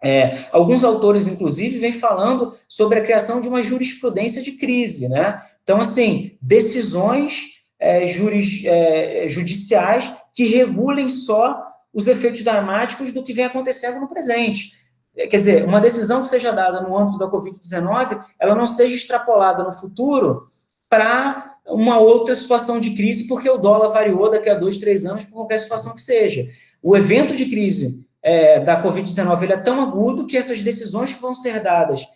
É, 0.02 0.46
alguns 0.50 0.82
autores, 0.82 1.26
inclusive, 1.26 1.78
vêm 1.78 1.92
falando 1.92 2.56
sobre 2.66 2.98
a 2.98 3.04
criação 3.04 3.40
de 3.40 3.48
uma 3.48 3.62
jurisprudência 3.62 4.42
de 4.42 4.52
crise, 4.52 5.08
né? 5.08 5.40
Então, 5.62 5.80
assim, 5.80 6.38
decisões 6.40 7.60
é, 7.78 8.06
juris, 8.06 8.62
é, 8.64 9.28
judiciais 9.28 10.10
que 10.32 10.46
regulem 10.46 11.08
só 11.08 11.62
os 11.92 12.08
efeitos 12.08 12.42
dramáticos 12.42 13.12
do 13.12 13.22
que 13.22 13.32
vem 13.32 13.44
acontecendo 13.44 14.00
no 14.00 14.08
presente. 14.08 14.72
Quer 15.14 15.36
dizer, 15.36 15.64
uma 15.64 15.80
decisão 15.80 16.22
que 16.22 16.28
seja 16.28 16.52
dada 16.52 16.80
no 16.80 16.96
âmbito 16.96 17.18
da 17.18 17.28
Covid-19, 17.28 18.22
ela 18.38 18.54
não 18.54 18.66
seja 18.66 18.94
extrapolada 18.94 19.62
no 19.62 19.72
futuro 19.72 20.44
para 20.88 21.56
uma 21.66 21.98
outra 21.98 22.34
situação 22.34 22.80
de 22.80 22.90
crise, 22.90 23.28
porque 23.28 23.48
o 23.48 23.58
dólar 23.58 23.88
variou 23.88 24.30
daqui 24.30 24.48
a 24.48 24.54
dois, 24.54 24.78
três 24.78 25.04
anos, 25.04 25.24
por 25.24 25.34
qualquer 25.34 25.58
situação 25.58 25.94
que 25.94 26.00
seja. 26.00 26.48
O 26.82 26.96
evento 26.96 27.34
de 27.34 27.46
crise 27.46 28.08
é, 28.22 28.60
da 28.60 28.82
Covid-19 28.82 29.50
é 29.50 29.56
tão 29.56 29.80
agudo 29.82 30.26
que 30.26 30.36
essas 30.36 30.62
decisões 30.62 31.12
que 31.12 31.20
vão 31.20 31.34
ser 31.34 31.60
dadas 31.60 32.06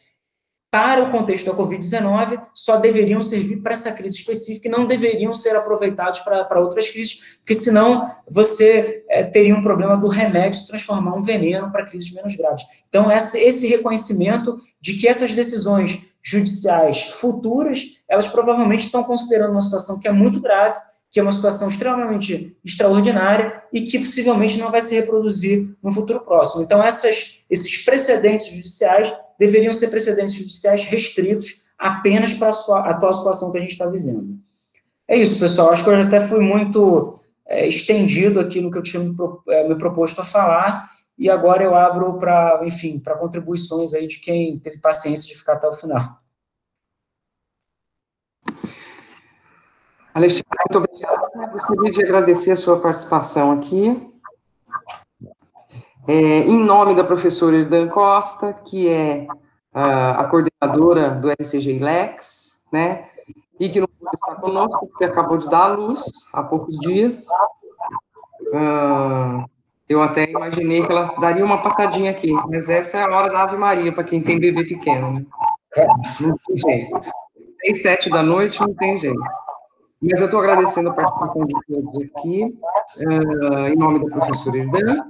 para 0.74 1.04
o 1.04 1.10
contexto 1.12 1.46
da 1.46 1.54
Covid-19, 1.56 2.36
só 2.52 2.78
deveriam 2.78 3.22
servir 3.22 3.58
para 3.58 3.74
essa 3.74 3.92
crise 3.92 4.16
específica 4.16 4.66
e 4.66 4.70
não 4.72 4.88
deveriam 4.88 5.32
ser 5.32 5.54
aproveitados 5.54 6.18
para, 6.18 6.58
outras 6.58 6.90
crises, 6.90 7.36
porque 7.36 7.54
senão 7.54 8.10
você 8.28 9.04
é, 9.08 9.22
teria 9.22 9.54
um 9.54 9.62
problema 9.62 9.96
do 9.96 10.08
remédio 10.08 10.58
se 10.58 10.66
transformar 10.66 11.14
um 11.14 11.22
veneno 11.22 11.70
para 11.70 11.86
crises 11.86 12.12
menos 12.12 12.34
graves. 12.34 12.64
Então, 12.88 13.08
essa, 13.08 13.38
esse 13.38 13.68
reconhecimento 13.68 14.58
de 14.80 14.94
que 14.94 15.06
essas 15.06 15.32
decisões 15.32 16.00
judiciais 16.20 17.02
futuras, 17.02 17.80
elas 18.08 18.26
provavelmente 18.26 18.86
estão 18.86 19.04
considerando 19.04 19.52
uma 19.52 19.60
situação 19.60 20.00
que 20.00 20.08
é 20.08 20.12
muito 20.12 20.40
grave, 20.40 20.76
que 21.08 21.20
é 21.20 21.22
uma 21.22 21.30
situação 21.30 21.68
extremamente 21.68 22.58
extraordinária 22.64 23.62
e 23.72 23.82
que 23.82 24.00
possivelmente 24.00 24.58
não 24.58 24.72
vai 24.72 24.80
se 24.80 24.96
reproduzir 24.96 25.76
no 25.80 25.92
futuro 25.92 26.22
próximo. 26.22 26.64
Então, 26.64 26.82
essas, 26.82 27.44
esses 27.48 27.78
precedentes 27.84 28.48
judiciais 28.48 29.14
deveriam 29.38 29.72
ser 29.72 29.88
precedentes 29.88 30.34
judiciais 30.34 30.84
restritos 30.84 31.64
apenas 31.78 32.32
para 32.32 32.50
a 32.50 32.90
atual 32.90 33.12
situação 33.12 33.52
que 33.52 33.58
a 33.58 33.60
gente 33.60 33.72
está 33.72 33.86
vivendo. 33.86 34.38
É 35.06 35.16
isso, 35.16 35.38
pessoal. 35.38 35.70
Acho 35.70 35.84
que 35.84 35.90
eu 35.90 36.00
até 36.00 36.20
fui 36.20 36.40
muito 36.40 37.18
é, 37.46 37.66
estendido 37.66 38.40
aqui 38.40 38.60
no 38.60 38.70
que 38.70 38.78
eu 38.78 38.82
tinha 38.82 39.02
me, 39.02 39.14
é, 39.48 39.68
me 39.68 39.76
proposto 39.76 40.20
a 40.20 40.24
falar, 40.24 40.90
e 41.16 41.30
agora 41.30 41.62
eu 41.62 41.74
abro 41.74 42.18
para, 42.18 42.60
enfim, 42.64 42.98
para 42.98 43.16
contribuições 43.16 43.94
aí 43.94 44.06
de 44.06 44.18
quem 44.18 44.58
teve 44.58 44.78
paciência 44.78 45.28
de 45.28 45.38
ficar 45.38 45.54
até 45.54 45.68
o 45.68 45.72
final. 45.72 46.18
Alexandre, 50.12 50.46
muito 50.70 50.78
obrigada. 50.78 51.46
Gostaria 51.52 51.90
de 51.90 52.02
agradecer 52.02 52.52
a 52.52 52.56
sua 52.56 52.80
participação 52.80 53.52
aqui. 53.52 54.13
É, 56.06 56.40
em 56.40 56.62
nome 56.62 56.94
da 56.94 57.04
professora 57.04 57.56
Irdan 57.56 57.88
Costa, 57.88 58.52
que 58.52 58.88
é 58.88 59.26
a, 59.72 60.20
a 60.20 60.24
coordenadora 60.24 61.10
do 61.10 61.30
SCG 61.40 61.78
Lex, 61.78 62.66
né, 62.72 63.06
e 63.58 63.68
que 63.68 63.80
não 63.80 63.88
pode 63.88 64.16
estar 64.16 64.34
conosco, 64.36 64.86
porque 64.86 65.04
acabou 65.04 65.38
de 65.38 65.48
dar 65.48 65.64
a 65.64 65.74
luz 65.74 66.02
há 66.32 66.42
poucos 66.42 66.78
dias, 66.78 67.26
Uh, 68.54 69.44
eu 69.88 70.00
até 70.00 70.30
imaginei 70.30 70.84
que 70.84 70.90
ela 70.90 71.14
daria 71.20 71.44
uma 71.44 71.60
passadinha 71.60 72.12
aqui, 72.12 72.32
mas 72.48 72.70
essa 72.70 72.98
é 72.98 73.02
a 73.02 73.10
hora 73.10 73.28
da 73.28 73.42
Ave 73.42 73.56
Maria 73.56 73.92
para 73.92 74.04
quem 74.04 74.22
tem 74.22 74.38
bebê 74.38 74.64
pequeno, 74.64 75.12
né? 75.12 75.26
Não 76.20 76.36
tem 76.46 76.56
jeito. 76.56 77.00
Seis, 77.60 77.82
sete 77.82 78.10
da 78.10 78.22
noite, 78.22 78.60
não 78.60 78.72
tem 78.74 78.96
jeito. 78.96 79.20
Mas 80.00 80.20
eu 80.20 80.26
estou 80.26 80.40
agradecendo 80.40 80.90
a 80.90 80.92
participação 80.92 81.46
de 81.46 81.54
todos 81.66 82.02
aqui, 82.02 82.44
uh, 82.98 83.66
em 83.68 83.76
nome 83.76 84.04
da 84.04 84.16
professora 84.16 84.56
Irdan, 84.56 85.02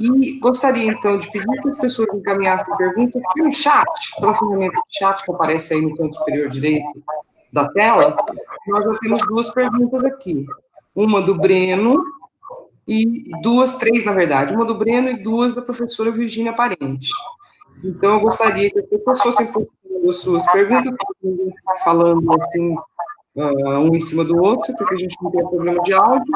e 0.00 0.38
gostaria, 0.38 0.90
então, 0.90 1.18
de 1.18 1.30
pedir 1.30 1.46
que 1.46 1.58
o 1.58 1.62
professor 1.62 2.08
encaminhasse 2.14 2.64
perguntas 2.76 3.22
pelo 3.34 3.52
chat, 3.52 3.86
pela 4.18 4.34
ferramenta 4.34 4.80
de 4.88 4.98
chat 4.98 5.22
que 5.22 5.30
aparece 5.30 5.74
aí 5.74 5.82
no 5.82 5.94
canto 5.94 6.16
superior 6.16 6.48
direito 6.48 7.02
da 7.52 7.68
tela. 7.68 8.16
Nós 8.66 8.84
já 8.84 8.98
temos 8.98 9.20
duas 9.26 9.50
perguntas 9.50 10.02
aqui. 10.02 10.46
Uma 10.94 11.20
do 11.20 11.34
Breno, 11.34 12.02
e 12.90 13.30
duas, 13.40 13.78
três, 13.78 14.04
na 14.04 14.10
verdade, 14.10 14.52
uma 14.52 14.64
do 14.64 14.74
Breno 14.74 15.10
e 15.10 15.22
duas 15.22 15.54
da 15.54 15.62
professora 15.62 16.10
Virgínia 16.10 16.52
Parente. 16.52 17.10
Então, 17.84 18.14
eu 18.14 18.20
gostaria 18.20 18.68
que 18.68 18.80
as 18.80 18.86
pessoas 18.86 19.22
fossem 19.22 19.52
as 20.08 20.16
suas 20.16 20.50
perguntas, 20.50 20.92
falando 21.84 22.42
assim, 22.42 22.74
uh, 23.36 23.78
um 23.78 23.94
em 23.94 24.00
cima 24.00 24.24
do 24.24 24.42
outro, 24.42 24.74
porque 24.76 24.94
a 24.94 24.96
gente 24.96 25.14
não 25.22 25.30
tem 25.30 25.46
problema 25.46 25.80
de 25.82 25.92
áudio, 25.92 26.34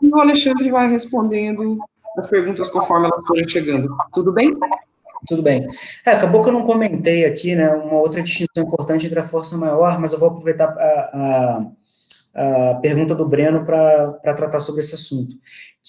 e 0.00 0.08
o 0.08 0.20
Alexandre 0.20 0.70
vai 0.70 0.88
respondendo 0.88 1.78
as 2.20 2.28
perguntas 2.28 2.68
conforme 2.68 3.06
elas 3.06 3.26
forem 3.26 3.48
chegando. 3.48 3.88
Tudo 4.12 4.32
bem? 4.32 4.54
Tudo 5.26 5.42
bem. 5.42 5.66
É, 6.06 6.12
acabou 6.12 6.42
que 6.42 6.48
eu 6.48 6.52
não 6.52 6.62
comentei 6.62 7.24
aqui, 7.24 7.54
né, 7.54 7.70
uma 7.74 7.98
outra 7.98 8.22
distinção 8.22 8.64
importante 8.64 9.06
entre 9.06 9.18
a 9.18 9.24
força 9.24 9.56
maior, 9.56 9.98
mas 10.00 10.12
eu 10.12 10.18
vou 10.18 10.30
aproveitar 10.30 10.68
a, 10.68 11.10
a, 11.12 11.66
a 12.38 12.74
pergunta 12.80 13.14
do 13.14 13.26
Breno 13.26 13.64
para 13.64 14.34
tratar 14.36 14.60
sobre 14.60 14.80
esse 14.80 14.94
assunto 14.94 15.36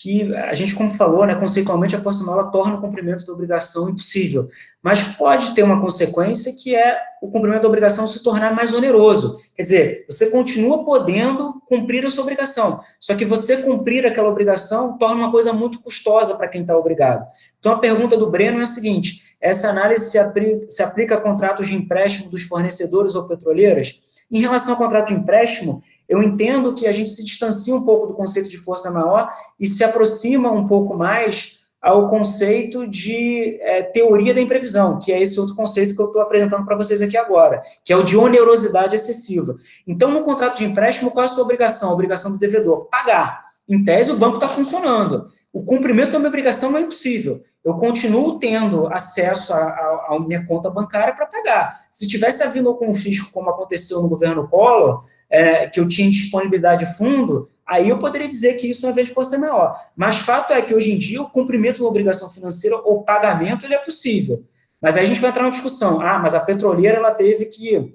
que 0.01 0.34
a 0.34 0.53
gente, 0.53 0.73
como 0.76 0.89
falou, 0.89 1.26
né, 1.26 1.35
conceitualmente 1.35 1.95
a 1.95 2.01
força 2.01 2.23
maior 2.23 2.49
torna 2.51 2.76
o 2.76 2.81
cumprimento 2.81 3.26
da 3.26 3.34
obrigação 3.34 3.89
impossível, 3.89 4.47
mas 4.81 5.03
pode 5.03 5.53
ter 5.53 5.61
uma 5.61 5.81
consequência 5.81 6.53
que 6.53 6.73
é 6.73 6.97
o 7.21 7.30
cumprimento 7.30 7.63
da 7.63 7.67
obrigação 7.67 8.07
se 8.07 8.23
tornar 8.23 8.55
mais 8.55 8.73
oneroso. 8.73 9.41
Quer 9.53 9.63
dizer, 9.63 10.05
você 10.09 10.30
continua 10.31 10.85
podendo 10.85 11.61
cumprir 11.67 12.05
a 12.05 12.09
sua 12.09 12.23
obrigação, 12.23 12.80
só 12.97 13.13
que 13.13 13.26
você 13.26 13.57
cumprir 13.57 14.05
aquela 14.05 14.30
obrigação 14.30 14.97
torna 14.97 15.17
uma 15.17 15.31
coisa 15.31 15.51
muito 15.51 15.81
custosa 15.81 16.38
para 16.38 16.47
quem 16.47 16.61
está 16.61 16.77
obrigado. 16.77 17.27
Então, 17.59 17.73
a 17.73 17.80
pergunta 17.80 18.15
do 18.15 18.31
Breno 18.31 18.59
é 18.61 18.63
a 18.63 18.67
seguinte: 18.67 19.35
essa 19.41 19.67
análise 19.67 20.09
se 20.09 20.17
aplica, 20.17 20.69
se 20.69 20.81
aplica 20.81 21.15
a 21.15 21.21
contratos 21.21 21.67
de 21.67 21.76
empréstimo 21.76 22.30
dos 22.30 22.43
fornecedores 22.43 23.15
ou 23.15 23.27
petroleiras? 23.27 23.99
Em 24.31 24.39
relação 24.39 24.76
ao 24.76 24.80
contrato 24.80 25.07
de 25.07 25.15
empréstimo, 25.15 25.84
eu 26.10 26.23
entendo 26.23 26.73
que 26.73 26.88
a 26.88 26.91
gente 26.91 27.11
se 27.11 27.23
distancia 27.23 27.73
um 27.73 27.86
pouco 27.86 28.07
do 28.07 28.15
conceito 28.15 28.49
de 28.49 28.57
força 28.57 28.90
maior 28.90 29.31
e 29.60 29.68
se 29.68 29.84
aproxima 29.84 30.52
um 30.52 30.68
pouco 30.68 30.98
mais 30.98 31.60
ao 31.81 32.10
conceito 32.10 32.86
de 32.86 33.57
é, 33.61 33.84
teoria 33.84 34.34
da 34.34 34.41
imprevisão, 34.41 34.99
que 34.99 35.14
é 35.14 35.22
esse 35.22 35.40
outro 35.40 35.56
conceito 35.56 35.95
que 35.95 36.02
eu 36.02 36.07
estou 36.07 36.22
apresentando 36.22 36.65
para 36.65 36.76
vocês 36.76 37.02
aqui 37.02 37.15
agora, 37.15 37.61
que 37.86 37.94
é 37.94 37.95
o 37.95 38.03
de 38.03 38.18
onerosidade 38.18 38.95
excessiva. 38.95 39.56
Então, 39.88 40.11
no 40.11 40.23
contrato 40.23 40.57
de 40.57 40.65
empréstimo, 40.65 41.11
qual 41.11 41.23
é 41.23 41.26
a 41.27 41.30
sua 41.30 41.44
obrigação? 41.44 41.91
A 41.91 41.94
obrigação 41.94 42.31
do 42.31 42.40
devedor? 42.40 42.88
Pagar. 42.90 43.41
Em 43.68 43.84
tese, 43.86 44.11
o 44.11 44.18
banco 44.18 44.36
está 44.36 44.48
funcionando. 44.48 45.30
O 45.53 45.64
cumprimento 45.64 46.11
da 46.11 46.19
minha 46.19 46.30
obrigação 46.30 46.76
é 46.76 46.81
impossível. 46.81 47.41
Eu 47.64 47.76
continuo 47.76 48.40
tendo 48.40 48.88
acesso 48.88 49.53
à 49.53 50.18
minha 50.26 50.45
conta 50.45 50.69
bancária 50.69 51.14
para 51.14 51.26
pagar. 51.26 51.81
Se 51.91 52.07
tivesse 52.07 52.44
havido 52.44 52.73
com 52.76 52.90
o 52.90 52.94
fisco, 52.94 53.31
como 53.31 53.49
aconteceu 53.49 54.02
no 54.02 54.10
governo 54.10 54.48
Collor, 54.48 55.03
é, 55.30 55.68
que 55.68 55.80
eu 55.80 55.88
tinha 55.88 56.10
disponibilidade 56.10 56.85
de 56.85 56.97
fundo, 56.97 57.49
aí 57.65 57.89
eu 57.89 57.99
poderia 57.99 58.27
dizer 58.27 58.56
que 58.56 58.68
isso, 58.68 58.88
uma 58.88 58.93
vez 58.93 59.10
fosse 59.10 59.38
maior. 59.38 59.80
Mas 59.95 60.18
fato 60.18 60.53
é 60.53 60.61
que 60.61 60.73
hoje 60.73 60.91
em 60.91 60.97
dia 60.97 61.22
o 61.22 61.30
cumprimento 61.30 61.80
uma 61.81 61.89
obrigação 61.89 62.30
financeira, 62.30 62.77
o 62.77 63.03
pagamento, 63.03 63.65
ele 63.65 63.76
é 63.76 63.80
possível. 63.80 64.43
Mas 64.81 64.97
aí 64.97 65.03
a 65.03 65.07
gente 65.07 65.19
vai 65.19 65.30
entrar 65.30 65.43
na 65.43 65.49
discussão. 65.49 66.01
Ah, 66.01 66.18
mas 66.19 66.34
a 66.34 66.39
petroleira 66.39 66.97
ela 66.97 67.11
teve 67.11 67.45
que 67.45 67.93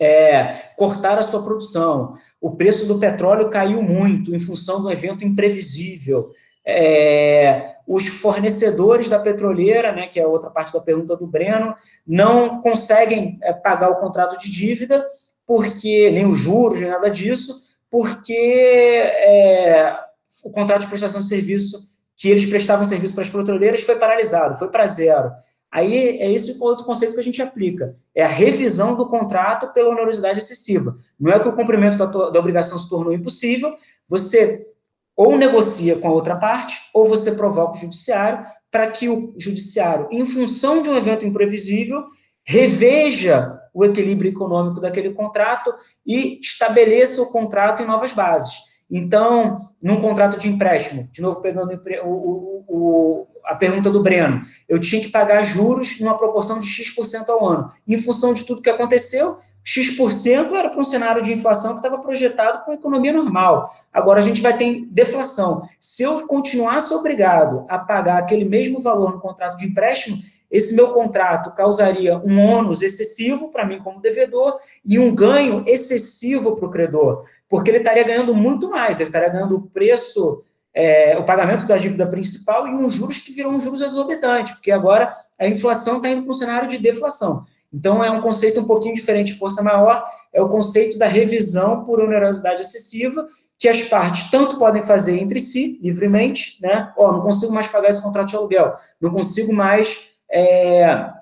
é, 0.00 0.46
cortar 0.76 1.18
a 1.18 1.22
sua 1.22 1.42
produção. 1.42 2.16
O 2.40 2.52
preço 2.52 2.86
do 2.86 2.98
petróleo 2.98 3.50
caiu 3.50 3.82
muito 3.82 4.34
em 4.34 4.38
função 4.38 4.82
do 4.82 4.90
evento 4.90 5.24
imprevisível. 5.24 6.30
É, 6.66 7.74
os 7.86 8.06
fornecedores 8.08 9.08
da 9.08 9.18
petroleira, 9.18 9.92
né, 9.92 10.06
que 10.06 10.18
é 10.18 10.26
outra 10.26 10.50
parte 10.50 10.72
da 10.72 10.80
pergunta 10.80 11.14
do 11.16 11.26
Breno, 11.26 11.74
não 12.06 12.60
conseguem 12.62 13.38
é, 13.42 13.52
pagar 13.52 13.90
o 13.90 13.96
contrato 13.96 14.38
de 14.38 14.50
dívida 14.50 15.06
porque 15.46 16.10
nem 16.10 16.26
os 16.26 16.38
juros, 16.38 16.80
nem 16.80 16.90
nada 16.90 17.10
disso, 17.10 17.64
porque 17.90 18.32
é, 18.32 19.96
o 20.44 20.50
contrato 20.50 20.82
de 20.82 20.88
prestação 20.88 21.20
de 21.20 21.28
serviço 21.28 21.92
que 22.16 22.28
eles 22.28 22.46
prestavam 22.46 22.84
serviço 22.84 23.14
para 23.14 23.24
as 23.24 23.30
petroleiras 23.30 23.80
foi 23.82 23.96
paralisado, 23.96 24.58
foi 24.58 24.68
para 24.68 24.86
zero. 24.86 25.30
Aí 25.70 26.18
é 26.20 26.32
esse 26.32 26.56
outro 26.62 26.84
conceito 26.84 27.14
que 27.14 27.20
a 27.20 27.24
gente 27.24 27.42
aplica, 27.42 27.96
é 28.14 28.22
a 28.22 28.28
revisão 28.28 28.96
do 28.96 29.08
contrato 29.08 29.72
pela 29.72 29.90
onerosidade 29.90 30.38
excessiva. 30.38 30.96
Não 31.18 31.32
é 31.32 31.40
que 31.40 31.48
o 31.48 31.52
cumprimento 31.52 31.96
da, 31.96 32.06
da 32.06 32.38
obrigação 32.38 32.78
se 32.78 32.88
tornou 32.88 33.12
impossível, 33.12 33.74
você 34.08 34.64
ou 35.16 35.36
negocia 35.36 35.96
com 35.96 36.08
a 36.08 36.12
outra 36.12 36.36
parte, 36.36 36.76
ou 36.92 37.06
você 37.06 37.32
provoca 37.32 37.76
o 37.76 37.80
judiciário 37.80 38.44
para 38.70 38.90
que 38.90 39.08
o 39.08 39.32
judiciário, 39.36 40.08
em 40.10 40.26
função 40.26 40.82
de 40.82 40.90
um 40.90 40.96
evento 40.96 41.24
imprevisível, 41.24 42.04
reveja 42.44 43.58
o 43.74 43.84
equilíbrio 43.84 44.30
econômico 44.30 44.80
daquele 44.80 45.10
contrato 45.10 45.74
e 46.06 46.38
estabeleça 46.40 47.20
o 47.20 47.32
contrato 47.32 47.82
em 47.82 47.86
novas 47.86 48.12
bases. 48.12 48.72
Então, 48.90 49.58
num 49.82 50.00
contrato 50.00 50.38
de 50.38 50.48
empréstimo, 50.48 51.08
de 51.10 51.20
novo 51.20 51.40
pegando 51.40 51.72
o, 52.04 52.08
o, 52.08 52.64
o, 52.68 53.26
a 53.44 53.56
pergunta 53.56 53.90
do 53.90 54.02
Breno, 54.02 54.42
eu 54.68 54.78
tinha 54.78 55.02
que 55.02 55.08
pagar 55.08 55.42
juros 55.42 55.98
numa 56.00 56.16
proporção 56.16 56.60
de 56.60 56.66
X% 56.66 57.28
ao 57.28 57.44
ano. 57.44 57.70
Em 57.88 58.00
função 58.00 58.32
de 58.32 58.44
tudo 58.44 58.62
que 58.62 58.70
aconteceu, 58.70 59.38
X% 59.64 60.54
era 60.54 60.68
para 60.68 60.80
um 60.80 60.84
cenário 60.84 61.22
de 61.22 61.32
inflação 61.32 61.72
que 61.72 61.78
estava 61.78 61.98
projetado 61.98 62.64
com 62.64 62.70
a 62.70 62.74
economia 62.74 63.14
normal. 63.14 63.74
Agora 63.90 64.20
a 64.20 64.22
gente 64.22 64.42
vai 64.42 64.54
ter 64.56 64.86
deflação. 64.90 65.66
Se 65.80 66.02
eu 66.02 66.26
continuasse 66.26 66.92
obrigado 66.92 67.64
a 67.66 67.78
pagar 67.78 68.18
aquele 68.18 68.44
mesmo 68.44 68.78
valor 68.78 69.12
no 69.12 69.20
contrato 69.20 69.56
de 69.56 69.66
empréstimo, 69.66 70.18
esse 70.54 70.76
meu 70.76 70.92
contrato 70.92 71.52
causaria 71.52 72.16
um 72.18 72.38
ônus 72.38 72.80
excessivo 72.80 73.50
para 73.50 73.66
mim 73.66 73.80
como 73.80 74.00
devedor 74.00 74.56
e 74.84 75.00
um 75.00 75.12
ganho 75.12 75.64
excessivo 75.66 76.54
para 76.54 76.66
o 76.66 76.70
credor, 76.70 77.24
porque 77.48 77.72
ele 77.72 77.78
estaria 77.78 78.04
ganhando 78.04 78.32
muito 78.32 78.70
mais, 78.70 79.00
ele 79.00 79.08
estaria 79.08 79.30
ganhando 79.30 79.56
o 79.56 79.62
preço, 79.62 80.44
é, 80.72 81.18
o 81.18 81.24
pagamento 81.24 81.66
da 81.66 81.76
dívida 81.76 82.06
principal 82.06 82.68
e 82.68 82.70
uns 82.70 82.92
juros 82.92 83.18
que 83.18 83.32
viram 83.32 83.58
juros 83.58 83.82
exorbitantes, 83.82 84.54
porque 84.54 84.70
agora 84.70 85.12
a 85.40 85.48
inflação 85.48 85.96
está 85.96 86.08
indo 86.08 86.22
para 86.22 86.30
um 86.30 86.34
cenário 86.34 86.68
de 86.68 86.78
deflação. 86.78 87.44
Então, 87.72 88.04
é 88.04 88.08
um 88.08 88.20
conceito 88.20 88.60
um 88.60 88.64
pouquinho 88.64 88.94
diferente 88.94 89.32
de 89.32 89.38
força 89.40 89.60
maior, 89.60 90.04
é 90.32 90.40
o 90.40 90.48
conceito 90.48 90.96
da 90.96 91.06
revisão 91.06 91.84
por 91.84 91.98
onerosidade 91.98 92.60
excessiva, 92.60 93.26
que 93.58 93.66
as 93.66 93.82
partes 93.82 94.30
tanto 94.30 94.56
podem 94.56 94.82
fazer 94.82 95.18
entre 95.18 95.40
si, 95.40 95.80
livremente, 95.82 96.58
né? 96.62 96.92
Ó, 96.96 97.08
oh, 97.08 97.12
não 97.12 97.22
consigo 97.22 97.52
mais 97.52 97.66
pagar 97.66 97.88
esse 97.88 98.00
contrato 98.00 98.28
de 98.28 98.36
aluguel, 98.36 98.76
não 99.00 99.10
consigo 99.10 99.52
mais 99.52 100.13
é, 100.34 101.12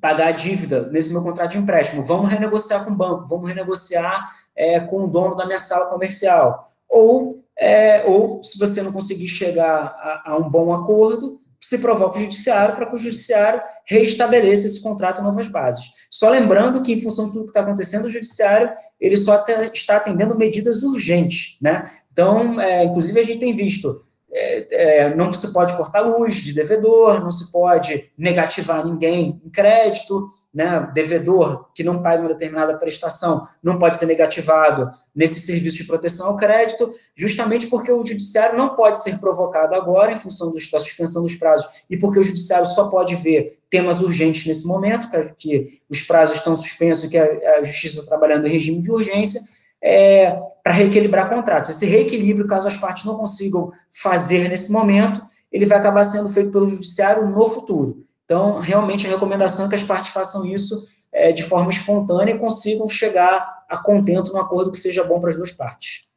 pagar 0.00 0.28
a 0.28 0.32
dívida 0.32 0.88
nesse 0.90 1.10
meu 1.10 1.22
contrato 1.22 1.52
de 1.52 1.58
empréstimo, 1.58 2.02
vamos 2.02 2.30
renegociar 2.30 2.84
com 2.84 2.90
o 2.90 2.94
banco, 2.94 3.26
vamos 3.26 3.48
renegociar 3.48 4.30
é, 4.54 4.80
com 4.80 5.04
o 5.04 5.08
dono 5.08 5.34
da 5.34 5.46
minha 5.46 5.58
sala 5.58 5.90
comercial. 5.90 6.68
Ou, 6.88 7.42
é, 7.58 8.04
ou 8.04 8.42
se 8.42 8.58
você 8.58 8.82
não 8.82 8.92
conseguir 8.92 9.28
chegar 9.28 9.66
a, 9.66 10.22
a 10.26 10.36
um 10.36 10.50
bom 10.50 10.72
acordo, 10.74 11.38
se 11.58 11.78
provoca 11.78 12.18
o 12.18 12.20
judiciário 12.20 12.74
para 12.74 12.84
que 12.84 12.94
o 12.94 12.98
judiciário 12.98 13.62
reestabeleça 13.86 14.66
esse 14.66 14.82
contrato 14.82 15.22
em 15.22 15.24
novas 15.24 15.48
bases. 15.48 15.86
Só 16.10 16.28
lembrando 16.28 16.82
que, 16.82 16.92
em 16.92 17.00
função 17.00 17.26
de 17.26 17.32
tudo 17.32 17.46
que 17.46 17.50
está 17.50 17.60
acontecendo, 17.60 18.04
o 18.04 18.10
judiciário 18.10 18.70
ele 19.00 19.16
só 19.16 19.42
está 19.72 19.96
atendendo 19.96 20.36
medidas 20.36 20.82
urgentes. 20.82 21.56
Né? 21.62 21.90
Então, 22.12 22.60
é, 22.60 22.84
inclusive, 22.84 23.18
a 23.18 23.22
gente 23.22 23.40
tem 23.40 23.56
visto 23.56 24.04
é, 24.36 25.02
é, 25.02 25.14
não 25.14 25.32
se 25.32 25.52
pode 25.52 25.76
cortar 25.76 26.00
luz 26.00 26.34
de 26.36 26.52
devedor, 26.52 27.20
não 27.20 27.30
se 27.30 27.52
pode 27.52 28.10
negativar 28.18 28.84
ninguém 28.84 29.40
em 29.44 29.48
crédito, 29.48 30.28
né? 30.52 30.90
Devedor 30.92 31.68
que 31.72 31.84
não 31.84 32.02
paga 32.02 32.20
uma 32.20 32.28
determinada 32.28 32.76
prestação 32.76 33.46
não 33.62 33.78
pode 33.78 33.98
ser 33.98 34.06
negativado 34.06 34.90
nesse 35.14 35.40
serviço 35.40 35.78
de 35.78 35.84
proteção 35.84 36.28
ao 36.28 36.36
crédito, 36.36 36.92
justamente 37.14 37.68
porque 37.68 37.92
o 37.92 38.04
judiciário 38.04 38.58
não 38.58 38.74
pode 38.74 39.02
ser 39.02 39.18
provocado 39.18 39.74
agora 39.74 40.12
em 40.12 40.16
função 40.16 40.52
da 40.52 40.78
suspensão 40.78 41.22
dos 41.22 41.36
prazos 41.36 41.84
e 41.88 41.96
porque 41.96 42.18
o 42.18 42.22
judiciário 42.22 42.66
só 42.66 42.88
pode 42.88 43.14
ver 43.16 43.60
temas 43.70 44.00
urgentes 44.00 44.46
nesse 44.46 44.66
momento, 44.66 45.08
que, 45.10 45.22
que 45.36 45.80
os 45.88 46.02
prazos 46.02 46.36
estão 46.36 46.54
suspensos 46.54 47.04
e 47.04 47.10
que 47.10 47.18
a, 47.18 47.58
a 47.58 47.62
justiça 47.62 47.98
está 47.98 48.10
trabalhando 48.10 48.46
em 48.46 48.50
regime 48.50 48.80
de 48.80 48.90
urgência 48.90 49.40
é, 49.84 50.40
para 50.62 50.72
reequilibrar 50.72 51.28
contratos. 51.28 51.68
Esse 51.70 51.84
reequilíbrio, 51.84 52.46
caso 52.46 52.66
as 52.66 52.78
partes 52.78 53.04
não 53.04 53.18
consigam 53.18 53.70
fazer 53.90 54.48
nesse 54.48 54.72
momento, 54.72 55.22
ele 55.52 55.66
vai 55.66 55.76
acabar 55.76 56.02
sendo 56.04 56.30
feito 56.30 56.50
pelo 56.50 56.66
judiciário 56.66 57.28
no 57.28 57.46
futuro. 57.46 58.02
Então, 58.24 58.58
realmente, 58.60 59.06
a 59.06 59.10
recomendação 59.10 59.66
é 59.66 59.68
que 59.68 59.74
as 59.74 59.84
partes 59.84 60.10
façam 60.10 60.46
isso 60.46 60.88
é, 61.12 61.32
de 61.32 61.42
forma 61.42 61.70
espontânea 61.70 62.32
e 62.34 62.38
consigam 62.38 62.88
chegar 62.88 63.66
a 63.68 63.76
contento 63.76 64.32
num 64.32 64.40
acordo 64.40 64.72
que 64.72 64.78
seja 64.78 65.04
bom 65.04 65.20
para 65.20 65.30
as 65.30 65.36
duas 65.36 65.52
partes. 65.52 66.08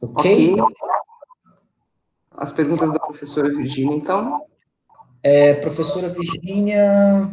Ok? 0.00 0.56
As 2.36 2.50
perguntas 2.50 2.92
da 2.92 2.98
professora 2.98 3.48
Virgínia, 3.48 3.96
então. 3.96 4.44
É, 5.30 5.52
professora 5.52 6.08
Virgínia, 6.08 7.28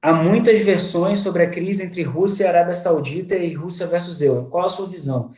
há 0.00 0.12
muitas 0.12 0.60
versões 0.60 1.18
sobre 1.18 1.42
a 1.42 1.50
crise 1.50 1.84
entre 1.84 2.04
Rússia 2.04 2.44
e 2.44 2.46
Arábia 2.46 2.74
Saudita 2.74 3.34
e 3.34 3.52
Rússia 3.52 3.88
versus 3.88 4.20
euro. 4.20 4.46
Qual 4.46 4.64
a 4.64 4.68
sua 4.68 4.86
visão? 4.86 5.34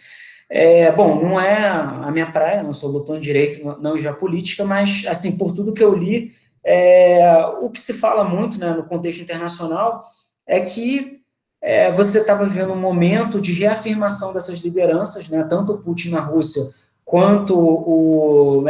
É, 0.47 0.93
bom, 0.93 1.19
não 1.23 1.41
é 1.41 1.67
a 1.67 2.11
minha 2.11 2.31
praia, 2.31 2.63
não 2.63 2.75
sou 2.75 2.93
doutor 2.93 3.17
em 3.17 3.21
direito, 3.21 3.65
não 3.81 3.97
já 3.97 4.13
política, 4.13 4.63
mas, 4.63 5.07
assim, 5.09 5.39
por 5.39 5.55
tudo 5.55 5.73
que 5.73 5.83
eu 5.83 5.95
li, 5.95 6.33
é, 6.63 7.47
o 7.63 7.71
que 7.71 7.81
se 7.81 7.95
fala 7.95 8.25
muito 8.25 8.59
né, 8.59 8.69
no 8.75 8.85
contexto 8.85 9.23
internacional 9.23 10.05
é 10.47 10.61
que 10.61 11.23
é, 11.63 11.91
você 11.93 12.19
estava 12.19 12.45
vivendo 12.45 12.75
um 12.75 12.81
momento 12.81 13.41
de 13.41 13.55
reafirmação 13.55 14.35
dessas 14.35 14.59
lideranças, 14.59 15.31
né, 15.31 15.47
tanto 15.49 15.73
o 15.73 15.79
Putin 15.79 16.11
na 16.11 16.21
Rússia 16.21 16.63
quanto 17.07 17.59
o, 17.59 18.59
o 18.59 18.63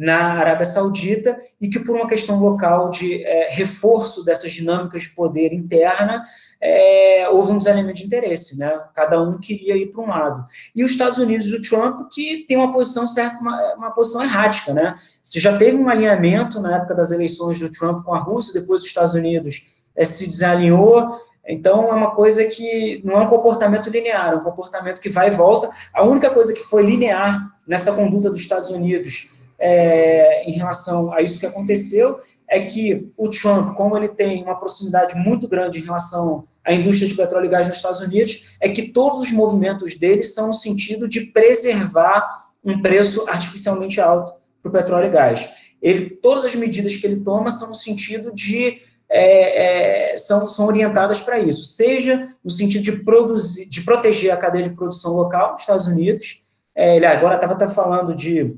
na 0.00 0.32
Arábia 0.38 0.64
Saudita 0.64 1.38
e 1.60 1.68
que, 1.68 1.78
por 1.78 1.94
uma 1.94 2.08
questão 2.08 2.40
local 2.40 2.90
de 2.90 3.22
é, 3.22 3.50
reforço 3.50 4.24
dessas 4.24 4.50
dinâmicas 4.50 5.02
de 5.02 5.10
poder 5.10 5.52
interna, 5.52 6.24
é, 6.58 7.28
houve 7.28 7.52
um 7.52 7.58
desalinhamento 7.58 7.98
de 7.98 8.06
interesse, 8.06 8.58
né? 8.58 8.80
Cada 8.94 9.22
um 9.22 9.38
queria 9.38 9.76
ir 9.76 9.88
para 9.88 10.00
um 10.00 10.08
lado. 10.08 10.46
E 10.74 10.82
os 10.82 10.92
Estados 10.92 11.18
Unidos 11.18 11.50
do 11.50 11.60
Trump, 11.60 12.08
que 12.10 12.46
tem 12.48 12.56
uma 12.56 12.72
posição 12.72 13.06
certa, 13.06 13.40
uma, 13.40 13.74
uma 13.74 13.90
posição 13.90 14.22
errática, 14.22 14.72
né? 14.72 14.94
Se 15.22 15.38
já 15.38 15.58
teve 15.58 15.76
um 15.76 15.90
alinhamento 15.90 16.62
na 16.62 16.76
época 16.76 16.94
das 16.94 17.12
eleições 17.12 17.60
do 17.60 17.70
Trump 17.70 18.02
com 18.02 18.14
a 18.14 18.18
Rússia, 18.18 18.58
depois 18.58 18.80
os 18.80 18.86
Estados 18.86 19.12
Unidos 19.12 19.74
é, 19.94 20.06
se 20.06 20.26
desalinhou, 20.26 21.20
então, 21.46 21.88
é 21.88 21.92
uma 21.92 22.12
coisa 22.12 22.44
que 22.44 23.02
não 23.04 23.20
é 23.20 23.24
um 23.24 23.28
comportamento 23.28 23.90
linear, 23.90 24.32
é 24.32 24.36
um 24.36 24.44
comportamento 24.44 25.00
que 25.00 25.08
vai 25.08 25.28
e 25.28 25.30
volta. 25.30 25.68
A 25.92 26.04
única 26.04 26.30
coisa 26.30 26.52
que 26.52 26.60
foi 26.60 26.82
linear 26.82 27.50
nessa 27.66 27.92
conduta 27.92 28.30
dos 28.30 28.40
Estados 28.40 28.70
Unidos 28.70 29.29
é, 29.60 30.42
em 30.48 30.52
relação 30.52 31.12
a 31.12 31.20
isso 31.20 31.38
que 31.38 31.46
aconteceu 31.46 32.18
é 32.48 32.60
que 32.60 33.12
o 33.16 33.28
Trump, 33.28 33.76
como 33.76 33.96
ele 33.96 34.08
tem 34.08 34.42
uma 34.42 34.58
proximidade 34.58 35.14
muito 35.14 35.46
grande 35.46 35.78
em 35.78 35.84
relação 35.84 36.48
à 36.64 36.72
indústria 36.72 37.08
de 37.08 37.14
petróleo 37.14 37.46
e 37.46 37.48
gás 37.48 37.68
nos 37.68 37.76
Estados 37.76 38.00
Unidos, 38.00 38.56
é 38.60 38.68
que 38.68 38.88
todos 38.88 39.22
os 39.22 39.32
movimentos 39.32 39.94
dele 39.94 40.22
são 40.24 40.48
no 40.48 40.54
sentido 40.54 41.06
de 41.06 41.26
preservar 41.26 42.48
um 42.64 42.82
preço 42.82 43.24
artificialmente 43.28 44.00
alto 44.00 44.32
para 44.60 44.68
o 44.68 44.72
petróleo 44.72 45.06
e 45.06 45.10
gás. 45.10 45.48
Ele, 45.80 46.10
todas 46.10 46.44
as 46.44 46.54
medidas 46.56 46.96
que 46.96 47.06
ele 47.06 47.20
toma 47.20 47.50
são 47.50 47.68
no 47.68 47.74
sentido 47.74 48.34
de 48.34 48.80
é, 49.08 50.12
é, 50.12 50.16
são, 50.16 50.46
são 50.46 50.66
orientadas 50.66 51.20
para 51.20 51.38
isso, 51.38 51.64
seja 51.64 52.32
no 52.44 52.50
sentido 52.50 52.82
de 52.82 52.92
produzir, 53.02 53.68
de 53.68 53.80
proteger 53.82 54.30
a 54.30 54.36
cadeia 54.36 54.64
de 54.64 54.74
produção 54.74 55.14
local 55.14 55.52
dos 55.52 55.62
Estados 55.62 55.86
Unidos. 55.86 56.44
É, 56.74 56.96
ele 56.96 57.06
agora 57.06 57.34
estava 57.34 57.68
falando 57.68 58.14
de 58.14 58.56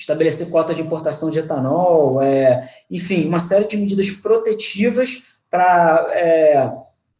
estabelecer 0.00 0.50
cotas 0.50 0.74
de 0.74 0.82
importação 0.82 1.30
de 1.30 1.38
etanol, 1.38 2.22
é, 2.22 2.66
enfim, 2.90 3.28
uma 3.28 3.38
série 3.38 3.68
de 3.68 3.76
medidas 3.76 4.10
protetivas 4.10 5.22
para 5.50 6.08
é, 6.12 6.72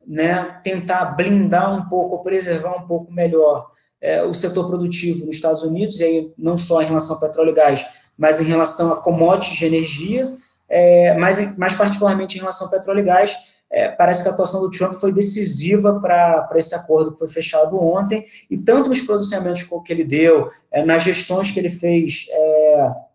né, 0.07 0.59
tentar 0.65 1.05
blindar 1.15 1.77
um 1.77 1.89
pouco, 1.89 2.23
preservar 2.23 2.75
um 2.77 2.87
pouco 2.87 3.13
melhor 3.13 3.71
é, 4.01 4.23
o 4.23 4.33
setor 4.33 4.67
produtivo 4.67 5.27
nos 5.27 5.35
Estados 5.35 5.63
Unidos, 5.63 6.01
e 6.01 6.05
aí 6.05 6.33
não 6.39 6.57
só 6.57 6.81
em 6.81 6.87
relação 6.87 7.17
ao 7.17 7.21
petróleo 7.21 7.51
e 7.51 7.55
gás, 7.55 7.87
mas 8.17 8.41
em 8.41 8.45
relação 8.45 8.95
a 8.95 9.03
commodities 9.03 9.59
de 9.59 9.67
energia, 9.67 10.33
é, 10.67 11.15
mas 11.19 11.59
mais 11.59 11.75
particularmente 11.75 12.39
em 12.39 12.41
relação 12.41 12.67
ao 12.67 12.73
petróleo 12.73 13.01
e 13.01 13.05
gás, 13.05 13.37
é, 13.73 13.89
parece 13.89 14.23
que 14.23 14.29
a 14.29 14.33
atuação 14.33 14.61
do 14.61 14.71
Trump 14.71 14.95
foi 14.95 15.13
decisiva 15.13 16.01
para 16.01 16.49
esse 16.57 16.75
acordo 16.75 17.13
que 17.13 17.19
foi 17.21 17.29
fechado 17.29 17.81
ontem, 17.81 18.25
e 18.51 18.59
tanto 18.59 18.89
nos 18.89 19.01
pronunciamentos 19.01 19.63
que 19.63 19.93
ele 19.93 20.03
deu, 20.03 20.51
é, 20.73 20.85
nas 20.85 21.05
gestões 21.05 21.53
que 21.53 21.59
ele 21.61 21.71
fez 21.71 22.27
é, 22.29 22.60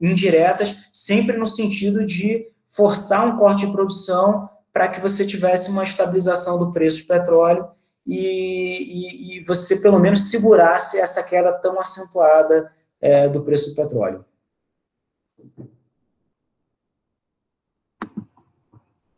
indiretas, 0.01 0.75
sempre 0.91 1.37
no 1.37 1.47
sentido 1.47 2.05
de 2.05 2.47
forçar 2.67 3.27
um 3.27 3.37
corte 3.37 3.65
de 3.65 3.71
produção 3.71 4.49
para 4.73 4.87
que 4.89 4.99
você 4.99 5.25
tivesse 5.25 5.69
uma 5.69 5.83
estabilização 5.83 6.59
do 6.59 6.73
preço 6.73 7.03
do 7.03 7.07
petróleo 7.07 7.67
e, 8.05 8.17
e, 8.17 9.37
e 9.37 9.43
você, 9.43 9.81
pelo 9.81 9.99
menos, 9.99 10.29
segurasse 10.29 10.99
essa 10.99 11.23
queda 11.23 11.53
tão 11.53 11.79
acentuada 11.79 12.71
é, 12.99 13.27
do 13.27 13.41
preço 13.41 13.69
do 13.69 13.75
petróleo. 13.75 14.25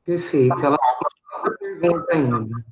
Perfeito. 0.06 0.54
Ela 0.64 0.78
pergunta 1.80 2.14
ainda. 2.14 2.66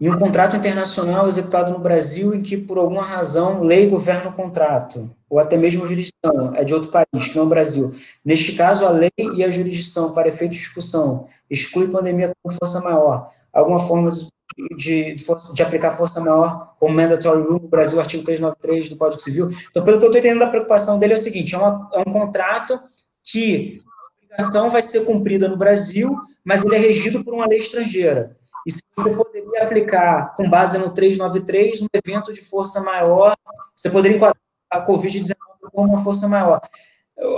Em 0.00 0.08
um 0.08 0.18
contrato 0.18 0.56
internacional 0.56 1.28
executado 1.28 1.72
no 1.72 1.78
Brasil 1.78 2.34
em 2.34 2.40
que, 2.40 2.56
por 2.56 2.78
alguma 2.78 3.02
razão, 3.02 3.62
lei 3.62 3.86
governa 3.86 4.30
o 4.30 4.32
contrato, 4.32 5.14
ou 5.28 5.38
até 5.38 5.58
mesmo 5.58 5.84
a 5.84 5.86
jurisdição 5.86 6.54
é 6.54 6.64
de 6.64 6.72
outro 6.72 6.90
país, 6.90 7.28
que 7.28 7.36
não 7.36 7.42
é 7.42 7.46
o 7.46 7.48
Brasil. 7.50 7.94
Neste 8.24 8.52
caso, 8.52 8.86
a 8.86 8.88
lei 8.88 9.10
e 9.34 9.44
a 9.44 9.50
jurisdição, 9.50 10.14
para 10.14 10.28
efeito 10.28 10.52
de 10.52 10.58
discussão, 10.58 11.28
exclui 11.50 11.88
pandemia 11.88 12.32
com 12.42 12.50
força 12.50 12.80
maior. 12.80 13.30
Alguma 13.52 13.78
forma 13.78 14.10
de, 14.10 14.26
de, 14.74 15.16
de 15.54 15.62
aplicar 15.62 15.90
força 15.90 16.18
maior 16.20 16.74
como 16.80 16.94
mandatory 16.94 17.42
rule 17.42 17.60
no 17.60 17.68
Brasil, 17.68 18.00
artigo 18.00 18.24
393 18.24 18.88
do 18.88 18.96
Código 18.96 19.20
Civil. 19.20 19.50
Então, 19.68 19.84
pelo 19.84 19.98
que 19.98 20.04
eu 20.06 20.08
estou 20.08 20.18
entendendo, 20.18 20.42
a 20.42 20.50
preocupação 20.50 20.98
dele 20.98 21.12
é 21.12 21.16
o 21.16 21.18
seguinte, 21.18 21.54
é, 21.54 21.58
uma, 21.58 21.90
é 21.92 21.98
um 21.98 22.10
contrato 22.10 22.80
que 23.22 23.82
a 23.84 24.24
obrigação 24.24 24.70
vai 24.70 24.82
ser 24.82 25.04
cumprida 25.04 25.46
no 25.46 25.58
Brasil, 25.58 26.10
mas 26.42 26.64
ele 26.64 26.76
é 26.76 26.78
regido 26.78 27.22
por 27.22 27.34
uma 27.34 27.46
lei 27.46 27.58
estrangeira. 27.58 28.39
E 28.66 28.70
se 28.70 28.82
você 28.96 29.14
poderia 29.14 29.64
aplicar, 29.64 30.34
com 30.34 30.48
base 30.48 30.78
no 30.78 30.94
393, 30.94 31.82
um 31.82 31.86
evento 31.92 32.32
de 32.32 32.40
força 32.42 32.82
maior, 32.82 33.36
você 33.74 33.90
poderia 33.90 34.16
enquadrar 34.16 34.40
a 34.70 34.86
Covid-19 34.86 35.34
como 35.72 35.88
uma 35.88 36.02
força 36.02 36.28
maior. 36.28 36.60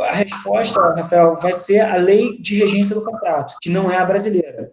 A 0.08 0.14
resposta, 0.14 0.80
Rafael, 0.94 1.36
vai 1.36 1.52
ser 1.52 1.80
a 1.80 1.96
lei 1.96 2.38
de 2.38 2.58
regência 2.58 2.94
do 2.94 3.04
contrato, 3.04 3.56
que 3.60 3.70
não 3.70 3.90
é 3.90 3.96
a 3.96 4.04
brasileira. 4.04 4.72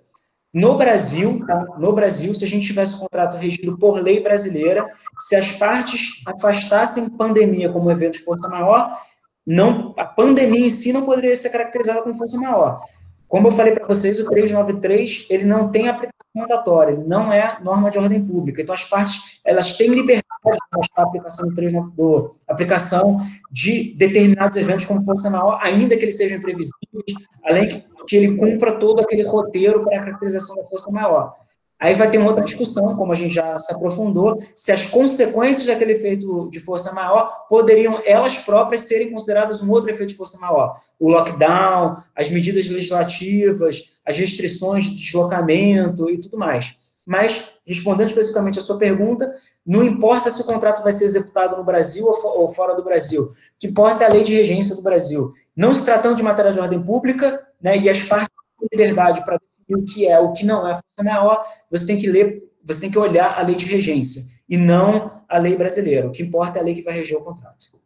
No 0.54 0.78
Brasil, 0.78 1.40
tá? 1.46 1.64
no 1.78 1.94
Brasil, 1.94 2.34
se 2.34 2.44
a 2.44 2.48
gente 2.48 2.66
tivesse 2.66 2.96
um 2.96 3.00
contrato 3.00 3.38
regido 3.38 3.78
por 3.78 4.02
lei 4.02 4.22
brasileira, 4.22 4.88
se 5.20 5.36
as 5.36 5.52
partes 5.52 6.24
afastassem 6.26 7.16
pandemia 7.18 7.72
como 7.72 7.92
evento 7.92 8.14
de 8.14 8.24
força 8.24 8.50
maior, 8.50 9.00
não, 9.46 9.94
a 9.98 10.06
pandemia 10.06 10.66
em 10.66 10.70
si 10.70 10.92
não 10.92 11.06
poderia 11.06 11.36
ser 11.36 11.50
caracterizada 11.50 12.02
como 12.02 12.16
força 12.16 12.38
maior. 12.40 12.82
Como 13.28 13.48
eu 13.48 13.52
falei 13.52 13.74
para 13.74 13.86
vocês, 13.86 14.20
o 14.20 14.28
393 14.28 15.28
ele 15.30 15.46
não 15.46 15.72
tem 15.72 15.88
aplicação 15.88 16.19
mandatória, 16.36 16.94
ele 16.94 17.04
não 17.04 17.32
é 17.32 17.58
norma 17.62 17.90
de 17.90 17.98
ordem 17.98 18.24
pública. 18.24 18.62
Então, 18.62 18.74
as 18.74 18.84
partes 18.84 19.40
elas 19.44 19.74
têm 19.74 19.90
liberdade 19.90 20.24
de 20.44 20.90
a 20.96 21.02
aplicação 21.02 21.50
do 21.50 21.56
392, 21.56 22.32
aplicação 22.48 23.18
de 23.52 23.94
determinados 23.96 24.56
eventos 24.58 24.86
como 24.86 25.04
força 25.04 25.30
maior, 25.30 25.60
ainda 25.62 25.98
que 25.98 26.04
eles 26.04 26.18
sejam 26.18 26.38
imprevisíveis, 26.38 27.28
além 27.44 27.68
que, 27.68 27.84
que 28.08 28.16
ele 28.16 28.38
cumpra 28.38 28.74
todo 28.74 29.02
aquele 29.02 29.24
roteiro 29.24 29.84
para 29.84 29.98
a 29.98 30.00
caracterização 30.00 30.56
da 30.56 30.66
força 30.66 30.92
maior. 30.92 31.36
Aí 31.80 31.96
vai 31.96 32.12
ter 32.12 32.18
uma 32.18 32.28
outra 32.28 32.44
discussão, 32.44 32.94
como 32.98 33.14
a 33.14 33.16
gente 33.16 33.34
já 33.34 33.58
se 33.58 33.74
aprofundou, 33.74 34.38
se 34.54 34.70
as 34.72 34.86
consequências 34.86 35.66
daquele 35.66 35.94
efeito 35.94 36.50
de 36.52 36.60
força 36.60 36.92
maior 36.94 37.46
poderiam 37.48 38.02
elas 38.06 38.38
próprias 38.38 38.82
serem 38.82 39.12
consideradas 39.12 39.64
um 39.64 39.72
outro 39.72 39.90
efeito 39.90 40.10
de 40.10 40.16
força 40.18 40.38
maior. 40.40 40.82
O 41.00 41.10
lockdown, 41.10 41.98
as 42.14 42.30
medidas 42.30 42.70
legislativas, 42.70 43.98
as 44.06 44.18
restrições 44.18 44.84
de 44.86 44.98
deslocamento 44.98 46.10
e 46.10 46.20
tudo 46.20 46.38
mais. 46.38 46.76
Mas, 47.06 47.46
respondendo 47.66 48.08
especificamente 48.08 48.60
a 48.60 48.62
sua 48.62 48.78
pergunta, 48.78 49.34
não 49.66 49.82
importa 49.82 50.30
se 50.30 50.42
o 50.42 50.46
contrato 50.46 50.84
vai 50.84 50.92
ser 50.92 51.06
executado 51.06 51.56
no 51.56 51.64
Brasil 51.64 52.06
ou 52.06 52.48
fora 52.50 52.76
do 52.76 52.84
Brasil. 52.84 53.24
O 53.24 53.30
que 53.58 53.68
importa 53.68 54.04
é 54.04 54.08
a 54.08 54.12
lei 54.12 54.24
de 54.24 54.36
regência 54.36 54.76
do 54.76 54.84
Brasil. 54.84 55.34
Não 55.56 55.74
se 55.74 55.86
tratando 55.86 56.18
de 56.18 56.24
matéria 56.24 56.52
de 56.52 56.60
ordem 56.60 56.82
pública, 56.82 57.42
né, 57.62 57.78
e 57.78 57.90
as 57.90 58.04
partes 58.04 58.30
têm 58.60 58.70
liberdade 58.72 59.24
para 59.24 59.40
o 59.76 59.84
que 59.84 60.08
é, 60.08 60.20
o 60.20 60.32
que 60.34 60.46
não 60.46 60.68
é 60.68 60.74
força 60.74 61.04
maior, 61.04 61.46
você 61.70 61.86
tem 61.86 61.98
que 61.98 62.10
ler, 62.10 62.38
você 62.64 62.82
tem 62.82 62.91
que 62.91 63.00
olhar 63.00 63.38
a 63.38 63.41
lei 63.41 63.56
de 63.56 63.66
regência 63.66 64.24
e 64.48 64.58
não 64.58 65.24
a 65.28 65.38
lei 65.38 65.56
brasileira. 65.56 66.08
O 66.08 66.12
que 66.12 66.24
importa 66.24 66.60
é 66.60 66.62
a 66.62 66.66
lei 66.66 66.76
que 66.76 66.82
vai 66.82 66.94
reger 66.94 67.18
o 67.18 67.24
contrato. 67.24 67.80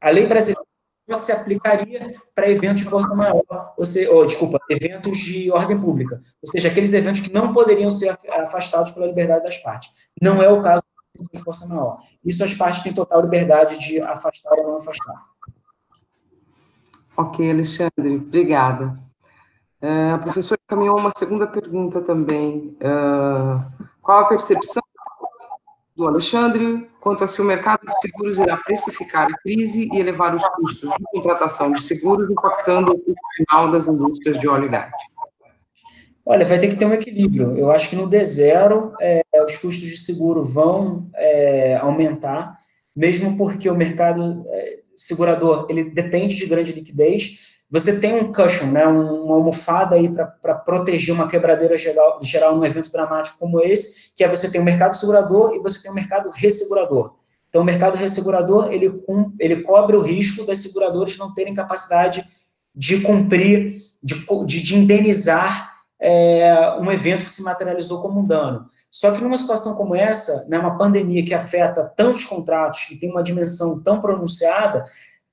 A 0.00 0.10
lei 0.10 0.26
brasileira 0.26 0.64
se 1.14 1.30
aplicaria 1.30 2.14
para 2.34 2.50
eventos 2.50 2.82
de 2.82 2.88
força 2.88 3.14
maior, 3.14 3.74
ou, 3.76 3.84
seja, 3.84 4.10
ou, 4.10 4.26
desculpa, 4.26 4.58
eventos 4.68 5.18
de 5.18 5.50
ordem 5.52 5.78
pública, 5.78 6.20
ou 6.42 6.50
seja, 6.50 6.68
aqueles 6.68 6.92
eventos 6.92 7.20
que 7.20 7.32
não 7.32 7.52
poderiam 7.52 7.90
ser 7.90 8.16
afastados 8.30 8.90
pela 8.90 9.06
liberdade 9.06 9.44
das 9.44 9.58
partes. 9.58 9.90
Não 10.20 10.42
é 10.42 10.48
o 10.48 10.62
caso 10.62 10.82
de 11.32 11.40
força 11.40 11.66
maior. 11.68 12.00
Isso 12.24 12.42
as 12.42 12.52
partes 12.52 12.82
têm 12.82 12.92
total 12.92 13.22
liberdade 13.22 13.78
de 13.78 14.00
afastar 14.00 14.52
ou 14.58 14.64
não 14.64 14.76
afastar. 14.76 15.24
Ok, 17.16 17.50
Alexandre, 17.50 18.16
obrigada. 18.16 18.94
Uh, 19.86 20.14
a 20.14 20.18
professora 20.18 20.60
caminhou 20.66 20.98
uma 20.98 21.12
segunda 21.16 21.46
pergunta 21.46 22.00
também. 22.00 22.76
Uh, 22.80 23.86
qual 24.02 24.18
a 24.18 24.24
percepção 24.24 24.82
do 25.94 26.08
Alexandre 26.08 26.90
quanto 27.00 27.22
a 27.22 27.28
se 27.28 27.40
o 27.40 27.44
mercado 27.44 27.86
de 27.86 28.00
seguros 28.00 28.36
irá 28.36 28.56
precificar 28.56 29.28
a 29.32 29.38
crise 29.38 29.88
e 29.92 30.00
elevar 30.00 30.34
os 30.34 30.46
custos 30.48 30.90
de 30.90 31.04
contratação 31.12 31.70
de 31.70 31.80
seguros, 31.80 32.28
impactando 32.28 32.94
o 32.94 33.14
final 33.36 33.70
das 33.70 33.86
indústrias 33.86 34.40
de 34.40 34.48
óleo 34.48 34.64
e 34.64 34.68
gás? 34.70 34.90
Olha, 36.24 36.44
vai 36.44 36.58
ter 36.58 36.66
que 36.66 36.74
ter 36.74 36.84
um 36.84 36.92
equilíbrio. 36.92 37.56
Eu 37.56 37.70
acho 37.70 37.88
que 37.88 37.94
no 37.94 38.10
D0 38.10 38.92
é, 39.00 39.22
os 39.44 39.56
custos 39.56 39.88
de 39.88 39.96
seguro 39.96 40.42
vão 40.42 41.08
é, 41.14 41.76
aumentar, 41.76 42.58
mesmo 42.94 43.36
porque 43.36 43.70
o 43.70 43.76
mercado 43.76 44.44
é, 44.48 44.80
segurador 44.96 45.68
ele 45.70 45.84
depende 45.84 46.34
de 46.34 46.46
grande 46.46 46.72
liquidez. 46.72 47.55
Você 47.68 48.00
tem 48.00 48.14
um 48.14 48.32
cushion, 48.32 48.70
né, 48.70 48.86
uma 48.86 49.34
almofada 49.34 49.96
aí 49.96 50.08
para 50.08 50.54
proteger 50.54 51.12
uma 51.12 51.28
quebradeira 51.28 51.76
geral, 51.76 52.20
geral 52.22 52.54
num 52.54 52.64
evento 52.64 52.92
dramático 52.92 53.38
como 53.38 53.60
esse, 53.60 54.14
que 54.14 54.22
é 54.22 54.28
você 54.28 54.50
tem 54.50 54.60
o 54.60 54.64
mercado 54.64 54.94
segurador 54.94 55.54
e 55.54 55.58
você 55.58 55.82
tem 55.82 55.90
o 55.90 55.94
mercado 55.94 56.30
ressegurador. 56.30 57.14
Então, 57.48 57.62
o 57.62 57.64
mercado 57.64 57.96
ressegurador 57.96 58.72
ele, 58.72 59.02
ele 59.40 59.62
cobre 59.62 59.96
o 59.96 60.02
risco 60.02 60.44
das 60.44 60.58
seguradoras 60.58 61.16
não 61.16 61.34
terem 61.34 61.54
capacidade 61.54 62.24
de 62.74 63.00
cumprir, 63.00 63.82
de, 64.02 64.26
de, 64.44 64.62
de 64.62 64.76
indenizar 64.76 65.72
é, 65.98 66.76
um 66.80 66.92
evento 66.92 67.24
que 67.24 67.30
se 67.30 67.42
materializou 67.42 68.00
como 68.00 68.20
um 68.20 68.26
dano. 68.26 68.66
Só 68.90 69.10
que 69.10 69.22
numa 69.22 69.36
situação 69.36 69.74
como 69.76 69.94
essa, 69.94 70.46
né, 70.48 70.58
uma 70.58 70.78
pandemia 70.78 71.24
que 71.24 71.34
afeta 71.34 71.92
tantos 71.96 72.24
contratos, 72.24 72.84
que 72.84 72.96
tem 72.96 73.10
uma 73.10 73.22
dimensão 73.22 73.82
tão 73.82 74.00
pronunciada, 74.00 74.84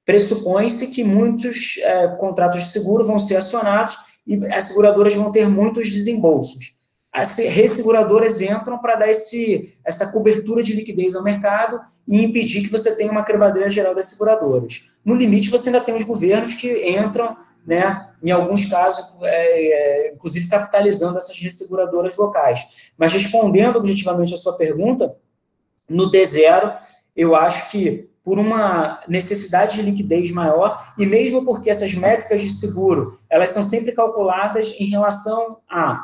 pressupõe-se 0.06 0.92
que 0.92 1.04
muitos 1.04 1.78
é, 1.82 2.08
contratos 2.20 2.62
de 2.62 2.70
seguro 2.70 3.06
vão 3.06 3.20
ser 3.20 3.38
acionados 3.38 3.98
e 4.26 4.46
as 4.48 4.66
seguradoras 4.66 5.14
vão 5.14 5.32
ter 5.32 5.48
muitos 5.48 5.90
desembolsos. 5.90 6.78
As 7.12 7.38
resseguradoras 7.38 8.42
entram 8.42 8.80
para 8.80 8.96
dar 8.96 9.10
esse, 9.10 9.78
essa 9.86 10.12
cobertura 10.12 10.64
de 10.64 10.74
liquidez 10.74 11.14
ao 11.14 11.24
mercado 11.24 11.80
e 12.08 12.24
impedir 12.24 12.64
que 12.64 12.72
você 12.72 12.96
tenha 12.96 13.12
uma 13.12 13.24
quebradeira 13.24 13.70
geral 13.70 13.94
das 13.94 14.06
seguradoras. 14.06 14.82
No 15.06 15.14
limite, 15.14 15.52
você 15.52 15.70
ainda 15.70 15.80
tem 15.80 15.94
os 15.94 16.04
governos 16.04 16.56
que 16.56 16.90
entram 16.90 17.38
né, 17.66 18.10
em 18.22 18.32
alguns 18.32 18.66
casos, 18.66 19.06
é, 19.22 20.08
é, 20.08 20.14
inclusive 20.14 20.50
capitalizando 20.50 21.18
essas 21.18 21.38
resseguradoras 21.38 22.18
locais. 22.18 22.92
Mas 22.98 23.14
respondendo 23.14 23.78
objetivamente 23.78 24.34
a 24.34 24.38
sua 24.38 24.58
pergunta, 24.58 25.16
no 25.88 26.10
D0, 26.10 26.78
eu 27.16 27.36
acho 27.36 27.70
que 27.70 28.10
por 28.24 28.40
uma 28.40 29.02
necessidade 29.08 29.76
de 29.76 29.82
liquidez 29.82 30.32
maior, 30.32 30.94
e 30.98 31.06
mesmo 31.06 31.44
porque 31.44 31.70
essas 31.70 31.94
métricas 31.94 32.42
de 32.42 32.50
seguro, 32.50 33.20
elas 33.30 33.50
são 33.50 33.62
sempre 33.62 33.92
calculadas 33.92 34.74
em 34.80 34.86
relação 34.86 35.58
à 35.70 36.04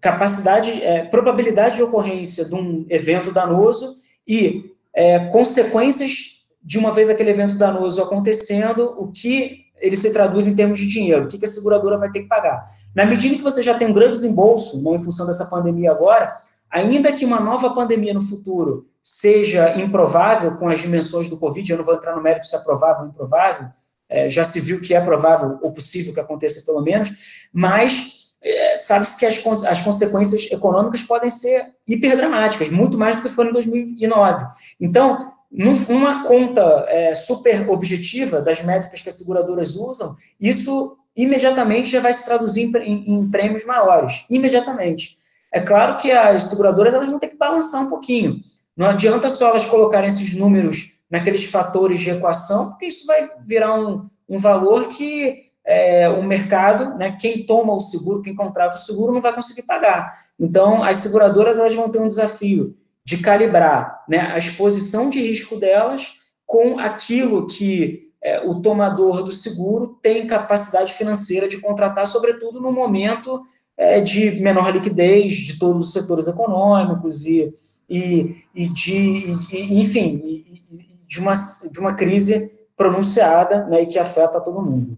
capacidade, 0.00 0.82
é, 0.82 1.04
probabilidade 1.06 1.76
de 1.76 1.82
ocorrência 1.82 2.44
de 2.44 2.54
um 2.54 2.86
evento 2.90 3.32
danoso 3.32 3.96
e 4.28 4.70
é, 4.94 5.18
consequências 5.26 6.46
de 6.62 6.78
uma 6.78 6.92
vez 6.92 7.08
aquele 7.08 7.30
evento 7.30 7.56
danoso 7.56 8.02
acontecendo, 8.02 8.94
o 8.98 9.10
que 9.10 9.64
ele 9.78 9.96
se 9.96 10.12
traduz 10.12 10.46
em 10.46 10.54
termos 10.54 10.78
de 10.78 10.86
dinheiro, 10.86 11.24
o 11.24 11.28
que 11.28 11.42
a 11.42 11.48
seguradora 11.48 11.96
vai 11.96 12.10
ter 12.10 12.20
que 12.20 12.28
pagar. 12.28 12.64
Na 12.94 13.06
medida 13.06 13.34
que 13.34 13.42
você 13.42 13.62
já 13.62 13.74
tem 13.74 13.88
um 13.88 13.94
grande 13.94 14.12
desembolso, 14.12 14.82
né, 14.82 14.96
em 14.96 15.02
função 15.02 15.26
dessa 15.26 15.46
pandemia 15.46 15.90
agora, 15.90 16.34
ainda 16.70 17.12
que 17.12 17.24
uma 17.24 17.40
nova 17.40 17.70
pandemia 17.70 18.12
no 18.12 18.20
futuro 18.20 18.89
seja 19.02 19.78
improvável 19.78 20.56
com 20.56 20.68
as 20.68 20.80
dimensões 20.80 21.28
do 21.28 21.38
Covid, 21.38 21.70
eu 21.70 21.78
não 21.78 21.84
vou 21.84 21.94
entrar 21.94 22.14
no 22.14 22.22
mérito 22.22 22.46
se 22.46 22.56
é 22.56 22.58
provável 22.60 23.04
ou 23.04 23.08
improvável, 23.08 23.68
é, 24.08 24.28
já 24.28 24.44
se 24.44 24.60
viu 24.60 24.80
que 24.80 24.94
é 24.94 25.00
provável 25.00 25.58
ou 25.62 25.72
possível 25.72 26.12
que 26.12 26.20
aconteça 26.20 26.64
pelo 26.66 26.82
menos, 26.82 27.10
mas 27.52 28.20
é, 28.42 28.76
sabe-se 28.76 29.18
que 29.18 29.26
as, 29.26 29.64
as 29.64 29.80
consequências 29.80 30.50
econômicas 30.50 31.02
podem 31.02 31.30
ser 31.30 31.66
hiperdramáticas, 31.86 32.70
muito 32.70 32.98
mais 32.98 33.16
do 33.16 33.22
que 33.22 33.28
foram 33.28 33.50
em 33.50 33.54
2009. 33.54 34.46
Então, 34.80 35.32
numa 35.50 36.22
conta 36.24 36.84
é, 36.88 37.14
super 37.14 37.68
objetiva 37.68 38.40
das 38.40 38.62
métricas 38.62 39.02
que 39.02 39.08
as 39.08 39.16
seguradoras 39.16 39.74
usam, 39.74 40.16
isso 40.40 40.96
imediatamente 41.14 41.90
já 41.90 42.00
vai 42.00 42.12
se 42.12 42.24
traduzir 42.24 42.74
em, 42.76 43.12
em, 43.12 43.30
prêmios 43.30 43.64
maiores, 43.64 44.24
imediatamente. 44.30 45.18
É 45.52 45.60
claro 45.60 45.96
que 45.96 46.10
as 46.12 46.44
seguradoras 46.44 46.94
elas 46.94 47.10
vão 47.10 47.18
ter 47.18 47.28
que 47.28 47.36
balançar 47.36 47.82
um 47.82 47.90
pouquinho. 47.90 48.36
Não 48.76 48.86
adianta 48.86 49.28
só 49.28 49.50
elas 49.50 49.64
colocarem 49.64 50.08
esses 50.08 50.34
números 50.34 50.98
naqueles 51.10 51.44
fatores 51.44 52.00
de 52.00 52.10
equação, 52.10 52.70
porque 52.70 52.86
isso 52.86 53.06
vai 53.06 53.28
virar 53.44 53.74
um, 53.74 54.08
um 54.28 54.38
valor 54.38 54.86
que 54.88 55.50
é, 55.64 56.08
o 56.08 56.22
mercado, 56.22 56.96
né, 56.96 57.16
quem 57.20 57.44
toma 57.44 57.74
o 57.74 57.80
seguro, 57.80 58.22
quem 58.22 58.34
contrata 58.34 58.76
o 58.76 58.80
seguro, 58.80 59.12
não 59.12 59.20
vai 59.20 59.34
conseguir 59.34 59.62
pagar. 59.62 60.12
Então, 60.38 60.82
as 60.82 60.98
seguradoras 60.98 61.58
elas 61.58 61.74
vão 61.74 61.90
ter 61.90 62.00
um 62.00 62.08
desafio 62.08 62.76
de 63.04 63.18
calibrar 63.18 64.04
né, 64.08 64.20
a 64.32 64.38
exposição 64.38 65.10
de 65.10 65.20
risco 65.20 65.56
delas 65.56 66.14
com 66.46 66.78
aquilo 66.78 67.46
que 67.46 68.10
é, 68.22 68.40
o 68.40 68.60
tomador 68.60 69.22
do 69.22 69.32
seguro 69.32 69.98
tem 70.02 70.26
capacidade 70.26 70.92
financeira 70.92 71.48
de 71.48 71.58
contratar, 71.58 72.06
sobretudo 72.06 72.60
no 72.60 72.72
momento 72.72 73.42
é, 73.76 74.00
de 74.00 74.40
menor 74.42 74.70
liquidez 74.70 75.34
de 75.34 75.58
todos 75.58 75.86
os 75.86 75.92
setores 75.92 76.28
econômicos 76.28 77.24
e, 77.24 77.50
e, 77.90 78.46
e 78.54 78.68
de, 78.68 79.32
e, 79.52 79.80
enfim, 79.80 80.64
de, 81.06 81.18
uma, 81.18 81.32
de 81.34 81.80
uma 81.80 81.94
crise 81.94 82.56
pronunciada 82.76 83.66
né, 83.66 83.82
e 83.82 83.86
que 83.86 83.98
afeta 83.98 84.40
todo 84.40 84.62
mundo. 84.62 84.96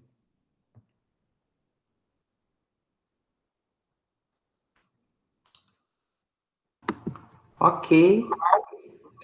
Ok. 7.58 8.28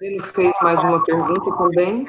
Ele 0.01 0.23
fez 0.23 0.57
mais 0.62 0.81
uma 0.81 1.05
pergunta 1.05 1.57
também. 1.57 2.07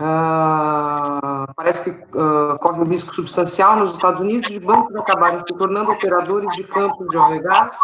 Uh, 0.00 1.52
parece 1.56 1.82
que 1.82 1.90
uh, 1.90 2.56
corre 2.60 2.80
um 2.80 2.84
risco 2.84 3.12
substancial 3.12 3.76
nos 3.76 3.92
Estados 3.92 4.20
Unidos 4.20 4.48
de 4.48 4.60
bancos 4.60 4.94
acabarem 4.94 5.40
se 5.40 5.46
tornando 5.46 5.90
operadores 5.90 6.48
de 6.54 6.62
campos 6.62 7.08
de 7.08 7.16
óleo 7.16 7.36
e 7.36 7.42
gás 7.42 7.76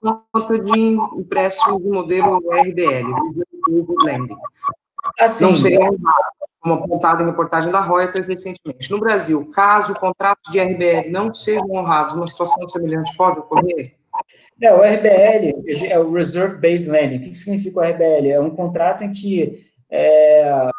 por 0.00 0.22
conta 0.32 0.58
de 0.58 0.80
empréstimos 1.18 1.82
do 1.82 1.92
modelo 1.92 2.38
RBL, 2.38 3.06
Lending. 4.02 4.36
Assim, 5.20 5.44
Não 5.44 5.56
seria 5.56 5.90
como 6.60 6.74
apontado 6.74 7.22
em 7.22 7.26
reportagem 7.26 7.70
da 7.70 7.80
Reuters 7.80 8.28
recentemente. 8.28 8.90
No 8.90 8.98
Brasil, 8.98 9.50
caso 9.50 9.94
contratos 9.94 10.50
de 10.50 10.60
RBL 10.60 11.10
não 11.10 11.34
sejam 11.34 11.68
honrados, 11.70 12.14
uma 12.14 12.26
situação 12.26 12.66
semelhante 12.68 13.14
pode 13.16 13.40
ocorrer? 13.40 13.94
É, 14.62 14.72
o 14.72 14.80
RBL 14.80 15.86
é 15.86 15.98
o 15.98 16.12
Reserve 16.12 16.60
Based 16.60 16.88
Lending. 16.88 17.16
O 17.18 17.20
que 17.22 17.34
significa 17.34 17.80
o 17.80 17.82
RBL? 17.82 18.30
É 18.30 18.40
um 18.40 18.50
contrato 18.50 19.02
em 19.02 19.10
que 19.10 19.66
é, 19.90 20.70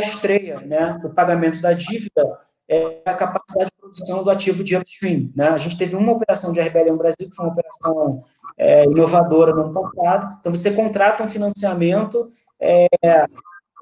estreia 0.00 0.60
né, 0.60 1.00
o 1.04 1.10
pagamento 1.10 1.60
da 1.60 1.72
dívida 1.72 2.38
é 2.68 3.02
a 3.04 3.14
capacidade 3.14 3.70
de 3.70 3.76
produção 3.78 4.24
do 4.24 4.30
ativo 4.30 4.64
de 4.64 4.76
upstream. 4.76 5.30
Né? 5.34 5.48
A 5.48 5.58
gente 5.58 5.76
teve 5.76 5.96
uma 5.96 6.12
operação 6.12 6.52
de 6.52 6.60
RBL 6.60 6.90
no 6.90 6.98
Brasil, 6.98 7.28
que 7.28 7.36
foi 7.36 7.44
uma 7.44 7.52
operação 7.52 8.22
é, 8.56 8.84
inovadora 8.84 9.52
no 9.52 9.62
ano 9.62 9.72
passado. 9.72 10.36
Então, 10.40 10.54
você 10.54 10.70
contrata 10.72 11.22
um 11.22 11.28
financiamento 11.28 12.30
é, 12.60 12.86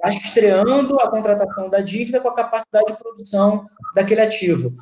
estreando 0.06 0.98
a 1.00 1.08
contratação 1.08 1.70
da 1.70 1.80
dívida 1.80 2.20
com 2.20 2.28
a 2.28 2.34
capacidade 2.34 2.86
de 2.86 2.98
produção 2.98 3.66
daquele 3.94 4.20
ativo. 4.20 4.74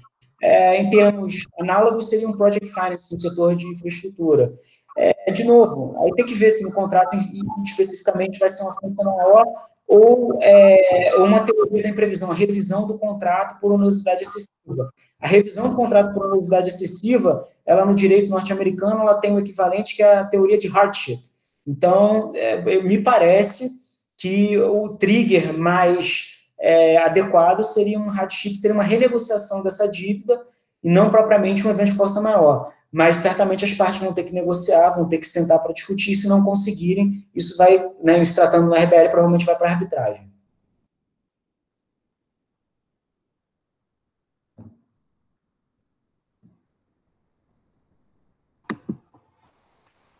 É, 0.42 0.80
em 0.80 0.88
termos 0.88 1.44
análogos, 1.58 2.08
seria 2.08 2.28
um 2.28 2.36
project 2.36 2.66
finance 2.72 3.12
no 3.12 3.20
setor 3.20 3.54
de 3.54 3.68
infraestrutura. 3.68 4.54
É, 4.96 5.30
de 5.30 5.44
novo, 5.44 5.96
aí 6.02 6.10
tem 6.14 6.26
que 6.26 6.34
ver 6.34 6.50
se 6.50 6.64
no 6.64 6.72
contrato 6.72 7.16
especificamente 7.62 8.38
vai 8.38 8.48
ser 8.48 8.62
uma 8.62 8.74
função 8.74 9.16
maior 9.16 9.44
ou, 9.90 10.38
é, 10.40 11.16
uma 11.16 11.40
teoria 11.40 11.82
da 11.82 11.88
imprevisão, 11.88 12.30
a 12.30 12.34
revisão 12.34 12.86
do 12.86 12.96
contrato 12.96 13.60
por 13.60 13.72
onerosidade 13.72 14.22
excessiva. 14.22 14.88
A 15.20 15.26
revisão 15.26 15.68
do 15.68 15.74
contrato 15.74 16.14
por 16.14 16.26
onerosidade 16.26 16.68
excessiva, 16.68 17.44
ela 17.66 17.84
no 17.84 17.92
direito 17.92 18.30
norte-americano, 18.30 19.00
ela 19.00 19.14
tem 19.14 19.32
o 19.32 19.34
um 19.34 19.38
equivalente 19.40 19.96
que 19.96 20.02
é 20.02 20.18
a 20.18 20.24
teoria 20.24 20.56
de 20.56 20.68
hardship. 20.68 21.18
Então, 21.66 22.30
é, 22.36 22.80
me 22.82 23.02
parece 23.02 23.68
que 24.16 24.56
o 24.58 24.90
trigger 24.90 25.58
mais 25.58 26.44
é, 26.56 26.96
adequado 26.98 27.64
seria 27.64 27.98
um 27.98 28.06
hardship, 28.06 28.54
seria 28.54 28.76
uma 28.76 28.84
renegociação 28.84 29.60
dessa 29.60 29.88
dívida 29.88 30.40
e 30.84 30.88
não 30.88 31.10
propriamente 31.10 31.66
um 31.66 31.70
evento 31.70 31.90
de 31.90 31.96
força 31.96 32.20
maior. 32.20 32.72
Mas 32.92 33.16
certamente 33.16 33.64
as 33.64 33.72
partes 33.72 34.00
vão 34.00 34.12
ter 34.12 34.24
que 34.24 34.32
negociar, 34.32 34.90
vão 34.90 35.08
ter 35.08 35.18
que 35.18 35.26
sentar 35.26 35.60
para 35.60 35.72
discutir, 35.72 36.14
se 36.14 36.28
não 36.28 36.44
conseguirem, 36.44 37.24
isso 37.34 37.56
vai, 37.56 37.78
né, 38.02 38.22
se 38.24 38.34
tratando 38.34 38.68
do 38.68 38.74
RBL, 38.74 39.10
provavelmente 39.10 39.46
vai 39.46 39.56
para 39.56 39.68
a 39.68 39.72
arbitragem. 39.72 40.30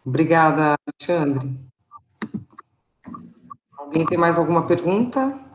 Obrigada, 0.05 0.75
Alexandre. 0.87 1.57
Alguém 3.77 4.07
tem 4.07 4.19
mais 4.19 4.39
alguma 4.39 4.67
pergunta? 4.67 5.50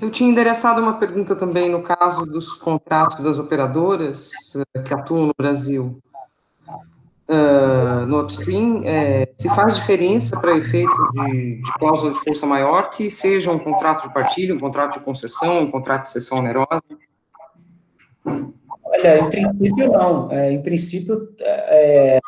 Eu 0.00 0.10
tinha 0.10 0.30
endereçado 0.30 0.80
uma 0.80 0.98
pergunta 0.98 1.36
também 1.36 1.68
no 1.68 1.82
caso 1.82 2.24
dos 2.24 2.52
contratos 2.54 3.20
das 3.20 3.38
operadoras 3.38 4.32
eh, 4.74 4.82
que 4.82 4.94
atuam 4.94 5.26
no 5.26 5.34
Brasil. 5.36 6.00
uh, 7.28 8.06
no 8.06 8.20
upstream, 8.20 8.82
é, 8.84 9.28
se 9.34 9.48
faz 9.50 9.76
diferença 9.76 10.40
para 10.40 10.56
efeito 10.56 10.90
de, 11.12 11.62
de, 11.62 11.72
cláusula 11.78 12.12
de 12.12 12.18
força 12.18 12.44
maior 12.44 12.90
que 12.90 13.08
seja 13.08 13.52
um 13.52 13.58
contrato 13.58 14.08
de 14.08 14.14
partilha, 14.14 14.54
um 14.54 14.58
contrato 14.58 14.98
de 14.98 15.04
concessão, 15.04 15.60
um 15.60 15.70
contrato 15.70 16.04
de 16.04 16.10
cessão 16.10 16.38
onerosa? 16.38 16.82
Olha, 18.24 19.20
em 19.20 19.30
princípio 19.30 19.92
não. 19.92 20.32
É, 20.32 20.50
em 20.50 20.62
princípio, 20.62 21.28
é, 21.40 22.18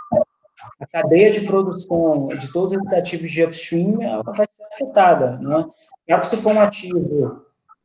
a 0.80 0.86
cadeia 0.86 1.30
de 1.30 1.40
produção 1.40 2.28
de 2.28 2.52
todos 2.52 2.72
os 2.72 2.92
ativos 2.92 3.30
de 3.30 3.44
upstream 3.44 4.00
ela 4.02 4.22
vai 4.22 4.46
ser 4.46 4.62
afetada. 4.72 5.38
Né? 5.38 5.66
Claro 6.06 6.20
que 6.20 6.28
se 6.28 6.36
for 6.36 6.52
um 6.52 6.60
ativo 6.60 7.44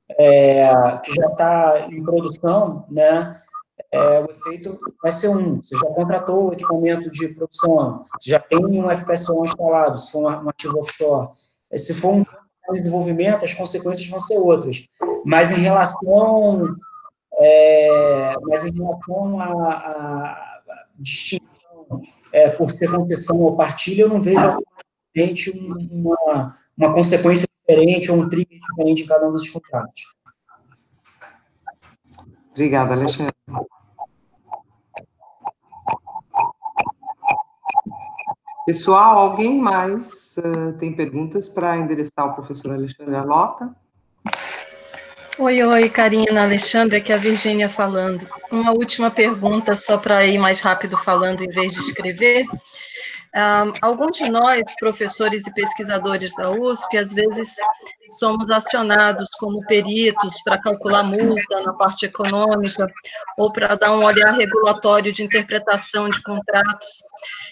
é, 0.10 0.70
que 1.04 1.14
já 1.14 1.28
está 1.28 1.88
em 1.90 2.04
produção, 2.04 2.86
né, 2.90 3.40
é, 3.92 4.20
o 4.20 4.32
efeito 4.32 4.78
vai 5.02 5.12
ser 5.12 5.30
um. 5.30 5.62
Você 5.62 5.78
já 5.78 5.88
contratou 5.88 6.50
o 6.50 6.54
equipamento 6.54 7.10
de 7.10 7.28
produção, 7.30 8.04
você 8.20 8.30
já 8.30 8.40
tem 8.40 8.58
um 8.66 8.90
FPSO 8.90 9.46
instalado, 9.46 10.00
se 10.00 10.12
for 10.12 10.44
um 10.44 10.50
ativo 10.50 10.80
offshore. 10.80 11.30
Se 11.76 11.94
for 11.94 12.14
um 12.14 12.24
desenvolvimento, 12.74 13.46
as 13.46 13.54
consequências 13.54 14.08
vão 14.08 14.20
ser 14.20 14.38
outras. 14.38 14.86
Mas 15.26 15.52
em 15.52 15.62
relação, 15.62 16.76
é, 17.40 18.34
mas 18.42 18.66
em 18.66 18.74
relação 18.74 19.40
à 19.42 20.62
distinção 20.98 22.02
é, 22.32 22.50
por 22.50 22.70
ser 22.70 22.92
concessão 22.92 23.40
ou 23.40 23.56
partilha, 23.56 24.04
eu 24.04 24.10
não 24.10 24.20
vejo 24.20 24.40
automaticamente 24.40 25.52
uma, 25.92 26.56
uma 26.78 26.94
consequência 26.94 27.47
diferente 27.68 28.10
ou 28.11 28.19
um 28.19 28.30
trigger 28.30 28.60
diferente 28.60 29.03
em 29.03 29.06
cada 29.06 29.27
um 29.27 29.31
dos 29.31 29.49
contratos. 29.49 30.15
Obrigada, 32.52 32.94
Alexandre. 32.94 33.34
Pessoal, 38.65 39.18
alguém 39.18 39.60
mais 39.60 40.35
uh, 40.38 40.73
tem 40.77 40.94
perguntas 40.94 41.48
para 41.48 41.77
endereçar 41.77 42.26
ao 42.26 42.34
professor 42.34 42.73
Alexandre 42.73 43.15
Alota? 43.15 43.73
Oi, 45.39 45.64
oi, 45.64 45.89
Karina, 45.89 46.44
Alexandre, 46.44 46.98
aqui 46.98 47.11
é 47.11 47.15
a 47.15 47.19
Virgínia 47.19 47.69
falando. 47.69 48.27
Uma 48.52 48.72
última 48.72 49.11
pergunta, 49.11 49.76
só 49.76 49.98
para 49.98 50.26
ir 50.26 50.38
mais 50.38 50.60
rápido 50.60 50.98
falando 50.98 51.41
em 51.44 51.49
vez 51.49 51.72
de 51.74 51.80
escrever. 51.80 52.45
Um, 53.36 53.74
alguns 53.82 54.18
de 54.18 54.30
nós, 54.30 54.64
professores 54.80 55.45
e 55.45 55.53
pesquisadores 55.53 56.34
da 56.34 56.49
USP, 56.49 56.98
às 56.98 57.14
vezes 57.14 57.56
somos 58.10 58.49
acionados 58.49 59.28
como 59.38 59.64
peritos 59.68 60.41
para 60.44 60.60
calcular 60.60 61.03
multa 61.03 61.61
na 61.64 61.74
parte 61.74 62.06
econômica 62.06 62.88
ou 63.38 63.52
para 63.52 63.76
dar 63.76 63.91
um 63.91 64.03
olhar 64.03 64.32
regulatório 64.32 65.11
de 65.11 65.24
interpretação 65.24 66.10
de 66.10 66.22
contratos. 66.24 67.03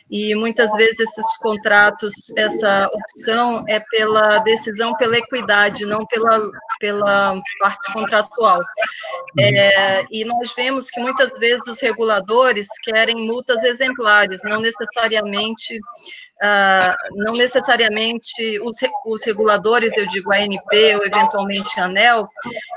E 0.09 0.33
muitas 0.33 0.71
vezes 0.73 0.99
esses 0.99 1.37
contratos, 1.37 2.13
essa 2.37 2.89
opção 2.91 3.63
é 3.67 3.79
pela 3.79 4.39
decisão 4.39 4.93
pela 4.93 5.17
equidade, 5.17 5.85
não 5.85 6.05
pela, 6.05 6.39
pela 6.79 7.41
parte 7.59 7.93
contratual. 7.93 8.61
É, 9.37 10.05
e 10.09 10.23
nós 10.25 10.53
vemos 10.55 10.84
que 10.89 10.99
muitas 10.99 11.37
vezes 11.39 11.65
os 11.67 11.81
reguladores 11.81 12.67
querem 12.83 13.27
multas 13.27 13.63
exemplares, 13.63 14.41
não 14.43 14.59
necessariamente 14.61 15.79
uh, 16.43 17.15
não 17.15 17.33
necessariamente 17.33 18.59
os, 18.59 18.77
os, 19.05 19.23
reguladores, 19.25 19.95
eu 19.97 20.07
digo 20.07 20.33
a 20.33 20.37
ANP 20.37 20.95
ou 20.95 21.05
eventualmente 21.05 21.79
ANEL, 21.79 22.27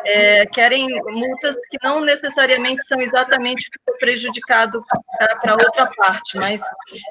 é, 0.07 0.47
querem 0.47 0.87
multas 1.07 1.57
que 1.71 1.79
não 1.83 2.01
necessariamente 2.01 2.83
são 2.85 3.01
exatamente 3.01 3.69
o 3.89 3.99
prejudicado 3.99 4.83
para 5.41 5.55
outra 5.55 5.87
parte, 5.97 6.37
mas 6.37 6.63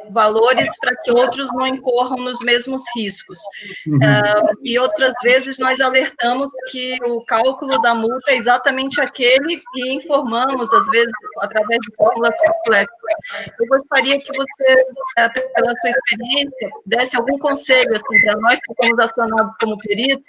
valores 0.09 0.69
para 0.79 0.95
que 1.03 1.11
outros 1.11 1.51
não 1.53 1.67
incorram 1.67 2.17
nos 2.17 2.39
mesmos 2.39 2.83
riscos. 2.95 3.39
Uhum. 3.85 3.97
Uh, 3.97 4.57
e 4.63 4.79
outras 4.79 5.13
vezes 5.21 5.57
nós 5.59 5.81
alertamos 5.81 6.51
que 6.71 6.97
o 7.05 7.23
cálculo 7.25 7.81
da 7.81 7.93
multa 7.93 8.31
é 8.31 8.35
exatamente 8.35 9.01
aquele 9.01 9.59
e 9.75 9.93
informamos, 9.93 10.73
às 10.73 10.87
vezes, 10.87 11.11
através 11.39 11.79
de 11.81 11.95
fórmulas 11.95 12.35
complexas. 12.39 12.97
Eu 13.59 13.67
gostaria 13.67 14.19
que 14.19 14.31
você, 14.35 14.85
é, 15.17 15.29
pela 15.29 15.73
sua 15.79 15.89
experiência, 15.89 16.36
experiência, 16.37 16.69
desse 16.85 17.17
algum 17.17 17.37
conselho 17.37 17.95
assim, 17.95 18.21
para 18.21 18.39
nós 18.39 18.59
que 18.59 18.73
fomos 18.75 18.99
acionados 18.99 19.55
como 19.59 19.77
peritos, 19.77 20.27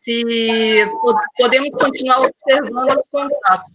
se 0.00 0.86
podemos 1.36 1.70
continuar 1.70 2.20
observando 2.20 2.98
os 2.98 3.08
contratos. 3.10 3.72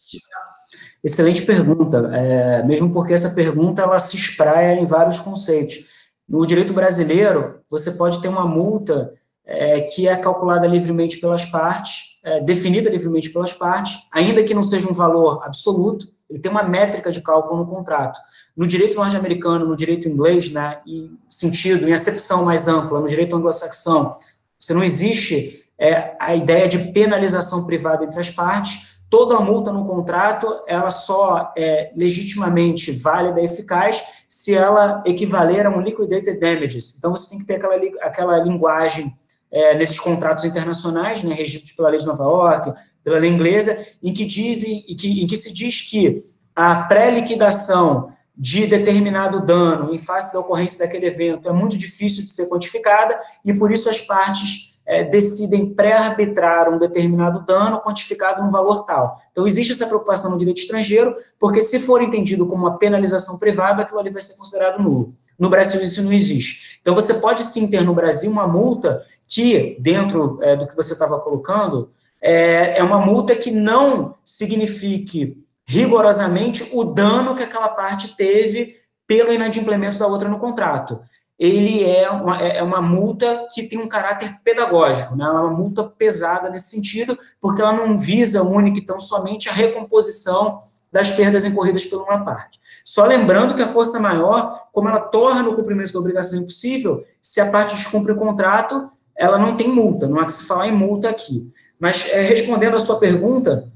Excelente 1.03 1.43
pergunta, 1.43 2.11
é, 2.13 2.63
mesmo 2.63 2.91
porque 2.91 3.13
essa 3.13 3.33
pergunta 3.33 3.81
ela 3.81 3.99
se 3.99 4.17
espraia 4.17 4.79
em 4.79 4.85
vários 4.85 5.19
conceitos. 5.19 5.85
No 6.27 6.45
direito 6.45 6.73
brasileiro, 6.73 7.61
você 7.69 7.91
pode 7.91 8.21
ter 8.21 8.27
uma 8.27 8.45
multa 8.45 9.13
é, 9.45 9.81
que 9.81 10.07
é 10.07 10.17
calculada 10.17 10.67
livremente 10.67 11.17
pelas 11.17 11.45
partes, 11.45 12.19
é, 12.23 12.41
definida 12.41 12.89
livremente 12.89 13.29
pelas 13.29 13.53
partes, 13.53 13.99
ainda 14.11 14.43
que 14.43 14.53
não 14.53 14.63
seja 14.63 14.89
um 14.89 14.93
valor 14.93 15.41
absoluto, 15.45 16.07
ele 16.29 16.39
tem 16.39 16.51
uma 16.51 16.63
métrica 16.63 17.11
de 17.11 17.21
cálculo 17.21 17.57
no 17.57 17.67
contrato. 17.67 18.19
No 18.55 18.67
direito 18.67 18.97
norte-americano, 18.97 19.65
no 19.65 19.75
direito 19.75 20.09
inglês, 20.09 20.51
né, 20.51 20.79
em 20.85 21.17
sentido, 21.29 21.87
em 21.87 21.93
acepção 21.93 22.43
mais 22.43 22.67
ampla, 22.67 22.99
no 22.99 23.07
direito 23.07 23.35
anglo-saxão, 23.35 24.15
você 24.59 24.73
não 24.73 24.83
existe 24.83 25.63
é, 25.79 26.15
a 26.19 26.35
ideia 26.35 26.67
de 26.67 26.79
penalização 26.91 27.65
privada 27.65 28.03
entre 28.03 28.19
as 28.19 28.29
partes. 28.29 28.97
Toda 29.09 29.39
multa 29.39 29.71
no 29.71 29.85
contrato, 29.85 30.47
ela 30.67 30.91
só 30.91 31.53
é 31.57 31.91
legitimamente 31.95 32.91
válida 32.91 33.39
e 33.39 33.45
eficaz 33.45 34.03
se 34.27 34.53
ela 34.53 35.01
equivaler 35.05 35.65
a 35.65 35.69
um 35.69 35.79
liquidated 35.79 36.37
damages. 36.39 36.97
Então, 36.97 37.15
você 37.15 37.29
tem 37.29 37.39
que 37.39 37.45
ter 37.45 37.55
aquela, 37.55 37.75
aquela 38.01 38.37
linguagem 38.39 39.15
é, 39.49 39.75
nesses 39.75 39.99
contratos 39.99 40.43
internacionais, 40.43 41.23
né, 41.23 41.33
regidos 41.33 41.71
pela 41.71 41.89
lei 41.89 41.99
de 41.99 42.05
Nova 42.05 42.23
York, 42.23 42.73
pela 43.07 43.19
lei 43.19 43.29
inglesa, 43.29 43.87
em 44.03 44.13
que, 44.13 44.25
dizem, 44.25 44.83
em 44.85 44.93
que, 44.93 45.23
em 45.23 45.25
que 45.25 45.37
se 45.37 45.53
diz 45.53 45.79
que 45.79 46.21
a 46.53 46.75
pré-liquidação 46.75 48.11
de 48.35 48.67
determinado 48.67 49.45
dano 49.45 49.95
em 49.95 49.97
face 49.97 50.33
da 50.33 50.41
ocorrência 50.41 50.85
daquele 50.85 51.05
evento 51.05 51.47
é 51.47 51.53
muito 51.53 51.77
difícil 51.77 52.25
de 52.25 52.29
ser 52.29 52.49
quantificada 52.49 53.17
e 53.45 53.53
por 53.53 53.71
isso 53.71 53.89
as 53.89 54.01
partes 54.01 54.77
é, 54.85 55.05
decidem 55.05 55.73
pré-arbitrar 55.73 56.69
um 56.69 56.77
determinado 56.77 57.45
dano 57.45 57.79
quantificado 57.79 58.43
num 58.43 58.49
valor 58.49 58.83
tal. 58.83 59.17
Então, 59.31 59.47
existe 59.47 59.71
essa 59.71 59.87
preocupação 59.87 60.31
no 60.31 60.37
direito 60.37 60.59
estrangeiro, 60.59 61.15
porque 61.39 61.61
se 61.61 61.79
for 61.79 62.01
entendido 62.01 62.45
como 62.45 62.67
uma 62.67 62.77
penalização 62.77 63.39
privada, 63.39 63.83
aquilo 63.83 64.01
ali 64.01 64.09
vai 64.09 64.21
ser 64.21 64.37
considerado 64.37 64.83
nulo. 64.83 65.15
No 65.39 65.49
Brasil, 65.49 65.81
isso 65.81 66.03
não 66.03 66.11
existe. 66.11 66.77
Então, 66.81 66.93
você 66.93 67.13
pode 67.13 67.41
sim 67.43 67.69
ter 67.69 67.85
no 67.85 67.93
Brasil 67.93 68.29
uma 68.29 68.49
multa 68.49 69.01
que, 69.25 69.77
dentro 69.79 70.39
é, 70.41 70.57
do 70.57 70.67
que 70.67 70.75
você 70.75 70.91
estava 70.91 71.17
colocando, 71.21 71.89
é, 72.21 72.79
é 72.79 72.83
uma 72.83 72.99
multa 72.99 73.35
que 73.35 73.51
não 73.51 74.15
signifique 74.23 75.47
rigorosamente 75.65 76.69
o 76.73 76.83
dano 76.83 77.35
que 77.35 77.43
aquela 77.43 77.69
parte 77.69 78.15
teve 78.15 78.75
pelo 79.05 79.33
inadimplemento 79.33 79.99
da 79.99 80.07
outra 80.07 80.29
no 80.29 80.39
contrato. 80.39 80.99
Ele 81.37 81.83
é 81.83 82.09
uma, 82.09 82.41
é, 82.41 82.57
é 82.57 82.63
uma 82.63 82.81
multa 82.81 83.45
que 83.53 83.63
tem 83.63 83.77
um 83.77 83.87
caráter 83.87 84.39
pedagógico, 84.43 85.15
né? 85.15 85.25
é 85.25 85.29
uma 85.29 85.51
multa 85.51 85.83
pesada 85.83 86.49
nesse 86.49 86.71
sentido, 86.71 87.17
porque 87.39 87.61
ela 87.61 87.73
não 87.73 87.97
visa 87.97 88.41
única 88.41 88.79
e 88.79 88.85
tão 88.85 88.99
somente 88.99 89.47
a 89.47 89.53
recomposição 89.53 90.59
das 90.91 91.11
perdas 91.11 91.45
incorridas 91.45 91.85
por 91.85 92.01
uma 92.01 92.23
parte. 92.23 92.59
Só 92.83 93.05
lembrando 93.05 93.53
que 93.53 93.61
a 93.61 93.67
força 93.67 93.99
maior, 93.99 94.67
como 94.71 94.87
ela 94.87 95.01
torna 95.01 95.49
o 95.49 95.55
cumprimento 95.55 95.93
da 95.93 95.99
obrigação 95.99 96.39
impossível, 96.39 97.03
se 97.21 97.39
a 97.39 97.51
parte 97.51 97.75
descumpre 97.75 98.13
o 98.13 98.15
contrato, 98.15 98.89
ela 99.15 99.37
não 99.37 99.57
tem 99.57 99.67
multa, 99.67 100.07
não 100.07 100.19
há 100.19 100.25
que 100.25 100.33
se 100.33 100.45
falar 100.45 100.67
em 100.67 100.71
multa 100.71 101.09
aqui. 101.09 101.51
Mas, 101.79 102.07
é, 102.09 102.21
respondendo 102.21 102.75
à 102.75 102.79
sua 102.79 102.99
pergunta, 102.99 103.71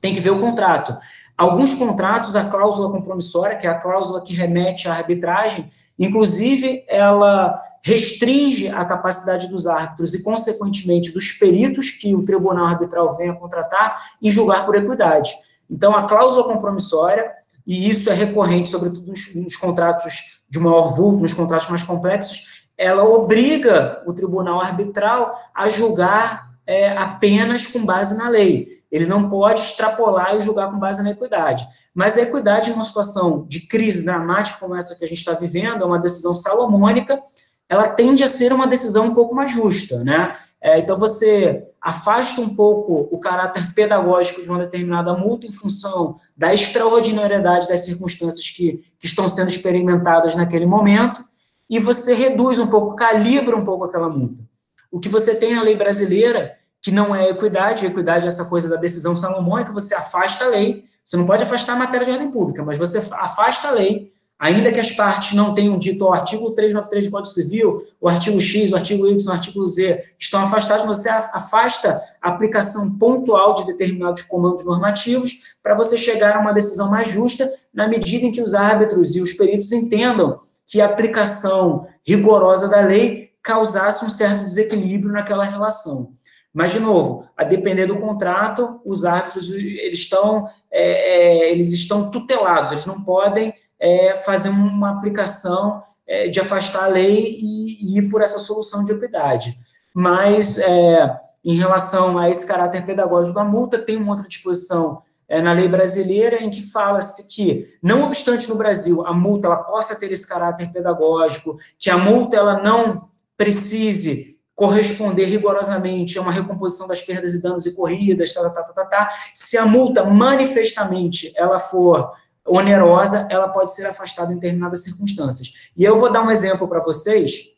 tem 0.00 0.14
que 0.14 0.20
ver 0.20 0.30
o 0.30 0.40
contrato. 0.40 0.96
Alguns 1.36 1.74
contratos, 1.74 2.36
a 2.36 2.44
cláusula 2.44 2.90
compromissória, 2.90 3.56
que 3.56 3.66
é 3.66 3.70
a 3.70 3.78
cláusula 3.78 4.22
que 4.22 4.34
remete 4.34 4.88
à 4.88 4.92
arbitragem, 4.92 5.70
inclusive, 5.98 6.84
ela 6.88 7.60
restringe 7.84 8.68
a 8.68 8.84
capacidade 8.84 9.48
dos 9.48 9.66
árbitros 9.66 10.14
e, 10.14 10.22
consequentemente, 10.22 11.10
dos 11.10 11.32
peritos 11.32 11.90
que 11.90 12.14
o 12.14 12.24
tribunal 12.24 12.66
arbitral 12.66 13.16
venha 13.16 13.34
contratar 13.34 14.00
em 14.20 14.30
julgar 14.30 14.64
por 14.64 14.76
equidade. 14.76 15.32
Então, 15.68 15.96
a 15.96 16.04
cláusula 16.06 16.44
compromissória, 16.44 17.30
e 17.66 17.88
isso 17.88 18.10
é 18.10 18.14
recorrente, 18.14 18.68
sobretudo 18.68 19.06
nos, 19.06 19.34
nos 19.34 19.56
contratos 19.56 20.42
de 20.48 20.58
maior 20.58 20.94
vulto, 20.94 21.22
nos 21.22 21.34
contratos 21.34 21.68
mais 21.68 21.82
complexos, 21.82 22.66
ela 22.76 23.04
obriga 23.04 24.02
o 24.06 24.12
tribunal 24.12 24.60
arbitral 24.60 25.34
a 25.54 25.68
julgar 25.68 26.51
é, 26.66 26.88
apenas 26.96 27.66
com 27.66 27.84
base 27.84 28.16
na 28.16 28.28
lei. 28.28 28.68
Ele 28.90 29.06
não 29.06 29.28
pode 29.28 29.60
extrapolar 29.60 30.36
e 30.36 30.40
julgar 30.40 30.70
com 30.70 30.78
base 30.78 31.02
na 31.02 31.10
equidade. 31.10 31.66
Mas 31.94 32.16
a 32.16 32.22
equidade, 32.22 32.70
numa 32.70 32.84
situação 32.84 33.46
de 33.48 33.66
crise 33.66 34.04
dramática 34.04 34.58
como 34.60 34.76
essa 34.76 34.96
que 34.96 35.04
a 35.04 35.08
gente 35.08 35.18
está 35.18 35.32
vivendo, 35.32 35.82
é 35.82 35.86
uma 35.86 35.98
decisão 35.98 36.34
salomônica, 36.34 37.20
ela 37.68 37.88
tende 37.88 38.22
a 38.22 38.28
ser 38.28 38.52
uma 38.52 38.66
decisão 38.66 39.06
um 39.06 39.14
pouco 39.14 39.34
mais 39.34 39.50
justa, 39.50 40.04
né? 40.04 40.36
É, 40.60 40.78
então, 40.78 40.96
você 40.96 41.66
afasta 41.80 42.40
um 42.40 42.54
pouco 42.54 43.08
o 43.10 43.18
caráter 43.18 43.74
pedagógico 43.74 44.42
de 44.42 44.48
uma 44.48 44.60
determinada 44.60 45.12
multa 45.14 45.46
em 45.46 45.50
função 45.50 46.20
da 46.36 46.54
extraordinariedade 46.54 47.66
das 47.66 47.84
circunstâncias 47.84 48.48
que, 48.50 48.80
que 49.00 49.06
estão 49.06 49.28
sendo 49.28 49.48
experimentadas 49.48 50.36
naquele 50.36 50.66
momento, 50.66 51.24
e 51.68 51.80
você 51.80 52.14
reduz 52.14 52.60
um 52.60 52.68
pouco, 52.68 52.94
calibra 52.94 53.56
um 53.56 53.64
pouco 53.64 53.84
aquela 53.84 54.08
multa. 54.08 54.44
O 54.92 55.00
que 55.00 55.08
você 55.08 55.34
tem 55.34 55.54
na 55.54 55.62
lei 55.62 55.74
brasileira, 55.74 56.54
que 56.82 56.90
não 56.90 57.16
é 57.16 57.30
equidade, 57.30 57.86
equidade 57.86 58.26
é 58.26 58.28
essa 58.28 58.44
coisa 58.44 58.68
da 58.68 58.76
decisão 58.76 59.16
salomônica, 59.16 59.72
você 59.72 59.94
afasta 59.94 60.44
a 60.44 60.48
lei, 60.48 60.84
você 61.02 61.16
não 61.16 61.26
pode 61.26 61.42
afastar 61.42 61.72
a 61.72 61.76
matéria 61.76 62.04
de 62.04 62.12
ordem 62.12 62.30
pública, 62.30 62.62
mas 62.62 62.76
você 62.76 62.98
afasta 63.12 63.68
a 63.68 63.70
lei, 63.70 64.12
ainda 64.38 64.70
que 64.70 64.78
as 64.78 64.92
partes 64.92 65.32
não 65.32 65.54
tenham 65.54 65.78
dito 65.78 66.04
o 66.04 66.12
artigo 66.12 66.50
393 66.50 67.06
do 67.06 67.10
Código 67.10 67.34
Civil, 67.34 67.78
o 67.98 68.06
artigo 68.06 68.38
X, 68.38 68.70
o 68.70 68.76
artigo 68.76 69.08
Y, 69.08 69.26
o 69.26 69.32
artigo 69.32 69.66
Z 69.66 70.04
estão 70.18 70.42
afastados, 70.42 70.84
você 70.84 71.08
afasta 71.08 72.02
a 72.20 72.28
aplicação 72.28 72.98
pontual 72.98 73.54
de 73.54 73.64
determinados 73.64 74.20
comandos 74.22 74.62
normativos 74.62 75.56
para 75.62 75.74
você 75.74 75.96
chegar 75.96 76.36
a 76.36 76.40
uma 76.40 76.52
decisão 76.52 76.90
mais 76.90 77.08
justa, 77.08 77.50
na 77.72 77.88
medida 77.88 78.26
em 78.26 78.32
que 78.32 78.42
os 78.42 78.52
árbitros 78.52 79.16
e 79.16 79.22
os 79.22 79.32
peritos 79.32 79.72
entendam 79.72 80.38
que 80.66 80.82
a 80.82 80.86
aplicação 80.86 81.86
rigorosa 82.04 82.68
da 82.68 82.80
lei 82.80 83.31
causasse 83.42 84.04
um 84.04 84.10
certo 84.10 84.44
desequilíbrio 84.44 85.12
naquela 85.12 85.44
relação. 85.44 86.10
Mas, 86.52 86.72
de 86.72 86.80
novo, 86.80 87.26
a 87.36 87.44
depender 87.44 87.86
do 87.86 87.96
contrato, 87.96 88.80
os 88.84 89.04
árbitros 89.04 89.50
eles 89.50 89.98
estão, 89.98 90.46
é, 90.70 91.46
é, 91.46 91.50
eles 91.50 91.72
estão 91.72 92.10
tutelados, 92.10 92.72
eles 92.72 92.86
não 92.86 93.02
podem 93.02 93.54
é, 93.80 94.14
fazer 94.16 94.50
uma 94.50 94.90
aplicação 94.90 95.82
é, 96.06 96.28
de 96.28 96.38
afastar 96.40 96.84
a 96.84 96.88
lei 96.88 97.38
e, 97.40 97.94
e, 97.94 97.98
ir 97.98 98.10
por 98.10 98.20
essa 98.20 98.38
solução 98.38 98.84
de 98.84 98.92
equidade. 98.92 99.58
Mas, 99.94 100.58
é, 100.58 101.18
em 101.44 101.54
relação 101.54 102.18
a 102.18 102.28
esse 102.28 102.46
caráter 102.46 102.84
pedagógico 102.84 103.34
da 103.34 103.44
multa, 103.44 103.78
tem 103.78 103.96
uma 103.96 104.12
outra 104.12 104.28
disposição 104.28 105.02
é, 105.26 105.40
na 105.40 105.54
lei 105.54 105.66
brasileira 105.66 106.42
em 106.42 106.50
que 106.50 106.60
fala-se 106.60 107.34
que, 107.34 107.66
não 107.82 108.04
obstante 108.04 108.48
no 108.48 108.54
Brasil 108.54 109.06
a 109.06 109.14
multa 109.14 109.46
ela 109.46 109.56
possa 109.56 109.98
ter 109.98 110.12
esse 110.12 110.28
caráter 110.28 110.70
pedagógico, 110.70 111.56
que 111.78 111.88
a 111.88 111.96
multa 111.96 112.36
ela 112.36 112.62
não 112.62 113.08
precise 113.36 114.38
corresponder 114.54 115.24
rigorosamente 115.24 116.18
a 116.18 116.22
uma 116.22 116.30
recomposição 116.30 116.86
das 116.86 117.02
perdas 117.02 117.34
e 117.34 117.42
danos 117.42 117.66
e 117.66 117.74
corridas, 117.74 118.32
tá, 118.32 118.48
tá, 118.48 118.62
tá, 118.62 118.72
tá, 118.72 118.84
tá. 118.84 119.10
se 119.34 119.56
a 119.56 119.66
multa 119.66 120.04
manifestamente 120.04 121.32
ela 121.34 121.58
for 121.58 122.12
onerosa, 122.44 123.28
ela 123.30 123.48
pode 123.48 123.74
ser 123.74 123.86
afastada 123.86 124.32
em 124.32 124.36
determinadas 124.36 124.84
circunstâncias. 124.84 125.70
E 125.76 125.84
eu 125.84 125.96
vou 125.96 126.12
dar 126.12 126.22
um 126.22 126.30
exemplo 126.30 126.68
para 126.68 126.80
vocês 126.80 127.50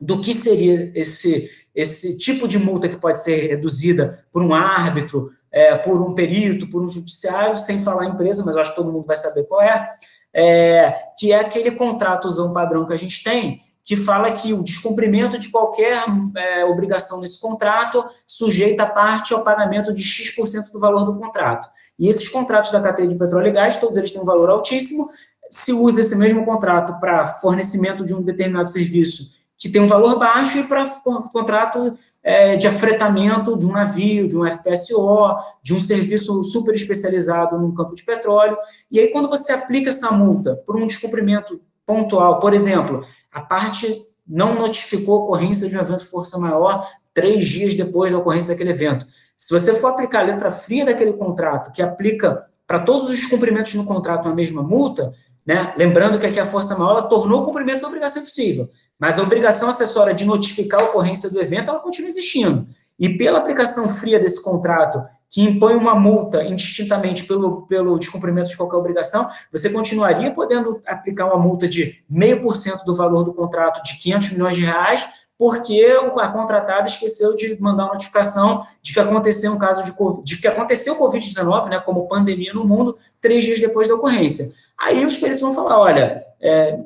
do 0.00 0.20
que 0.20 0.34
seria 0.34 0.90
esse, 0.94 1.50
esse 1.74 2.18
tipo 2.18 2.48
de 2.48 2.58
multa 2.58 2.88
que 2.88 2.96
pode 2.96 3.22
ser 3.22 3.48
reduzida 3.48 4.26
por 4.32 4.42
um 4.42 4.54
árbitro, 4.54 5.30
é, 5.50 5.76
por 5.76 6.02
um 6.02 6.14
perito, 6.14 6.68
por 6.68 6.82
um 6.82 6.88
judiciário, 6.88 7.56
sem 7.56 7.82
falar 7.82 8.06
empresa, 8.06 8.42
mas 8.44 8.54
eu 8.54 8.60
acho 8.60 8.70
que 8.70 8.76
todo 8.76 8.92
mundo 8.92 9.06
vai 9.06 9.16
saber 9.16 9.44
qual 9.44 9.62
é, 9.62 9.86
é 10.34 10.94
que 11.16 11.32
é 11.32 11.40
aquele 11.40 11.70
contratozão 11.70 12.52
padrão 12.52 12.86
que 12.86 12.92
a 12.92 12.98
gente 12.98 13.22
tem, 13.22 13.62
que 13.86 13.96
fala 13.96 14.32
que 14.32 14.52
o 14.52 14.64
descumprimento 14.64 15.38
de 15.38 15.48
qualquer 15.48 16.02
é, 16.36 16.64
obrigação 16.64 17.20
nesse 17.20 17.40
contrato 17.40 18.04
sujeita 18.26 18.82
a 18.82 18.86
parte 18.86 19.32
ao 19.32 19.44
pagamento 19.44 19.94
de 19.94 20.02
X% 20.02 20.72
do 20.72 20.80
valor 20.80 21.04
do 21.04 21.16
contrato. 21.16 21.68
E 21.96 22.08
esses 22.08 22.28
contratos 22.28 22.72
da 22.72 22.80
cadeia 22.80 23.06
de 23.06 23.14
petróleo 23.14 23.46
e 23.46 23.52
gás, 23.52 23.76
todos 23.76 23.96
eles 23.96 24.10
têm 24.10 24.20
um 24.20 24.24
valor 24.24 24.50
altíssimo, 24.50 25.06
se 25.48 25.72
usa 25.72 26.00
esse 26.00 26.16
mesmo 26.16 26.44
contrato 26.44 26.98
para 26.98 27.28
fornecimento 27.28 28.04
de 28.04 28.12
um 28.12 28.22
determinado 28.22 28.68
serviço 28.68 29.36
que 29.56 29.68
tem 29.68 29.80
um 29.80 29.86
valor 29.86 30.18
baixo 30.18 30.58
e 30.58 30.64
para 30.64 30.84
contrato 31.32 31.96
é, 32.22 32.56
de 32.56 32.66
afretamento 32.66 33.56
de 33.56 33.66
um 33.66 33.72
navio, 33.72 34.28
de 34.28 34.36
um 34.36 34.44
FPSO, 34.44 35.36
de 35.62 35.74
um 35.74 35.80
serviço 35.80 36.42
super 36.42 36.74
especializado 36.74 37.56
no 37.56 37.72
campo 37.72 37.94
de 37.94 38.04
petróleo. 38.04 38.58
E 38.90 39.00
aí, 39.00 39.08
quando 39.08 39.28
você 39.28 39.52
aplica 39.52 39.90
essa 39.90 40.10
multa 40.10 40.56
por 40.66 40.76
um 40.76 40.86
descumprimento 40.86 41.60
pontual, 41.86 42.40
por 42.40 42.52
exemplo, 42.52 43.06
a 43.36 43.40
parte 43.42 44.02
não 44.26 44.54
notificou 44.54 45.18
a 45.18 45.24
ocorrência 45.24 45.68
de 45.68 45.76
um 45.76 45.80
evento 45.80 45.98
de 45.98 46.06
força 46.06 46.38
maior 46.38 46.88
três 47.12 47.46
dias 47.46 47.74
depois 47.74 48.10
da 48.10 48.16
ocorrência 48.16 48.48
daquele 48.48 48.70
evento. 48.70 49.06
Se 49.36 49.52
você 49.52 49.74
for 49.74 49.88
aplicar 49.88 50.20
a 50.20 50.22
letra 50.22 50.50
fria 50.50 50.86
daquele 50.86 51.12
contrato, 51.12 51.70
que 51.70 51.82
aplica 51.82 52.42
para 52.66 52.78
todos 52.78 53.10
os 53.10 53.16
descumprimentos 53.16 53.74
no 53.74 53.84
contrato 53.84 54.26
a 54.26 54.34
mesma 54.34 54.62
multa, 54.62 55.12
né, 55.44 55.74
lembrando 55.76 56.18
que 56.18 56.24
aqui 56.24 56.40
a 56.40 56.46
força 56.46 56.78
maior 56.78 57.02
tornou 57.10 57.42
o 57.42 57.44
cumprimento 57.44 57.82
da 57.82 57.88
obrigação 57.88 58.22
impossível. 58.22 58.70
Mas 58.98 59.18
a 59.18 59.22
obrigação 59.22 59.68
acessória 59.68 60.14
de 60.14 60.24
notificar 60.24 60.80
a 60.80 60.84
ocorrência 60.84 61.28
do 61.28 61.38
evento, 61.38 61.70
ela 61.70 61.80
continua 61.80 62.08
existindo. 62.08 62.66
E 62.98 63.18
pela 63.18 63.38
aplicação 63.38 63.86
fria 63.90 64.18
desse 64.18 64.42
contrato, 64.42 65.04
que 65.30 65.42
impõe 65.42 65.74
uma 65.74 65.94
multa 65.94 66.44
indistintamente 66.44 67.24
pelo, 67.24 67.66
pelo 67.66 67.98
descumprimento 67.98 68.48
de 68.48 68.56
qualquer 68.56 68.76
obrigação, 68.76 69.28
você 69.52 69.70
continuaria 69.70 70.30
podendo 70.30 70.80
aplicar 70.86 71.26
uma 71.26 71.38
multa 71.38 71.68
de 71.68 72.02
0,5% 72.10 72.84
do 72.84 72.94
valor 72.94 73.24
do 73.24 73.34
contrato 73.34 73.82
de 73.82 73.98
500 73.98 74.32
milhões 74.32 74.56
de 74.56 74.62
reais, 74.62 75.06
porque 75.38 75.84
a 76.16 76.28
contratada 76.28 76.88
esqueceu 76.88 77.36
de 77.36 77.60
mandar 77.60 77.84
uma 77.84 77.92
notificação 77.92 78.64
de 78.80 78.94
que 78.94 79.00
aconteceu 79.00 79.52
um 79.52 79.58
caso 79.58 79.84
de, 79.84 79.92
de 80.24 80.40
que 80.40 80.48
aconteceu 80.48 80.98
Covid-19, 80.98 81.68
né, 81.68 81.78
como 81.80 82.08
pandemia 82.08 82.54
no 82.54 82.64
mundo, 82.64 82.96
três 83.20 83.44
dias 83.44 83.60
depois 83.60 83.86
da 83.86 83.94
ocorrência. 83.94 84.46
Aí 84.78 85.04
os 85.04 85.18
peritos 85.18 85.42
vão 85.42 85.52
falar, 85.52 85.78
olha, 85.78 86.24
é, 86.40 86.78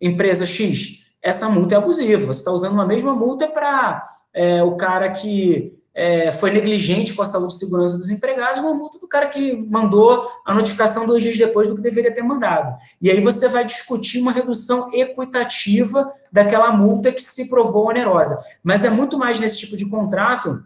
empresa 0.00 0.46
X, 0.46 1.04
essa 1.22 1.48
multa 1.48 1.74
é 1.74 1.78
abusiva. 1.78 2.26
Você 2.26 2.40
está 2.40 2.50
usando 2.50 2.72
uma 2.72 2.86
mesma 2.86 3.12
multa 3.12 3.46
para 3.46 4.02
é, 4.32 4.62
o 4.62 4.76
cara 4.76 5.10
que 5.10 5.77
é, 5.98 6.30
foi 6.30 6.52
negligente 6.52 7.12
com 7.12 7.22
a 7.22 7.24
saúde 7.24 7.54
e 7.54 7.56
segurança 7.56 7.98
dos 7.98 8.08
empregados, 8.08 8.60
uma 8.60 8.72
multa 8.72 9.00
do 9.00 9.08
cara 9.08 9.26
que 9.26 9.56
mandou 9.68 10.28
a 10.46 10.54
notificação 10.54 11.08
dois 11.08 11.24
dias 11.24 11.36
depois 11.36 11.66
do 11.66 11.74
que 11.74 11.82
deveria 11.82 12.14
ter 12.14 12.22
mandado. 12.22 12.76
E 13.02 13.10
aí 13.10 13.20
você 13.20 13.48
vai 13.48 13.64
discutir 13.64 14.20
uma 14.20 14.30
redução 14.30 14.94
equitativa 14.94 16.12
daquela 16.30 16.70
multa 16.70 17.10
que 17.10 17.20
se 17.20 17.50
provou 17.50 17.88
onerosa. 17.88 18.40
Mas 18.62 18.84
é 18.84 18.90
muito 18.90 19.18
mais 19.18 19.40
nesse 19.40 19.58
tipo 19.58 19.76
de 19.76 19.86
contrato 19.86 20.62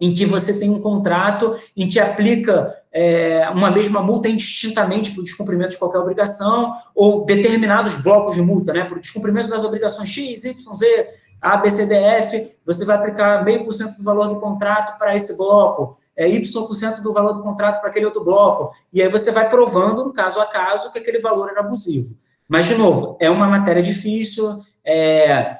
em 0.00 0.14
que 0.14 0.24
você 0.24 0.58
tem 0.58 0.70
um 0.70 0.80
contrato 0.80 1.56
em 1.76 1.86
que 1.86 2.00
aplica 2.00 2.74
é, 2.90 3.46
uma 3.50 3.70
mesma 3.70 4.02
multa 4.02 4.30
indistintamente 4.30 5.10
para 5.10 5.20
o 5.20 5.24
descumprimento 5.24 5.72
de 5.72 5.78
qualquer 5.78 5.98
obrigação, 5.98 6.72
ou 6.94 7.26
determinados 7.26 7.96
blocos 8.00 8.34
de 8.34 8.40
multa, 8.40 8.72
né, 8.72 8.84
para 8.84 8.96
o 8.96 9.00
descumprimento 9.00 9.48
das 9.48 9.62
obrigações 9.62 10.08
X, 10.08 10.44
Y, 10.44 10.74
Z, 10.74 11.08
A, 11.44 11.58
B, 11.58 11.70
C, 11.70 11.84
D, 11.84 11.94
F, 11.94 12.56
você 12.64 12.86
vai 12.86 12.96
aplicar 12.96 13.44
meio 13.44 13.64
por 13.64 13.72
cento 13.72 13.98
do 13.98 14.02
valor 14.02 14.28
do 14.28 14.40
contrato 14.40 14.98
para 14.98 15.14
esse 15.14 15.36
bloco, 15.36 15.98
é, 16.16 16.26
Y% 16.26 17.02
do 17.02 17.12
valor 17.12 17.34
do 17.34 17.42
contrato 17.42 17.80
para 17.80 17.90
aquele 17.90 18.06
outro 18.06 18.24
bloco, 18.24 18.74
e 18.90 19.02
aí 19.02 19.10
você 19.10 19.30
vai 19.30 19.50
provando, 19.50 20.04
no 20.04 20.12
caso 20.12 20.40
a 20.40 20.46
caso, 20.46 20.90
que 20.90 20.98
aquele 20.98 21.18
valor 21.18 21.50
era 21.50 21.60
abusivo. 21.60 22.16
Mas, 22.48 22.66
de 22.66 22.74
novo, 22.74 23.18
é 23.20 23.28
uma 23.28 23.46
matéria 23.46 23.82
difícil, 23.82 24.62
é, 24.82 25.54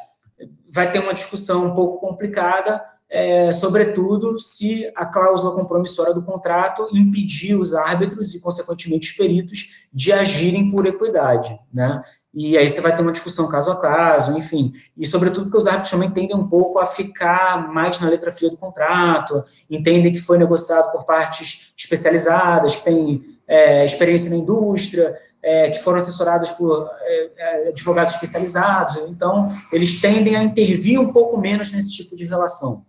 vai 0.70 0.90
ter 0.90 1.00
uma 1.00 1.12
discussão 1.12 1.66
um 1.66 1.74
pouco 1.74 1.98
complicada, 1.98 2.82
é, 3.10 3.52
sobretudo 3.52 4.38
se 4.38 4.90
a 4.96 5.04
cláusula 5.04 5.54
compromissória 5.54 6.14
do 6.14 6.24
contrato 6.24 6.88
impedir 6.92 7.54
os 7.54 7.74
árbitros 7.74 8.34
e, 8.34 8.40
consequentemente, 8.40 9.10
os 9.10 9.16
peritos 9.16 9.86
de 9.92 10.12
agirem 10.12 10.70
por 10.70 10.86
equidade, 10.86 11.58
né? 11.72 12.02
E 12.34 12.58
aí 12.58 12.68
você 12.68 12.80
vai 12.80 12.94
ter 12.94 13.02
uma 13.02 13.12
discussão 13.12 13.48
caso 13.48 13.70
a 13.70 13.80
caso, 13.80 14.36
enfim. 14.36 14.72
E, 14.96 15.06
sobretudo, 15.06 15.44
porque 15.44 15.58
os 15.58 15.66
árbitros 15.68 15.92
também 15.92 16.10
tendem 16.10 16.36
um 16.36 16.48
pouco 16.48 16.80
a 16.80 16.86
ficar 16.86 17.72
mais 17.72 18.00
na 18.00 18.08
letra 18.08 18.32
fria 18.32 18.50
do 18.50 18.56
contrato, 18.56 19.44
entendem 19.70 20.12
que 20.12 20.20
foi 20.20 20.36
negociado 20.36 20.90
por 20.90 21.04
partes 21.04 21.72
especializadas, 21.76 22.74
que 22.74 22.84
têm 22.84 23.38
é, 23.46 23.84
experiência 23.84 24.30
na 24.30 24.36
indústria, 24.36 25.16
é, 25.40 25.70
que 25.70 25.78
foram 25.78 25.98
assessoradas 25.98 26.50
por 26.50 26.90
é, 27.02 27.30
é 27.36 27.68
advogados 27.68 28.14
especializados. 28.14 28.96
Então, 29.08 29.52
eles 29.72 30.00
tendem 30.00 30.34
a 30.34 30.42
intervir 30.42 31.00
um 31.00 31.12
pouco 31.12 31.38
menos 31.38 31.70
nesse 31.70 31.92
tipo 31.92 32.16
de 32.16 32.24
relação. 32.24 32.84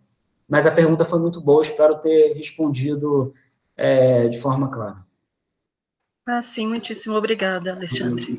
Mas 0.50 0.66
a 0.66 0.72
pergunta 0.72 1.06
foi 1.06 1.20
muito 1.20 1.40
boa, 1.40 1.62
espero 1.62 2.00
ter 2.00 2.34
respondido 2.34 3.32
é, 3.78 4.28
de 4.28 4.40
forma 4.40 4.72
clara. 4.72 5.06
Ah, 6.28 6.42
sim, 6.42 6.68
muitíssimo 6.68 7.16
obrigada, 7.16 7.72
Alexandre. 7.72 8.36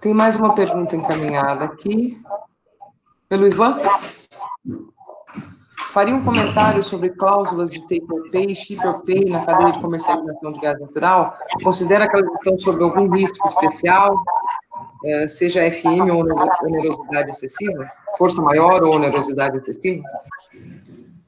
Tem 0.00 0.12
mais 0.12 0.34
uma 0.34 0.54
pergunta 0.54 0.96
encaminhada 0.96 1.64
aqui, 1.64 2.20
pelo 3.28 3.46
Ivan. 3.46 3.78
Faria 5.92 6.14
um 6.14 6.24
comentário 6.24 6.82
sobre 6.82 7.10
cláusulas 7.10 7.70
de 7.70 7.80
take 7.82 8.06
or 8.10 8.30
pay 8.30 8.54
ship 8.54 8.84
or 8.84 9.00
pay 9.02 9.26
na 9.26 9.44
cadeia 9.44 9.72
de 9.72 9.78
comercialização 9.78 10.52
de 10.52 10.60
gás 10.60 10.80
natural? 10.80 11.36
Considera 11.62 12.08
que 12.08 12.16
elas 12.16 12.32
estão 12.32 12.58
sob 12.58 12.82
algum 12.82 13.08
risco 13.10 13.46
especial? 13.46 14.16
É, 15.04 15.28
seja 15.28 15.70
FM 15.70 16.10
ou 16.10 16.24
onerosidade 16.64 17.30
excessiva? 17.30 17.88
Força 18.16 18.40
maior 18.40 18.82
ou 18.82 18.94
onerosidade 18.94 19.58
excessiva? 19.58 20.02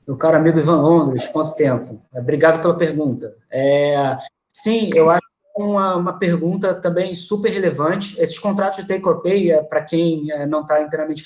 Meu 0.06 0.16
caro 0.16 0.36
amigo 0.36 0.59
Ivan 0.59 0.82
Londres, 0.82 1.28
quanto 1.28 1.55
tempo? 1.55 2.01
Obrigado 2.12 2.60
pela 2.60 2.76
pergunta. 2.76 3.35
É, 3.51 4.18
sim, 4.48 4.90
eu 4.94 5.10
acho 5.10 5.24
uma, 5.56 5.97
uma 5.97 6.18
pergunta 6.18 6.74
também 6.74 7.14
super 7.14 7.51
relevante. 7.51 8.20
Esses 8.20 8.39
contratos 8.39 8.81
de 8.81 8.89
take 8.89 9.06
or 9.09 9.22
pay, 9.22 9.51
é, 9.51 9.62
para 9.62 9.82
quem 9.82 10.31
é, 10.31 10.47
não 10.47 10.60
está 10.60 10.82
inteiramente 10.82 11.24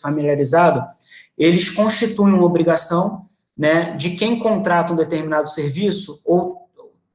familiarizado, 0.00 0.84
eles 1.38 1.70
constituem 1.70 2.34
uma 2.34 2.44
obrigação 2.44 3.26
né, 3.56 3.92
de 3.96 4.10
quem 4.10 4.38
contrata 4.38 4.92
um 4.92 4.96
determinado 4.96 5.48
serviço 5.48 6.20
ou 6.26 6.68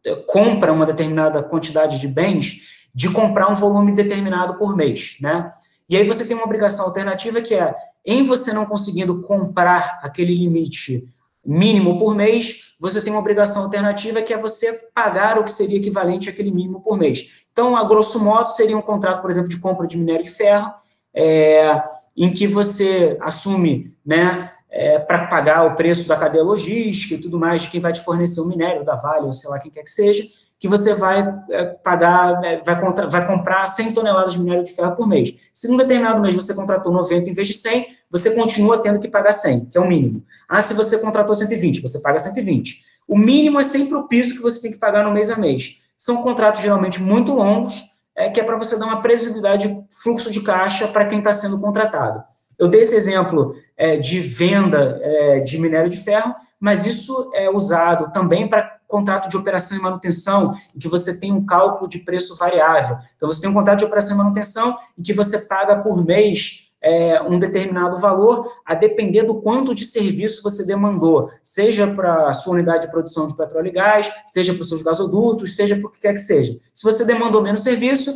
é, 0.06 0.16
compra 0.28 0.74
uma 0.74 0.86
determinada 0.86 1.44
quantidade 1.44 2.00
de 2.00 2.08
bens, 2.08 2.88
de 2.94 3.10
comprar 3.10 3.50
um 3.50 3.56
volume 3.56 3.92
determinado 3.94 4.58
por 4.58 4.76
mês, 4.76 5.18
né? 5.22 5.52
E 5.94 5.98
aí 5.98 6.08
você 6.08 6.26
tem 6.26 6.36
uma 6.36 6.46
obrigação 6.46 6.88
alternativa 6.88 7.40
que 7.40 7.54
é, 7.54 7.72
em 8.04 8.26
você 8.26 8.52
não 8.52 8.66
conseguindo 8.66 9.22
comprar 9.22 10.00
aquele 10.02 10.34
limite 10.34 11.08
mínimo 11.46 12.00
por 12.00 12.16
mês, 12.16 12.74
você 12.80 13.00
tem 13.00 13.14
uma 13.14 13.20
obrigação 13.20 13.62
alternativa 13.62 14.20
que 14.24 14.34
é 14.34 14.38
você 14.38 14.90
pagar 14.96 15.38
o 15.38 15.44
que 15.44 15.52
seria 15.52 15.78
equivalente 15.78 16.28
àquele 16.28 16.50
mínimo 16.50 16.82
por 16.82 16.98
mês. 16.98 17.46
Então, 17.52 17.78
a 17.78 17.84
grosso 17.84 18.20
modo, 18.20 18.50
seria 18.50 18.76
um 18.76 18.82
contrato, 18.82 19.22
por 19.22 19.30
exemplo, 19.30 19.50
de 19.50 19.60
compra 19.60 19.86
de 19.86 19.96
minério 19.96 20.24
de 20.24 20.32
ferro, 20.32 20.74
é, 21.14 21.84
em 22.18 22.34
que 22.34 22.48
você 22.48 23.16
assume, 23.22 23.96
né, 24.04 24.52
é, 24.72 24.98
para 24.98 25.28
pagar 25.28 25.64
o 25.64 25.76
preço 25.76 26.08
da 26.08 26.18
cadeia 26.18 26.44
logística 26.44 27.14
e 27.14 27.22
tudo 27.22 27.38
mais 27.38 27.62
de 27.62 27.70
quem 27.70 27.80
vai 27.80 27.94
te 27.94 28.04
fornecer 28.04 28.42
o 28.42 28.48
minério, 28.48 28.84
da 28.84 28.96
Vale, 28.96 29.28
ou 29.28 29.34
sei 29.34 29.48
lá 29.48 29.60
quem 29.60 29.70
quer 29.70 29.84
que 29.84 29.92
seja, 29.92 30.24
que 30.64 30.68
você 30.70 30.94
vai 30.94 31.30
é, 31.50 31.66
pagar, 31.66 32.42
é, 32.42 32.62
vai, 32.64 32.80
contra, 32.80 33.06
vai 33.06 33.28
comprar 33.28 33.68
100 33.68 33.92
toneladas 33.92 34.32
de 34.32 34.40
minério 34.40 34.64
de 34.64 34.72
ferro 34.72 34.96
por 34.96 35.06
mês. 35.06 35.36
Se 35.54 35.68
num 35.68 35.76
determinado 35.76 36.22
mês 36.22 36.34
você 36.34 36.54
contratou 36.54 36.90
90 36.90 37.30
em 37.30 37.34
vez 37.34 37.50
de 37.50 37.54
100, 37.56 37.86
você 38.10 38.32
continua 38.34 38.82
tendo 38.82 38.98
que 38.98 39.10
pagar 39.10 39.34
100, 39.34 39.72
que 39.72 39.78
é 39.78 39.82
o 39.82 39.86
mínimo. 39.86 40.24
Ah, 40.48 40.62
se 40.62 40.74
você 40.74 41.00
contratou 41.00 41.36
120, 41.36 41.82
você 41.82 42.00
paga 42.00 42.18
120. 42.18 42.82
O 43.06 43.18
mínimo 43.18 43.60
é 43.60 43.64
sempre 43.64 43.94
o 43.96 44.08
piso 44.08 44.36
que 44.36 44.42
você 44.42 44.62
tem 44.62 44.72
que 44.72 44.78
pagar 44.78 45.04
no 45.04 45.12
mês 45.12 45.30
a 45.30 45.36
mês. 45.36 45.80
São 45.98 46.24
contratos 46.24 46.62
geralmente 46.62 47.02
muito 47.02 47.34
longos, 47.34 47.84
é, 48.16 48.30
que 48.30 48.40
é 48.40 48.44
para 48.44 48.56
você 48.58 48.80
dar 48.80 48.86
uma 48.86 49.02
previsibilidade 49.02 49.68
de 49.68 49.84
fluxo 50.02 50.32
de 50.32 50.40
caixa 50.40 50.88
para 50.88 51.08
quem 51.08 51.18
está 51.18 51.34
sendo 51.34 51.60
contratado. 51.60 52.24
Eu 52.58 52.70
dei 52.70 52.80
esse 52.80 52.96
exemplo 52.96 53.54
é, 53.76 53.98
de 53.98 54.22
venda 54.22 54.98
é, 55.02 55.40
de 55.42 55.58
minério 55.58 55.90
de 55.90 55.98
ferro, 55.98 56.34
mas 56.58 56.86
isso 56.86 57.34
é 57.36 57.50
usado 57.50 58.14
também 58.14 58.48
para 58.48 58.80
contrato 58.94 59.28
de 59.28 59.36
operação 59.36 59.76
e 59.76 59.82
manutenção, 59.82 60.56
em 60.76 60.80
que 60.80 60.88
você 60.88 61.20
tem 61.20 61.32
um 61.32 61.44
cálculo 61.44 61.90
de 61.90 61.98
preço 61.98 62.38
variável. 62.38 62.98
Então, 63.18 63.28
você 63.28 63.42
tem 63.42 63.50
um 63.50 63.54
contrato 63.54 63.80
de 63.80 63.86
operação 63.86 64.16
e 64.16 64.18
manutenção 64.20 64.78
em 64.96 65.02
que 65.02 65.14
você 65.14 65.48
paga 65.48 65.78
por 65.78 66.06
mês 66.06 66.70
é, 66.80 67.20
um 67.24 67.40
determinado 67.40 68.00
valor, 68.00 68.52
a 68.64 68.76
depender 68.76 69.24
do 69.24 69.42
quanto 69.42 69.74
de 69.74 69.84
serviço 69.84 70.44
você 70.44 70.64
demandou, 70.66 71.32
seja 71.42 71.88
para 71.88 72.30
a 72.30 72.34
sua 72.34 72.54
unidade 72.54 72.86
de 72.86 72.92
produção 72.92 73.28
de 73.28 73.36
petróleo 73.36 73.68
e 73.68 73.72
gás, 73.72 74.12
seja 74.28 74.54
para 74.54 74.62
os 74.62 74.70
seus 74.70 74.84
gasodutos, 74.84 75.56
seja 75.56 75.76
para 75.76 75.88
o 75.88 75.90
que 75.90 76.02
quer 76.02 76.14
que 76.14 76.20
seja. 76.20 76.60
Se 76.72 76.84
você 76.84 77.04
demandou 77.04 77.42
menos 77.42 77.64
serviço, 77.64 78.16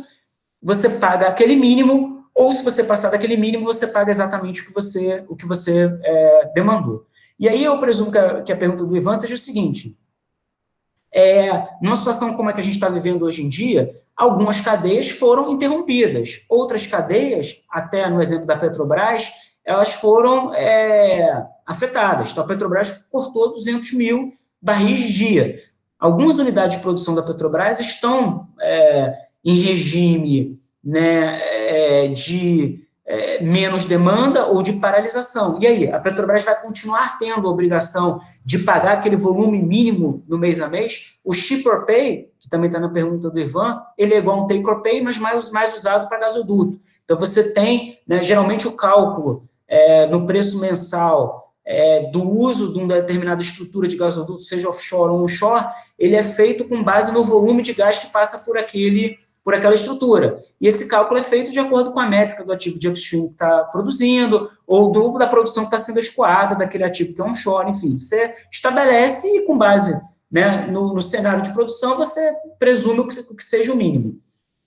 você 0.62 0.90
paga 0.90 1.26
aquele 1.26 1.56
mínimo, 1.56 2.24
ou 2.32 2.52
se 2.52 2.62
você 2.62 2.84
passar 2.84 3.10
daquele 3.10 3.36
mínimo, 3.36 3.64
você 3.64 3.88
paga 3.88 4.10
exatamente 4.10 4.62
o 4.62 4.66
que 4.66 4.72
você, 4.72 5.24
o 5.28 5.34
que 5.34 5.46
você 5.46 5.90
é, 6.04 6.52
demandou. 6.54 7.04
E 7.40 7.48
aí 7.48 7.64
eu 7.64 7.80
presumo 7.80 8.12
que 8.12 8.18
a, 8.18 8.42
que 8.42 8.52
a 8.52 8.56
pergunta 8.56 8.84
do 8.84 8.96
Ivan 8.96 9.16
seja 9.16 9.34
o 9.34 9.38
seguinte: 9.38 9.96
é, 11.12 11.68
numa 11.80 11.96
situação 11.96 12.34
como 12.34 12.50
a 12.50 12.52
que 12.52 12.60
a 12.60 12.64
gente 12.64 12.74
está 12.74 12.88
vivendo 12.88 13.22
hoje 13.22 13.42
em 13.42 13.48
dia, 13.48 13.94
algumas 14.16 14.60
cadeias 14.60 15.08
foram 15.10 15.52
interrompidas, 15.52 16.44
outras 16.48 16.86
cadeias, 16.86 17.64
até 17.70 18.08
no 18.08 18.20
exemplo 18.20 18.46
da 18.46 18.56
Petrobras, 18.56 19.30
elas 19.64 19.92
foram 19.92 20.52
é, 20.54 21.46
afetadas. 21.66 22.30
Então, 22.30 22.42
a 22.42 22.46
Petrobras 22.46 23.08
cortou 23.10 23.52
200 23.52 23.92
mil 23.92 24.32
barris 24.60 25.00
dia. 25.00 25.62
Algumas 25.98 26.38
unidades 26.38 26.76
de 26.76 26.82
produção 26.82 27.14
da 27.14 27.22
Petrobras 27.22 27.78
estão 27.78 28.42
é, 28.60 29.14
em 29.44 29.60
regime 29.60 30.58
né, 30.82 31.38
é, 31.42 32.08
de 32.08 32.86
é, 33.04 33.42
menos 33.42 33.84
demanda 33.84 34.46
ou 34.46 34.62
de 34.62 34.74
paralisação. 34.74 35.58
E 35.60 35.66
aí, 35.66 35.90
a 35.90 35.98
Petrobras 35.98 36.44
vai 36.44 36.60
continuar 36.60 37.18
tendo 37.18 37.46
a 37.46 37.50
obrigação 37.50 38.20
de 38.48 38.60
pagar 38.60 38.94
aquele 38.94 39.14
volume 39.14 39.60
mínimo 39.62 40.24
no 40.26 40.38
mês 40.38 40.58
a 40.58 40.68
mês? 40.68 41.18
O 41.22 41.34
ship 41.34 41.68
or 41.68 41.84
pay, 41.84 42.30
que 42.40 42.48
também 42.48 42.68
está 42.68 42.80
na 42.80 42.88
pergunta 42.88 43.28
do 43.28 43.38
Ivan, 43.38 43.78
ele 43.98 44.14
é 44.14 44.16
igual 44.16 44.40
a 44.40 44.42
um 44.42 44.46
take 44.46 44.66
or 44.66 44.80
pay, 44.80 45.02
mas 45.02 45.18
mais, 45.18 45.50
mais 45.50 45.76
usado 45.76 46.08
para 46.08 46.18
gasoduto. 46.18 46.80
Então, 47.04 47.18
você 47.18 47.52
tem, 47.52 47.98
né, 48.08 48.22
geralmente, 48.22 48.66
o 48.66 48.72
cálculo 48.72 49.46
é, 49.68 50.06
no 50.06 50.24
preço 50.24 50.58
mensal 50.60 51.52
é, 51.62 52.10
do 52.10 52.26
uso 52.26 52.72
de 52.72 52.78
uma 52.78 52.94
determinada 52.94 53.42
estrutura 53.42 53.86
de 53.86 53.98
gasoduto, 53.98 54.40
seja 54.40 54.70
offshore 54.70 55.12
ou 55.12 55.22
onshore, 55.24 55.66
ele 55.98 56.16
é 56.16 56.22
feito 56.22 56.64
com 56.64 56.82
base 56.82 57.12
no 57.12 57.22
volume 57.22 57.62
de 57.62 57.74
gás 57.74 57.98
que 57.98 58.10
passa 58.10 58.46
por 58.46 58.56
aquele 58.56 59.18
por 59.48 59.54
aquela 59.54 59.72
estrutura. 59.72 60.44
E 60.60 60.68
esse 60.68 60.88
cálculo 60.88 61.18
é 61.18 61.22
feito 61.22 61.50
de 61.50 61.58
acordo 61.58 61.90
com 61.90 61.98
a 61.98 62.06
métrica 62.06 62.44
do 62.44 62.52
ativo 62.52 62.78
de 62.78 62.86
upstream 62.86 63.28
que 63.28 63.32
está 63.32 63.64
produzindo, 63.64 64.50
ou 64.66 64.92
do, 64.92 65.16
da 65.16 65.26
produção 65.26 65.62
que 65.62 65.68
está 65.68 65.78
sendo 65.78 65.98
escoada 65.98 66.54
daquele 66.54 66.84
ativo 66.84 67.14
que 67.14 67.20
é 67.22 67.24
onshore, 67.24 67.70
enfim. 67.70 67.96
Você 67.96 68.34
estabelece 68.52 69.26
e, 69.26 69.46
com 69.46 69.56
base 69.56 69.98
né, 70.30 70.66
no, 70.66 70.92
no 70.92 71.00
cenário 71.00 71.40
de 71.40 71.50
produção, 71.54 71.96
você 71.96 72.20
presume 72.58 73.08
que, 73.08 73.36
que 73.36 73.42
seja 73.42 73.72
o 73.72 73.76
mínimo. 73.76 74.18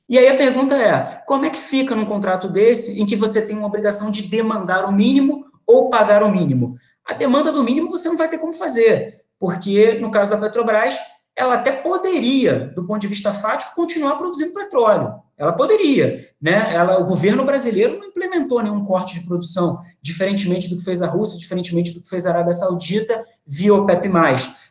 E 0.10 0.18
aí 0.18 0.28
a 0.28 0.36
pergunta 0.36 0.76
é: 0.76 1.22
como 1.28 1.46
é 1.46 1.52
que 1.52 1.60
fica 1.60 1.96
num 1.96 2.04
contrato 2.04 2.50
desse 2.50 3.00
em 3.00 3.06
que 3.06 3.16
você 3.16 3.46
tem 3.46 3.56
uma 3.56 3.68
obrigação 3.68 4.10
de 4.10 4.24
demandar 4.24 4.84
o 4.86 4.92
mínimo 4.92 5.46
ou 5.68 5.92
pagar 5.92 6.24
o 6.24 6.32
mínimo? 6.32 6.76
A 7.06 7.14
demanda 7.14 7.52
do 7.52 7.62
mínimo 7.62 7.92
você 7.92 8.10
não 8.10 8.18
vai 8.18 8.28
ter 8.28 8.40
como 8.40 8.52
fazer, 8.52 9.22
porque 9.40 10.00
no 10.00 10.10
caso 10.10 10.32
da 10.32 10.38
Petrobras, 10.38 10.98
ela 11.36 11.56
até 11.56 11.72
poderia, 11.72 12.72
do 12.76 12.86
ponto 12.86 13.02
de 13.02 13.08
vista 13.08 13.32
fático, 13.32 13.76
continuar 13.76 14.18
produzindo 14.18 14.54
petróleo. 14.54 15.16
Ela 15.38 15.54
poderia, 15.54 16.28
né? 16.42 16.74
Ela, 16.74 17.00
o 17.00 17.06
governo 17.06 17.44
brasileiro 17.44 17.98
não 17.98 18.08
implementou 18.08 18.62
nenhum 18.62 18.86
corte 18.86 19.20
de 19.20 19.26
produção, 19.26 19.80
diferentemente 20.02 20.70
do 20.70 20.78
que 20.78 20.84
fez 20.84 21.02
a 21.02 21.08
Rússia, 21.08 21.40
diferentemente 21.40 21.94
do 21.94 22.02
que 22.02 22.10
fez 22.10 22.26
a 22.26 22.32
Arábia 22.32 22.54
Saudita 22.54 23.26
via 23.46 23.74
OPEP+. 23.74 24.10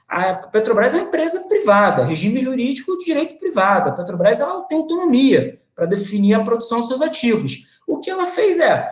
A 0.09 0.35
Petrobras 0.35 0.95
é 0.95 0.99
uma 0.99 1.09
empresa 1.09 1.49
privada, 1.49 2.05
regime 2.05 2.41
jurídico 2.41 2.99
de 2.99 3.05
direito 3.05 3.39
privado. 3.39 3.91
A 3.91 3.93
Petrobras 3.93 4.41
ela 4.41 4.63
tem 4.63 4.79
autonomia 4.79 5.61
para 5.75 5.87
definir 5.87 6.35
a 6.35 6.45
produção 6.45 6.81
dos 6.81 6.89
seus 6.89 7.03
ativos. 7.03 7.81
O 7.87 7.99
que 7.99 8.11
ela 8.11 8.27
fez 8.27 8.59
é, 8.59 8.89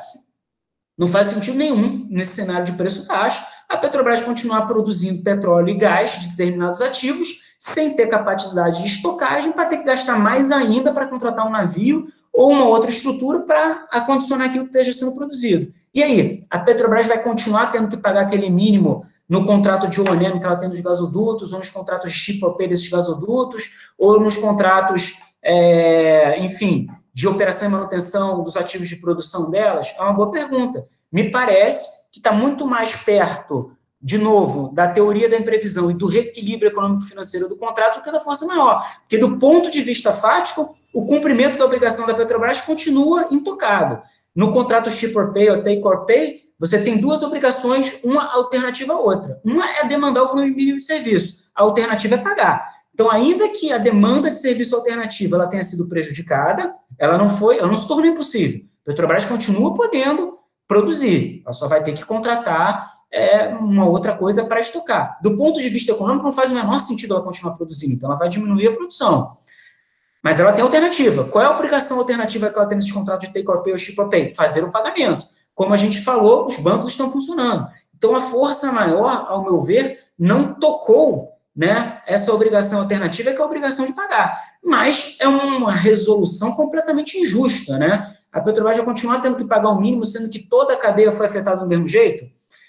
não 0.97 1.07
faz 1.07 1.29
sentido 1.29 1.57
nenhum 1.57 2.09
nesse 2.11 2.35
cenário 2.35 2.67
de 2.67 2.73
preço 2.73 3.07
baixo, 3.07 3.45
a 3.69 3.77
Petrobras 3.77 4.23
continuar 4.23 4.67
produzindo 4.67 5.23
petróleo 5.23 5.69
e 5.69 5.75
gás 5.75 6.21
de 6.21 6.29
determinados 6.29 6.81
ativos 6.81 7.48
sem 7.59 7.97
ter 7.97 8.07
capacidade 8.07 8.81
de 8.81 8.87
estocagem, 8.87 9.51
para 9.51 9.67
ter 9.67 9.79
que 9.79 9.85
gastar 9.85 10.17
mais 10.17 10.53
ainda 10.53 10.93
para 10.93 11.09
contratar 11.09 11.47
um 11.47 11.51
navio 11.51 12.07
ou 12.33 12.53
uma 12.53 12.67
outra 12.67 12.89
estrutura 12.89 13.41
para 13.41 13.87
acondicionar 13.91 14.49
aquilo 14.49 14.65
que 14.65 14.79
esteja 14.79 14.93
sendo 14.93 15.17
produzido. 15.17 15.73
E 15.93 16.03
aí, 16.03 16.47
a 16.49 16.59
Petrobras 16.61 17.07
vai 17.07 17.21
continuar 17.21 17.73
tendo 17.73 17.89
que 17.89 17.97
pagar 17.97 18.23
aquele 18.23 18.49
mínimo 18.49 19.05
no 19.29 19.45
contrato 19.45 19.89
de 19.89 20.01
O&M 20.01 20.39
que 20.39 20.47
ela 20.47 20.57
tem 20.57 20.69
nos 20.69 20.81
gasodutos, 20.81 21.53
ou 21.53 21.59
nos 21.59 21.69
contratos 21.69 22.13
de 22.13 22.17
chip 22.17 22.41
desses 22.69 22.89
gasodutos, 22.89 23.91
ou 23.99 24.21
nos 24.21 24.37
contratos, 24.37 25.19
é, 25.43 26.39
enfim, 26.39 26.89
de 27.13 27.27
operação 27.27 27.69
e 27.69 27.73
manutenção 27.73 28.43
dos 28.45 28.57
ativos 28.57 28.89
de 28.89 28.97
produção 28.97 29.51
delas? 29.51 29.93
É 29.99 30.03
uma 30.03 30.13
boa 30.13 30.31
pergunta. 30.31 30.87
Me 31.11 31.31
parece 31.31 32.11
que 32.13 32.21
está 32.21 32.33
muito 32.33 32.67
mais 32.67 32.95
perto 32.95 33.73
de 34.01 34.17
novo, 34.17 34.73
da 34.73 34.87
teoria 34.89 35.29
da 35.29 35.37
imprevisão 35.37 35.91
e 35.91 35.95
do 35.95 36.07
reequilíbrio 36.07 36.71
econômico-financeiro 36.71 37.49
do 37.49 37.57
contrato 37.57 38.01
que 38.03 38.09
é 38.09 38.13
da 38.13 38.21
força 38.21 38.47
maior. 38.47 38.85
Porque, 39.01 39.19
do 39.19 39.39
ponto 39.39 39.71
de 39.71 39.83
vista 39.83 40.13
fático, 40.13 40.77
o 40.95 41.05
cumprimento 41.05 41.59
da 41.59 41.65
obrigação 41.65 42.07
da 42.07 42.15
Petrobras 42.15 42.61
continua 42.61 43.29
intocado. 43.31 44.01
No 44.35 44.53
contrato 44.53 44.91
ship 44.91 45.17
or 45.17 45.33
pay 45.33 45.51
ou 45.51 45.63
take 45.63 45.83
or 45.85 46.07
pay, 46.07 46.43
você 46.59 46.83
tem 46.83 46.99
duas 46.99 47.23
obrigações, 47.23 48.01
uma 48.05 48.33
alternativa 48.35 48.93
à 48.93 49.01
outra. 49.01 49.41
Uma 49.45 49.69
é 49.69 49.85
demandar 49.87 50.23
o 50.25 50.29
volume 50.29 50.51
mínimo 50.51 50.79
de 50.79 50.85
serviço, 50.85 51.49
a 51.55 51.63
alternativa 51.63 52.15
é 52.15 52.19
pagar. 52.19 52.69
Então, 52.93 53.11
ainda 53.11 53.49
que 53.49 53.73
a 53.73 53.79
demanda 53.79 54.31
de 54.31 54.39
serviço 54.39 54.75
alternativa 54.75 55.37
ela 55.37 55.47
tenha 55.47 55.63
sido 55.63 55.89
prejudicada, 55.89 56.75
ela 56.99 57.17
não 57.17 57.29
foi, 57.29 57.59
ela 57.59 57.69
não 57.69 57.77
se 57.77 57.87
tornou 57.87 58.07
impossível. 58.07 58.61
A 58.83 58.87
Petrobras 58.87 59.25
continua 59.25 59.75
podendo 59.75 60.39
produzir, 60.67 61.43
ela 61.45 61.53
só 61.53 61.69
vai 61.69 61.83
ter 61.83 61.93
que 61.93 62.05
contratar 62.05 62.98
é 63.13 63.49
uma 63.49 63.87
outra 63.87 64.15
coisa 64.15 64.45
para 64.45 64.61
estocar. 64.61 65.19
Do 65.23 65.37
ponto 65.37 65.61
de 65.61 65.69
vista 65.69 65.93
econômico, 65.93 66.25
não 66.25 66.33
faz 66.33 66.51
o 66.51 66.55
menor 66.55 66.81
sentido 66.81 67.15
ela 67.15 67.23
continuar 67.23 67.57
produzindo, 67.57 67.95
então 67.95 68.09
ela 68.09 68.19
vai 68.19 68.29
diminuir 68.29 68.69
a 68.69 68.77
produção. 68.77 69.31
Mas 70.23 70.41
ela 70.41 70.53
tem 70.53 70.63
alternativa. 70.63 71.25
Qual 71.25 71.43
é 71.43 71.47
a 71.47 71.53
obrigação 71.53 71.99
alternativa 71.99 72.51
que 72.51 72.59
ela 72.59 72.67
tem 72.67 72.77
nesse 72.77 72.93
contrato 72.93 73.23
de 73.23 73.33
take 73.33 73.49
or 73.49 73.63
pay 73.63 73.73
ou 73.73 73.79
ship 73.79 73.99
or 74.01 74.09
pay? 74.09 74.35
Fazer 74.35 74.63
o 74.63 74.73
pagamento. 74.73 75.27
Como 75.55 75.73
a 75.73 75.77
gente 75.77 76.01
falou, 76.01 76.47
os 76.47 76.59
bancos 76.59 76.89
estão 76.89 77.11
funcionando. 77.11 77.69
Então 77.97 78.15
a 78.15 78.21
força 78.21 78.71
maior, 78.73 79.27
ao 79.29 79.43
meu 79.43 79.59
ver, 79.61 79.99
não 80.19 80.55
tocou 80.55 81.31
né, 81.55 82.01
essa 82.07 82.33
obrigação 82.33 82.81
alternativa, 82.81 83.33
que 83.33 83.39
é 83.39 83.43
a 83.43 83.47
obrigação 83.47 83.87
de 83.87 83.93
pagar. 83.93 84.41
Mas 84.63 85.17
é 85.19 85.27
uma 85.27 85.73
resolução 85.73 86.53
completamente 86.53 87.19
injusta. 87.19 87.77
Né? 87.79 88.15
A 88.33 88.41
Petrobras 88.41 88.77
vai 88.77 88.85
continuar 88.85 89.21
tendo 89.21 89.37
que 89.37 89.45
pagar 89.45 89.71
o 89.71 89.81
mínimo, 89.81 90.05
sendo 90.05 90.31
que 90.31 90.39
toda 90.39 90.75
a 90.75 90.77
cadeia 90.77 91.11
foi 91.11 91.27
afetada 91.27 91.61
do 91.61 91.67
mesmo 91.67 91.89
jeito? 91.89 92.25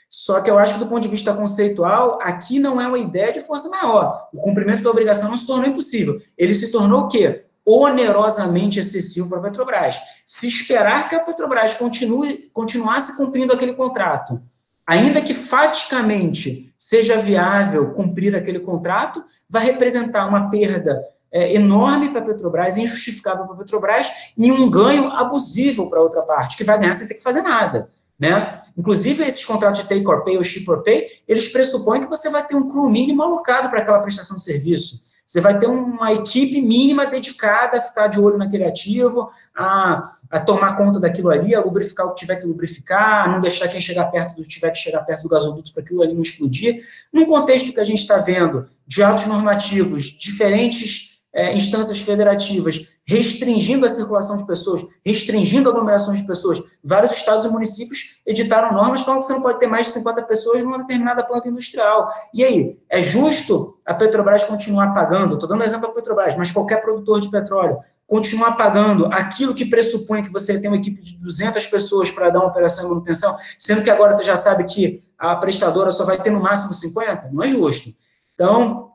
Só 0.10 0.42
que 0.42 0.50
eu 0.50 0.58
acho 0.58 0.74
que, 0.74 0.80
do 0.80 0.88
ponto 0.88 1.04
de 1.04 1.08
vista 1.08 1.34
conceitual, 1.36 2.18
aqui 2.20 2.58
não 2.58 2.82
é 2.82 2.88
uma 2.88 2.98
ideia 2.98 3.32
de 3.32 3.40
força 3.40 3.70
maior. 3.70 4.28
O 4.34 4.42
cumprimento 4.42 4.82
da 4.82 4.90
obrigação 4.90 5.30
não 5.30 5.38
se 5.38 5.46
tornou 5.46 5.68
impossível. 5.68 6.20
Ele 6.36 6.56
se 6.56 6.72
tornou 6.72 7.02
o 7.02 7.08
quê? 7.08 7.46
Onerosamente 7.64 8.80
excessivo 8.80 9.30
para 9.30 9.38
a 9.38 9.42
Petrobras. 9.44 9.98
Se 10.26 10.48
esperar 10.48 11.08
que 11.08 11.16
a 11.16 11.20
Petrobras 11.20 11.76
continue, 11.76 12.50
continuasse 12.52 13.18
cumprindo 13.18 13.54
aquele 13.54 13.74
contrato, 13.74 14.42
ainda 14.88 15.22
que 15.22 15.36
faticamente 15.36 16.74
seja 16.76 17.18
viável 17.18 17.94
cumprir 17.94 18.36
aquele 18.36 18.60
contrato, 18.60 19.24
vai 19.48 19.64
representar 19.64 20.26
uma 20.26 20.50
perda 20.50 21.00
é, 21.32 21.54
enorme 21.54 22.10
para 22.10 22.22
a 22.22 22.26
Petrobras, 22.26 22.78
injustificável 22.80 23.46
para 23.46 23.54
a 23.54 23.58
Petrobras, 23.60 24.12
e 24.36 24.52
um 24.52 24.72
ganho 24.72 25.12
abusivo 25.12 25.88
para 25.88 26.00
a 26.00 26.02
outra 26.02 26.24
parte, 26.24 26.58
que 26.58 26.64
vai 26.64 26.80
ganhar 26.80 26.94
sem 26.94 27.08
ter 27.08 27.14
que 27.14 27.22
fazer 27.22 27.44
nada. 27.44 27.92
Né? 28.20 28.60
Inclusive, 28.78 29.24
esses 29.24 29.46
contratos 29.46 29.82
de 29.82 29.88
take 29.88 30.06
or 30.06 30.24
pay 30.24 30.38
ou 30.38 30.44
ship 30.44 30.70
or 30.70 30.84
pay, 30.84 31.08
eles 31.28 31.48
pressupõem 31.48 32.02
que 32.02 32.10
você 32.10 32.30
vai 32.30 32.46
ter 32.46 32.56
um 32.56 32.68
crew 32.68 32.90
mínimo 32.90 33.24
alocado 33.24 33.70
para 33.70 33.80
aquela 33.80 34.00
prestação 34.00 34.36
de 34.36 34.44
serviço. 34.44 35.10
Você 35.30 35.40
vai 35.42 35.60
ter 35.60 35.68
uma 35.68 36.12
equipe 36.12 36.60
mínima 36.60 37.06
dedicada 37.06 37.78
a 37.78 37.82
ficar 37.82 38.08
de 38.08 38.20
olho 38.20 38.36
naquele 38.36 38.66
ativo, 38.66 39.30
a, 39.56 40.02
a 40.28 40.40
tomar 40.40 40.76
conta 40.76 41.00
daquilo 41.00 41.30
ali, 41.30 41.54
a 41.54 41.62
lubrificar 41.62 42.08
o 42.08 42.16
que 42.16 42.22
tiver 42.22 42.38
que 42.38 42.48
lubrificar, 42.48 43.26
a 43.26 43.32
não 43.32 43.40
deixar 43.40 43.68
quem 43.68 43.80
chegar 43.80 44.06
perto 44.06 44.36
do 44.36 44.44
tiver 44.44 44.72
que 44.72 44.80
chegar 44.80 45.02
perto 45.02 45.22
do 45.22 45.30
gasoduto 45.30 45.72
para 45.72 45.84
aquilo 45.84 46.02
ali 46.02 46.16
não 46.16 46.22
explodir. 46.22 46.84
Num 47.14 47.28
contexto 47.28 47.72
que 47.72 47.80
a 47.80 47.84
gente 47.84 48.00
está 48.00 48.18
vendo 48.18 48.68
de 48.88 49.04
atos 49.04 49.28
normativos 49.28 50.06
diferentes 50.06 51.19
é, 51.34 51.54
instâncias 51.56 52.00
federativas 52.00 52.88
restringindo 53.06 53.86
a 53.86 53.90
circulação 53.90 54.38
de 54.38 54.46
pessoas, 54.46 54.86
restringindo 55.04 55.70
aglomerações 55.70 56.20
de 56.20 56.28
pessoas. 56.28 56.62
Vários 56.84 57.12
estados 57.12 57.44
e 57.44 57.50
municípios 57.50 58.22
editaram 58.26 58.74
normas 58.74 59.02
falando 59.02 59.22
que 59.22 59.26
você 59.26 59.34
não 59.34 59.42
pode 59.42 59.60
ter 59.60 59.68
mais 59.68 59.88
de 59.88 59.94
50 59.94 60.22
pessoas 60.24 60.64
numa 60.64 60.78
determinada 60.78 61.24
planta 61.24 61.48
industrial. 61.48 62.12
E 62.34 62.44
aí, 62.44 62.78
é 62.88 63.02
justo 63.02 63.80
a 63.86 63.94
Petrobras 63.94 64.44
continuar 64.44 64.94
pagando? 64.94 65.34
Estou 65.34 65.50
dando 65.50 65.64
exemplo 65.64 65.88
da 65.88 65.94
Petrobras, 65.94 66.36
mas 66.36 66.52
qualquer 66.52 66.82
produtor 66.82 67.20
de 67.20 67.30
petróleo 67.30 67.80
continuar 68.06 68.54
pagando 68.54 69.06
aquilo 69.08 69.54
que 69.54 69.66
pressupõe 69.66 70.24
que 70.24 70.32
você 70.32 70.60
tem 70.60 70.68
uma 70.68 70.78
equipe 70.78 71.00
de 71.00 71.16
200 71.20 71.66
pessoas 71.68 72.10
para 72.10 72.32
dar 72.32 72.40
uma 72.40 72.48
operação 72.48 72.84
de 72.84 72.90
manutenção, 72.90 73.38
sendo 73.56 73.84
que 73.84 73.90
agora 73.90 74.12
você 74.12 74.24
já 74.24 74.36
sabe 74.36 74.64
que 74.66 75.04
a 75.18 75.36
prestadora 75.36 75.92
só 75.92 76.06
vai 76.06 76.20
ter 76.20 76.32
no 76.32 76.42
máximo 76.42 76.74
50? 76.74 77.30
Não 77.32 77.44
é 77.44 77.48
justo. 77.48 77.90
Então, 78.34 78.94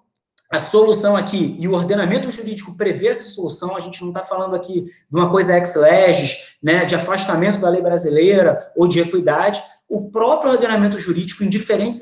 a 0.55 0.59
solução 0.60 1.16
aqui, 1.16 1.56
e 1.59 1.66
o 1.66 1.72
ordenamento 1.72 2.31
jurídico 2.31 2.76
prevê 2.76 3.09
essa 3.09 3.24
solução, 3.24 3.76
a 3.76 3.81
gente 3.81 4.01
não 4.02 4.09
está 4.09 4.22
falando 4.22 4.55
aqui 4.55 4.82
de 4.82 4.93
uma 5.10 5.28
coisa 5.28 5.56
ex 5.56 5.74
legis, 5.74 6.56
né, 6.62 6.85
de 6.85 6.94
afastamento 6.94 7.59
da 7.59 7.68
lei 7.68 7.82
brasileira 7.82 8.70
ou 8.76 8.86
de 8.86 9.01
equidade, 9.01 9.60
o 9.89 10.10
próprio 10.10 10.52
ordenamento 10.52 10.98
jurídico, 10.98 11.43
em 11.43 11.48
diferentes, 11.48 12.01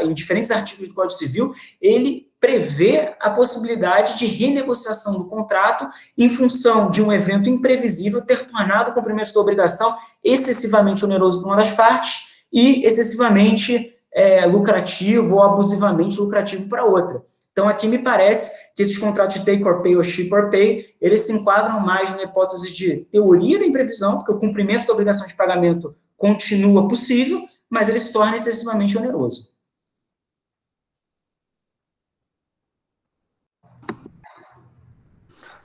em 0.00 0.14
diferentes 0.14 0.50
artigos 0.50 0.88
do 0.88 0.94
Código 0.94 1.12
Civil, 1.12 1.54
ele 1.80 2.26
prevê 2.40 3.14
a 3.20 3.28
possibilidade 3.28 4.18
de 4.18 4.24
renegociação 4.24 5.18
do 5.18 5.28
contrato 5.28 5.86
em 6.16 6.30
função 6.30 6.90
de 6.90 7.02
um 7.02 7.12
evento 7.12 7.50
imprevisível 7.50 8.22
ter 8.22 8.46
tornado 8.46 8.90
o 8.90 8.94
cumprimento 8.94 9.32
da 9.32 9.40
obrigação 9.40 9.94
excessivamente 10.24 11.04
oneroso 11.04 11.40
para 11.40 11.50
uma 11.50 11.56
das 11.56 11.70
partes 11.70 12.44
e 12.50 12.84
excessivamente 12.84 13.94
é, 14.12 14.46
lucrativo 14.46 15.36
ou 15.36 15.42
abusivamente 15.42 16.18
lucrativo 16.18 16.66
para 16.68 16.84
outra. 16.84 17.22
Então, 17.60 17.68
aqui 17.68 17.86
me 17.86 17.98
parece 17.98 18.74
que 18.74 18.80
esses 18.80 18.96
contratos 18.96 19.38
de 19.38 19.44
take 19.44 19.62
or 19.62 19.82
pay 19.82 19.94
ou 19.94 20.02
ship 20.02 20.32
or 20.32 20.48
pay, 20.48 20.96
eles 20.98 21.26
se 21.26 21.32
enquadram 21.34 21.78
mais 21.78 22.08
na 22.16 22.22
hipótese 22.22 22.72
de 22.72 23.04
teoria 23.12 23.58
da 23.58 23.66
imprevisão, 23.66 24.16
porque 24.16 24.32
o 24.32 24.38
cumprimento 24.38 24.86
da 24.86 24.94
obrigação 24.94 25.26
de 25.26 25.34
pagamento 25.34 25.94
continua 26.16 26.88
possível, 26.88 27.44
mas 27.68 27.90
ele 27.90 28.00
se 28.00 28.14
torna 28.14 28.34
excessivamente 28.34 28.96
oneroso. 28.96 29.50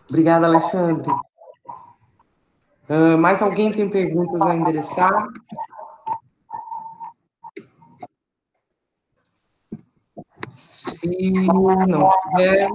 Obrigada, 0.09 0.47
Alexandre. 0.47 1.09
Uh, 2.89 3.17
mais 3.17 3.41
alguém 3.41 3.71
tem 3.71 3.89
perguntas 3.89 4.41
a 4.41 4.53
endereçar? 4.53 5.29
Se 10.55 11.31
não 11.31 12.09
tiver, 12.09 12.69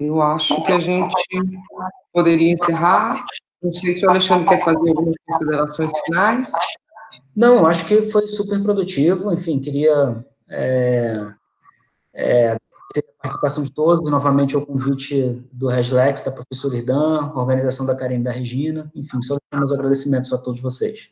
eu 0.00 0.20
acho 0.20 0.64
que 0.64 0.72
a 0.72 0.80
gente 0.80 1.14
poderia 2.12 2.52
encerrar. 2.52 3.24
Não 3.62 3.72
sei 3.72 3.92
se 3.92 4.04
o 4.04 4.10
Alexandre 4.10 4.48
quer 4.48 4.64
fazer 4.64 4.88
algumas 4.88 5.14
considerações 5.24 5.92
finais. 6.04 6.52
Não, 7.36 7.64
acho 7.64 7.86
que 7.86 8.02
foi 8.02 8.26
super 8.26 8.60
produtivo. 8.60 9.32
Enfim, 9.32 9.60
queria 9.60 10.24
é, 10.48 11.32
é, 12.12 12.46
agradecer 12.48 13.04
a 13.18 13.22
participação 13.22 13.62
de 13.62 13.72
todos, 13.72 14.10
novamente 14.10 14.56
o 14.56 14.66
convite 14.66 15.46
do 15.52 15.68
Reslex, 15.68 16.24
da 16.24 16.32
professora 16.32 16.76
Irdan, 16.76 17.32
organização 17.36 17.86
da 17.86 17.94
Karen 17.94 18.16
e 18.16 18.22
da 18.24 18.32
Regina. 18.32 18.90
Enfim, 18.96 19.22
só 19.22 19.38
meus 19.54 19.72
agradecimentos 19.72 20.32
a 20.32 20.38
todos 20.38 20.60
vocês. 20.60 21.10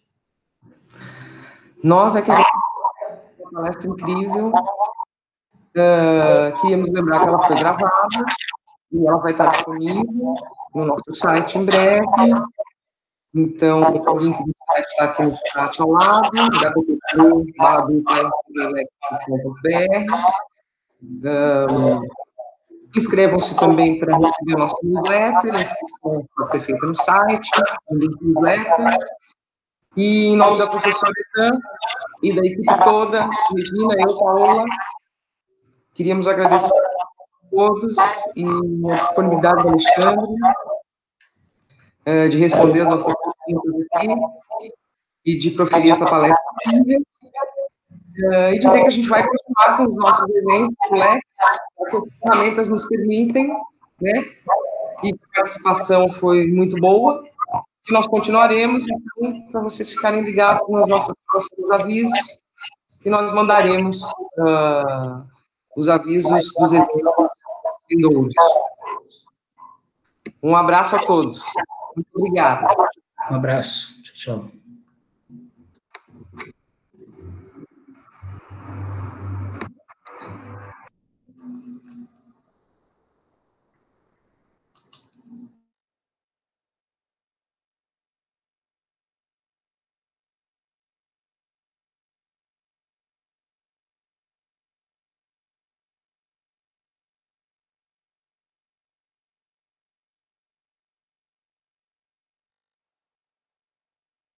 Nós 1.82 2.16
aqui 2.16 2.32
palestra 3.58 3.90
incrível. 3.90 4.52
Uh, 5.76 6.60
queríamos 6.60 6.90
lembrar 6.90 7.20
que 7.20 7.28
ela 7.28 7.42
foi 7.42 7.56
gravada 7.56 8.24
e 8.92 9.06
ela 9.06 9.18
vai 9.18 9.32
estar 9.32 9.48
disponível 9.48 10.34
no 10.74 10.84
nosso 10.86 11.12
site 11.12 11.58
em 11.58 11.64
breve. 11.64 12.06
Então, 13.34 13.82
o 13.82 14.18
link 14.18 14.42
do 14.42 14.52
site 14.66 14.86
está 14.86 15.04
aqui 15.04 15.22
no 15.22 15.34
chat 15.36 15.80
ao 15.82 15.90
lado, 15.90 16.30
www.br. 16.32 16.98
Inscrevam-se 22.96 23.60
também 23.60 24.00
para 24.00 24.16
receber 24.16 24.54
o 24.54 24.58
nosso 24.58 24.76
newsletter, 24.82 25.54
a 25.54 25.60
inscrição 25.60 26.26
pode 26.34 26.50
ser 26.50 26.60
feita 26.60 26.86
no 26.86 26.94
site, 26.94 27.50
no 27.90 27.98
link 27.98 28.16
newsletter. 28.22 28.98
E 29.98 30.28
em 30.28 30.36
nome 30.36 30.56
da 30.58 30.68
professora 30.68 31.10
Itan 31.10 31.58
e 32.22 32.32
da 32.32 32.40
equipe 32.46 32.84
toda, 32.84 33.28
Regina, 33.52 33.94
eu, 33.98 34.16
Paola, 34.16 34.64
queríamos 35.92 36.28
agradecer 36.28 36.72
a 36.72 37.50
todos 37.50 37.96
e 38.36 38.44
a 38.92 38.94
disponibilidade 38.94 39.64
do 39.64 39.70
Alexandre 39.70 40.34
eh, 42.06 42.28
de 42.28 42.36
responder 42.36 42.82
as 42.82 42.88
nossas 42.90 43.12
perguntas 43.44 43.86
aqui 43.92 44.08
e 45.24 45.36
de 45.36 45.50
proferir 45.50 45.90
essa 45.90 46.06
palestra. 46.06 46.38
Uh, 48.18 48.52
e 48.52 48.58
dizer 48.60 48.82
que 48.82 48.86
a 48.86 48.90
gente 48.90 49.08
vai 49.08 49.24
continuar 49.26 49.76
com 49.76 49.84
os 49.84 49.96
nossos 49.96 50.28
eventos, 50.28 50.76
Lex, 50.92 51.22
que 51.90 51.96
as 51.96 52.04
ferramentas 52.22 52.68
nos 52.68 52.86
permitem, 52.86 53.48
né? 54.00 54.12
E 55.02 55.12
a 55.12 55.36
participação 55.36 56.08
foi 56.08 56.46
muito 56.46 56.80
boa 56.80 57.28
que 57.88 57.94
nós 57.94 58.06
continuaremos, 58.06 58.84
então, 58.86 59.48
para 59.50 59.62
vocês 59.62 59.88
ficarem 59.88 60.22
ligados 60.22 60.68
nos 60.68 60.86
nossos 60.86 61.14
próximos 61.26 61.70
avisos, 61.70 62.38
e 63.02 63.08
nós 63.08 63.32
mandaremos 63.32 64.02
uh, 64.02 65.24
os 65.74 65.88
avisos 65.88 66.52
dos 66.58 66.72
eventos 66.72 67.30
vindouros. 67.88 68.34
Um 70.42 70.54
abraço 70.54 70.96
a 70.96 70.98
todos. 70.98 71.42
Muito 71.96 72.08
obrigado. 72.14 72.66
Um 73.30 73.36
abraço. 73.36 74.02
Tchau, 74.02 74.14
tchau. 74.14 74.57